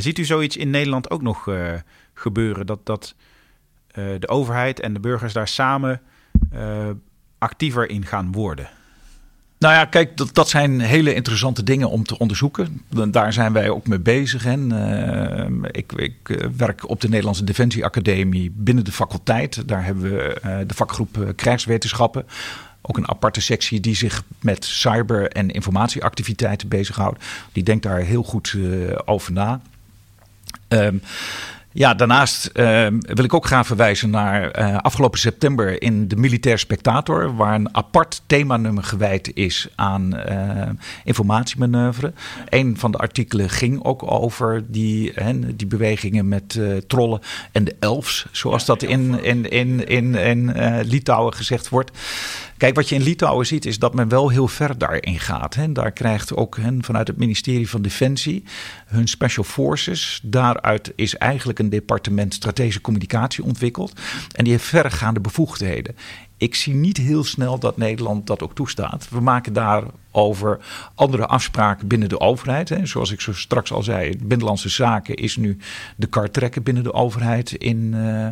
Ziet 0.00 0.18
u 0.18 0.24
zoiets 0.24 0.56
in 0.56 0.70
Nederland 0.70 1.10
ook 1.10 1.22
nog 1.22 1.48
gebeuren? 2.14 2.66
Dat, 2.66 2.86
dat 2.86 3.14
de 3.94 4.28
overheid 4.28 4.80
en 4.80 4.92
de 4.92 5.00
burgers 5.00 5.32
daar 5.32 5.48
samen 5.48 6.00
actiever 7.38 7.90
in 7.90 8.06
gaan 8.06 8.32
worden? 8.32 8.68
Nou 9.58 9.74
ja, 9.74 9.84
kijk, 9.84 10.16
dat, 10.16 10.34
dat 10.34 10.48
zijn 10.48 10.80
hele 10.80 11.14
interessante 11.14 11.62
dingen 11.62 11.90
om 11.90 12.04
te 12.04 12.18
onderzoeken. 12.18 12.82
Daar 13.10 13.32
zijn 13.32 13.52
wij 13.52 13.70
ook 13.70 13.86
mee 13.86 13.98
bezig. 13.98 14.44
En, 14.44 14.72
ik, 15.70 15.92
ik 15.92 16.48
werk 16.56 16.88
op 16.88 17.00
de 17.00 17.08
Nederlandse 17.08 17.44
Defensie 17.44 17.84
Academie 17.84 18.52
binnen 18.56 18.84
de 18.84 18.92
faculteit. 18.92 19.68
Daar 19.68 19.84
hebben 19.84 20.02
we 20.02 20.64
de 20.66 20.74
vakgroep 20.74 21.32
krijgswetenschappen. 21.36 22.26
Ook 22.80 22.96
een 22.96 23.08
aparte 23.08 23.40
sectie 23.40 23.80
die 23.80 23.94
zich 23.94 24.22
met 24.40 24.64
cyber- 24.64 25.28
en 25.28 25.50
informatieactiviteiten 25.50 26.68
bezighoudt. 26.68 27.24
Die 27.52 27.62
denkt 27.62 27.82
daar 27.82 27.98
heel 27.98 28.22
goed 28.22 28.56
over 29.04 29.32
na. 29.32 29.60
Um, 30.72 31.02
ja, 31.74 31.94
daarnaast 31.94 32.50
uh, 32.54 32.86
wil 33.00 33.24
ik 33.24 33.34
ook 33.34 33.46
graag 33.46 33.66
verwijzen 33.66 34.10
naar 34.10 34.58
uh, 34.58 34.76
afgelopen 34.76 35.18
september 35.18 35.82
in 35.82 36.08
de 36.08 36.16
Militair 36.16 36.58
Spectator, 36.58 37.36
waar 37.36 37.54
een 37.54 37.76
apart 37.76 38.22
themanummer 38.26 38.84
gewijd 38.84 39.30
is 39.34 39.68
aan 39.74 40.14
uh, 40.16 40.68
informatiemanoeuvre. 41.04 42.12
Een 42.48 42.78
van 42.78 42.90
de 42.90 42.98
artikelen 42.98 43.50
ging 43.50 43.84
ook 43.84 44.10
over 44.10 44.64
die, 44.68 45.12
hè, 45.14 45.56
die 45.56 45.66
bewegingen 45.66 46.28
met 46.28 46.60
trollen 46.86 47.20
en 47.52 47.64
de 47.64 47.76
elfs, 47.80 48.26
zoals 48.30 48.64
dat 48.64 48.82
in, 48.82 49.24
in, 49.24 49.50
in, 49.50 49.86
in, 49.88 50.14
in 50.14 50.52
Litouwen 50.82 51.34
gezegd 51.34 51.68
wordt. 51.68 51.90
Kijk, 52.62 52.74
wat 52.74 52.88
je 52.88 52.94
in 52.94 53.02
Litouwen 53.02 53.46
ziet 53.46 53.66
is 53.66 53.78
dat 53.78 53.94
men 53.94 54.08
wel 54.08 54.28
heel 54.28 54.48
ver 54.48 54.78
daarin 54.78 55.18
gaat. 55.18 55.54
Hè. 55.54 55.72
Daar 55.72 55.92
krijgt 55.92 56.36
ook 56.36 56.56
hen 56.56 56.84
vanuit 56.84 57.06
het 57.06 57.16
ministerie 57.16 57.68
van 57.68 57.82
Defensie 57.82 58.44
hun 58.86 59.08
special 59.08 59.44
forces. 59.44 60.20
Daaruit 60.22 60.92
is 60.94 61.16
eigenlijk 61.16 61.58
een 61.58 61.70
departement 61.70 62.34
strategische 62.34 62.80
communicatie 62.80 63.44
ontwikkeld. 63.44 63.92
En 64.32 64.44
die 64.44 64.52
heeft 64.52 64.64
verregaande 64.64 65.20
bevoegdheden. 65.20 65.96
Ik 66.36 66.54
zie 66.54 66.74
niet 66.74 66.96
heel 66.96 67.24
snel 67.24 67.58
dat 67.58 67.76
Nederland 67.76 68.26
dat 68.26 68.42
ook 68.42 68.54
toestaat. 68.54 69.08
We 69.10 69.20
maken 69.20 69.52
daarover 69.52 70.58
andere 70.94 71.26
afspraken 71.26 71.88
binnen 71.88 72.08
de 72.08 72.20
overheid. 72.20 72.68
Hè. 72.68 72.86
Zoals 72.86 73.10
ik 73.10 73.20
zo 73.20 73.32
straks 73.32 73.72
al 73.72 73.82
zei, 73.82 74.16
Binnenlandse 74.22 74.68
Zaken 74.68 75.14
is 75.14 75.36
nu 75.36 75.58
de 75.96 76.06
kar 76.06 76.30
trekken 76.30 76.62
binnen 76.62 76.82
de 76.82 76.92
overheid 76.92 77.52
in... 77.52 77.92
Uh, 77.94 78.28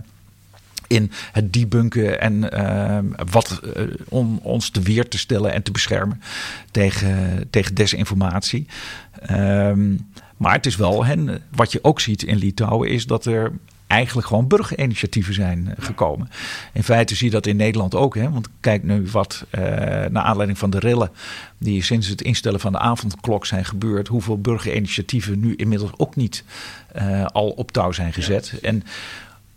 in 0.90 1.10
het 1.32 1.52
debunken 1.52 2.20
en 2.20 2.48
uh, 2.54 2.98
wat 3.30 3.60
uh, 3.76 3.82
om 4.08 4.38
ons 4.42 4.70
te 4.70 4.80
weer 4.80 5.08
te 5.08 5.18
stellen 5.18 5.52
en 5.52 5.62
te 5.62 5.70
beschermen 5.70 6.22
tegen, 6.70 7.46
tegen 7.50 7.74
desinformatie. 7.74 8.66
Um, 9.30 10.08
maar 10.36 10.52
het 10.52 10.66
is 10.66 10.76
wel, 10.76 11.04
hen, 11.04 11.42
wat 11.50 11.72
je 11.72 11.84
ook 11.84 12.00
ziet 12.00 12.22
in 12.22 12.36
Litouwen, 12.36 12.88
is 12.88 13.06
dat 13.06 13.24
er 13.24 13.52
eigenlijk 13.86 14.26
gewoon 14.26 14.46
burgerinitiatieven 14.46 15.34
zijn 15.34 15.74
gekomen. 15.78 16.28
In 16.72 16.82
feite 16.82 17.14
zie 17.14 17.26
je 17.26 17.32
dat 17.32 17.46
in 17.46 17.56
Nederland 17.56 17.94
ook. 17.94 18.14
Hè? 18.14 18.30
Want 18.30 18.48
kijk 18.60 18.82
nu 18.82 19.06
wat, 19.12 19.44
uh, 19.50 19.60
naar 20.10 20.22
aanleiding 20.22 20.58
van 20.58 20.70
de 20.70 20.78
rillen 20.78 21.10
die 21.58 21.82
sinds 21.82 22.08
het 22.08 22.22
instellen 22.22 22.60
van 22.60 22.72
de 22.72 22.78
avondklok 22.78 23.46
zijn 23.46 23.64
gebeurd, 23.64 24.08
hoeveel 24.08 24.40
burgerinitiatieven 24.40 25.40
nu 25.40 25.54
inmiddels 25.56 25.90
ook 25.96 26.16
niet 26.16 26.44
uh, 26.96 27.24
al 27.26 27.48
op 27.48 27.72
touw 27.72 27.92
zijn 27.92 28.12
gezet. 28.12 28.52
Ja. 28.60 28.68
En 28.68 28.82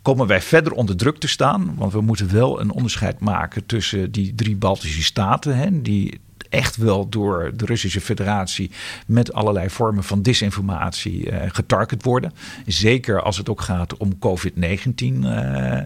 komen 0.03 0.27
wij 0.27 0.41
verder 0.41 0.73
onder 0.73 0.95
druk 0.95 1.17
te 1.17 1.27
staan. 1.27 1.73
Want 1.77 1.93
we 1.93 2.01
moeten 2.01 2.33
wel 2.33 2.61
een 2.61 2.71
onderscheid 2.71 3.19
maken 3.19 3.65
tussen 3.65 4.11
die 4.11 4.35
drie 4.35 4.55
Baltische 4.55 5.03
staten, 5.03 5.57
hè, 5.57 5.81
die 5.81 6.19
echt 6.53 6.75
wel 6.75 7.09
door 7.09 7.51
de 7.55 7.65
Russische 7.65 8.01
Federatie 8.01 8.71
met 9.07 9.33
allerlei 9.33 9.69
vormen 9.69 10.03
van 10.03 10.21
disinformatie 10.21 11.31
uh, 11.31 11.37
getarget 11.47 12.03
worden. 12.03 12.33
Zeker 12.65 13.21
als 13.21 13.37
het 13.37 13.49
ook 13.49 13.61
gaat 13.61 13.97
om 13.97 14.17
COVID-19. 14.19 15.03
Uh, 15.03 15.79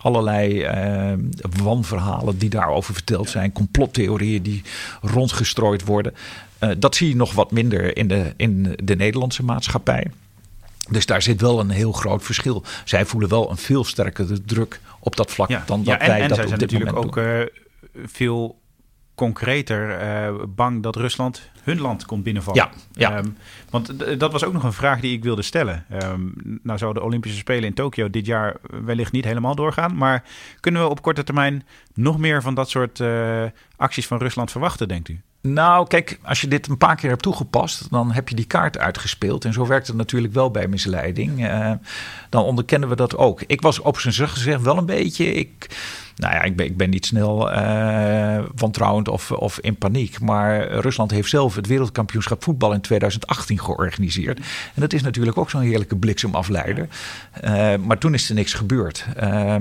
allerlei 0.00 0.64
uh, 0.64 1.12
wanverhalen 1.62 2.38
die 2.38 2.50
daarover 2.50 2.94
verteld 2.94 3.28
zijn, 3.28 3.52
complottheorieën 3.52 4.42
die 4.42 4.62
rondgestrooid 5.02 5.84
worden. 5.84 6.14
dat 6.78 6.94
zie 6.94 7.08
je 7.08 7.16
nog 7.16 7.32
wat 7.32 7.50
minder 7.50 7.96
in 7.96 8.08
de, 8.08 8.32
in 8.36 8.76
de 8.82 8.96
Nederlandse 8.96 9.44
maatschappij. 9.44 10.10
Dus 10.90 11.06
daar 11.06 11.22
zit 11.22 11.40
wel 11.40 11.60
een 11.60 11.70
heel 11.70 11.92
groot 11.92 12.22
verschil. 12.22 12.64
Zij 12.84 13.06
voelen 13.06 13.28
wel 13.28 13.50
een 13.50 13.56
veel 13.56 13.84
sterkere 13.84 14.44
druk 14.44 14.80
op 15.00 15.16
dat 15.16 15.30
vlak 15.30 15.48
ja, 15.48 15.62
dan 15.66 15.84
dat 15.84 15.94
ja, 15.94 16.00
en, 16.00 16.08
wij 16.08 16.20
en 16.20 16.28
dat 16.28 16.36
zij 16.36 16.44
op 16.44 16.50
zijn 16.50 16.60
dit 16.60 16.70
natuurlijk 16.70 16.96
moment 16.96 17.18
ook 17.18 17.24
uh, 17.24 18.06
veel 18.06 18.62
concreter 19.14 20.02
uh, 20.02 20.44
bang 20.48 20.82
dat 20.82 20.96
Rusland 20.96 21.50
hun 21.62 21.80
land 21.80 22.06
komt 22.06 22.22
binnenvallen. 22.22 22.62
Ja, 22.62 22.70
ja. 22.92 23.18
Um, 23.18 23.36
want 23.70 24.18
dat 24.20 24.32
was 24.32 24.44
ook 24.44 24.52
nog 24.52 24.62
een 24.62 24.72
vraag 24.72 25.00
die 25.00 25.16
ik 25.16 25.22
wilde 25.22 25.42
stellen. 25.42 25.86
Um, 26.02 26.32
nou 26.62 26.78
zouden 26.78 27.02
de 27.02 27.08
Olympische 27.08 27.38
Spelen 27.38 27.64
in 27.64 27.74
Tokio 27.74 28.10
dit 28.10 28.26
jaar 28.26 28.56
wellicht 28.84 29.12
niet 29.12 29.24
helemaal 29.24 29.54
doorgaan. 29.54 29.96
Maar 29.96 30.24
kunnen 30.60 30.82
we 30.82 30.88
op 30.88 31.02
korte 31.02 31.24
termijn 31.24 31.66
nog 31.94 32.18
meer 32.18 32.42
van 32.42 32.54
dat 32.54 32.70
soort 32.70 32.98
uh, 32.98 33.44
acties 33.76 34.06
van 34.06 34.18
Rusland 34.18 34.50
verwachten, 34.50 34.88
denkt 34.88 35.08
u? 35.08 35.20
Nou, 35.46 35.86
kijk, 35.86 36.18
als 36.22 36.40
je 36.40 36.48
dit 36.48 36.68
een 36.68 36.78
paar 36.78 36.96
keer 36.96 37.10
hebt 37.10 37.22
toegepast, 37.22 37.90
dan 37.90 38.12
heb 38.12 38.28
je 38.28 38.34
die 38.34 38.44
kaart 38.44 38.78
uitgespeeld. 38.78 39.44
En 39.44 39.52
zo 39.52 39.66
werkt 39.66 39.86
het 39.86 39.96
natuurlijk 39.96 40.32
wel 40.32 40.50
bij 40.50 40.68
misleiding. 40.68 41.40
Uh, 41.40 41.72
dan 42.28 42.44
onderkennen 42.44 42.88
we 42.88 42.96
dat 42.96 43.16
ook. 43.16 43.42
Ik 43.46 43.60
was 43.60 43.78
op 43.78 43.98
zijn 43.98 44.28
gezegd 44.28 44.62
wel 44.62 44.78
een 44.78 44.86
beetje. 44.86 45.24
Ik, 45.32 45.76
nou 46.16 46.34
ja, 46.34 46.42
ik 46.42 46.56
ben, 46.56 46.66
ik 46.66 46.76
ben 46.76 46.90
niet 46.90 47.06
snel 47.06 47.52
uh, 47.52 48.38
wantrouwend 48.54 49.08
of, 49.08 49.32
of 49.32 49.58
in 49.58 49.76
paniek. 49.76 50.20
Maar 50.20 50.68
Rusland 50.68 51.10
heeft 51.10 51.28
zelf 51.28 51.54
het 51.54 51.66
wereldkampioenschap 51.66 52.42
voetbal 52.42 52.72
in 52.72 52.80
2018 52.80 53.58
georganiseerd. 53.60 54.38
En 54.74 54.80
dat 54.80 54.92
is 54.92 55.02
natuurlijk 55.02 55.38
ook 55.38 55.50
zo'n 55.50 55.60
heerlijke 55.60 55.96
bliksemafleider. 55.96 56.88
Uh, 57.44 57.74
maar 57.76 57.98
toen 57.98 58.14
is 58.14 58.28
er 58.28 58.34
niks 58.34 58.52
gebeurd. 58.54 59.06
Uh, 59.22 59.56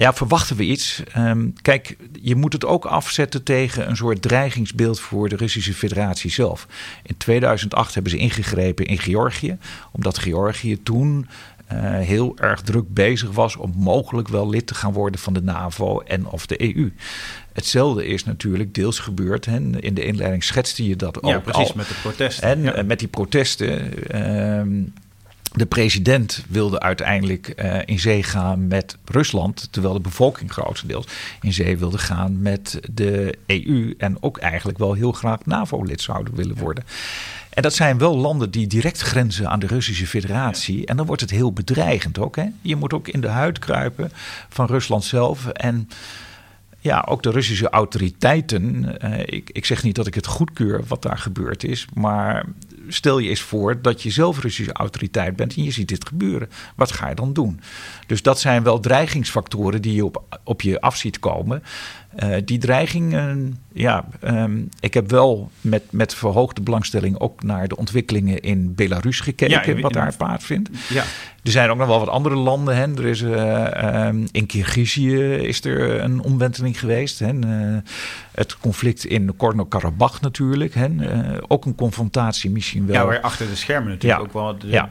ja, 0.00 0.12
verwachten 0.12 0.56
we 0.56 0.64
iets? 0.64 1.02
Um, 1.16 1.52
kijk, 1.62 1.96
je 2.22 2.34
moet 2.34 2.52
het 2.52 2.64
ook 2.64 2.84
afzetten 2.84 3.42
tegen 3.42 3.88
een 3.88 3.96
soort 3.96 4.22
dreigingsbeeld 4.22 5.00
voor 5.00 5.28
de 5.28 5.36
Russische 5.36 5.74
Federatie 5.74 6.30
zelf. 6.30 6.66
In 7.02 7.16
2008 7.16 7.94
hebben 7.94 8.12
ze 8.12 8.18
ingegrepen 8.18 8.84
in 8.86 8.98
Georgië, 8.98 9.58
omdat 9.92 10.18
Georgië 10.18 10.82
toen 10.82 11.28
uh, 11.72 11.78
heel 11.82 12.36
erg 12.38 12.60
druk 12.60 12.94
bezig 12.94 13.30
was 13.30 13.56
om 13.56 13.72
mogelijk 13.76 14.28
wel 14.28 14.48
lid 14.48 14.66
te 14.66 14.74
gaan 14.74 14.92
worden 14.92 15.20
van 15.20 15.32
de 15.32 15.42
NAVO 15.42 16.00
en 16.00 16.26
of 16.26 16.46
de 16.46 16.74
EU. 16.74 16.92
Hetzelfde 17.52 18.06
is 18.06 18.24
natuurlijk 18.24 18.74
deels 18.74 18.98
gebeurd. 18.98 19.44
Hè. 19.44 19.56
In 19.80 19.94
de 19.94 20.04
inleiding 20.04 20.44
schetste 20.44 20.88
je 20.88 20.96
dat 20.96 21.22
ook 21.22 21.30
ja, 21.30 21.38
precies, 21.38 21.68
al. 21.68 21.76
met 21.76 21.88
de 21.88 21.94
protesten. 22.02 22.48
En 22.48 22.62
ja. 22.62 22.78
uh, 22.78 22.84
met 22.84 22.98
die 22.98 23.08
protesten. 23.08 23.92
Uh, 24.14 24.84
de 25.52 25.66
president 25.66 26.44
wilde 26.48 26.80
uiteindelijk 26.80 27.52
uh, 27.56 27.78
in 27.84 27.98
zee 27.98 28.22
gaan 28.22 28.68
met 28.68 28.96
Rusland, 29.04 29.68
terwijl 29.70 29.94
de 29.94 30.00
bevolking 30.00 30.52
grotendeels 30.52 31.06
in 31.40 31.52
zee 31.52 31.78
wilde 31.78 31.98
gaan 31.98 32.42
met 32.42 32.80
de 32.92 33.38
EU 33.46 33.94
en 33.98 34.16
ook 34.20 34.38
eigenlijk 34.38 34.78
wel 34.78 34.92
heel 34.92 35.12
graag 35.12 35.46
NAVO-lid 35.46 36.00
zouden 36.00 36.34
willen 36.34 36.56
worden. 36.56 36.84
En 37.50 37.62
dat 37.62 37.74
zijn 37.74 37.98
wel 37.98 38.16
landen 38.16 38.50
die 38.50 38.66
direct 38.66 39.00
grenzen 39.00 39.48
aan 39.48 39.58
de 39.58 39.66
Russische 39.66 40.06
Federatie. 40.06 40.86
En 40.86 40.96
dan 40.96 41.06
wordt 41.06 41.20
het 41.20 41.30
heel 41.30 41.52
bedreigend 41.52 42.18
ook. 42.18 42.36
Hè? 42.36 42.46
Je 42.62 42.76
moet 42.76 42.92
ook 42.92 43.08
in 43.08 43.20
de 43.20 43.28
huid 43.28 43.58
kruipen 43.58 44.12
van 44.48 44.66
Rusland 44.66 45.04
zelf. 45.04 45.46
En 45.46 45.88
ja, 46.78 47.04
ook 47.08 47.22
de 47.22 47.30
Russische 47.30 47.70
autoriteiten. 47.70 48.96
Uh, 49.04 49.18
ik, 49.18 49.50
ik 49.52 49.64
zeg 49.64 49.82
niet 49.82 49.94
dat 49.94 50.06
ik 50.06 50.14
het 50.14 50.26
goedkeur 50.26 50.84
wat 50.88 51.02
daar 51.02 51.18
gebeurd 51.18 51.64
is, 51.64 51.86
maar 51.94 52.44
stel 52.92 53.18
je 53.18 53.28
eens 53.28 53.40
voor 53.40 53.82
dat 53.82 54.02
je 54.02 54.10
zelf 54.10 54.40
Russische 54.40 54.72
autoriteit 54.72 55.36
bent 55.36 55.56
en 55.56 55.64
je 55.64 55.70
ziet 55.70 55.88
dit 55.88 56.06
gebeuren. 56.06 56.48
Wat 56.76 56.92
ga 56.92 57.08
je 57.08 57.14
dan 57.14 57.32
doen? 57.32 57.60
Dus 58.06 58.22
dat 58.22 58.40
zijn 58.40 58.62
wel 58.62 58.80
dreigingsfactoren 58.80 59.82
die 59.82 59.94
je 59.94 60.04
op, 60.04 60.40
op 60.44 60.60
je 60.60 60.80
af 60.80 60.96
ziet 60.96 61.18
komen. 61.18 61.62
Uh, 62.24 62.36
die 62.44 62.58
dreiging, 62.58 63.16
ja, 63.72 64.04
um, 64.24 64.68
ik 64.80 64.94
heb 64.94 65.10
wel 65.10 65.50
met, 65.60 65.82
met 65.90 66.14
verhoogde 66.14 66.60
belangstelling 66.60 67.18
ook 67.18 67.42
naar 67.42 67.68
de 67.68 67.76
ontwikkelingen 67.76 68.40
in 68.40 68.74
Belarus 68.74 69.20
gekeken, 69.20 69.74
ja, 69.76 69.80
wat 69.80 69.92
daar 69.92 70.16
plaatsvindt. 70.16 70.70
Ja. 70.88 71.04
Er 71.42 71.50
zijn 71.50 71.70
ook 71.70 71.76
nog 71.76 71.86
wel 71.86 71.98
wat 71.98 72.08
andere 72.08 72.34
landen. 72.34 72.76
Hè. 72.76 72.82
Er 72.82 73.06
is, 73.06 73.20
uh, 73.20 74.06
um, 74.06 74.28
in 74.32 74.46
Kirgizië 74.46 75.34
is 75.34 75.64
er 75.64 76.00
een 76.00 76.20
omwenteling 76.20 76.78
geweest. 76.78 77.18
Hè. 77.18 77.32
Uh, 77.32 77.76
het 78.32 78.58
conflict 78.58 79.04
in 79.04 79.24
Nagorno-Karabakh 79.24 80.20
natuurlijk. 80.20 80.74
Hè. 80.74 80.88
ook 81.48 81.64
een 81.64 81.74
confrontatie 81.74 82.50
misschien 82.50 82.86
wel. 82.86 82.96
Ja, 82.96 83.06
waar 83.06 83.20
achter 83.20 83.46
de 83.46 83.56
schermen 83.56 83.90
natuurlijk 83.90 84.22
ook 84.22 84.32
wel... 84.32 84.58
De, 84.58 84.68
ja. 84.68 84.88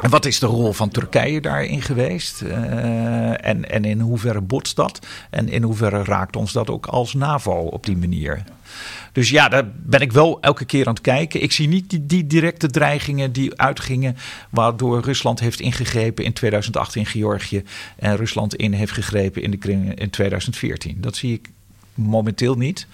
En 0.00 0.10
wat 0.10 0.24
is 0.24 0.38
de 0.38 0.46
rol 0.46 0.72
van 0.72 0.88
Turkije 0.88 1.40
daarin 1.40 1.82
geweest? 1.82 2.42
Uh, 2.42 3.46
en, 3.46 3.70
en 3.70 3.84
in 3.84 4.00
hoeverre 4.00 4.40
botst 4.40 4.76
dat? 4.76 5.06
En 5.30 5.48
in 5.48 5.62
hoeverre 5.62 6.04
raakt 6.04 6.36
ons 6.36 6.52
dat 6.52 6.70
ook 6.70 6.86
als 6.86 7.14
NAVO 7.14 7.52
op 7.52 7.86
die 7.86 7.96
manier? 7.96 8.44
Dus 9.12 9.30
ja, 9.30 9.48
daar 9.48 9.70
ben 9.76 10.00
ik 10.00 10.12
wel 10.12 10.40
elke 10.40 10.64
keer 10.64 10.86
aan 10.86 10.94
het 10.94 11.02
kijken. 11.02 11.42
Ik 11.42 11.52
zie 11.52 11.68
niet 11.68 11.90
die, 11.90 12.06
die, 12.06 12.26
directe 12.26 12.66
dreigingen 12.66 13.32
die 13.32 13.60
uitgingen. 13.60 14.16
waardoor 14.50 15.00
Rusland 15.00 15.40
heeft 15.40 15.60
ingegrepen 15.60 16.24
in 16.24 16.32
2008 16.32 16.94
in 16.94 17.06
Georgië. 17.06 17.62
en 17.96 18.16
Rusland 18.16 18.54
in 18.54 18.72
heeft 18.72 18.92
gegrepen 18.92 19.42
in 19.42 19.50
de 19.50 19.56
Krim 19.56 19.92
in 19.94 20.10
2014. 20.10 21.00
Dat 21.00 21.16
zie 21.16 21.32
ik 21.32 21.50
momenteel 21.94 22.54
niet. 22.54 22.86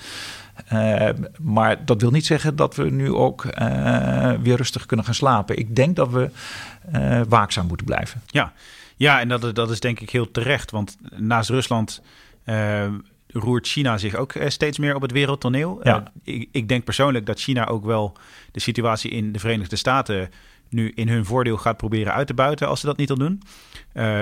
Uh, 0.73 1.09
maar 1.41 1.85
dat 1.85 2.01
wil 2.01 2.11
niet 2.11 2.27
zeggen 2.27 2.57
dat 2.57 2.77
we 2.77 2.91
nu 2.91 3.13
ook 3.13 3.45
uh, 3.45 4.33
weer 4.43 4.57
rustig 4.57 4.87
kunnen 4.87 5.07
gaan 5.07 5.15
slapen. 5.15 5.59
Ik 5.59 5.77
denk 5.77 5.97
dat 5.97 6.11
we 6.11 6.31
uh, 6.95 7.21
waakzaam 7.29 7.67
moeten 7.67 7.87
blijven. 7.87 8.23
Ja, 8.27 8.53
ja 8.97 9.21
en 9.21 9.29
dat, 9.29 9.55
dat 9.55 9.71
is 9.71 9.81
denk 9.81 10.01
ik 10.01 10.11
heel 10.11 10.31
terecht. 10.31 10.71
Want 10.71 10.97
naast 11.17 11.51
Rusland 11.51 12.03
roert 13.29 13.67
China 13.67 13.99
zich 13.99 14.15
ook 14.15 14.35
steeds 14.47 14.79
meer 14.79 14.95
op 14.95 15.03
het 15.03 15.13
wereldtoneel. 15.13 15.81
Ja. 15.83 16.13
Ik, 16.25 16.49
ik, 16.53 16.69
denk 16.69 16.85
persoonlijk 16.85 17.27
dat 17.27 17.41
China 17.41 17.67
ook 17.67 17.85
wel 17.85 18.17
de 18.53 18.61
situatie 18.61 19.11
in 19.11 19.33
de 19.33 19.39
Verenigde 19.39 19.77
Staten 19.77 20.31
nu 20.69 20.93
in 20.95 21.09
hun 21.09 21.25
voordeel 21.25 21.57
gaat 21.57 21.77
proberen 21.77 22.13
uit 22.13 22.27
te 22.27 22.35
buiten 22.35 22.69
als 22.69 22.81
ze 22.81 22.87
dat 22.87 22.97
niet 22.97 23.11
al 23.11 23.19
doen. 23.19 23.43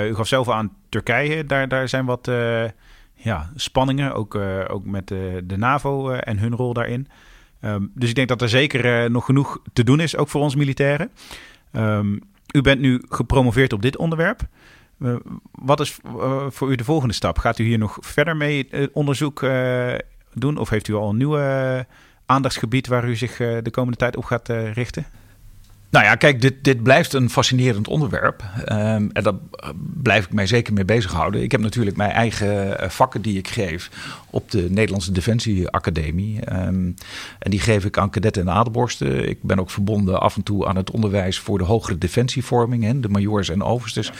u 0.08 0.14
gaf 0.14 0.26
zelf 0.26 0.48
aan 0.48 0.72
Turkije, 0.88 1.44
daar, 1.44 1.68
daar 1.68 1.88
zijn 1.88 2.04
wat 2.04 2.30
ja, 3.18 3.50
spanningen, 3.54 4.14
ook, 4.14 4.34
uh, 4.34 4.64
ook 4.68 4.84
met 4.84 5.08
de, 5.08 5.42
de 5.44 5.56
NAVO 5.56 6.10
uh, 6.12 6.18
en 6.20 6.38
hun 6.38 6.54
rol 6.54 6.72
daarin. 6.72 7.08
Um, 7.60 7.90
dus 7.94 8.08
ik 8.08 8.14
denk 8.14 8.28
dat 8.28 8.42
er 8.42 8.48
zeker 8.48 9.10
nog 9.10 9.24
genoeg 9.24 9.60
te 9.72 9.84
doen 9.84 10.00
is, 10.00 10.16
ook 10.16 10.28
voor 10.28 10.40
ons 10.40 10.54
militairen. 10.54 11.10
Um, 11.72 12.20
u 12.54 12.60
bent 12.60 12.80
nu 12.80 13.02
gepromoveerd 13.08 13.72
op 13.72 13.82
dit 13.82 13.96
onderwerp. 13.96 14.40
wat 15.52 15.80
is 15.80 15.98
voor 16.48 16.70
u 16.70 16.74
de 16.74 16.84
volgende 16.84 17.14
stap? 17.14 17.38
Gaat 17.38 17.58
u 17.58 17.64
hier 17.64 17.78
nog 17.78 17.98
verder 18.00 18.36
mee 18.36 18.68
onderzoek 18.92 19.46
doen? 20.32 20.56
Of 20.56 20.68
heeft 20.68 20.88
u 20.88 20.94
al 20.94 21.08
een 21.08 21.16
nieuw 21.16 21.38
aandachtsgebied 22.26 22.86
waar 22.86 23.08
u 23.08 23.16
zich 23.16 23.36
de 23.36 23.70
komende 23.70 23.98
tijd 23.98 24.16
op 24.16 24.24
gaat 24.24 24.48
richten? 24.48 25.06
Nou 25.90 26.04
ja, 26.04 26.14
kijk, 26.14 26.40
dit, 26.40 26.54
dit 26.62 26.82
blijft 26.82 27.12
een 27.12 27.30
fascinerend 27.30 27.88
onderwerp. 27.88 28.42
Um, 28.58 29.10
en 29.12 29.22
daar 29.22 29.34
blijf 30.02 30.24
ik 30.24 30.32
mij 30.32 30.46
zeker 30.46 30.72
mee 30.72 30.84
bezighouden. 30.84 31.42
Ik 31.42 31.52
heb 31.52 31.60
natuurlijk 31.60 31.96
mijn 31.96 32.10
eigen 32.10 32.80
eh, 32.80 32.88
vakken 32.88 33.22
die 33.22 33.38
ik 33.38 33.48
geef 33.48 33.90
op 34.30 34.50
de 34.50 34.66
Nederlandse 34.70 35.12
Defensie 35.12 35.68
Academie. 35.68 36.52
Um, 36.52 36.94
en 37.38 37.50
die 37.50 37.60
geef 37.60 37.84
ik 37.84 37.98
aan 37.98 38.10
kadetten 38.10 38.42
en 38.42 38.52
adelborsten. 38.52 39.28
Ik 39.28 39.42
ben 39.42 39.58
ook 39.58 39.70
verbonden 39.70 40.20
af 40.20 40.36
en 40.36 40.42
toe 40.42 40.66
aan 40.66 40.76
het 40.76 40.90
onderwijs 40.90 41.38
voor 41.38 41.58
de 41.58 41.64
hogere 41.64 41.98
defensievorming. 41.98 42.84
Hè, 42.84 43.00
de 43.00 43.08
majors 43.08 43.48
en 43.48 43.62
overstes 43.62 44.12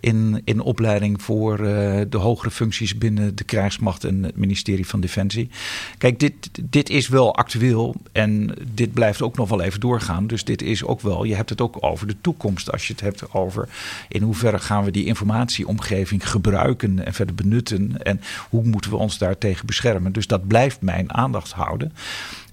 in, 0.00 0.42
in 0.44 0.60
opleiding 0.60 1.22
voor 1.22 1.60
uh, 1.60 1.66
de 2.08 2.18
hogere 2.18 2.50
functies 2.50 2.98
binnen 2.98 3.36
de 3.36 3.44
krijgsmacht 3.44 4.04
en 4.04 4.22
het 4.22 4.36
ministerie 4.36 4.86
van 4.86 5.00
Defensie. 5.00 5.50
Kijk, 5.98 6.20
dit, 6.20 6.34
dit 6.62 6.90
is 6.90 7.08
wel 7.08 7.34
actueel 7.34 7.94
en 8.12 8.54
dit 8.74 8.92
blijft 8.92 9.22
ook 9.22 9.36
nog 9.36 9.48
wel 9.48 9.60
even 9.60 9.80
doorgaan. 9.80 10.26
Dus 10.26 10.44
dit 10.44 10.62
is 10.62 10.84
ook 10.84 11.00
wel 11.00 11.13
je 11.22 11.34
hebt 11.34 11.50
het 11.50 11.60
ook 11.60 11.76
over 11.80 12.06
de 12.06 12.20
toekomst. 12.20 12.72
Als 12.72 12.86
je 12.86 12.92
het 12.92 13.02
hebt 13.02 13.32
over 13.32 13.68
in 14.08 14.22
hoeverre 14.22 14.58
gaan 14.58 14.84
we 14.84 14.90
die 14.90 15.04
informatieomgeving 15.04 16.30
gebruiken 16.30 17.04
en 17.04 17.14
verder 17.14 17.34
benutten. 17.34 18.02
En 18.02 18.20
hoe 18.48 18.64
moeten 18.64 18.90
we 18.90 18.96
ons 18.96 19.18
daartegen 19.18 19.66
beschermen. 19.66 20.12
Dus 20.12 20.26
dat 20.26 20.46
blijft 20.46 20.80
mijn 20.80 21.12
aandacht 21.12 21.52
houden. 21.52 21.92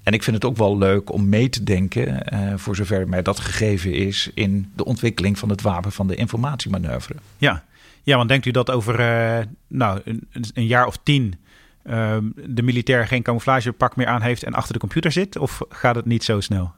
En 0.02 0.12
ik 0.12 0.22
vind 0.22 0.36
het 0.36 0.44
ook 0.44 0.56
wel 0.56 0.78
leuk 0.78 1.12
om 1.12 1.28
mee 1.28 1.48
te 1.48 1.62
denken, 1.62 2.34
uh, 2.34 2.52
voor 2.56 2.76
zover 2.76 3.08
mij 3.08 3.22
dat 3.22 3.40
gegeven 3.40 3.92
is, 3.92 4.30
in 4.34 4.72
de 4.76 4.84
ontwikkeling 4.84 5.38
van 5.38 5.48
het 5.48 5.62
wapen 5.62 5.92
van 5.92 6.06
de 6.06 6.14
informatiemanoeuvre. 6.14 7.14
Ja, 7.38 7.64
ja 8.02 8.16
want 8.16 8.28
denkt 8.28 8.46
u 8.46 8.50
dat 8.50 8.70
over 8.70 9.00
uh, 9.00 9.44
nou, 9.66 10.00
een, 10.04 10.28
een, 10.54 10.66
jaar 10.66 10.86
of 10.86 10.98
tien 11.02 11.34
uh, 11.84 12.16
de 12.34 12.62
militair 12.62 13.06
geen 13.06 13.22
camouflagepak 13.22 13.96
meer 13.96 14.06
aan 14.06 14.22
heeft 14.22 14.42
en 14.42 14.54
achter 14.54 14.72
de 14.72 14.80
computer 14.80 15.12
zit? 15.12 15.38
Of 15.38 15.60
gaat 15.68 15.94
het 15.94 16.06
niet 16.06 16.24
zo 16.24 16.40
snel? 16.40 16.72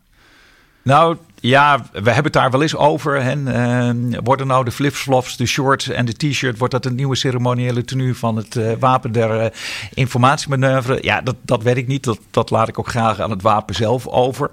Nou 0.83 1.17
ja, 1.49 1.83
we 1.93 2.11
hebben 2.11 2.25
het 2.25 2.33
daar 2.33 2.51
wel 2.51 2.63
eens 2.63 2.77
over. 2.77 3.37
Uh, 3.47 3.91
worden 4.23 4.47
nou 4.47 4.65
de 4.65 4.71
flipflops, 4.71 5.37
de 5.37 5.47
shorts 5.47 5.89
en 5.89 6.05
de 6.05 6.13
t-shirt... 6.13 6.59
wordt 6.59 6.73
dat 6.73 6.85
een 6.85 6.95
nieuwe 6.95 7.17
ceremoniële 7.17 7.85
tenue 7.85 8.15
van 8.15 8.37
het 8.37 8.55
uh, 8.55 8.73
wapen 8.79 9.13
der 9.13 9.53
uh? 9.97 10.99
Ja, 11.01 11.21
dat, 11.21 11.37
dat 11.43 11.63
weet 11.63 11.77
ik 11.77 11.87
niet. 11.87 12.05
Dat, 12.05 12.19
dat 12.31 12.51
laat 12.51 12.69
ik 12.69 12.79
ook 12.79 12.89
graag 12.89 13.21
aan 13.21 13.31
het 13.31 13.43
wapen 13.43 13.75
zelf 13.75 14.07
over. 14.07 14.51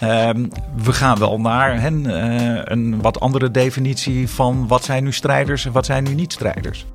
Ehm, 0.00 0.46
we 0.82 0.92
gaan 0.92 1.18
wel 1.18 1.40
naar 1.40 1.80
hè, 1.80 1.88
een 2.70 3.00
wat 3.00 3.20
andere 3.20 3.50
definitie 3.50 4.28
van... 4.28 4.66
wat 4.68 4.84
zijn 4.84 5.04
nu 5.04 5.12
strijders 5.12 5.64
en 5.64 5.72
wat 5.72 5.86
zijn 5.86 6.04
nu 6.04 6.14
niet 6.14 6.32
strijders. 6.32 6.86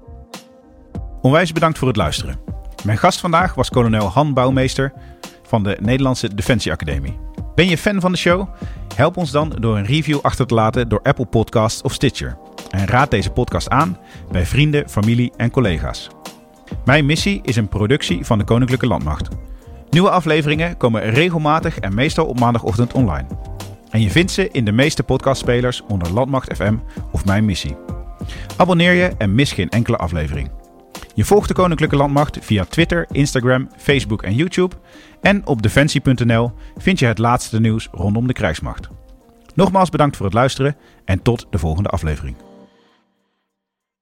Onwijs 1.21 1.51
bedankt 1.51 1.77
voor 1.77 1.87
het 1.87 1.97
luisteren. 1.97 2.39
Mijn 2.83 2.97
gast 2.97 3.19
vandaag 3.19 3.55
was 3.55 3.69
kolonel 3.69 4.07
Han 4.07 4.33
Bouwmeester 4.33 4.93
van 5.47 5.63
de 5.63 5.77
Nederlandse 5.81 6.35
Defensie 6.35 6.71
Academie. 6.71 7.24
Ben 7.55 7.67
je 7.67 7.77
fan 7.77 8.01
van 8.01 8.11
de 8.11 8.17
show? 8.17 8.49
Help 8.95 9.17
ons 9.17 9.31
dan 9.31 9.49
door 9.59 9.77
een 9.77 9.85
review 9.85 10.19
achter 10.21 10.45
te 10.45 10.53
laten 10.53 10.89
door 10.89 10.99
Apple 11.03 11.25
Podcasts 11.25 11.81
of 11.81 11.93
Stitcher. 11.93 12.37
En 12.69 12.87
raad 12.87 13.11
deze 13.11 13.29
podcast 13.29 13.69
aan 13.69 13.97
bij 14.31 14.45
vrienden, 14.45 14.89
familie 14.89 15.31
en 15.37 15.51
collega's. 15.51 16.07
Mijn 16.85 17.05
missie 17.05 17.39
is 17.43 17.55
een 17.55 17.67
productie 17.67 18.25
van 18.25 18.37
de 18.37 18.43
Koninklijke 18.43 18.87
Landmacht. 18.87 19.27
Nieuwe 19.89 20.09
afleveringen 20.09 20.77
komen 20.77 21.01
regelmatig 21.01 21.79
en 21.79 21.93
meestal 21.93 22.25
op 22.25 22.39
maandagochtend 22.39 22.93
online. 22.93 23.27
En 23.89 24.01
je 24.01 24.09
vindt 24.09 24.31
ze 24.31 24.49
in 24.51 24.65
de 24.65 24.71
meeste 24.71 25.03
podcastspelers 25.03 25.81
onder 25.87 26.13
Landmacht 26.13 26.55
FM 26.55 26.75
of 27.11 27.25
Mijn 27.25 27.45
Missie. 27.45 27.77
Abonneer 28.57 28.93
je 28.93 29.11
en 29.17 29.35
mis 29.35 29.51
geen 29.51 29.69
enkele 29.69 29.97
aflevering. 29.97 30.49
Je 31.15 31.25
volgt 31.25 31.47
de 31.47 31.53
Koninklijke 31.53 31.95
Landmacht 31.95 32.37
via 32.41 32.65
Twitter, 32.65 33.05
Instagram, 33.11 33.69
Facebook 33.77 34.23
en 34.23 34.35
YouTube. 34.35 34.75
En 35.21 35.47
op 35.47 35.61
defensie.nl 35.61 36.51
vind 36.77 36.99
je 36.99 37.05
het 37.05 37.17
laatste 37.17 37.59
nieuws 37.59 37.87
rondom 37.91 38.27
de 38.27 38.33
krijgsmacht. 38.33 38.87
Nogmaals 39.53 39.89
bedankt 39.89 40.15
voor 40.15 40.25
het 40.25 40.35
luisteren 40.35 40.75
en 41.05 41.21
tot 41.21 41.47
de 41.49 41.57
volgende 41.57 41.89
aflevering. 41.89 42.35